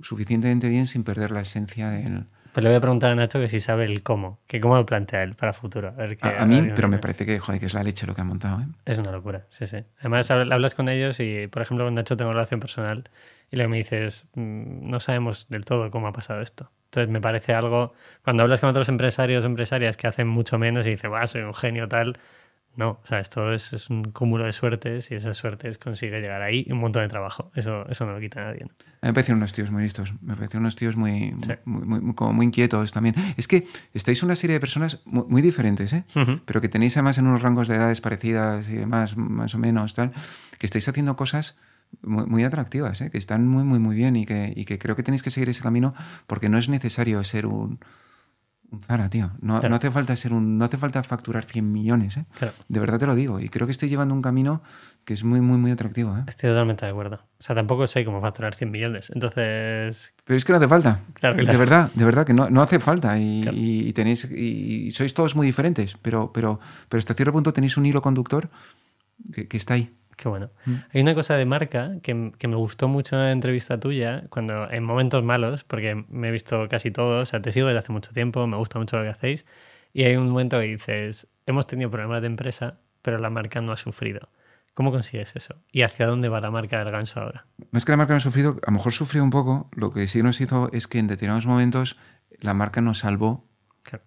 suficientemente 0.01 0.68
bien 0.68 0.86
sin 0.86 1.05
perder 1.05 1.30
la 1.30 1.41
esencia 1.41 1.91
del 1.91 2.26
pues 2.53 2.64
le 2.64 2.70
voy 2.70 2.76
a 2.76 2.80
preguntar 2.80 3.12
a 3.12 3.14
Nacho 3.14 3.38
que 3.38 3.48
si 3.48 3.61
sabe 3.61 3.84
el 3.84 4.03
cómo, 4.03 4.40
que 4.46 4.61
cómo 4.61 4.76
lo 4.76 4.86
plantea 4.86 5.22
él 5.22 5.34
para 5.34 5.53
futuro. 5.53 5.94
A, 6.20 6.44
mí, 6.46 6.70
pero 6.74 6.88
me 6.88 6.98
parece 6.98 7.26
que, 7.26 7.38
joder, 7.38 7.61
que 7.61 7.66
es 7.66 7.74
la 7.74 7.82
leche 7.82 8.07
lo 8.07 8.14
que 8.14 8.20
han 8.20 8.26
montado. 8.26 8.61
¿eh? 8.61 8.66
Es 8.84 8.98
una 8.98 9.12
locura, 9.12 9.46
sí, 9.51 9.66
sí. 9.66 9.84
Además, 10.01 10.30
hablas 10.30 10.74
con 10.74 10.88
ellos 10.88 11.20
y, 11.20 11.46
por 11.46 11.62
ejemplo, 11.62 11.84
con 11.84 11.94
Nacho 11.94 12.16
tengo 12.16 12.32
relación 12.32 12.61
personal 12.61 13.09
y 13.51 13.57
le 13.57 13.68
me 13.68 13.78
dices, 13.78 14.26
mm, 14.34 14.88
no 14.88 15.01
sabemos 15.01 15.48
del 15.48 15.64
todo 15.64 15.90
cómo 15.90 16.09
ha 16.09 16.12
pasado 16.12 16.40
esto. 16.40 16.70
Entonces 16.86 17.09
me 17.09 17.20
parece 17.20 17.55
algo, 17.55 17.92
cuando 18.24 18.42
hablas 18.42 18.61
con 18.61 18.68
otros 18.68 18.88
empresarios 18.88 19.44
o 19.44 19.46
empresarias 19.46 19.96
que 19.96 20.09
hacen 20.09 20.26
mucho 20.26 20.59
menos 20.59 20.86
y 20.88 20.90
dices, 20.90 21.11
soy 21.26 21.42
un 21.42 21.55
genio 21.55 21.86
tal, 21.86 22.18
no, 22.81 22.99
o 23.05 23.07
sea, 23.07 23.20
esto 23.20 23.53
es, 23.53 23.91
un 23.91 24.05
cúmulo 24.05 24.47
de 24.47 24.55
suertes 24.55 25.11
y 25.11 25.14
esas 25.14 25.37
suertes 25.37 25.76
consigue 25.76 26.18
llegar 26.18 26.41
ahí 26.41 26.64
y 26.66 26.72
un 26.72 26.78
montón 26.78 27.03
de 27.03 27.09
trabajo. 27.09 27.53
Eso, 27.55 27.87
eso 27.91 28.07
no 28.07 28.14
lo 28.14 28.20
quita 28.20 28.43
nadie. 28.43 28.66
Me 29.03 29.12
parecen 29.12 29.37
unos 29.37 29.53
tíos 29.53 29.70
muy 29.70 29.83
listos, 29.83 30.14
me 30.22 30.35
parecen 30.35 30.61
unos 30.61 30.76
tíos 30.76 30.97
muy, 30.97 31.37
muy, 31.66 32.01
muy, 32.01 32.14
como 32.14 32.33
muy, 32.33 32.47
inquietos 32.47 32.91
también. 32.91 33.14
Es 33.37 33.49
que 33.49 33.66
estáis 33.93 34.22
una 34.22 34.35
serie 34.35 34.55
de 34.55 34.61
personas 34.61 35.03
muy, 35.05 35.43
diferentes, 35.43 35.93
¿eh? 35.93 36.05
pero 36.47 36.62
que 36.62 36.70
tenéis 36.70 36.97
además 36.97 37.18
en 37.18 37.26
unos 37.26 37.43
rangos 37.43 37.68
de 37.68 37.76
edades 37.76 38.01
parecidas 38.01 38.66
y 38.70 38.76
demás, 38.76 39.14
más 39.18 39.55
o 39.55 39.59
menos, 39.59 39.95
tal, 39.95 40.12
que 40.59 40.64
estáis 40.64 40.89
haciendo 40.89 41.16
cosas 41.16 41.59
muy, 42.01 42.45
atractivas, 42.45 43.03
¿eh? 43.03 43.11
que 43.11 43.18
están 43.18 43.47
muy, 43.47 43.62
muy, 43.62 43.78
muy 43.78 43.95
bien 43.95 44.16
y 44.16 44.24
que, 44.24 44.55
y 44.57 44.64
que 44.64 44.78
creo 44.78 44.97
que 44.97 45.03
tenéis 45.03 45.22
que 45.22 45.28
seguir 45.28 45.51
ese 45.51 45.62
camino 45.62 45.93
porque 46.26 46.49
no 46.49 46.57
es 46.57 46.70
necesario 46.70 47.22
ser 47.24 47.45
un 47.45 47.78
un 48.71 48.83
Zara, 48.83 49.11
tío. 49.11 49.33
No, 49.41 49.61
no 49.61 49.77
hace 49.77 49.91
falta 49.91 50.14
ser 50.16 50.33
un, 50.33 50.59
no 50.59 50.64
hace 50.64 50.77
falta 50.77 51.03
facturar 51.03 51.45
100 51.45 51.73
millones, 51.73 52.16
¿eh? 52.16 52.25
De 52.68 52.81
verdad 52.81 52.99
te 52.99 53.07
lo 53.07 53.14
digo. 53.14 53.41
Y 53.41 53.49
creo 53.49 53.66
que 53.66 53.73
estoy 53.73 53.89
llevando 53.89 54.14
un 54.14 54.23
camino 54.23 54.62
que 55.05 55.14
es 55.14 55.25
muy, 55.25 55.41
muy, 55.41 55.59
muy 55.59 55.71
atractivo. 55.71 56.16
¿eh? 56.16 56.25
Estoy 56.27 56.51
totalmente 56.51 56.85
de 56.85 56.93
acuerdo. 56.93 57.16
O 57.16 57.43
sea, 57.43 57.55
tampoco 57.55 57.87
sé 57.87 58.05
cómo 58.05 58.21
facturar 58.21 58.55
100 58.55 58.71
millones. 58.71 59.11
Entonces. 59.14 60.14
Pero 60.25 60.37
es 60.37 60.45
que 60.45 60.53
no 60.53 60.59
hace 60.59 60.68
falta. 60.68 61.01
De 61.21 61.57
verdad, 61.57 61.91
de 61.95 62.05
verdad 62.05 62.27
que 62.27 62.33
no, 62.33 62.49
no 62.51 62.62
hace 62.62 62.79
falta. 62.79 63.18
Y, 63.18 63.93
tenéis. 63.93 64.31
Y, 64.31 64.91
sois 64.93 65.14
todos 65.14 65.37
muy 65.37 65.47
diferentes. 65.47 65.97
Pero, 66.03 66.33
pero, 66.33 66.61
pero 66.89 66.99
hasta 66.99 67.14
cierto 67.14 67.33
punto 67.33 67.53
tenéis 67.53 67.77
un 67.77 67.87
hilo 67.87 68.03
conductor 68.03 68.51
que, 69.33 69.49
que 69.49 69.57
está 69.57 69.75
ahí. 69.75 69.93
Qué 70.21 70.29
bueno. 70.29 70.51
Mm. 70.66 70.75
Hay 70.93 71.01
una 71.01 71.14
cosa 71.14 71.35
de 71.35 71.47
marca 71.47 71.93
que, 72.03 72.33
que, 72.37 72.47
me 72.47 72.57
gustó 72.57 72.89
mucho 72.89 73.16
en 73.16 73.23
la 73.23 73.33
entrevista 73.33 73.81
tuya, 73.81 74.25
cuando 74.29 74.71
en 74.71 74.85
momentos 74.85 75.25
malos, 75.25 75.64
porque 75.64 76.05
me 76.11 76.29
he 76.29 76.31
visto 76.31 76.68
casi 76.68 76.91
todo, 76.91 77.23
o 77.23 77.27
sea, 77.27 77.41
te 77.41 77.53
sigo 77.53 77.68
desde 77.68 77.79
hace 77.79 77.93
mucho 77.93 78.12
tiempo, 78.12 78.47
me 78.47 78.59
gusta 78.59 78.79
mucho 78.79 78.99
lo 78.99 79.05
que 79.05 79.09
hacéis, 79.09 79.47
y 79.95 80.03
hay 80.03 80.16
un 80.16 80.29
momento 80.29 80.61
que 80.61 80.66
dices, 80.66 81.27
hemos 81.47 81.66
tenido 81.66 81.91
problemas 81.91 82.21
de 82.21 82.27
empresa, 82.27 82.81
pero 83.01 83.18
la 83.18 83.31
marca 83.31 83.62
no 83.62 83.73
ha 83.73 83.79
sufrido. 83.79 84.29
¿Cómo 84.75 84.93
consigues 84.93 85.35
eso? 85.37 85.57
¿Y 85.73 85.83
hacia 85.83 86.07
dónde 86.07 86.29
va 86.29 86.39
la 86.43 86.51
marca 86.51 86.85
del 86.85 86.93
ganso 86.93 87.21
ahora? 87.21 87.47
Más 87.71 87.87
que 87.87 87.93
la 87.93 87.97
marca 87.97 88.12
no 88.12 88.18
ha 88.18 88.21
sufrido, 88.21 88.59
a 88.62 88.71
lo 88.71 88.75
mejor 88.75 88.93
sufrió 88.93 89.25
un 89.25 89.31
poco, 89.31 89.71
lo 89.73 89.91
que 89.91 90.07
sí 90.07 90.23
nos 90.23 90.39
hizo 90.43 90.68
es 90.75 90.87
que 90.87 90.99
en 90.99 91.07
determinados 91.07 91.47
momentos 91.47 91.97
la 92.41 92.53
marca 92.53 92.83
nos 92.83 92.99
salvó 92.99 93.49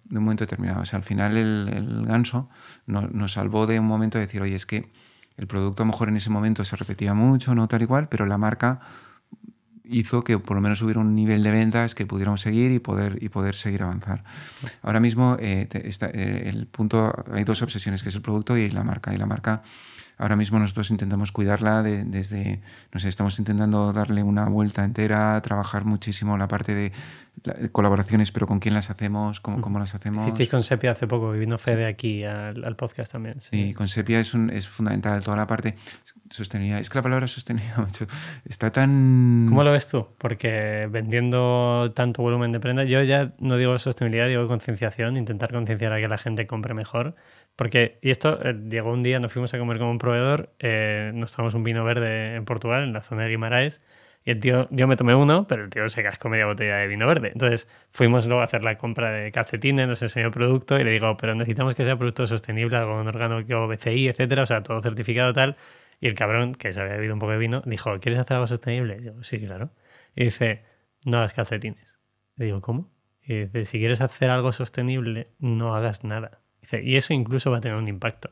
de 0.03 0.19
un 0.19 0.25
momento 0.25 0.43
determinado. 0.43 0.81
O 0.81 0.85
sea, 0.85 0.97
al 0.97 1.03
final 1.03 1.35
el, 1.37 2.05
ganso 2.05 2.51
nos 2.85 3.33
salvó 3.33 3.65
de 3.65 3.79
un 3.79 3.87
momento 3.87 4.19
de 4.19 4.27
decir, 4.27 4.43
oye, 4.43 4.53
es 4.53 4.67
que 4.67 4.91
el 5.37 5.47
producto 5.47 5.83
a 5.83 5.85
lo 5.85 5.91
mejor 5.91 6.09
en 6.09 6.17
ese 6.17 6.29
momento 6.29 6.63
se 6.63 6.75
repetía 6.75 7.13
mucho, 7.13 7.55
no 7.55 7.67
tal 7.67 7.81
y 7.81 7.85
cual, 7.85 8.07
pero 8.09 8.25
la 8.25 8.37
marca 8.37 8.79
hizo 9.83 10.23
que 10.23 10.39
por 10.39 10.55
lo 10.55 10.61
menos 10.61 10.81
hubiera 10.81 10.99
un 10.99 11.15
nivel 11.15 11.43
de 11.43 11.51
ventas 11.51 11.95
que 11.95 12.05
pudiéramos 12.05 12.41
seguir 12.41 12.71
y 12.71 12.79
poder, 12.79 13.21
y 13.21 13.29
poder 13.29 13.55
seguir 13.55 13.83
avanzar. 13.83 14.23
Ahora 14.81 14.99
mismo 14.99 15.37
eh, 15.39 15.67
está, 15.71 16.07
eh, 16.07 16.49
el 16.49 16.67
punto, 16.67 17.13
hay 17.31 17.43
dos 17.43 17.61
obsesiones, 17.61 18.03
que 18.03 18.09
es 18.09 18.15
el 18.15 18.21
producto 18.21 18.57
y 18.57 18.69
la 18.69 18.83
marca. 18.83 19.13
Y 19.13 19.17
la 19.17 19.25
marca 19.25 19.61
Ahora 20.17 20.35
mismo 20.35 20.59
nosotros 20.59 20.91
intentamos 20.91 21.31
cuidarla 21.31 21.83
desde, 21.83 22.61
no 22.91 22.99
sé, 22.99 23.09
estamos 23.09 23.39
intentando 23.39 23.93
darle 23.93 24.23
una 24.23 24.45
vuelta 24.45 24.83
entera, 24.83 25.41
trabajar 25.41 25.85
muchísimo 25.85 26.37
la 26.37 26.47
parte 26.47 26.73
de, 26.73 26.91
colaboraciones, 27.71 28.31
pero 28.31 28.47
con 28.47 28.59
quién 28.59 28.73
las 28.73 28.89
hacemos, 28.89 29.39
cómo, 29.39 29.59
cómo 29.59 29.79
las 29.79 29.95
hacemos. 29.95 30.23
Hicisteis 30.23 30.49
con 30.49 30.63
Sepia 30.63 30.91
hace 30.91 31.07
poco, 31.07 31.31
vino 31.31 31.57
Fede 31.57 31.85
aquí 31.85 32.23
al, 32.23 32.75
podcast 32.75 33.11
también. 33.11 33.41
Sí, 33.41 33.73
con 33.73 33.87
Sepia 33.87 34.19
es, 34.19 34.33
un, 34.33 34.49
es 34.49 34.69
fundamental 34.69 35.23
toda 35.23 35.35
la 35.37 35.47
parte 35.47 35.75
sostenibilidad. 36.29 36.79
Es 36.79 36.89
que 36.89 36.99
la 36.99 37.01
palabra 37.01 37.27
sostenibilidad 37.27 37.87
está 38.45 38.71
tan... 38.71 39.47
¿Cómo 39.49 39.63
lo 39.63 39.71
ves 39.71 39.87
tú? 39.87 40.07
Porque 40.17 40.87
vendiendo 40.89 41.91
tanto 41.95 42.21
volumen 42.21 42.51
de 42.51 42.59
prenda, 42.59 42.83
yo 42.83 43.01
ya 43.03 43.33
no 43.39 43.57
digo 43.57 43.77
sostenibilidad, 43.79 44.27
digo 44.27 44.47
concienciación, 44.47 45.17
intentar 45.17 45.51
concienciar 45.51 45.91
a 45.91 45.99
que 45.99 46.07
la 46.07 46.17
gente 46.17 46.47
compre 46.47 46.73
mejor 46.73 47.15
porque, 47.55 47.99
y 48.01 48.09
esto, 48.09 48.39
eh, 48.43 48.53
llegó 48.69 48.91
un 48.91 49.03
día, 49.03 49.19
nos 49.19 49.31
fuimos 49.31 49.53
a 49.53 49.59
comer 49.59 49.77
con 49.77 49.87
un 49.87 49.97
proveedor, 49.99 50.53
eh, 50.59 51.11
nos 51.13 51.35
tomamos 51.35 51.53
un 51.53 51.63
vino 51.63 51.83
verde 51.83 52.35
en 52.35 52.45
Portugal, 52.45 52.83
en 52.83 52.93
la 52.93 53.01
zona 53.01 53.23
de 53.23 53.29
Guimaraes, 53.29 53.81
y 54.25 54.31
el 54.31 54.39
tío, 54.39 54.67
yo 54.71 54.87
me 54.87 54.95
tomé 54.95 55.15
uno, 55.15 55.47
pero 55.47 55.63
el 55.65 55.69
tío 55.69 55.87
se 55.89 56.01
cascó 56.01 56.29
media 56.29 56.45
botella 56.45 56.77
de 56.77 56.87
vino 56.87 57.05
verde. 57.07 57.31
Entonces 57.33 57.67
fuimos 57.89 58.25
luego 58.25 58.41
a 58.41 58.45
hacer 58.45 58.63
la 58.63 58.77
compra 58.77 59.11
de 59.11 59.31
calcetines, 59.31 59.87
nos 59.87 60.01
enseñó 60.01 60.27
el 60.27 60.31
producto 60.31 60.79
y 60.79 60.83
le 60.85 60.91
digo, 60.91 61.15
pero 61.17 61.35
necesitamos 61.35 61.75
que 61.75 61.83
sea 61.83 61.97
producto 61.97 62.25
sostenible, 62.25 62.77
algo 62.77 62.93
con 62.95 63.07
orgánico 63.07 63.67
BCI, 63.67 64.07
etcétera, 64.07 64.43
o 64.43 64.45
sea, 64.45 64.63
todo 64.63 64.81
certificado 64.81 65.33
tal. 65.33 65.57
Y 65.99 66.07
el 66.07 66.15
cabrón, 66.15 66.55
que 66.55 66.73
se 66.73 66.81
había 66.81 66.95
bebido 66.95 67.13
un 67.13 67.19
poco 67.19 67.33
de 67.33 67.37
vino, 67.37 67.61
dijo, 67.65 67.99
¿quieres 67.99 68.19
hacer 68.19 68.35
algo 68.35 68.47
sostenible? 68.47 68.97
Y 69.01 69.05
yo, 69.05 69.23
sí, 69.23 69.39
claro. 69.39 69.71
Y 70.15 70.25
dice, 70.25 70.63
no 71.05 71.17
hagas 71.17 71.33
calcetines. 71.33 71.99
Le 72.37 72.45
digo, 72.45 72.61
¿cómo? 72.61 72.91
Y 73.23 73.45
dice, 73.45 73.65
si 73.65 73.79
quieres 73.79 74.01
hacer 74.01 74.31
algo 74.31 74.51
sostenible, 74.53 75.27
no 75.39 75.75
hagas 75.75 76.03
nada 76.03 76.42
y 76.83 76.95
eso 76.95 77.13
incluso 77.13 77.51
va 77.51 77.57
a 77.57 77.61
tener 77.61 77.77
un 77.77 77.87
impacto. 77.87 78.29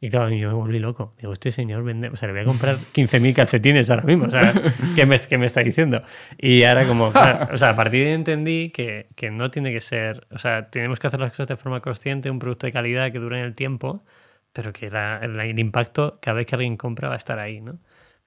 Y 0.00 0.10
claro, 0.10 0.30
yo 0.30 0.48
me 0.48 0.54
volví 0.54 0.78
loco. 0.78 1.14
Digo, 1.18 1.32
este 1.32 1.50
señor 1.50 1.82
vende, 1.82 2.08
o 2.08 2.16
sea, 2.16 2.28
le 2.28 2.34
voy 2.34 2.42
a 2.42 2.44
comprar 2.44 2.76
15.000 2.94 3.34
calcetines 3.34 3.90
ahora 3.90 4.04
mismo. 4.04 4.26
O 4.26 4.30
sea, 4.30 4.52
¿qué 4.94 5.06
me, 5.06 5.18
me, 5.38 5.46
está 5.46 5.60
diciendo? 5.60 6.02
Y 6.38 6.62
ahora 6.62 6.86
como, 6.86 7.06
o 7.08 7.56
sea, 7.56 7.70
a 7.70 7.76
partir 7.76 8.04
de 8.04 8.08
ahí 8.08 8.14
entendí 8.14 8.70
que, 8.70 9.08
que, 9.16 9.30
no 9.30 9.50
tiene 9.50 9.72
que 9.72 9.80
ser, 9.80 10.26
o 10.30 10.38
sea, 10.38 10.70
tenemos 10.70 11.00
que 11.00 11.08
hacer 11.08 11.18
las 11.18 11.32
cosas 11.32 11.48
de 11.48 11.56
forma 11.56 11.80
consciente, 11.80 12.30
un 12.30 12.38
producto 12.38 12.66
de 12.66 12.72
calidad 12.72 13.10
que 13.10 13.18
dure 13.18 13.40
en 13.40 13.44
el 13.44 13.54
tiempo, 13.54 14.04
pero 14.52 14.72
que 14.72 14.86
el 14.86 15.58
impacto 15.58 16.18
cada 16.22 16.36
vez 16.36 16.46
que 16.46 16.54
alguien 16.54 16.76
compra 16.76 17.08
va 17.08 17.14
a 17.14 17.18
estar 17.18 17.38
ahí, 17.38 17.60
¿no? 17.60 17.78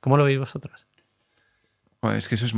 ¿Cómo 0.01 0.17
lo 0.17 0.25
veis 0.25 0.39
vosotros? 0.39 0.87
Es 2.09 2.27
que 2.27 2.35
eso 2.35 2.45
es, 2.47 2.53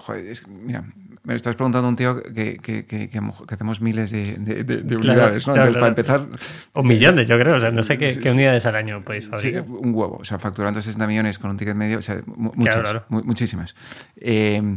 joder, 0.00 0.24
Mira, 0.48 0.84
me 1.22 1.34
estás 1.34 1.56
preguntando 1.56 1.86
a 1.86 1.90
un 1.90 1.96
tío 1.96 2.22
que, 2.22 2.58
que, 2.58 2.84
que, 2.84 3.08
que 3.08 3.20
hacemos 3.54 3.80
miles 3.80 4.10
de, 4.10 4.34
de, 4.34 4.96
unidades, 4.96 5.46
¿no? 5.46 5.54
Entonces, 5.54 5.76
para 5.76 5.88
empezar. 5.88 6.26
O 6.74 6.82
millones, 6.82 7.26
yo 7.26 7.38
creo. 7.38 7.56
O 7.56 7.58
sea, 7.58 7.70
no 7.70 7.82
sé 7.82 7.96
qué, 7.96 8.18
unidades 8.30 8.66
al 8.66 8.76
año 8.76 9.02
podéis 9.02 9.28
fabricar. 9.28 9.64
Sí, 9.64 9.70
un 9.70 9.94
huevo. 9.94 10.18
O 10.20 10.24
sea, 10.24 10.38
facturando 10.38 10.82
60 10.82 11.06
millones 11.06 11.38
con 11.38 11.50
un 11.50 11.56
ticket 11.56 11.74
medio, 11.74 12.00
o 12.00 12.02
sea, 12.02 12.20
muchas, 12.26 13.02
muchísimas. 13.08 13.74
Eh, 14.16 14.76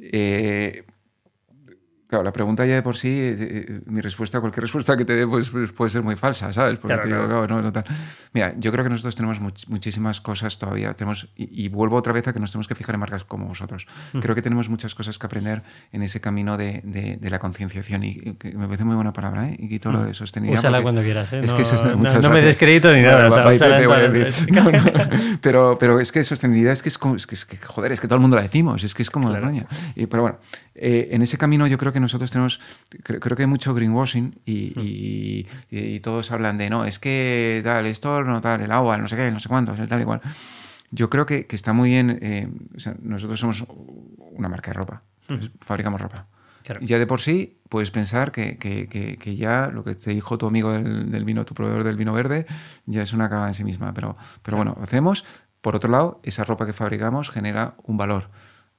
eh, 0.00 0.84
Claro, 2.12 2.24
la 2.24 2.32
pregunta 2.34 2.66
ya 2.66 2.74
de 2.74 2.82
por 2.82 2.98
sí, 2.98 3.08
eh, 3.08 3.36
eh, 3.40 3.80
mi 3.86 4.02
respuesta, 4.02 4.38
cualquier 4.38 4.64
respuesta 4.64 4.98
que 4.98 5.06
te 5.06 5.16
dé, 5.16 5.26
pues, 5.26 5.48
pues, 5.48 5.72
puede 5.72 5.88
ser 5.88 6.02
muy 6.02 6.14
falsa, 6.14 6.52
¿sabes? 6.52 6.78
Porque 6.78 6.98
te 6.98 7.08
digo, 7.08 7.46
no, 7.46 7.62
no 7.62 7.72
tal. 7.72 7.84
Mira, 8.34 8.52
yo 8.58 8.70
creo 8.70 8.84
que 8.84 8.90
nosotros 8.90 9.16
tenemos 9.16 9.40
muchísimas 9.40 10.20
cosas 10.20 10.58
todavía. 10.58 10.92
Tenemos, 10.92 11.28
y, 11.36 11.70
vuelvo 11.70 11.96
otra 11.96 12.12
vez 12.12 12.28
a 12.28 12.34
que 12.34 12.38
nos 12.38 12.52
tenemos 12.52 12.68
que 12.68 12.74
fijar 12.74 12.96
en 12.96 13.00
marcas 13.00 13.24
como 13.24 13.46
vosotros. 13.46 13.86
Mm. 14.12 14.18
Creo 14.18 14.34
que 14.34 14.42
tenemos 14.42 14.68
muchas 14.68 14.94
cosas 14.94 15.18
que 15.18 15.24
aprender 15.24 15.62
en 15.90 16.02
ese 16.02 16.20
camino 16.20 16.58
de, 16.58 16.82
de, 16.84 17.30
la 17.30 17.38
concienciación. 17.38 18.04
Y, 18.04 18.36
me 18.56 18.66
parece 18.66 18.84
muy 18.84 18.94
buena 18.94 19.14
palabra, 19.14 19.48
¿eh? 19.48 19.56
Y 19.58 19.70
quito 19.70 19.90
lo 19.90 20.00
mm. 20.00 20.06
de 20.08 20.12
sostenibilidad. 20.12 20.60
Úsala 20.60 20.82
cuando 20.82 21.00
quieras, 21.00 21.32
¿eh? 21.32 21.40
Es 21.42 21.54
que 21.54 21.62
no, 21.96 21.98
no, 22.20 22.28
me 22.28 22.42
descredito 22.42 22.92
ni 22.92 23.00
nada. 23.00 23.30
pero, 25.40 25.78
pero 25.80 25.98
es 25.98 26.12
que 26.12 26.22
sostenibilidad 26.24 26.74
es 26.74 26.82
que 26.82 26.90
es, 26.90 26.98
como, 26.98 27.16
es, 27.16 27.26
que, 27.26 27.36
es 27.36 27.46
que, 27.46 27.56
joder, 27.56 27.92
es 27.92 28.02
que 28.02 28.06
todo 28.06 28.16
el 28.16 28.20
mundo 28.20 28.36
la 28.36 28.42
decimos. 28.42 28.84
Es 28.84 28.94
que 28.94 29.00
es 29.00 29.10
como 29.10 29.32
de 29.32 29.40
coña. 29.40 29.64
Y, 29.94 30.04
pero 30.04 30.24
bueno, 30.24 30.38
eh, 30.84 31.14
en 31.14 31.22
ese 31.22 31.38
camino 31.38 31.68
yo 31.68 31.78
creo 31.78 31.92
que 31.92 32.00
nosotros 32.00 32.28
tenemos, 32.32 32.58
creo, 33.04 33.20
que 33.20 33.42
hay 33.44 33.46
mucho 33.46 33.72
greenwashing 33.72 34.40
y, 34.44 35.46
y, 35.70 36.00
todos 36.00 36.32
hablan 36.32 36.58
de, 36.58 36.70
no, 36.70 36.84
es 36.84 36.98
que 36.98 37.60
tal, 37.62 37.86
esto, 37.86 38.24
no 38.24 38.40
tal, 38.40 38.62
el 38.62 38.72
agua, 38.72 38.98
no 38.98 39.06
sé 39.06 39.14
qué, 39.14 39.30
no 39.30 39.38
sé 39.38 39.48
cuántos, 39.48 39.78
el 39.78 39.88
tal 39.88 40.00
igual. 40.00 40.20
Yo 40.90 41.08
creo 41.08 41.24
que, 41.24 41.46
que 41.46 41.54
está 41.54 41.72
muy 41.72 41.90
bien, 41.90 42.18
eh, 42.20 42.48
nosotros 43.00 43.38
somos 43.38 43.64
una 44.18 44.48
marca 44.48 44.72
de 44.72 44.74
ropa, 44.74 45.00
fabricamos 45.60 46.00
ropa. 46.00 46.24
Y 46.80 46.86
ya 46.86 46.98
de 46.98 47.06
por 47.06 47.20
sí 47.20 47.60
puedes 47.68 47.92
pensar 47.92 48.32
que, 48.32 48.58
que, 48.58 48.88
que, 48.88 49.36
ya 49.36 49.70
lo 49.72 49.84
que 49.84 49.94
te 49.94 50.10
dijo 50.10 50.36
tu 50.36 50.46
amigo 50.46 50.72
del, 50.72 51.12
del, 51.12 51.24
vino, 51.24 51.44
tu 51.44 51.54
proveedor 51.54 51.84
del 51.84 51.96
vino 51.96 52.12
verde, 52.12 52.46
ya 52.86 53.02
es 53.02 53.12
una 53.12 53.28
carga 53.28 53.46
en 53.46 53.54
sí 53.54 53.62
misma. 53.62 53.94
Pero, 53.94 54.14
pero 54.42 54.56
bueno, 54.56 54.76
hacemos. 54.82 55.24
Por 55.60 55.76
otro 55.76 55.90
lado, 55.90 56.20
esa 56.24 56.42
ropa 56.42 56.66
que 56.66 56.72
fabricamos 56.72 57.30
genera 57.30 57.74
un 57.84 57.96
valor. 57.96 58.30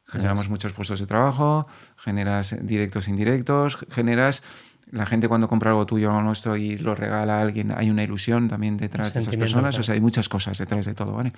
Generamos 0.05 0.49
muchos 0.49 0.73
puestos 0.73 0.99
de 0.99 1.07
trabajo, 1.07 1.67
generas 1.97 2.55
directos 2.61 3.07
e 3.07 3.11
indirectos, 3.11 3.77
generas 3.89 4.43
la 4.91 5.05
gente 5.07 5.27
cuando 5.27 5.47
compra 5.47 5.71
algo 5.71 5.85
tuyo 5.85 6.11
o 6.11 6.21
nuestro 6.21 6.55
y 6.55 6.77
lo 6.77 6.93
regala 6.93 7.39
a 7.39 7.41
alguien, 7.41 7.73
hay 7.75 7.89
una 7.89 8.03
ilusión 8.03 8.47
también 8.47 8.77
detrás 8.77 9.13
de 9.13 9.21
esas 9.21 9.35
personas, 9.35 9.79
o 9.79 9.83
sea, 9.83 9.95
hay 9.95 10.01
muchas 10.01 10.29
cosas 10.29 10.57
detrás 10.57 10.85
de 10.85 10.93
todo, 10.93 11.13
¿vale? 11.13 11.33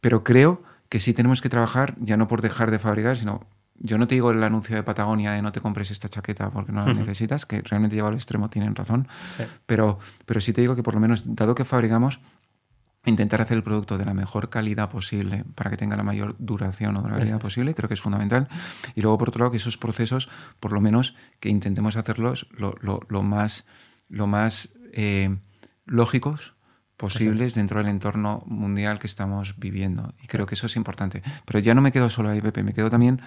Pero 0.00 0.22
creo 0.22 0.62
que 0.88 1.00
sí 1.00 1.12
tenemos 1.12 1.42
que 1.42 1.48
trabajar, 1.48 1.96
ya 1.98 2.16
no 2.16 2.28
por 2.28 2.40
dejar 2.40 2.70
de 2.70 2.78
fabricar, 2.78 3.16
sino, 3.16 3.46
yo 3.80 3.98
no 3.98 4.06
te 4.06 4.14
digo 4.14 4.30
el 4.30 4.42
anuncio 4.44 4.76
de 4.76 4.84
Patagonia 4.84 5.32
de 5.32 5.42
no 5.42 5.50
te 5.50 5.60
compres 5.60 5.90
esta 5.90 6.08
chaqueta 6.08 6.50
porque 6.50 6.70
no 6.70 6.86
la 6.86 6.94
necesitas, 6.94 7.46
que 7.46 7.62
realmente 7.62 7.96
lleva 7.96 8.08
al 8.08 8.14
extremo, 8.14 8.48
tienen 8.48 8.76
razón, 8.76 9.08
pero, 9.66 9.98
pero 10.24 10.40
sí 10.40 10.52
te 10.52 10.60
digo 10.60 10.76
que 10.76 10.84
por 10.84 10.94
lo 10.94 11.00
menos, 11.00 11.34
dado 11.34 11.56
que 11.56 11.64
fabricamos, 11.64 12.20
intentar 13.08 13.40
hacer 13.40 13.56
el 13.56 13.62
producto 13.62 13.98
de 13.98 14.04
la 14.04 14.14
mejor 14.14 14.50
calidad 14.50 14.90
posible 14.90 15.44
para 15.54 15.70
que 15.70 15.76
tenga 15.76 15.96
la 15.96 16.02
mayor 16.02 16.36
duración 16.38 16.96
o 16.96 17.02
durabilidad 17.02 17.40
posible, 17.40 17.74
creo 17.74 17.88
que 17.88 17.94
es 17.94 18.00
fundamental. 18.00 18.48
Y 18.94 19.02
luego, 19.02 19.18
por 19.18 19.28
otro 19.28 19.40
lado, 19.40 19.50
que 19.50 19.56
esos 19.56 19.78
procesos, 19.78 20.28
por 20.60 20.72
lo 20.72 20.80
menos, 20.80 21.14
que 21.40 21.48
intentemos 21.48 21.96
hacerlos 21.96 22.46
lo, 22.50 22.74
lo, 22.80 23.22
más, 23.22 23.66
lo 24.08 24.26
más 24.26 24.70
eh, 24.92 25.36
lógicos 25.86 26.54
posibles 26.96 27.54
dentro 27.54 27.78
del 27.78 27.88
entorno 27.88 28.42
mundial 28.46 28.98
que 28.98 29.06
estamos 29.06 29.58
viviendo. 29.58 30.14
Y 30.22 30.26
creo 30.26 30.46
que 30.46 30.54
eso 30.54 30.66
es 30.66 30.76
importante. 30.76 31.22
Pero 31.44 31.60
ya 31.60 31.74
no 31.74 31.80
me 31.80 31.92
quedo 31.92 32.10
solo 32.10 32.30
ahí, 32.30 32.40
Pepe, 32.40 32.62
me 32.62 32.74
quedo 32.74 32.90
también 32.90 33.22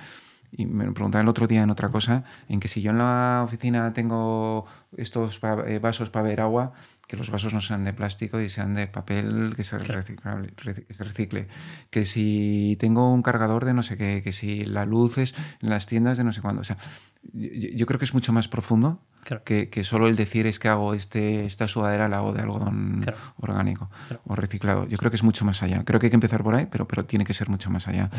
y 0.52 0.66
me 0.66 0.92
preguntaba 0.92 1.22
el 1.22 1.30
otro 1.30 1.48
día 1.48 1.64
en 1.64 1.70
otra 1.70 1.90
cosa, 1.90 2.26
en 2.50 2.60
que 2.60 2.68
si 2.68 2.82
yo 2.82 2.92
en 2.92 2.98
la 2.98 3.42
oficina 3.46 3.94
tengo 3.94 4.66
estos 4.98 5.40
eh, 5.66 5.80
vasos 5.80 6.10
para 6.10 6.24
beber 6.24 6.42
agua, 6.42 6.74
que 7.12 7.18
los 7.18 7.30
vasos 7.30 7.54
no 7.54 7.60
sean 7.60 7.84
de 7.84 7.92
plástico 7.92 8.40
y 8.40 8.48
sean 8.48 8.74
de 8.74 8.88
papel 8.88 9.52
que 9.58 9.66
se, 9.66 9.78
recicle. 9.78 11.46
Que 11.90 12.06
si 12.06 12.78
tengo 12.80 13.12
un 13.12 13.22
cargador 13.22 13.66
de 13.66 13.74
no 13.74 13.84
sé 13.84 13.98
qué, 13.98 14.22
que 14.24 14.32
si 14.32 14.64
la 14.64 14.86
luz 14.86 15.18
es 15.18 15.36
en 15.62 15.72
las 15.72 15.88
tiendas 15.88 16.18
de 16.18 16.24
no 16.24 16.32
sé 16.32 16.42
cuándo. 16.42 16.62
O 16.62 16.64
sea, 16.64 16.78
yo, 17.34 17.86
creo 17.86 18.00
que 18.00 18.06
es 18.06 18.14
mucho 18.14 18.32
más 18.32 18.48
profundo 18.48 19.02
Que, 19.44 19.70
que, 19.70 19.84
solo 19.84 20.08
el 20.08 20.16
decir 20.16 20.48
es 20.48 20.60
que 20.60 20.68
hago 20.68 20.94
este, 20.94 21.46
esta 21.46 21.68
sudadera 21.68 22.08
la 22.08 22.18
hago 22.18 22.34
de 22.34 22.42
algodón 22.42 23.06
orgánico 23.38 23.90
o 24.26 24.36
reciclado. 24.36 24.88
Yo 24.88 24.98
creo 24.98 25.12
que 25.12 25.16
es 25.16 25.24
mucho 25.24 25.46
más 25.46 25.62
allá. 25.64 25.84
Creo 25.86 26.00
que 26.00 26.08
hay 26.08 26.10
que 26.10 26.16
empezar 26.16 26.44
por 26.44 26.56
ahí, 26.56 26.68
pero, 26.70 26.88
pero 26.88 27.06
tiene 27.06 27.26
que 27.26 27.34
ser 27.34 27.50
mucho 27.50 27.70
más 27.70 27.88
allá. 27.88 28.10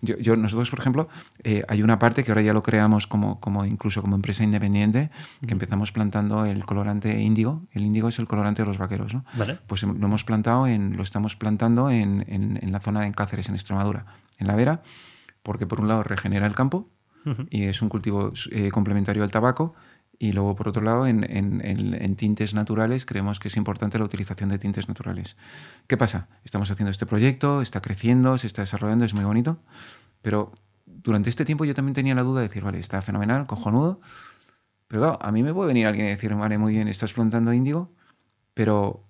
Yo, 0.00 0.16
yo, 0.18 0.36
nosotros, 0.36 0.70
por 0.70 0.80
ejemplo, 0.80 1.08
eh, 1.44 1.62
hay 1.68 1.82
una 1.82 1.98
parte 1.98 2.24
que 2.24 2.30
ahora 2.30 2.42
ya 2.42 2.52
lo 2.52 2.62
creamos 2.62 3.06
como, 3.06 3.40
como 3.40 3.64
incluso 3.64 4.02
como 4.02 4.16
empresa 4.16 4.44
independiente, 4.44 5.10
que 5.46 5.52
empezamos 5.52 5.92
plantando 5.92 6.44
el 6.44 6.64
colorante 6.64 7.20
índigo. 7.20 7.66
El 7.72 7.82
índigo 7.82 8.08
es 8.08 8.18
el 8.18 8.26
colorante 8.26 8.62
de 8.62 8.66
los 8.66 8.78
vaqueros. 8.78 9.14
¿no? 9.14 9.24
Pues 9.66 9.82
lo 9.82 9.92
hemos 9.92 10.24
plantado, 10.24 10.66
en, 10.66 10.96
lo 10.96 11.02
estamos 11.02 11.36
plantando 11.36 11.90
en, 11.90 12.24
en, 12.28 12.58
en 12.60 12.72
la 12.72 12.80
zona 12.80 13.02
de 13.02 13.12
Cáceres, 13.12 13.48
en 13.48 13.54
Extremadura, 13.54 14.06
en 14.38 14.46
la 14.46 14.54
Vera, 14.54 14.82
porque 15.42 15.66
por 15.66 15.80
un 15.80 15.88
lado 15.88 16.02
regenera 16.02 16.46
el 16.46 16.54
campo 16.54 16.88
y 17.50 17.64
es 17.64 17.82
un 17.82 17.88
cultivo 17.88 18.32
eh, 18.50 18.70
complementario 18.70 19.22
al 19.22 19.30
tabaco. 19.30 19.74
Y 20.20 20.32
luego, 20.32 20.56
por 20.56 20.68
otro 20.68 20.82
lado, 20.82 21.06
en, 21.06 21.24
en, 21.30 22.16
tintes 22.16 22.52
naturales 22.52 23.06
creemos 23.06 23.38
que 23.38 23.48
es 23.48 23.56
importante 23.56 23.98
la 23.98 24.04
utilización 24.04 24.48
de 24.48 24.58
tintes 24.58 24.88
naturales. 24.88 25.36
¿Qué 25.86 25.96
pasa? 25.96 26.28
Estamos 26.44 26.70
haciendo 26.72 26.90
este 26.90 27.06
proyecto, 27.06 27.62
está 27.62 27.80
creciendo, 27.80 28.36
se 28.36 28.48
está 28.48 28.62
desarrollando, 28.62 29.04
es 29.04 29.14
muy 29.14 29.24
bonito, 29.24 29.60
pero 30.20 30.52
durante 30.86 31.30
este 31.30 31.44
tiempo 31.44 31.64
yo 31.64 31.74
también 31.74 31.94
tenía 31.94 32.16
la 32.16 32.22
duda 32.22 32.40
de 32.40 32.48
decir, 32.48 32.64
vale, 32.64 32.80
está 32.80 33.00
fenomenal, 33.00 33.46
cojonudo, 33.46 34.00
pero 34.88 35.02
claro, 35.02 35.18
a 35.22 35.30
mí 35.30 35.44
me 35.44 35.54
puede 35.54 35.68
venir 35.68 35.86
alguien 35.86 36.06
y 36.06 36.10
decir, 36.10 36.34
vale, 36.34 36.58
muy 36.58 36.72
bien, 36.72 36.88
estás 36.88 37.12
plantando 37.12 37.52
índigo, 37.52 37.92
pero 38.54 39.07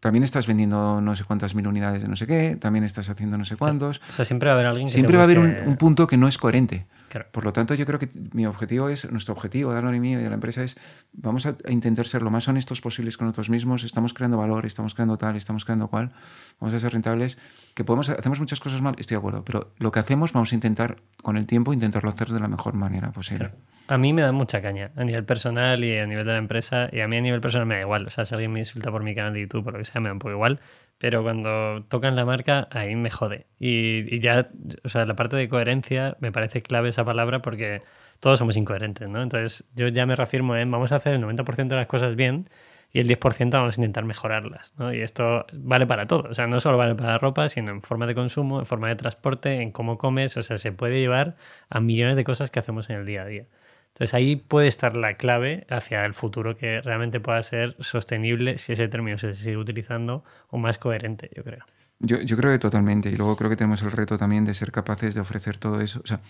también 0.00 0.24
estás 0.24 0.46
vendiendo 0.46 1.00
no 1.00 1.14
sé 1.14 1.24
cuántas 1.24 1.54
mil 1.54 1.66
unidades 1.66 2.02
de 2.02 2.08
no 2.08 2.16
sé 2.16 2.26
qué, 2.26 2.56
también 2.56 2.84
estás 2.84 3.10
haciendo 3.10 3.36
no 3.36 3.44
sé 3.44 3.56
cuántos. 3.56 4.00
O 4.08 4.12
sea, 4.12 4.24
siempre 4.24 4.48
va 4.48 4.54
a 4.54 4.56
haber 4.56 4.66
alguien 4.66 4.86
que 4.86 4.92
Siempre 4.92 5.16
va 5.16 5.22
a 5.22 5.24
haber 5.24 5.38
un, 5.38 5.76
punto 5.76 6.06
que 6.06 6.16
no 6.16 6.26
es 6.26 6.38
coherente. 6.38 6.86
Por 7.32 7.44
lo 7.44 7.52
tanto, 7.52 7.74
yo 7.74 7.84
creo 7.86 7.98
que 7.98 8.08
mi 8.32 8.46
objetivo 8.46 8.88
es, 8.88 9.10
nuestro 9.10 9.34
objetivo, 9.34 9.74
de 9.74 9.96
y 9.96 10.00
mío 10.00 10.20
y 10.20 10.22
de 10.22 10.28
la 10.28 10.34
empresa 10.34 10.62
es, 10.62 10.78
vamos 11.12 11.44
a, 11.44 11.56
intentar 11.68 12.06
ser 12.06 12.22
lo 12.22 12.30
más 12.30 12.48
honestos 12.48 12.80
posibles 12.80 13.16
con 13.16 13.26
nosotros 13.26 13.50
mismos, 13.50 13.84
estamos 13.84 14.14
creando 14.14 14.38
valor, 14.38 14.64
estamos 14.64 14.94
creando 14.94 15.18
tal, 15.18 15.36
estamos 15.36 15.64
creando 15.64 15.88
cual, 15.88 16.12
vamos 16.60 16.74
a 16.74 16.78
ser 16.78 16.92
rentables, 16.92 17.38
que 17.74 17.84
podemos, 17.84 18.08
hacemos 18.10 18.38
muchas 18.38 18.60
cosas 18.60 18.80
mal, 18.80 18.94
estoy 18.96 19.16
de 19.16 19.18
acuerdo, 19.18 19.44
pero 19.44 19.72
lo 19.78 19.90
que 19.90 19.98
hacemos 19.98 20.32
vamos 20.32 20.52
a 20.52 20.54
intentar, 20.54 20.98
con 21.22 21.36
el 21.36 21.46
tiempo, 21.46 21.72
intentarlo 21.72 22.10
hacer 22.10 22.28
de 22.28 22.38
la 22.38 22.48
mejor 22.48 22.74
manera 22.74 23.10
posible. 23.10 23.50
A 23.90 23.98
mí 23.98 24.12
me 24.12 24.22
da 24.22 24.30
mucha 24.30 24.62
caña 24.62 24.92
a 24.94 25.02
nivel 25.02 25.24
personal 25.24 25.82
y 25.82 25.98
a 25.98 26.06
nivel 26.06 26.24
de 26.24 26.30
la 26.30 26.38
empresa. 26.38 26.88
Y 26.92 27.00
a 27.00 27.08
mí 27.08 27.16
a 27.16 27.20
nivel 27.20 27.40
personal 27.40 27.66
me 27.66 27.74
da 27.74 27.80
igual. 27.80 28.06
O 28.06 28.10
sea, 28.10 28.24
si 28.24 28.32
alguien 28.36 28.52
me 28.52 28.60
insulta 28.60 28.92
por 28.92 29.02
mi 29.02 29.16
canal 29.16 29.34
de 29.34 29.40
YouTube 29.40 29.66
o 29.66 29.70
lo 29.72 29.78
que 29.78 29.84
sea, 29.84 30.00
me 30.00 30.08
da 30.08 30.12
un 30.12 30.20
poco 30.20 30.30
igual. 30.30 30.60
Pero 30.98 31.24
cuando 31.24 31.82
tocan 31.88 32.14
la 32.14 32.24
marca, 32.24 32.68
ahí 32.70 32.94
me 32.94 33.10
jode. 33.10 33.46
Y, 33.58 34.20
ya, 34.20 34.48
o 34.84 34.88
sea, 34.88 35.06
la 35.06 35.16
parte 35.16 35.36
de 35.36 35.48
coherencia 35.48 36.16
me 36.20 36.30
parece 36.30 36.62
clave 36.62 36.90
esa 36.90 37.04
palabra 37.04 37.42
porque 37.42 37.82
todos 38.20 38.38
somos 38.38 38.56
incoherentes, 38.56 39.08
¿no? 39.08 39.22
Entonces 39.24 39.68
yo 39.74 39.88
ya 39.88 40.06
me 40.06 40.14
reafirmo 40.14 40.54
en 40.54 40.70
vamos 40.70 40.92
a 40.92 40.96
hacer 40.96 41.14
el 41.14 41.22
90% 41.22 41.66
de 41.66 41.76
las 41.76 41.88
cosas 41.88 42.14
bien 42.14 42.48
y 42.92 43.00
el 43.00 43.08
10% 43.08 43.50
vamos 43.50 43.76
a 43.76 43.80
intentar 43.80 44.04
mejorarlas, 44.04 44.72
¿no? 44.78 44.94
Y 44.94 45.00
esto 45.00 45.46
vale 45.52 45.88
para 45.88 46.06
todo. 46.06 46.28
O 46.30 46.34
sea, 46.34 46.46
no 46.46 46.60
solo 46.60 46.78
vale 46.78 46.94
para 46.94 47.10
la 47.10 47.18
ropa, 47.18 47.48
sino 47.48 47.72
en 47.72 47.82
forma 47.82 48.06
de 48.06 48.14
consumo, 48.14 48.60
en 48.60 48.66
forma 48.66 48.86
de 48.88 48.94
transporte, 48.94 49.62
en 49.62 49.72
cómo 49.72 49.98
comes. 49.98 50.36
O 50.36 50.42
sea, 50.42 50.58
se 50.58 50.70
puede 50.70 51.00
llevar 51.00 51.34
a 51.70 51.80
millones 51.80 52.14
de 52.14 52.22
cosas 52.22 52.50
que 52.52 52.60
hacemos 52.60 52.88
en 52.88 52.96
el 52.96 53.06
día 53.06 53.22
a 53.22 53.26
día. 53.26 53.46
Entonces 53.94 54.14
ahí 54.14 54.36
puede 54.36 54.68
estar 54.68 54.96
la 54.96 55.14
clave 55.14 55.66
hacia 55.68 56.04
el 56.04 56.14
futuro 56.14 56.56
que 56.56 56.80
realmente 56.80 57.20
pueda 57.20 57.42
ser 57.42 57.76
sostenible 57.80 58.58
si 58.58 58.72
ese 58.72 58.88
término 58.88 59.18
se 59.18 59.34
sigue 59.34 59.56
utilizando 59.56 60.24
o 60.48 60.58
más 60.58 60.78
coherente, 60.78 61.30
yo 61.36 61.44
creo. 61.44 61.64
Yo, 61.98 62.20
yo 62.22 62.36
creo 62.36 62.52
que 62.52 62.58
totalmente. 62.58 63.10
Y 63.10 63.16
luego 63.16 63.36
creo 63.36 63.50
que 63.50 63.56
tenemos 63.56 63.82
el 63.82 63.92
reto 63.92 64.16
también 64.16 64.44
de 64.44 64.54
ser 64.54 64.72
capaces 64.72 65.14
de 65.14 65.20
ofrecer 65.20 65.58
todo 65.58 65.80
eso. 65.80 66.00
O 66.02 66.06
sea, 66.06 66.20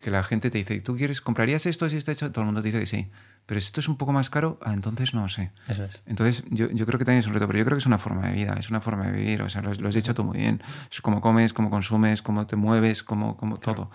que 0.00 0.10
la 0.10 0.22
gente 0.22 0.50
te 0.50 0.58
dice, 0.58 0.80
¿tú 0.80 0.96
quieres, 0.96 1.20
comprarías 1.20 1.66
esto 1.66 1.88
si 1.88 1.96
está 1.96 2.12
hecho? 2.12 2.32
Todo 2.32 2.42
el 2.42 2.46
mundo 2.46 2.62
te 2.62 2.68
dice 2.68 2.80
que 2.80 2.86
sí. 2.86 3.10
Pero 3.44 3.60
si 3.60 3.66
esto 3.66 3.80
es 3.80 3.88
un 3.88 3.96
poco 3.96 4.12
más 4.12 4.30
caro, 4.30 4.58
ah, 4.62 4.72
entonces 4.72 5.12
no 5.12 5.28
sé. 5.28 5.50
Eso 5.68 5.84
es. 5.84 6.02
Entonces 6.06 6.44
yo, 6.50 6.70
yo, 6.70 6.86
creo 6.86 6.98
que 6.98 7.04
también 7.04 7.18
es 7.18 7.26
un 7.26 7.34
reto, 7.34 7.46
pero 7.46 7.58
yo 7.58 7.64
creo 7.64 7.76
que 7.76 7.80
es 7.80 7.86
una 7.86 7.98
forma 7.98 8.28
de 8.28 8.34
vida, 8.34 8.54
es 8.58 8.70
una 8.70 8.80
forma 8.80 9.06
de 9.06 9.12
vivir. 9.12 9.42
O 9.42 9.48
sea, 9.48 9.60
lo, 9.60 9.88
has 9.88 9.94
dicho 9.94 10.14
tú 10.14 10.24
muy 10.24 10.38
bien. 10.38 10.62
Es 10.90 11.00
cómo 11.00 11.20
comes, 11.20 11.52
cómo 11.52 11.68
consumes, 11.70 12.22
cómo 12.22 12.46
te 12.46 12.56
mueves, 12.56 13.02
cómo, 13.02 13.36
cómo 13.36 13.58
todo. 13.58 13.90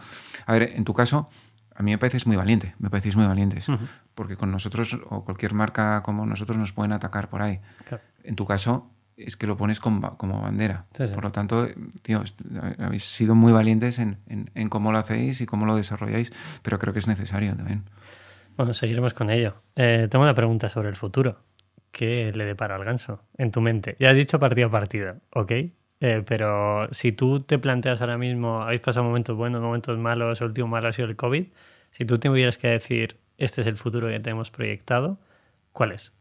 A 0.46 0.54
ver, 0.54 0.74
en 0.76 0.84
tu 0.84 0.94
caso, 0.94 1.30
a 1.76 1.84
mí 1.84 1.92
me 1.92 1.98
pareces 1.98 2.26
muy 2.26 2.38
valiente, 2.38 2.74
me 2.80 2.90
parecéis 2.90 3.16
muy 3.18 3.26
valientes, 3.26 3.68
porque 4.14 4.38
con 4.38 4.52
nosotros 4.52 4.98
o 5.10 5.26
cualquier 5.26 5.54
marca 5.54 6.02
como 6.04 6.26
nosotros 6.26 6.58
nos 6.58 6.72
pueden 6.72 6.94
atacar 6.94 7.30
por 7.30 7.42
ahí. 7.42 7.60
En 8.24 8.36
tu 8.36 8.46
caso 8.46 8.90
es 9.18 9.36
que 9.38 9.46
lo 9.48 9.58
pones 9.58 9.80
como, 9.80 10.18
como 10.18 10.42
bandera. 10.42 10.84
Por 11.14 11.24
lo 11.24 11.32
tanto, 11.32 11.68
tío, 12.02 12.24
habéis 12.80 13.04
sido 13.04 13.36
muy 13.36 13.52
valientes 13.52 14.00
en, 14.00 14.18
en, 14.28 14.70
cómo 14.70 14.92
lo 14.92 14.98
hacéis 14.98 15.42
y 15.42 15.46
cómo 15.46 15.66
lo 15.66 15.76
desarrolláis, 15.76 16.32
pero 16.62 16.80
creo 16.80 16.94
que 16.94 17.00
es 17.00 17.08
necesario 17.08 17.56
también. 17.56 17.84
Bueno, 18.58 18.74
seguiremos 18.74 19.14
con 19.14 19.30
ello. 19.30 19.56
Eh, 19.76 20.08
tengo 20.10 20.24
una 20.24 20.34
pregunta 20.34 20.70
sobre 20.70 20.90
el 20.90 20.96
futuro. 20.96 21.42
¿Qué 21.92 22.32
le 22.34 22.46
depara 22.46 22.76
al 22.76 22.86
ganso 22.86 23.22
en 23.38 23.52
tu 23.52 23.62
mente? 23.62 23.96
Ya 24.00 24.10
has 24.10 24.16
dicho 24.16 24.40
partido 24.40 24.68
a 24.68 24.72
partido, 24.72 25.16
¿ok? 25.34 25.52
Eh, 26.02 26.24
pero 26.28 26.88
si 26.94 27.12
tú 27.12 27.42
te 27.42 27.58
planteas 27.60 28.02
ahora 28.02 28.18
mismo, 28.18 28.62
habéis 28.64 28.82
pasado 28.82 29.06
momentos 29.06 29.36
buenos, 29.38 29.62
momentos 29.62 29.98
malos, 29.98 30.42
el 30.42 30.48
último 30.48 30.68
malo 30.68 30.90
ha 30.90 30.94
sido 30.94 31.08
el 31.08 31.16
COVID, 31.16 31.48
si 31.92 32.06
tú 32.06 32.20
tuvieras 32.20 32.58
que 32.58 32.68
decir, 32.70 33.18
este 33.38 33.62
es 33.62 33.68
el 33.68 33.78
futuro 33.78 34.08
que 34.10 34.20
tenemos 34.20 34.52
proyectado, 34.52 35.20
¿cuál 35.72 35.94
es? 35.94 36.15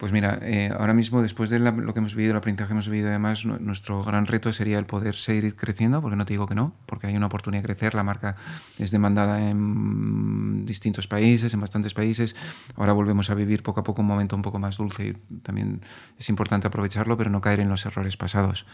Pues 0.00 0.12
mira, 0.12 0.38
eh, 0.40 0.72
ahora 0.74 0.94
mismo, 0.94 1.20
después 1.20 1.50
de 1.50 1.58
lo 1.58 1.92
que 1.92 1.98
hemos 1.98 2.14
vivido, 2.14 2.30
el 2.30 2.38
aprendizaje 2.38 2.68
que 2.68 2.72
hemos 2.72 2.88
vivido, 2.88 3.10
además, 3.10 3.44
nuestro 3.44 4.02
gran 4.02 4.24
reto 4.24 4.50
sería 4.50 4.78
el 4.78 4.86
poder 4.86 5.14
seguir 5.14 5.54
creciendo, 5.54 6.00
porque 6.00 6.16
no 6.16 6.24
te 6.24 6.32
digo 6.32 6.46
que 6.46 6.54
no, 6.54 6.72
porque 6.86 7.08
hay 7.08 7.18
una 7.18 7.26
oportunidad 7.26 7.62
de 7.62 7.66
crecer. 7.66 7.94
La 7.94 8.02
marca 8.02 8.34
es 8.78 8.92
demandada 8.92 9.50
en 9.50 10.64
distintos 10.64 11.06
países, 11.06 11.52
en 11.52 11.60
bastantes 11.60 11.92
países. 11.92 12.34
Ahora 12.76 12.94
volvemos 12.94 13.28
a 13.28 13.34
vivir 13.34 13.62
poco 13.62 13.80
a 13.80 13.84
poco 13.84 14.00
un 14.00 14.08
momento 14.08 14.34
un 14.34 14.40
poco 14.40 14.58
más 14.58 14.78
dulce 14.78 15.08
y 15.08 15.12
también 15.42 15.82
es 16.18 16.30
importante 16.30 16.66
aprovecharlo, 16.66 17.18
pero 17.18 17.28
no 17.28 17.42
caer 17.42 17.60
en 17.60 17.68
los 17.68 17.84
errores 17.84 18.16
pasados. 18.16 18.64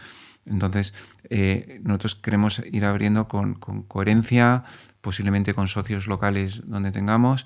Entonces, 0.45 0.93
eh, 1.29 1.81
nosotros 1.83 2.15
queremos 2.15 2.61
ir 2.71 2.85
abriendo 2.85 3.27
con, 3.27 3.55
con 3.55 3.83
coherencia, 3.83 4.63
posiblemente 5.01 5.53
con 5.53 5.67
socios 5.67 6.07
locales 6.07 6.61
donde 6.65 6.93
tengamos 6.93 7.45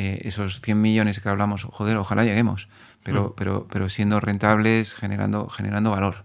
eh, 0.00 0.22
esos 0.24 0.62
100 0.62 0.80
millones 0.80 1.20
que 1.20 1.28
hablamos, 1.28 1.64
joder, 1.64 1.98
ojalá 1.98 2.24
lleguemos, 2.24 2.68
pero, 3.02 3.28
mm. 3.28 3.32
pero, 3.36 3.66
pero 3.70 3.90
siendo 3.90 4.18
rentables, 4.18 4.94
generando, 4.94 5.46
generando 5.48 5.90
valor. 5.90 6.24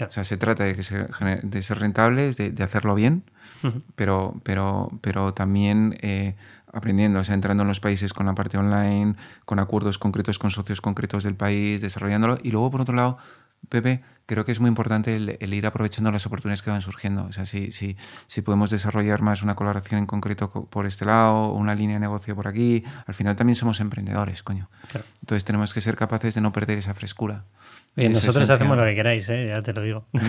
O 0.00 0.10
sea, 0.10 0.24
se 0.24 0.38
trata 0.38 0.64
de, 0.64 0.74
que 0.74 0.82
de 1.42 1.62
ser 1.62 1.78
rentables, 1.78 2.38
de, 2.38 2.64
hacerlo 2.64 2.94
bien, 2.94 3.24
pero, 3.94 4.40
pero, 4.42 4.88
pero 5.02 5.34
también 5.34 5.98
eh, 6.00 6.34
aprendiendo, 6.72 7.18
o 7.20 7.24
sea, 7.24 7.34
entrando 7.34 7.64
en 7.64 7.68
los 7.68 7.80
países 7.80 8.14
con 8.14 8.24
la 8.24 8.34
parte 8.34 8.56
online, 8.56 9.16
con 9.44 9.58
acuerdos 9.58 9.98
concretos 9.98 10.38
con 10.38 10.50
socios 10.50 10.80
concretos 10.80 11.22
del 11.22 11.34
país, 11.34 11.82
desarrollándolo. 11.82 12.38
Y 12.42 12.52
luego, 12.52 12.70
por 12.70 12.80
otro 12.80 12.94
lado, 12.94 13.18
Pepe, 13.68 14.02
creo 14.26 14.44
que 14.44 14.52
es 14.52 14.60
muy 14.60 14.68
importante 14.68 15.14
el, 15.16 15.54
ir 15.54 15.66
aprovechando 15.66 16.10
las 16.10 16.26
oportunidades 16.26 16.62
que 16.62 16.70
van 16.70 16.82
surgiendo. 16.82 17.24
O 17.24 17.32
sea, 17.32 17.44
si, 17.44 17.72
si, 17.72 17.96
si, 18.26 18.42
podemos 18.42 18.70
desarrollar 18.70 19.22
más 19.22 19.42
una 19.42 19.54
colaboración 19.54 20.00
en 20.00 20.06
concreto 20.06 20.48
por 20.48 20.86
este 20.86 21.04
lado, 21.04 21.52
una 21.52 21.74
línea 21.74 21.96
de 21.96 22.00
negocio 22.00 22.34
por 22.34 22.48
aquí, 22.48 22.82
al 23.06 23.14
final 23.14 23.36
también 23.36 23.56
somos 23.56 23.80
emprendedores, 23.80 24.42
coño. 24.42 24.70
Entonces 25.20 25.44
tenemos 25.44 25.74
que 25.74 25.80
ser 25.80 25.96
capaces 25.96 26.34
de 26.34 26.40
no 26.40 26.52
perder 26.52 26.78
esa 26.78 26.94
frescura. 26.94 27.44
Y 27.96 28.08
nosotros 28.08 28.48
hacemos 28.48 28.76
lo 28.76 28.84
que 28.84 28.94
queráis, 28.94 29.28
¿eh? 29.28 29.48
ya 29.48 29.62
te 29.62 29.72
lo 29.72 29.82
digo. 29.82 30.06
no 30.12 30.22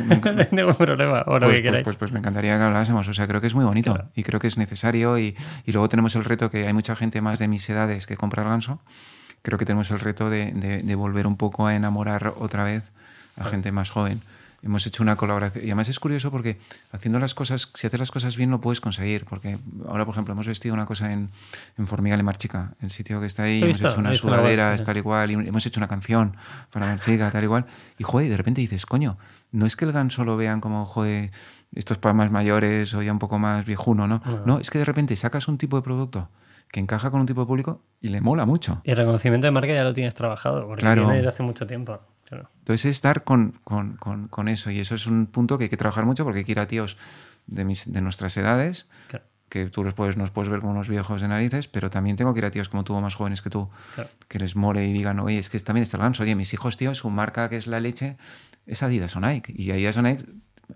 ningún 0.51 0.75
problema, 0.75 1.23
o 1.27 1.39
lo 1.39 1.47
pues, 1.47 1.57
que 1.57 1.63
queráis. 1.63 1.83
Pues, 1.83 1.95
pues, 1.95 2.11
me 2.11 2.19
encantaría 2.19 2.57
que 2.57 2.63
hablásemos. 2.63 3.07
O 3.07 3.13
sea, 3.13 3.27
creo 3.27 3.39
que 3.39 3.47
es 3.47 3.55
muy 3.55 3.65
bonito 3.65 4.09
y 4.15 4.23
creo 4.23 4.39
que 4.39 4.47
es 4.47 4.57
necesario. 4.57 5.17
Y, 5.17 5.35
y, 5.65 5.71
luego 5.71 5.89
tenemos 5.89 6.15
el 6.15 6.25
reto 6.25 6.49
que 6.49 6.67
hay 6.67 6.73
mucha 6.73 6.95
gente 6.95 7.21
más 7.21 7.39
de 7.39 7.47
mis 7.47 7.67
edades 7.69 8.07
que 8.07 8.17
compra 8.17 8.43
el 8.43 8.49
ganso. 8.49 8.81
Creo 9.43 9.57
que 9.57 9.65
tenemos 9.65 9.89
el 9.91 9.99
reto 9.99 10.29
de, 10.29 10.51
de, 10.51 10.83
de 10.83 10.95
volver 10.95 11.27
un 11.27 11.37
poco 11.37 11.67
a 11.67 11.75
enamorar 11.75 12.33
otra 12.37 12.63
vez 12.63 12.91
a 13.41 13.45
gente 13.45 13.71
más 13.71 13.89
joven. 13.89 14.21
Hemos 14.63 14.85
hecho 14.85 15.01
una 15.01 15.15
colaboración. 15.15 15.63
Y 15.63 15.67
además 15.69 15.89
es 15.89 15.99
curioso 15.99 16.29
porque 16.29 16.57
haciendo 16.91 17.17
las 17.17 17.33
cosas, 17.33 17.71
si 17.73 17.87
haces 17.87 17.99
las 17.99 18.11
cosas 18.11 18.37
bien, 18.37 18.51
lo 18.51 18.61
puedes 18.61 18.79
conseguir. 18.79 19.25
Porque 19.25 19.57
ahora, 19.87 20.05
por 20.05 20.13
ejemplo, 20.13 20.33
hemos 20.33 20.45
vestido 20.45 20.75
una 20.75 20.85
cosa 20.85 21.11
en, 21.11 21.29
en 21.79 21.87
Formigal 21.87 22.19
y 22.19 22.23
Marchica, 22.23 22.75
el 22.79 22.91
sitio 22.91 23.19
que 23.19 23.25
está 23.25 23.43
ahí. 23.43 23.63
hemos 23.63 23.81
hecho 23.81 23.99
una 23.99 24.13
sudadera, 24.13 24.77
tal 24.77 24.97
y 24.97 25.01
cual. 25.01 25.31
Y 25.31 25.33
hemos 25.33 25.65
hecho 25.65 25.79
una 25.79 25.87
canción 25.87 26.37
para 26.71 26.85
Marchica, 26.85 27.31
tal 27.31 27.43
y 27.43 27.47
cual. 27.47 27.65
Y, 27.97 28.03
joder, 28.03 28.29
de 28.29 28.37
repente 28.37 28.61
dices, 28.61 28.85
coño, 28.85 29.17
no 29.51 29.65
es 29.65 29.75
que 29.75 29.85
el 29.85 29.93
ganso 29.93 30.23
lo 30.23 30.37
vean 30.37 30.61
como, 30.61 30.85
joder, 30.85 31.31
estos 31.73 31.97
para 31.97 32.13
más 32.13 32.29
mayores 32.29 32.93
o 32.93 33.01
ya 33.01 33.11
un 33.11 33.19
poco 33.19 33.39
más 33.39 33.65
viejuno, 33.65 34.07
¿no? 34.07 34.21
No, 34.45 34.59
es 34.59 34.69
que 34.69 34.77
de 34.77 34.85
repente 34.85 35.15
sacas 35.15 35.47
un 35.47 35.57
tipo 35.57 35.75
de 35.77 35.81
producto 35.81 36.29
que 36.71 36.79
encaja 36.79 37.11
con 37.11 37.19
un 37.21 37.27
tipo 37.27 37.41
de 37.41 37.47
público 37.47 37.81
y 37.99 38.09
le 38.09 38.21
mola 38.21 38.45
mucho. 38.45 38.81
Y 38.83 38.91
el 38.91 38.97
reconocimiento 38.97 39.45
de 39.45 39.51
marca 39.51 39.73
ya 39.73 39.83
lo 39.83 39.93
tienes 39.93 40.13
trabajado, 40.13 40.67
porque 40.67 40.85
viene 40.85 41.15
desde 41.15 41.27
hace 41.27 41.43
mucho 41.43 41.67
tiempo. 41.67 41.99
Entonces 42.31 42.85
es 42.85 43.01
dar 43.01 43.23
con, 43.23 43.53
eso 44.47 44.71
y 44.71 44.79
eso 44.79 44.95
es 44.95 45.07
un 45.07 45.27
punto 45.27 45.57
que 45.57 45.65
hay 45.65 45.69
que 45.69 45.77
trabajar 45.77 46.05
mucho 46.05 46.23
porque 46.23 46.39
hay 46.39 46.45
que 46.45 46.51
ir 46.51 46.59
a 46.59 46.67
tíos 46.67 46.97
de, 47.47 47.63
de 47.85 48.01
nuestras 48.01 48.35
edades, 48.37 48.87
que 49.49 49.65
tú 49.65 49.83
los 49.83 49.93
puedes, 49.93 50.15
nos 50.15 50.31
puedes 50.31 50.49
ver 50.49 50.61
como 50.61 50.71
unos 50.71 50.87
viejos 50.87 51.21
de 51.21 51.27
narices, 51.27 51.67
pero 51.67 51.89
también 51.89 52.15
tengo 52.15 52.33
que 52.33 52.39
ir 52.39 52.45
a 52.45 52.51
tíos 52.51 52.69
como 52.69 52.83
tú 52.83 52.93
o 52.95 53.01
más 53.01 53.15
jóvenes 53.15 53.41
que 53.41 53.49
tú, 53.49 53.69
que 54.27 54.39
les 54.39 54.55
mole 54.55 54.87
y 54.87 54.93
digan, 54.93 55.19
oye, 55.19 55.39
es 55.39 55.49
que 55.49 55.59
también 55.59 55.83
está 55.83 55.97
el 55.97 56.03
ganso, 56.03 56.23
oye, 56.23 56.35
mis 56.35 56.53
hijos, 56.53 56.77
tío, 56.77 56.95
su 56.95 57.09
marca 57.09 57.49
que 57.49 57.57
es 57.57 57.67
la 57.67 57.79
leche 57.79 58.15
es 58.65 58.83
Adidas 58.83 59.15
o 59.15 59.19
Nike 59.19 59.53
y 59.55 59.71
Adidas 59.71 59.97
o 59.97 60.01
Nike 60.01 60.23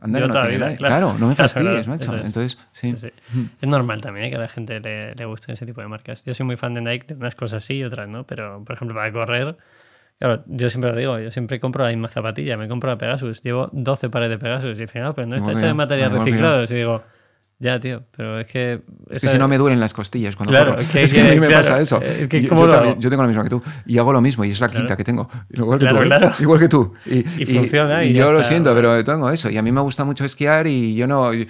anda, 0.01 0.19
Yo 0.19 0.27
no 0.27 0.47
vida, 0.47 0.75
claro. 0.75 0.77
Claro, 0.77 1.19
no 1.19 1.27
me 1.29 1.35
Claro, 1.35 1.35
fastidies, 1.49 1.85
claro, 1.85 1.89
macho. 1.89 2.15
es. 2.15 2.25
Entonces, 2.25 2.57
sí. 2.71 2.97
Sí, 2.97 3.07
sí. 3.33 3.49
Es 3.61 3.69
normal 3.69 4.01
también 4.01 4.25
¿eh? 4.25 4.29
que 4.29 4.35
a 4.35 4.39
la 4.39 4.49
gente 4.49 4.79
le, 4.79 5.15
le 5.15 5.25
guste 5.25 5.51
ese 5.53 5.65
tipo 5.65 5.81
de 5.81 5.87
marcas. 5.87 6.23
Yo 6.25 6.33
soy 6.33 6.45
muy 6.45 6.57
fan 6.57 6.73
de 6.73 6.81
Nike, 6.81 7.07
de 7.07 7.15
unas 7.15 7.35
cosas 7.35 7.63
sí 7.63 7.75
y 7.75 7.83
otras 7.83 8.07
no, 8.07 8.25
pero 8.25 8.63
por 8.63 8.75
ejemplo 8.75 8.95
para 8.95 9.11
correr, 9.11 9.57
claro, 10.19 10.43
yo 10.47 10.69
siempre 10.69 10.91
lo 10.91 10.97
digo, 10.97 11.19
yo 11.19 11.31
siempre 11.31 11.59
compro 11.59 11.83
la 11.83 11.89
misma 11.89 12.09
zapatilla, 12.09 12.57
me 12.57 12.67
compro 12.67 12.89
la 12.89 12.97
Pegasus, 12.97 13.41
llevo 13.41 13.69
12 13.71 14.09
pares 14.09 14.29
de 14.29 14.37
Pegasus 14.37 14.77
y 14.77 14.81
dicen, 14.81 15.03
no, 15.03 15.13
pero 15.13 15.27
no 15.27 15.35
está 15.35 15.51
hecha 15.51 15.67
de 15.67 15.73
yo. 15.73 16.09
reciclados. 16.09 16.71
Y 16.71 16.75
digo, 16.75 17.03
ya, 17.57 17.79
tío, 17.79 18.03
pero 18.15 18.39
es 18.39 18.47
que... 18.47 18.73
Es 19.09 19.19
que 19.19 19.27
esa- 19.27 19.29
si 19.29 19.37
no 19.37 19.47
me 19.47 19.57
duelen 19.57 19.79
las 19.79 19.93
costillas 19.93 20.35
cuando 20.35 20.51
Claro, 20.51 20.75
corro. 20.75 20.83
que- 20.91 21.03
es 21.03 21.13
que, 21.13 21.21
a 21.21 21.23
que- 21.23 21.31
mí 21.33 21.39
me 21.39 21.47
claro, 21.47 21.61
pasa 21.63 21.79
eso. 21.81 22.01
es 22.01 22.27
que 22.27 22.41
yo, 22.41 22.49
¿cómo 22.49 22.61
yo 22.61 22.67
lo 22.67 22.73
también- 22.73 22.99
yo 22.99 23.09
tengo 23.09 23.21
la 23.23 23.27
misma 23.27 23.43
que 23.43 23.49
tú 23.49 23.61
y 23.85 23.97
hago 23.97 24.11
lo 24.11 24.21
mismo 24.21 24.43
y 24.43 24.51
es 24.51 24.59
la 24.59 24.67
quinta 24.69 24.97
que 24.97 25.03
tengo. 25.03 25.29
Igual 25.51 25.79
que 25.79 25.85
Claro, 25.85 25.97
tú, 25.99 26.03
¿eh? 26.03 26.07
claro. 26.07 26.31
Igual 26.39 26.59
que 26.59 26.67
tú. 26.67 26.93
Y, 27.05 27.19
Y 27.41 27.45
funciona 27.45 28.03
y 28.03 28.13
yo 28.13 28.31
lo 28.33 28.43
siento, 28.43 28.73
pero 28.75 29.03
tengo 29.03 29.29
eso. 29.31 29.49
Y 29.49 29.57
a 29.57 29.61
mí 29.61 29.71
me 29.71 29.81
gusta 29.81 30.03
mucho 30.03 30.25
esquiar 30.25 30.67
y 30.67 30.95
yo 30.95 31.07
no... 31.07 31.33
y- 31.33 31.47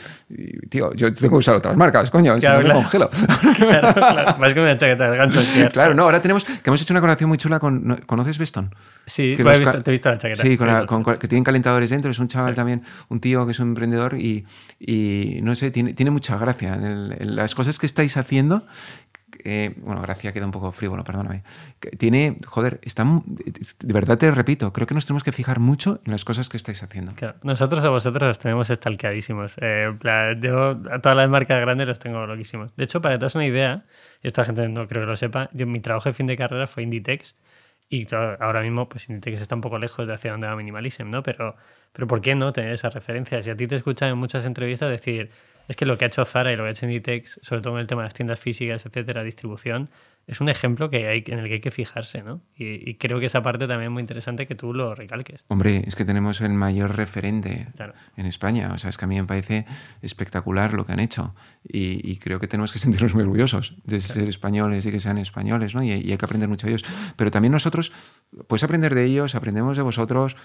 tío, 0.70 0.93
yo 0.93 1.14
tengo 1.14 1.32
que 1.36 1.39
usar 1.39 1.56
otras 1.56 1.76
marcas, 1.76 2.12
coño. 2.12 2.38
Claro, 2.38 2.41
si 2.41 2.47
no 2.47 2.58
me 2.58 2.64
claro. 2.66 2.80
congelo. 2.82 3.10
Claro, 3.56 3.93
claro, 3.93 4.36
vas 4.39 4.53
con 4.53 4.64
una 4.64 4.78
chaqueta 4.78 5.10
de 5.10 5.18
ganso. 5.18 5.39
esquiar. 5.39 5.72
claro, 5.72 5.93
no, 5.95 6.03
ahora 6.03 6.22
tenemos... 6.22 6.43
Que 6.45 6.62
hemos 6.70 6.82
hecho 6.82 6.93
una 6.93 7.01
colaboración 7.01 7.30
muy 7.30 7.38
chula 7.38 7.60
con... 7.60 7.88
¿no- 7.88 7.97
¿Conoces 8.06 8.38
Beston? 8.38 8.74
Sí, 9.06 9.34
Que 9.36 9.41
he 9.41 9.45
los 9.45 9.60
visto- 9.60 9.82
te 9.84 9.89
he 9.89 9.93
visto 9.93 10.10
la 10.12 10.18
chaqueta. 10.18 10.41
Sí, 10.43 10.58
con 10.58 10.68
la- 10.68 10.86
con- 10.86 11.03
que 11.03 11.28
tienen 11.28 11.43
calentadores 11.43 11.89
dentro. 11.89 12.12
Es 12.12 12.20
un 12.20 12.28
chaval 12.28 12.53
Sí. 12.53 12.56
también, 12.58 12.82
un 13.10 13.20
tío 13.20 13.45
que 13.45 13.51
es 13.53 13.60
un 13.60 13.70
emprendedor 13.70 14.16
y, 14.18 14.45
y 14.80 15.39
no 15.41 15.56
sé, 15.56 15.72
tiene, 15.72 15.93
tiene 15.96 16.12
mucha 16.12 16.38
gracia. 16.38 16.76
El- 16.76 17.16
el- 17.20 17.36
las 17.36 17.56
cosas 17.56 17.80
que 17.80 17.86
estáis 17.86 18.18
haciendo, 18.18 18.66
eh, 19.43 19.76
bueno, 19.80 20.02
gracia 20.02 20.32
queda 20.32 20.46
un 20.46 20.52
poco 20.52 20.72
frívolo, 20.72 21.04
perdóname. 21.04 21.43
Tiene, 21.98 22.38
joder, 22.48 22.80
está, 22.84 23.04
de 23.26 23.93
verdad 23.93 24.18
te 24.18 24.32
repito, 24.32 24.72
creo 24.72 24.88
que 24.88 24.93
nos 24.93 25.06
tenemos 25.06 25.24
que 25.24 25.32
fijar 25.32 25.60
mucho 25.60 26.02
en 26.06 26.12
las 26.12 26.24
cosas 26.26 26.48
que 26.50 26.58
estáis 26.58 26.82
haciendo. 26.84 27.14
Claro, 27.16 27.38
Nosotros 27.43 27.84
a 27.86 27.89
vosotros 27.89 28.30
os 28.32 28.39
tenemos 28.39 28.70
estalqueadísimos. 28.70 29.58
Eh, 29.62 29.91
yo 30.41 30.80
a 30.91 31.00
todas 31.00 31.18
las 31.18 31.30
marcas 31.30 31.60
grandes 31.62 31.88
los 31.88 32.00
tengo 32.00 32.26
loquísimos. 32.26 32.76
De 32.76 32.84
hecho, 32.86 33.02
para 33.02 33.18
que 33.20 33.26
te 33.28 33.38
una 33.38 33.46
idea, 33.46 33.80
y 34.24 34.28
esta 34.28 34.46
gente 34.46 34.68
no 34.70 34.88
creo 34.88 35.04
que 35.04 35.08
lo 35.08 35.16
sepa, 35.16 35.50
yo 35.54 35.68
mi 35.68 35.80
trabajo 35.80 36.10
de 36.10 36.14
fin 36.14 36.28
de 36.28 36.38
carrera 36.38 36.66
fue 36.68 36.84
Inditex 36.84 37.36
y 37.89 38.06
claro, 38.06 38.38
ahora 38.43 38.62
mismo 38.62 38.89
pues 38.89 39.10
Inditex 39.10 39.41
está 39.41 39.54
un 39.54 39.62
poco 39.62 39.78
lejos 39.78 40.08
de 40.08 40.14
hacia 40.14 40.32
donde 40.32 40.48
va 40.48 40.56
Minimalism, 40.56 41.10
¿no? 41.10 41.22
Pero, 41.22 41.56
pero 41.93 42.08
¿por 42.08 42.22
qué 42.22 42.34
no 42.34 42.52
tener 42.54 42.72
esas 42.72 42.93
referencias? 42.93 43.46
Y 43.46 43.50
a 43.52 43.56
ti 43.56 43.68
te 43.68 43.76
escuchan 43.76 44.10
en 44.10 44.18
muchas 44.18 44.46
entrevistas 44.46 44.89
decir, 44.89 45.30
es 45.68 45.76
que 45.76 45.86
lo 45.86 45.97
que 45.97 46.05
ha 46.05 46.07
hecho 46.07 46.26
Zara 46.26 46.51
y 46.51 46.55
lo 46.55 46.63
que 46.63 46.70
ha 46.70 46.72
hecho 46.72 46.86
Inditex, 46.86 47.39
sobre 47.41 47.61
todo 47.61 47.76
en 47.76 47.82
el 47.82 47.88
tema 47.88 48.01
de 48.01 48.07
las 48.07 48.13
tiendas 48.13 48.39
físicas, 48.39 48.86
etcétera, 48.86 49.24
distribución, 49.24 49.89
es 50.28 50.42
un 50.42 50.50
ejemplo 50.50 50.90
que 50.90 51.08
hay, 51.08 51.24
en 51.28 51.40
el 51.40 51.48
que 51.48 51.54
hay 51.56 51.62
que 51.62 51.72
fijarse, 51.72 52.24
¿no? 52.24 52.42
Y, 52.56 52.90
y 52.90 52.96
creo 52.96 53.20
que 53.20 53.28
esa 53.28 53.44
parte 53.44 53.68
también 53.68 53.92
es 53.92 53.94
muy 53.94 54.02
interesante 54.02 54.48
que 54.48 54.56
tú 54.56 54.74
lo 54.74 54.96
recalques. 54.96 55.46
Hombre, 55.50 55.84
es 55.86 55.96
que 55.96 56.04
tenemos 56.06 56.42
el 56.42 56.54
mayor 56.54 56.96
referente 56.96 57.68
Claro. 57.76 57.94
en 58.18 58.26
España. 58.26 58.72
O 58.74 58.78
sea, 58.78 58.90
es 58.90 58.98
que 58.98 59.06
a 59.06 59.08
mí 59.08 59.16
me 59.20 59.26
parece 59.28 59.66
espectacular 60.02 60.74
lo 60.74 60.86
que 60.86 60.94
han 60.94 61.00
hecho. 61.00 61.36
Y, 61.64 62.10
y 62.10 62.18
creo 62.18 62.40
que 62.40 62.48
tenemos 62.48 62.72
que 62.72 62.80
sentirnos 62.86 63.14
muy 63.14 63.24
orgullosos 63.24 63.76
de 63.86 64.02
ser 64.02 64.28
españoles 64.28 64.86
y 64.86 64.92
que 64.92 65.00
sean 65.00 65.18
españoles, 65.18 65.76
¿no? 65.76 65.84
Y, 65.84 65.92
y 65.92 66.12
hay 66.12 66.18
que 66.18 66.26
aprender 66.26 66.50
mucho 66.50 66.68
de 66.68 66.74
ellos. 66.74 66.86
Pero 67.16 67.30
también 67.32 67.52
nosotros, 67.52 67.92
puedes 68.48 68.64
aprender 68.64 68.96
de 68.96 69.06
ellos, 69.06 69.36
aprendemos 69.36 69.78
de 69.78 69.84
vosotros. 69.84 70.36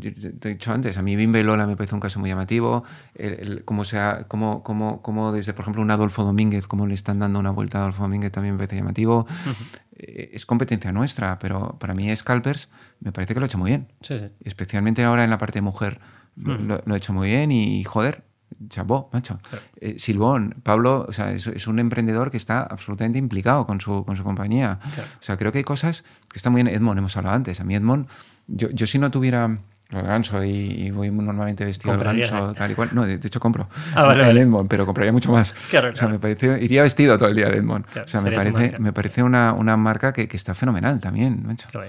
Te 0.00 0.48
he 0.48 0.52
dicho 0.52 0.72
antes, 0.72 0.96
a 0.98 1.02
mí 1.02 1.14
Bimba 1.16 1.40
y 1.40 1.42
Lola 1.42 1.66
me 1.66 1.76
parece 1.76 1.94
un 1.94 2.00
caso 2.00 2.20
muy 2.20 2.30
llamativo. 2.30 2.84
El, 3.14 3.32
el- 3.40 3.64
cómo, 3.64 3.84
sea, 3.84 4.24
cómo, 4.28 4.62
cómo, 4.62 5.02
cómo 5.02 5.32
desde, 5.32 5.52
por 5.52 5.62
ejemplo, 5.64 5.82
un 5.82 5.90
Adolfo 5.90 6.24
Domínguez, 6.24 6.66
cómo 6.66 6.86
le 6.86 6.94
están 6.94 7.18
dando 7.18 7.38
una 7.38 7.50
vuelta 7.50 7.78
a 7.78 7.80
Adolfo 7.82 8.02
Domínguez 8.02 8.32
también 8.32 8.54
me 8.54 8.58
parece 8.58 8.76
llamativo. 8.76 8.97
Eh, 9.06 10.30
Es 10.32 10.46
competencia 10.46 10.92
nuestra, 10.92 11.38
pero 11.38 11.76
para 11.78 11.94
mí 11.94 12.14
Scalpers 12.14 12.68
me 13.00 13.12
parece 13.12 13.34
que 13.34 13.40
lo 13.40 13.44
ha 13.44 13.48
hecho 13.48 13.58
muy 13.58 13.70
bien 13.70 13.88
Sí, 14.00 14.18
sí. 14.18 14.26
especialmente 14.44 15.02
ahora 15.04 15.24
en 15.24 15.30
la 15.30 15.38
parte 15.38 15.58
de 15.58 15.62
mujer, 15.62 16.00
lo, 16.36 16.56
lo- 16.56 16.82
lo 16.84 16.94
he 16.94 16.98
hecho 16.98 17.12
muy 17.12 17.28
bien 17.28 17.50
y, 17.50 17.82
joder, 17.84 18.22
chapó, 18.68 19.10
macho. 19.12 19.40
Eh, 19.80 19.98
Silbón, 19.98 20.56
Pablo, 20.62 21.04
o 21.08 21.12
sea, 21.12 21.32
es, 21.32 21.46
es 21.48 21.66
un 21.66 21.78
emprendedor 21.80 22.30
que 22.30 22.36
está 22.36 22.62
absolutamente 22.62 23.18
implicado 23.18 23.66
con 23.66 23.80
su, 23.80 24.04
con 24.04 24.16
su 24.16 24.22
compañía. 24.24 24.78
Claro. 24.94 25.10
O 25.14 25.22
sea, 25.22 25.36
creo 25.36 25.50
que 25.52 25.58
hay 25.58 25.64
cosas 25.64 26.04
que 26.30 26.38
están 26.38 26.52
muy 26.52 26.62
bien. 26.62 26.74
Edmond, 26.74 26.98
hemos 26.98 27.16
hablado 27.16 27.34
antes. 27.36 27.60
A 27.60 27.64
mí 27.64 27.74
Edmond, 27.74 28.06
yo, 28.46 28.70
yo 28.70 28.86
si 28.86 28.98
no 28.98 29.10
tuviera 29.10 29.58
el 29.90 30.02
ganso 30.02 30.44
y, 30.44 30.50
y 30.50 30.90
voy 30.90 31.10
normalmente 31.10 31.64
vestido 31.64 31.94
Comprarías, 31.94 32.30
ganso, 32.30 32.52
tal 32.52 32.70
y 32.70 32.74
cual. 32.74 32.90
No, 32.92 33.06
de, 33.06 33.18
de 33.18 33.26
hecho 33.26 33.40
compro 33.40 33.68
Ah, 33.94 34.02
vale. 34.02 34.28
Edmond, 34.40 34.68
pero 34.68 34.84
compraría 34.84 35.12
mucho 35.12 35.32
más. 35.32 35.52
Claro, 35.70 35.88
O 35.88 35.96
sea, 35.96 36.08
claro. 36.08 36.12
me 36.12 36.18
parece, 36.18 36.62
iría 36.62 36.82
vestido 36.82 37.16
todo 37.16 37.28
el 37.28 37.36
día 37.36 37.48
de 37.48 37.56
Edmond. 37.58 37.86
Claro, 37.86 38.04
o 38.04 38.08
sea, 38.08 38.20
me 38.20 38.32
parece, 38.32 38.78
me 38.78 38.92
parece 38.92 39.22
una, 39.22 39.52
una 39.54 39.76
marca 39.76 40.12
que, 40.12 40.28
que 40.28 40.36
está 40.36 40.54
fenomenal 40.54 41.00
también, 41.00 41.46
macho. 41.46 41.68
Qué 41.72 41.78
guay. 41.78 41.88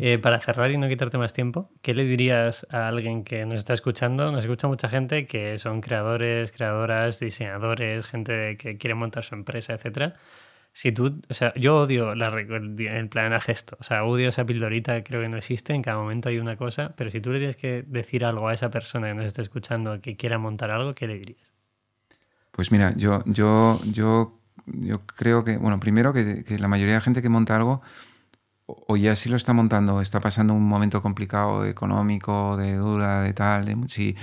Eh, 0.00 0.18
para 0.18 0.40
cerrar 0.40 0.72
y 0.72 0.76
no 0.76 0.88
quitarte 0.88 1.18
más 1.18 1.32
tiempo, 1.32 1.70
¿qué 1.82 1.94
le 1.94 2.02
dirías 2.04 2.66
a 2.68 2.88
alguien 2.88 3.22
que 3.22 3.46
nos 3.46 3.58
está 3.58 3.74
escuchando? 3.74 4.32
Nos 4.32 4.42
escucha 4.44 4.66
mucha 4.66 4.88
gente 4.88 5.26
que 5.28 5.56
son 5.58 5.80
creadores, 5.80 6.50
creadoras, 6.50 7.20
diseñadores, 7.20 8.04
gente 8.06 8.56
que 8.56 8.76
quiere 8.76 8.94
montar 8.96 9.22
su 9.22 9.36
empresa, 9.36 9.74
etcétera. 9.74 10.14
Si 10.78 10.92
tú, 10.92 11.20
o 11.28 11.34
sea, 11.34 11.52
yo 11.56 11.74
odio 11.74 12.14
la, 12.14 12.28
el 12.28 13.08
plan 13.08 13.32
haz 13.32 13.48
esto, 13.48 13.76
o 13.80 13.82
sea, 13.82 14.04
odio 14.04 14.28
esa 14.28 14.46
pildorita, 14.46 15.02
creo 15.02 15.20
que 15.20 15.28
no 15.28 15.36
existe, 15.36 15.74
en 15.74 15.82
cada 15.82 15.98
momento 15.98 16.28
hay 16.28 16.38
una 16.38 16.56
cosa, 16.56 16.94
pero 16.96 17.10
si 17.10 17.20
tú 17.20 17.32
le 17.32 17.38
tienes 17.38 17.56
que 17.56 17.82
decir 17.84 18.24
algo 18.24 18.46
a 18.46 18.54
esa 18.54 18.70
persona 18.70 19.08
que 19.08 19.14
nos 19.14 19.24
está 19.24 19.42
escuchando 19.42 20.00
que 20.00 20.16
quiera 20.16 20.38
montar 20.38 20.70
algo, 20.70 20.94
¿qué 20.94 21.08
le 21.08 21.18
dirías? 21.18 21.52
Pues 22.52 22.70
mira, 22.70 22.94
yo, 22.96 23.24
yo, 23.26 23.80
yo, 23.90 24.38
yo 24.66 25.04
creo 25.04 25.42
que, 25.42 25.56
bueno, 25.56 25.80
primero 25.80 26.12
que, 26.12 26.44
la 26.60 26.68
mayoría 26.68 26.94
de 26.94 27.00
gente 27.00 27.22
que 27.22 27.28
monta 27.28 27.56
algo, 27.56 27.82
o 28.66 28.96
ya 28.96 29.16
sí 29.16 29.28
lo 29.28 29.34
está 29.34 29.52
montando, 29.52 30.00
está 30.00 30.20
pasando 30.20 30.54
un 30.54 30.68
momento 30.68 31.02
complicado 31.02 31.64
económico, 31.64 32.56
de 32.56 32.76
duda, 32.76 33.22
de 33.22 33.32
tal, 33.32 33.64
de, 33.64 33.76
si 33.88 34.14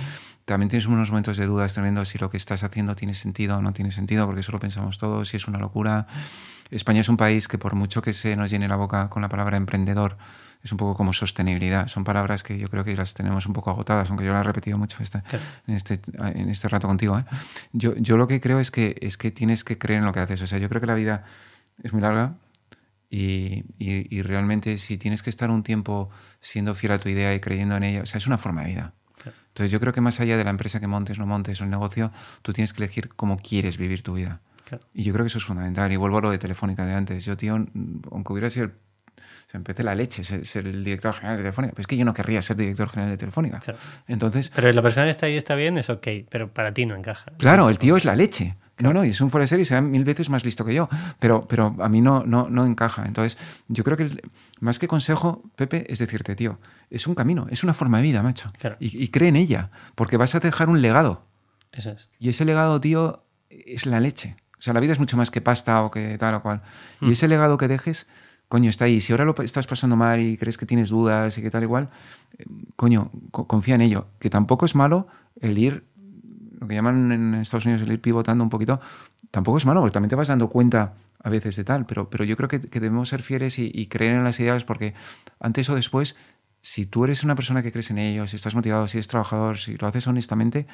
también 0.46 0.70
tienes 0.70 0.86
unos 0.86 1.10
momentos 1.10 1.36
de 1.36 1.44
dudas 1.44 1.74
tremendos 1.74 2.08
si 2.08 2.16
lo 2.18 2.30
que 2.30 2.38
estás 2.38 2.62
haciendo 2.64 2.96
tiene 2.96 3.12
sentido 3.14 3.58
o 3.58 3.62
no 3.62 3.72
tiene 3.74 3.90
sentido, 3.90 4.24
porque 4.26 4.40
eso 4.40 4.52
lo 4.52 4.58
pensamos 4.60 4.96
todos, 4.96 5.28
si 5.28 5.36
es 5.36 5.46
una 5.46 5.58
locura. 5.58 6.06
España 6.70 7.00
es 7.00 7.08
un 7.10 7.16
país 7.18 7.46
que 7.48 7.58
por 7.58 7.74
mucho 7.74 8.00
que 8.00 8.12
se 8.14 8.34
nos 8.36 8.50
llene 8.50 8.66
la 8.68 8.76
boca 8.76 9.10
con 9.10 9.20
la 9.22 9.28
palabra 9.28 9.56
emprendedor, 9.58 10.16
es 10.62 10.72
un 10.72 10.78
poco 10.78 10.96
como 10.96 11.12
sostenibilidad. 11.12 11.86
Son 11.88 12.02
palabras 12.02 12.42
que 12.42 12.58
yo 12.58 12.68
creo 12.70 12.82
que 12.82 12.96
las 12.96 13.12
tenemos 13.14 13.46
un 13.46 13.52
poco 13.52 13.70
agotadas, 13.70 14.08
aunque 14.10 14.24
yo 14.24 14.32
las 14.32 14.40
he 14.40 14.44
repetido 14.44 14.78
mucho 14.78 14.96
esta- 15.02 15.22
en, 15.68 15.74
este, 15.76 16.00
en 16.34 16.48
este 16.48 16.68
rato 16.68 16.88
contigo. 16.88 17.18
¿eh? 17.18 17.24
Yo, 17.72 17.94
yo 17.96 18.16
lo 18.16 18.26
que 18.26 18.40
creo 18.40 18.58
es 18.58 18.70
que, 18.72 18.96
es 19.00 19.16
que 19.16 19.30
tienes 19.30 19.62
que 19.62 19.78
creer 19.78 19.98
en 20.00 20.06
lo 20.06 20.12
que 20.12 20.20
haces. 20.20 20.42
O 20.42 20.46
sea, 20.46 20.58
yo 20.58 20.68
creo 20.68 20.80
que 20.80 20.86
la 20.88 20.94
vida 20.94 21.24
es 21.84 21.92
muy 21.92 22.02
larga 22.02 22.34
y, 23.10 23.64
y- 23.78 24.06
y 24.16 24.22
realmente 24.22 24.78
si 24.78 24.98
tienes 24.98 25.22
que 25.22 25.30
estar 25.30 25.50
un 25.50 25.62
tiempo 25.62 26.10
siendo 26.40 26.74
fiel 26.74 26.92
a 26.92 26.98
tu 26.98 27.08
idea 27.08 27.32
y 27.34 27.40
creyendo 27.40 27.76
en 27.76 27.84
ella, 27.84 28.02
o 28.02 28.06
sea, 28.06 28.18
es 28.18 28.26
una 28.26 28.38
forma 28.38 28.62
de 28.62 28.68
vida. 28.68 28.92
Entonces 29.48 29.70
yo 29.70 29.80
creo 29.80 29.92
que 29.92 30.00
más 30.00 30.20
allá 30.20 30.36
de 30.36 30.44
la 30.44 30.50
empresa 30.50 30.80
que 30.80 30.86
montes, 30.86 31.18
no 31.18 31.26
montes 31.26 31.60
el 31.60 31.70
negocio, 31.70 32.12
tú 32.42 32.52
tienes 32.52 32.72
que 32.72 32.82
elegir 32.82 33.10
cómo 33.14 33.36
quieres 33.36 33.78
vivir 33.78 34.02
tu 34.02 34.14
vida. 34.14 34.40
Claro. 34.64 34.84
Y 34.94 35.04
yo 35.04 35.12
creo 35.12 35.24
que 35.24 35.28
eso 35.28 35.38
es 35.38 35.44
fundamental. 35.44 35.92
Y 35.92 35.96
vuelvo 35.96 36.18
a 36.18 36.22
lo 36.22 36.30
de 36.30 36.38
Telefónica 36.38 36.84
de 36.84 36.94
antes. 36.94 37.24
Yo, 37.24 37.36
tío, 37.36 37.54
aunque 37.54 38.32
hubiera 38.32 38.50
sido 38.50 38.66
el 38.66 38.72
empecé 39.56 39.82
la 39.82 39.94
leche 39.94 40.22
ser, 40.24 40.46
ser 40.46 40.66
el 40.66 40.84
director 40.84 41.14
general 41.14 41.36
de 41.38 41.42
Telefónica. 41.42 41.72
Pero 41.74 41.80
es 41.80 41.86
que 41.86 41.96
yo 41.96 42.04
no 42.04 42.14
querría 42.14 42.42
ser 42.42 42.56
director 42.56 42.88
general 42.88 43.10
de 43.10 43.16
Telefónica. 43.16 43.58
Claro. 43.58 43.78
Entonces, 44.06 44.52
Pero 44.54 44.72
la 44.72 44.82
persona 44.82 45.06
que 45.06 45.10
está 45.10 45.26
ahí 45.26 45.36
está 45.36 45.54
bien, 45.54 45.78
es 45.78 45.90
ok, 45.90 46.06
pero 46.30 46.52
para 46.52 46.72
ti 46.72 46.86
no 46.86 46.94
encaja. 46.94 47.32
claro, 47.38 47.68
el 47.68 47.78
tío 47.78 47.96
es 47.96 48.04
la 48.04 48.14
leche. 48.14 48.54
No, 48.78 48.92
no, 48.92 49.04
y 49.04 49.08
es 49.08 49.20
un 49.22 49.30
serie 49.30 49.62
y 49.62 49.64
será 49.64 49.80
mil 49.80 50.04
veces 50.04 50.28
más 50.28 50.44
listo 50.44 50.64
que 50.64 50.74
yo. 50.74 50.88
Pero, 51.18 51.48
pero 51.48 51.74
a 51.78 51.88
mí 51.88 52.02
no, 52.02 52.24
no, 52.24 52.48
no 52.50 52.66
encaja. 52.66 53.04
Entonces, 53.06 53.38
yo 53.68 53.82
creo 53.84 53.96
que 53.96 54.02
el- 54.02 54.20
más 54.60 54.78
que 54.78 54.86
consejo, 54.86 55.42
Pepe, 55.56 55.90
es 55.90 55.98
decirte, 55.98 56.34
tío, 56.36 56.58
es 56.90 57.06
un 57.06 57.14
camino, 57.14 57.46
es 57.50 57.64
una 57.64 57.72
forma 57.72 57.96
de 57.98 58.02
vida, 58.02 58.22
macho. 58.22 58.52
Claro. 58.58 58.76
Y, 58.78 59.02
y 59.02 59.08
cree 59.08 59.28
en 59.30 59.36
ella, 59.36 59.70
porque 59.94 60.16
vas 60.18 60.34
a 60.34 60.40
dejar 60.40 60.68
un 60.68 60.82
legado. 60.82 61.24
Eso 61.72 61.90
es. 61.90 62.10
Y 62.18 62.28
ese 62.28 62.44
legado, 62.44 62.78
tío, 62.80 63.24
es 63.48 63.86
la 63.86 63.98
leche. 64.00 64.36
O 64.58 64.62
sea, 64.62 64.74
la 64.74 64.80
vida 64.80 64.92
es 64.92 64.98
mucho 64.98 65.16
más 65.16 65.30
que 65.30 65.40
pasta 65.40 65.82
o 65.82 65.90
que 65.90 66.16
tal 66.18 66.34
o 66.34 66.42
cual. 66.42 66.62
Y 67.00 67.12
ese 67.12 67.28
legado 67.28 67.56
que 67.58 67.68
dejes, 67.68 68.06
coño, 68.48 68.68
está 68.70 68.84
ahí. 68.86 69.00
Si 69.00 69.12
ahora 69.12 69.24
lo 69.24 69.34
estás 69.42 69.66
pasando 69.66 69.96
mal 69.96 70.20
y 70.20 70.36
crees 70.36 70.58
que 70.58 70.66
tienes 70.66 70.88
dudas 70.90 71.36
y 71.38 71.42
que 71.42 71.50
tal 71.50 71.62
igual, 71.62 71.88
eh, 72.38 72.44
coño, 72.76 73.10
co- 73.30 73.46
confía 73.46 73.74
en 73.74 73.82
ello. 73.82 74.08
Que 74.18 74.28
tampoco 74.30 74.64
es 74.66 74.74
malo 74.74 75.06
el 75.40 75.58
ir, 75.58 75.84
lo 76.60 76.66
que 76.68 76.74
llaman 76.74 77.12
en 77.12 77.34
Estados 77.36 77.64
Unidos 77.66 77.82
el 77.82 77.92
ir 77.92 78.00
pivotando 78.00 78.42
un 78.44 78.50
poquito, 78.50 78.80
tampoco 79.30 79.58
es 79.58 79.66
malo, 79.66 79.80
porque 79.80 79.92
también 79.94 80.10
te 80.10 80.16
vas 80.16 80.28
dando 80.28 80.48
cuenta 80.48 80.94
a 81.22 81.28
veces 81.30 81.56
de 81.56 81.64
tal. 81.64 81.86
Pero, 81.86 82.08
pero 82.10 82.24
yo 82.24 82.36
creo 82.36 82.48
que, 82.48 82.60
que 82.60 82.80
debemos 82.80 83.08
ser 83.08 83.22
fieles 83.22 83.58
y, 83.58 83.70
y 83.74 83.86
creer 83.86 84.14
en 84.14 84.24
las 84.24 84.38
ideas 84.40 84.64
porque 84.64 84.94
antes 85.40 85.68
o 85.70 85.74
después, 85.74 86.16
si 86.60 86.86
tú 86.86 87.04
eres 87.04 87.22
una 87.24 87.34
persona 87.34 87.62
que 87.62 87.70
crees 87.72 87.90
en 87.90 87.98
ello, 87.98 88.26
si 88.26 88.36
estás 88.36 88.54
motivado, 88.54 88.88
si 88.88 88.98
eres 88.98 89.08
trabajador, 89.08 89.58
si 89.58 89.76
lo 89.76 89.86
haces 89.86 90.06
honestamente, 90.06 90.66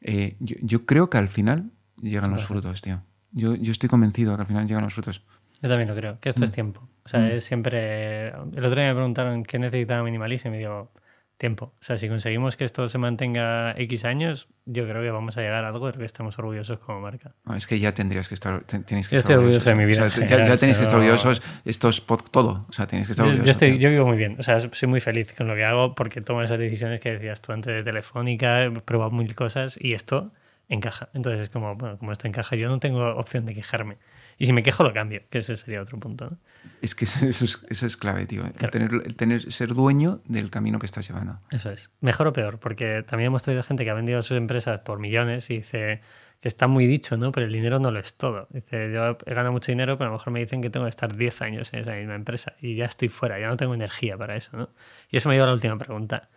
eh, 0.00 0.36
yo, 0.40 0.56
yo 0.60 0.86
creo 0.86 1.08
que 1.10 1.18
al 1.18 1.28
final 1.28 1.70
llegan 2.00 2.30
los 2.30 2.44
frutos, 2.44 2.82
tío. 2.82 3.02
Yo, 3.32 3.54
yo 3.54 3.72
estoy 3.72 3.88
convencido 3.88 4.30
de 4.32 4.36
que 4.36 4.42
al 4.42 4.46
final 4.48 4.66
llegan 4.66 4.84
los 4.84 4.94
frutos. 4.94 5.24
Yo 5.62 5.68
también 5.68 5.88
lo 5.88 5.94
creo, 5.94 6.14
Mm. 6.14 6.18
que 6.18 6.28
esto 6.28 6.44
es 6.44 6.52
tiempo. 6.52 6.88
O 7.04 7.08
sea, 7.08 7.30
es 7.32 7.44
siempre. 7.44 8.28
El 8.28 8.64
otro 8.64 8.74
día 8.80 8.88
me 8.88 8.94
preguntaron 8.94 9.42
qué 9.44 9.58
necesitaba 9.58 10.02
minimalism 10.02 10.48
y 10.54 10.58
digo, 10.58 10.90
tiempo. 11.38 11.74
O 11.80 11.84
sea, 11.84 11.98
si 11.98 12.08
conseguimos 12.08 12.56
que 12.56 12.64
esto 12.64 12.88
se 12.88 12.96
mantenga 12.98 13.72
X 13.76 14.04
años, 14.04 14.48
yo 14.64 14.84
creo 14.88 15.02
que 15.02 15.10
vamos 15.10 15.36
a 15.36 15.42
llegar 15.42 15.64
a 15.64 15.68
algo 15.68 15.86
de 15.86 15.92
lo 15.92 15.98
que 15.98 16.04
estamos 16.06 16.38
orgullosos 16.38 16.78
como 16.78 17.00
marca. 17.00 17.34
No, 17.44 17.54
es 17.54 17.66
que 17.66 17.78
ya 17.78 17.92
tendrías 17.92 18.28
que 18.28 18.34
estar, 18.34 18.64
te- 18.64 18.78
tenéis 18.80 19.08
que 19.08 19.16
Yo 19.16 19.20
estar 19.20 19.32
estoy 19.34 19.44
orgulloso 19.44 19.68
de 19.70 19.76
mi 19.76 19.84
vida 19.84 20.02
O 20.02 20.04
en 20.06 20.10
sea, 20.12 20.20
ya, 20.22 20.28
general, 20.28 20.48
ya 20.48 20.56
tenéis 20.56 20.78
que 20.78 20.84
estar 20.84 20.98
orgullosos, 20.98 21.42
esto 21.64 21.88
es 21.90 22.02
todo. 22.30 22.64
O 22.68 22.72
sea, 22.72 22.86
tenéis 22.86 23.06
que 23.08 23.12
estar 23.12 23.24
orgullosos. 23.26 23.46
yo 23.46 23.50
estoy, 23.50 23.78
yo 23.78 23.90
vivo 23.90 24.06
muy 24.06 24.16
bien. 24.16 24.36
O 24.38 24.42
sea, 24.42 24.60
soy 24.60 24.88
muy 24.88 25.00
feliz 25.00 25.34
con 25.36 25.46
lo 25.46 25.54
que 25.54 25.64
hago 25.64 25.94
porque 25.94 26.20
tomo 26.22 26.42
esas 26.42 26.58
decisiones 26.58 27.00
que 27.00 27.12
decías 27.12 27.40
tú 27.42 27.52
antes 27.52 27.74
de 27.74 27.82
Telefónica, 27.82 28.62
he 28.64 28.70
probado 28.70 29.10
mil 29.10 29.34
cosas 29.34 29.78
y 29.80 29.92
esto 29.92 30.32
encaja. 30.68 31.10
Entonces 31.14 31.42
es 31.42 31.50
como, 31.50 31.76
bueno, 31.76 31.98
como 31.98 32.12
esto 32.12 32.26
encaja, 32.26 32.56
yo 32.56 32.68
no 32.68 32.78
tengo 32.80 33.14
opción 33.16 33.44
de 33.46 33.54
quejarme. 33.54 33.98
Y 34.38 34.46
si 34.46 34.52
me 34.52 34.62
quejo, 34.62 34.82
lo 34.82 34.92
cambio, 34.92 35.22
que 35.30 35.38
ese 35.38 35.56
sería 35.56 35.80
otro 35.80 35.98
punto. 35.98 36.30
¿no? 36.30 36.38
Es 36.82 36.94
que 36.94 37.06
eso, 37.06 37.26
eso 37.26 37.44
es, 37.44 37.66
eso 37.68 37.86
es 37.86 37.96
clave, 37.96 38.26
tío. 38.26 38.44
El 38.44 38.70
tener, 38.70 38.90
el 39.04 39.16
tener, 39.16 39.50
ser 39.52 39.74
dueño 39.74 40.20
del 40.26 40.50
camino 40.50 40.78
que 40.78 40.86
estás 40.86 41.08
llevando. 41.08 41.38
Eso 41.50 41.70
es. 41.70 41.90
Mejor 42.00 42.26
o 42.28 42.32
peor, 42.32 42.58
porque 42.58 43.02
también 43.02 43.28
hemos 43.28 43.42
traído 43.42 43.62
gente 43.62 43.84
que 43.84 43.90
ha 43.90 43.94
vendido 43.94 44.22
sus 44.22 44.36
empresas 44.36 44.80
por 44.80 44.98
millones 44.98 45.48
y 45.50 45.58
dice 45.58 46.02
que 46.40 46.48
está 46.48 46.66
muy 46.66 46.86
dicho, 46.86 47.16
¿no? 47.16 47.32
Pero 47.32 47.46
el 47.46 47.52
dinero 47.52 47.78
no 47.78 47.90
lo 47.90 47.98
es 47.98 48.14
todo. 48.14 48.46
Dice, 48.50 48.92
yo 48.92 49.16
he 49.24 49.34
ganado 49.34 49.52
mucho 49.52 49.72
dinero, 49.72 49.96
pero 49.96 50.10
a 50.10 50.12
lo 50.12 50.18
mejor 50.18 50.32
me 50.32 50.40
dicen 50.40 50.60
que 50.60 50.70
tengo 50.70 50.84
que 50.84 50.90
estar 50.90 51.16
10 51.16 51.42
años 51.42 51.72
en 51.72 51.80
esa 51.80 51.94
misma 51.94 52.14
empresa 52.14 52.54
y 52.60 52.76
ya 52.76 52.84
estoy 52.84 53.08
fuera, 53.08 53.38
ya 53.40 53.48
no 53.48 53.56
tengo 53.56 53.74
energía 53.74 54.18
para 54.18 54.36
eso, 54.36 54.56
¿no? 54.56 54.70
Y 55.10 55.16
eso 55.16 55.28
me 55.28 55.34
lleva 55.34 55.44
a 55.44 55.48
la 55.48 55.54
última 55.54 55.78
pregunta. 55.78 56.28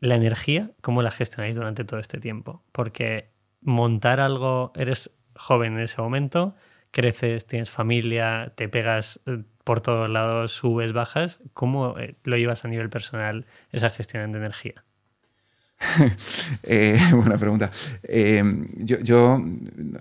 La 0.00 0.14
energía, 0.14 0.70
¿cómo 0.82 1.02
la 1.02 1.10
gestionáis 1.10 1.56
durante 1.56 1.84
todo 1.84 2.00
este 2.00 2.18
tiempo? 2.18 2.64
Porque 2.72 3.30
montar 3.60 4.20
algo, 4.20 4.72
eres 4.76 5.10
joven 5.34 5.74
en 5.74 5.80
ese 5.80 6.00
momento, 6.00 6.54
creces, 6.90 7.46
tienes 7.46 7.70
familia, 7.70 8.52
te 8.56 8.68
pegas 8.68 9.20
eh, 9.26 9.42
por 9.64 9.80
todos 9.80 10.08
lados, 10.10 10.52
subes, 10.52 10.92
bajas. 10.92 11.40
¿Cómo 11.54 11.98
eh, 11.98 12.16
lo 12.24 12.36
llevas 12.36 12.64
a 12.64 12.68
nivel 12.68 12.90
personal 12.90 13.46
esa 13.70 13.90
gestión 13.90 14.32
de 14.32 14.38
energía? 14.38 14.84
Eh, 16.62 16.98
buena 17.12 17.36
pregunta. 17.38 17.70
Eh, 18.02 18.42
yo, 18.76 18.98
yo- 19.00 19.42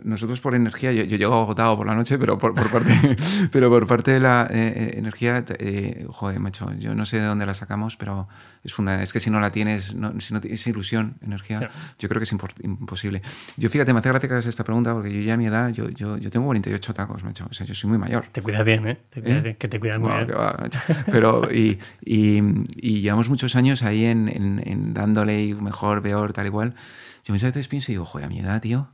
nosotros 0.04 0.40
por 0.42 0.54
energía, 0.56 0.92
yo, 0.92 1.04
yo 1.04 1.18
llego 1.18 1.34
agotado 1.36 1.76
por 1.78 1.88
la 1.88 1.96
noche, 1.96 2.18
pero 2.18 2.38
por, 2.38 2.54
por 2.54 2.70
parte, 2.70 2.92
pero 3.52 3.70
por 3.70 3.88
parte 3.88 4.12
de 4.12 4.20
la 4.20 4.48
eh, 4.52 4.74
eh, 4.76 4.94
energía, 4.98 5.44
eh, 5.60 6.06
joder, 6.10 6.40
macho, 6.40 6.72
yo 6.80 6.94
no 6.96 7.06
sé 7.06 7.20
de 7.20 7.26
dónde 7.26 7.46
la 7.46 7.54
sacamos, 7.54 7.96
pero 7.98 8.28
es 8.64 8.74
fundamental. 8.74 9.04
Es 9.04 9.14
que 9.14 9.20
si 9.20 9.30
no 9.30 9.40
la 9.40 9.52
tienes, 9.52 9.96
no- 9.96 10.20
si 10.20 10.34
no 10.34 10.42
tienes 10.42 10.66
ilusión, 10.68 11.16
energía, 11.22 11.60
Claro. 11.60 11.74
yo 11.98 12.10
creo 12.10 12.20
que 12.20 12.24
es 12.26 12.36
imposible. 12.64 13.22
Yo 13.58 13.70
fíjate, 13.70 13.94
me 13.94 14.00
hace 14.00 14.10
gracia 14.10 14.28
que 14.28 14.34
hagas 14.34 14.46
esta 14.48 14.64
pregunta 14.64 14.94
porque 14.94 15.14
yo 15.14 15.22
ya 15.22 15.36
a 15.36 15.38
mi 15.38 15.46
edad, 15.48 15.70
yo, 15.70 15.90
yo, 15.90 16.18
yo 16.18 16.30
tengo 16.30 16.46
48 16.48 16.94
tacos, 16.94 17.24
macho. 17.24 17.48
O 17.50 17.54
sea, 17.54 17.66
yo 17.66 17.74
soy 17.74 17.90
muy 17.90 17.98
mayor. 18.00 18.26
Te 18.32 18.42
cuidas 18.42 18.66
bien, 18.66 18.88
¿eh? 18.88 18.98
Te 19.10 19.22
cuidas 19.22 19.40
¿Eh? 19.40 19.42
bien, 19.44 19.56
que 19.56 19.68
te 19.68 19.80
cuidas 19.80 20.00
muy 20.00 20.12
bien. 20.12 20.28
va. 20.38 20.70
Pero, 21.06 21.52
y, 21.52 21.80
y, 22.04 22.42
y 22.76 23.02
llevamos 23.02 23.30
muchos 23.30 23.56
años 23.56 23.84
ahí 23.84 24.06
en, 24.06 24.28
en- 24.30 24.62
en 24.66 24.94
dándole 24.94 25.44
y 25.44 25.54
mejor, 25.70 26.02
peor, 26.02 26.34
tal 26.34 26.46
igual. 26.46 26.76
Yo 27.24 27.34
muchas 27.34 27.54
veces 27.54 27.68
pienso 27.68 27.92
y 27.92 27.96
digo, 27.96 28.06
joder, 28.06 28.26
a 28.26 28.30
mi 28.30 28.40
edad, 28.40 28.62
tío, 28.62 28.90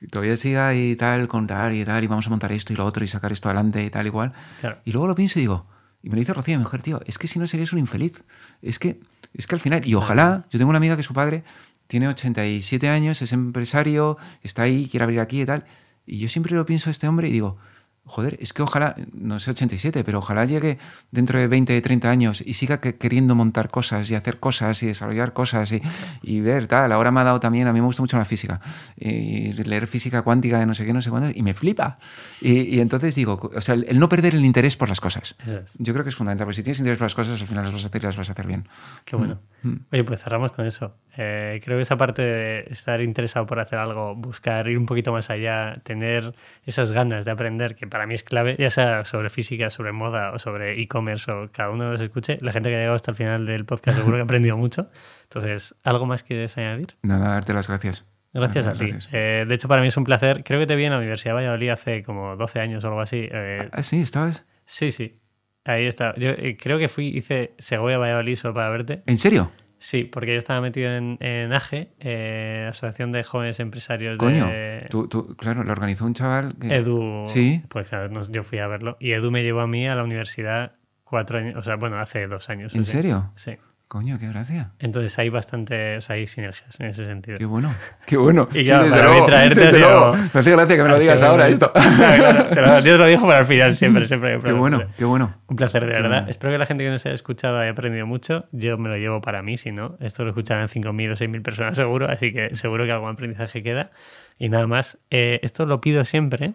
y 0.00 0.06
todavía 0.06 0.36
siga 0.36 0.74
y 0.74 0.96
tal, 0.96 1.28
contar 1.28 1.72
y 1.74 1.84
tal, 1.84 2.02
y 2.04 2.06
vamos 2.06 2.26
a 2.26 2.30
montar 2.30 2.52
esto 2.52 2.72
y 2.72 2.76
lo 2.76 2.84
otro 2.84 3.04
y 3.04 3.08
sacar 3.08 3.32
esto 3.32 3.48
adelante 3.48 3.84
y 3.84 3.90
tal 3.90 4.06
igual. 4.06 4.32
Claro. 4.60 4.78
Y 4.84 4.92
luego 4.92 5.06
lo 5.08 5.14
pienso 5.14 5.38
y 5.38 5.42
digo, 5.42 5.66
y 6.02 6.08
me 6.08 6.16
lo 6.16 6.20
dice 6.20 6.32
Rocío, 6.32 6.56
mi 6.56 6.62
mujer, 6.62 6.82
tío, 6.82 7.00
es 7.06 7.18
que 7.18 7.26
si 7.26 7.38
no 7.38 7.46
serías 7.46 7.72
un 7.72 7.78
infeliz. 7.78 8.22
Es 8.62 8.78
que, 8.78 9.00
es 9.34 9.46
que 9.46 9.54
al 9.54 9.60
final, 9.60 9.86
y 9.86 9.94
ojalá, 9.94 10.46
yo 10.50 10.58
tengo 10.58 10.70
una 10.70 10.78
amiga 10.78 10.96
que 10.96 11.02
su 11.02 11.12
padre 11.12 11.44
tiene 11.86 12.08
87 12.08 12.88
años, 12.88 13.20
es 13.20 13.32
empresario, 13.32 14.16
está 14.42 14.62
ahí, 14.62 14.88
quiere 14.90 15.04
abrir 15.04 15.20
aquí 15.20 15.42
y 15.42 15.46
tal. 15.46 15.64
Y 16.06 16.18
yo 16.18 16.28
siempre 16.28 16.54
lo 16.54 16.64
pienso 16.64 16.88
a 16.88 16.92
este 16.92 17.06
hombre 17.06 17.28
y 17.28 17.32
digo, 17.32 17.58
joder, 18.04 18.36
es 18.40 18.52
que 18.52 18.62
ojalá, 18.62 18.96
no 19.12 19.38
sé 19.38 19.52
87, 19.52 20.02
pero 20.04 20.18
ojalá 20.18 20.44
llegue 20.44 20.78
dentro 21.12 21.38
de 21.38 21.46
20, 21.46 21.80
30 21.80 22.10
años 22.10 22.42
y 22.44 22.54
siga 22.54 22.80
que- 22.80 22.96
queriendo 22.98 23.34
montar 23.34 23.70
cosas 23.70 24.10
y 24.10 24.14
hacer 24.16 24.40
cosas 24.40 24.82
y 24.82 24.86
desarrollar 24.86 25.32
cosas 25.32 25.70
y, 25.72 25.80
y 26.22 26.40
ver 26.40 26.66
tal. 26.66 26.90
Ahora 26.92 27.10
me 27.12 27.20
ha 27.20 27.24
dado 27.24 27.38
también, 27.40 27.68
a 27.68 27.72
mí 27.72 27.80
me 27.80 27.86
gusta 27.86 28.02
mucho 28.02 28.18
la 28.18 28.24
física, 28.24 28.60
y 28.96 29.52
leer 29.52 29.86
física 29.86 30.22
cuántica 30.22 30.58
de 30.58 30.66
no 30.66 30.74
sé 30.74 30.84
qué, 30.84 30.92
no 30.92 31.00
sé 31.02 31.10
cuándo, 31.10 31.30
y 31.34 31.42
me 31.42 31.54
flipa. 31.54 31.96
Y, 32.40 32.76
y 32.76 32.80
entonces 32.80 33.14
digo, 33.14 33.50
o 33.54 33.60
sea, 33.60 33.74
el, 33.76 33.84
el 33.88 33.98
no 33.98 34.08
perder 34.08 34.34
el 34.34 34.44
interés 34.44 34.76
por 34.76 34.88
las 34.88 35.00
cosas. 35.00 35.36
Es. 35.46 35.74
Yo 35.78 35.92
creo 35.92 36.02
que 36.04 36.10
es 36.10 36.16
fundamental, 36.16 36.46
porque 36.46 36.56
si 36.56 36.62
tienes 36.62 36.78
interés 36.80 36.98
por 36.98 37.04
las 37.06 37.14
cosas, 37.14 37.40
al 37.40 37.46
final 37.46 37.64
las 37.64 37.72
vas 37.72 37.84
a 37.84 37.88
hacer 37.88 38.02
y 38.02 38.04
las 38.06 38.16
vas 38.16 38.28
a 38.28 38.32
hacer 38.32 38.46
bien. 38.46 38.66
Qué 39.04 39.14
bueno. 39.16 39.34
Mm. 39.36 39.49
Oye, 39.92 40.04
pues 40.04 40.22
cerramos 40.22 40.52
con 40.52 40.64
eso. 40.66 40.96
Eh, 41.16 41.60
creo 41.64 41.76
que 41.78 41.82
esa 41.82 41.96
parte 41.96 42.22
de 42.22 42.60
estar 42.70 43.00
interesado 43.00 43.44
por 43.46 43.58
hacer 43.60 43.78
algo, 43.78 44.14
buscar 44.14 44.68
ir 44.68 44.78
un 44.78 44.86
poquito 44.86 45.12
más 45.12 45.28
allá, 45.30 45.74
tener 45.82 46.34
esas 46.64 46.92
ganas 46.92 47.24
de 47.24 47.30
aprender, 47.30 47.74
que 47.74 47.86
para 47.86 48.06
mí 48.06 48.14
es 48.14 48.22
clave, 48.22 48.56
ya 48.58 48.70
sea 48.70 49.04
sobre 49.04 49.28
física, 49.28 49.70
sobre 49.70 49.92
moda 49.92 50.32
o 50.32 50.38
sobre 50.38 50.80
e-commerce 50.80 51.30
o 51.30 51.50
cada 51.52 51.70
uno 51.70 51.90
los 51.90 52.00
escuche, 52.00 52.38
la 52.40 52.52
gente 52.52 52.68
que 52.70 52.76
ha 52.76 52.78
llegado 52.78 52.96
hasta 52.96 53.10
el 53.10 53.16
final 53.16 53.44
del 53.46 53.64
podcast 53.64 53.98
seguro 53.98 54.16
que 54.16 54.20
ha 54.22 54.24
aprendido 54.24 54.56
mucho. 54.56 54.86
Entonces, 55.24 55.74
¿algo 55.84 56.06
más 56.06 56.22
quieres 56.22 56.56
añadir? 56.56 56.96
Nada, 57.02 57.30
darte 57.34 57.52
las 57.52 57.68
gracias. 57.68 58.06
Gracias 58.32 58.66
a 58.68 58.72
ti. 58.74 58.86
gracias. 58.86 59.08
Eh, 59.12 59.44
de 59.46 59.54
hecho, 59.54 59.66
para 59.68 59.82
mí 59.82 59.88
es 59.88 59.96
un 59.96 60.04
placer. 60.04 60.44
Creo 60.44 60.60
que 60.60 60.66
te 60.66 60.76
vi 60.76 60.84
en 60.84 60.92
la 60.92 60.98
Universidad 60.98 61.32
de 61.32 61.40
Valladolid 61.42 61.70
hace 61.70 62.02
como 62.04 62.36
12 62.36 62.60
años 62.60 62.84
o 62.84 62.88
algo 62.88 63.00
así. 63.00 63.28
Eh, 63.30 63.68
Ah, 63.72 63.82
sí, 63.82 64.00
estabas. 64.00 64.46
sí, 64.64 64.90
sí. 64.92 65.19
Ahí 65.64 65.86
está. 65.86 66.14
Yo 66.16 66.30
eh, 66.30 66.56
creo 66.60 66.78
que 66.78 66.88
fui, 66.88 67.08
hice 67.08 67.52
Segovia 67.58 67.98
Valladolid 67.98 68.36
solo 68.36 68.54
para 68.54 68.70
verte. 68.70 69.02
¿En 69.06 69.18
serio? 69.18 69.50
Sí, 69.78 70.04
porque 70.04 70.32
yo 70.32 70.38
estaba 70.38 70.60
metido 70.60 70.90
en, 70.94 71.16
en 71.20 71.52
AGE, 71.54 71.88
eh, 72.00 72.66
Asociación 72.68 73.12
de 73.12 73.24
Jóvenes 73.24 73.60
Empresarios 73.60 74.18
Coño, 74.18 74.46
de 74.46 74.86
tú, 74.90 75.08
tú- 75.08 75.34
claro, 75.36 75.64
lo 75.64 75.72
organizó 75.72 76.04
un 76.04 76.12
chaval. 76.14 76.54
que- 76.60 76.74
Edu. 76.74 77.22
Sí. 77.24 77.62
Pues 77.68 77.88
claro, 77.88 78.10
yo 78.30 78.42
fui 78.42 78.58
a 78.58 78.66
verlo. 78.66 78.96
Y 79.00 79.12
Edu 79.12 79.30
me 79.30 79.42
llevó 79.42 79.60
a 79.60 79.66
mí 79.66 79.86
a 79.88 79.94
la 79.94 80.04
universidad 80.04 80.72
cuatro 81.04 81.38
años, 81.38 81.56
o 81.56 81.62
sea, 81.62 81.76
bueno, 81.76 81.98
hace 81.98 82.26
dos 82.26 82.50
años. 82.50 82.74
¿En 82.74 82.82
así. 82.82 82.92
serio? 82.92 83.32
Sí. 83.36 83.52
Coño, 83.90 84.20
qué 84.20 84.28
gracia. 84.28 84.70
Entonces 84.78 85.18
hay 85.18 85.30
bastante, 85.30 85.96
o 85.96 86.00
sea, 86.00 86.14
hay 86.14 86.28
sinergias 86.28 86.78
en 86.78 86.86
ese 86.86 87.04
sentido. 87.06 87.38
Qué 87.38 87.44
bueno, 87.44 87.74
qué 88.06 88.16
bueno. 88.16 88.46
Y 88.54 88.62
claro, 88.62 88.88
para 88.88 89.10
mí 89.12 89.26
traerte, 89.26 89.60
desde 89.60 89.78
digo, 89.78 89.88
luego. 89.90 90.14
Me 90.32 90.40
hace 90.40 90.50
gracia 90.52 90.76
que 90.76 90.82
me 90.84 90.88
lo 90.90 90.98
digas 91.00 91.18
sí, 91.18 91.26
ahora 91.26 91.48
esto. 91.48 91.72
Claro, 91.96 91.96
claro, 91.96 92.48
te 92.50 92.60
lo- 92.62 92.82
Dios 92.82 93.00
lo 93.00 93.06
dijo 93.08 93.26
para 93.26 93.40
el 93.40 93.46
final, 93.46 93.74
siempre, 93.74 94.06
siempre. 94.06 94.38
Qué 94.44 94.52
bueno, 94.52 94.80
qué 94.96 95.04
bueno. 95.04 95.34
Un 95.48 95.56
placer, 95.56 95.82
de 95.84 95.88
Qué 95.88 95.94
verdad. 96.02 96.18
bueno. 96.18 96.30
Espero 96.30 96.52
que 96.52 96.58
la 96.58 96.66
gente 96.66 96.84
que 96.84 96.90
nos 96.90 97.04
haya 97.04 97.16
escuchado 97.16 97.58
haya 97.58 97.72
aprendido 97.72 98.06
mucho. 98.06 98.44
Yo 98.52 98.78
me 98.78 98.88
lo 98.90 98.96
llevo 98.96 99.20
para 99.20 99.42
mí, 99.42 99.56
si 99.56 99.72
no, 99.72 99.96
esto 99.98 100.22
lo 100.22 100.30
escucharán 100.30 100.68
5.000 100.68 101.10
o 101.10 101.14
6.000 101.16 101.42
personas 101.42 101.76
seguro, 101.76 102.08
así 102.08 102.32
que 102.32 102.54
seguro 102.54 102.84
que 102.84 102.92
algún 102.92 103.10
aprendizaje 103.10 103.64
queda. 103.64 103.90
Y 104.38 104.50
nada 104.50 104.68
más, 104.68 104.98
eh, 105.10 105.40
esto 105.42 105.66
lo 105.66 105.80
pido 105.80 106.04
siempre. 106.04 106.52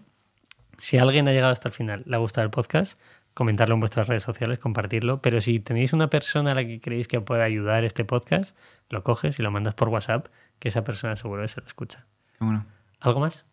Si 0.77 0.97
alguien 0.97 1.27
ha 1.27 1.31
llegado 1.31 1.51
hasta 1.51 1.67
el 1.67 1.73
final, 1.73 2.03
le 2.05 2.15
ha 2.15 2.19
gustado 2.19 2.45
el 2.45 2.51
podcast, 2.51 2.97
comentarlo 3.35 3.75
en 3.75 3.81
vuestras 3.81 4.07
redes 4.07 4.23
sociales, 4.23 4.57
compartirlo. 4.57 5.21
Pero 5.21 5.39
si 5.41 5.59
tenéis 5.59 5.93
una 5.93 6.09
persona 6.09 6.53
a 6.53 6.55
la 6.55 6.65
que 6.65 6.81
creéis 6.81 7.07
que 7.07 7.21
pueda 7.21 7.43
ayudar 7.43 7.83
este 7.83 8.03
podcast, 8.03 8.57
lo 8.89 9.03
coges 9.03 9.37
y 9.37 9.43
lo 9.43 9.51
mandas 9.51 9.75
por 9.75 9.89
WhatsApp, 9.89 10.27
que 10.57 10.69
esa 10.69 10.83
persona 10.83 11.15
seguro 11.15 11.43
que 11.43 11.49
se 11.49 11.61
lo 11.61 11.67
escucha. 11.67 12.07
Qué 12.39 12.45
bueno. 12.45 12.65
¿Algo 12.99 13.19
más? 13.19 13.45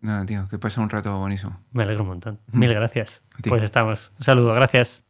Nada, 0.00 0.24
tío, 0.26 0.46
que 0.50 0.58
pasa 0.58 0.82
un 0.82 0.90
rato 0.90 1.18
buenísimo. 1.18 1.58
Me 1.72 1.82
alegro 1.82 2.02
un 2.02 2.10
montón. 2.10 2.38
Mil 2.52 2.72
gracias. 2.72 3.24
Pues 3.48 3.62
estamos. 3.62 4.12
Un 4.18 4.24
saludo, 4.24 4.54
gracias. 4.54 5.02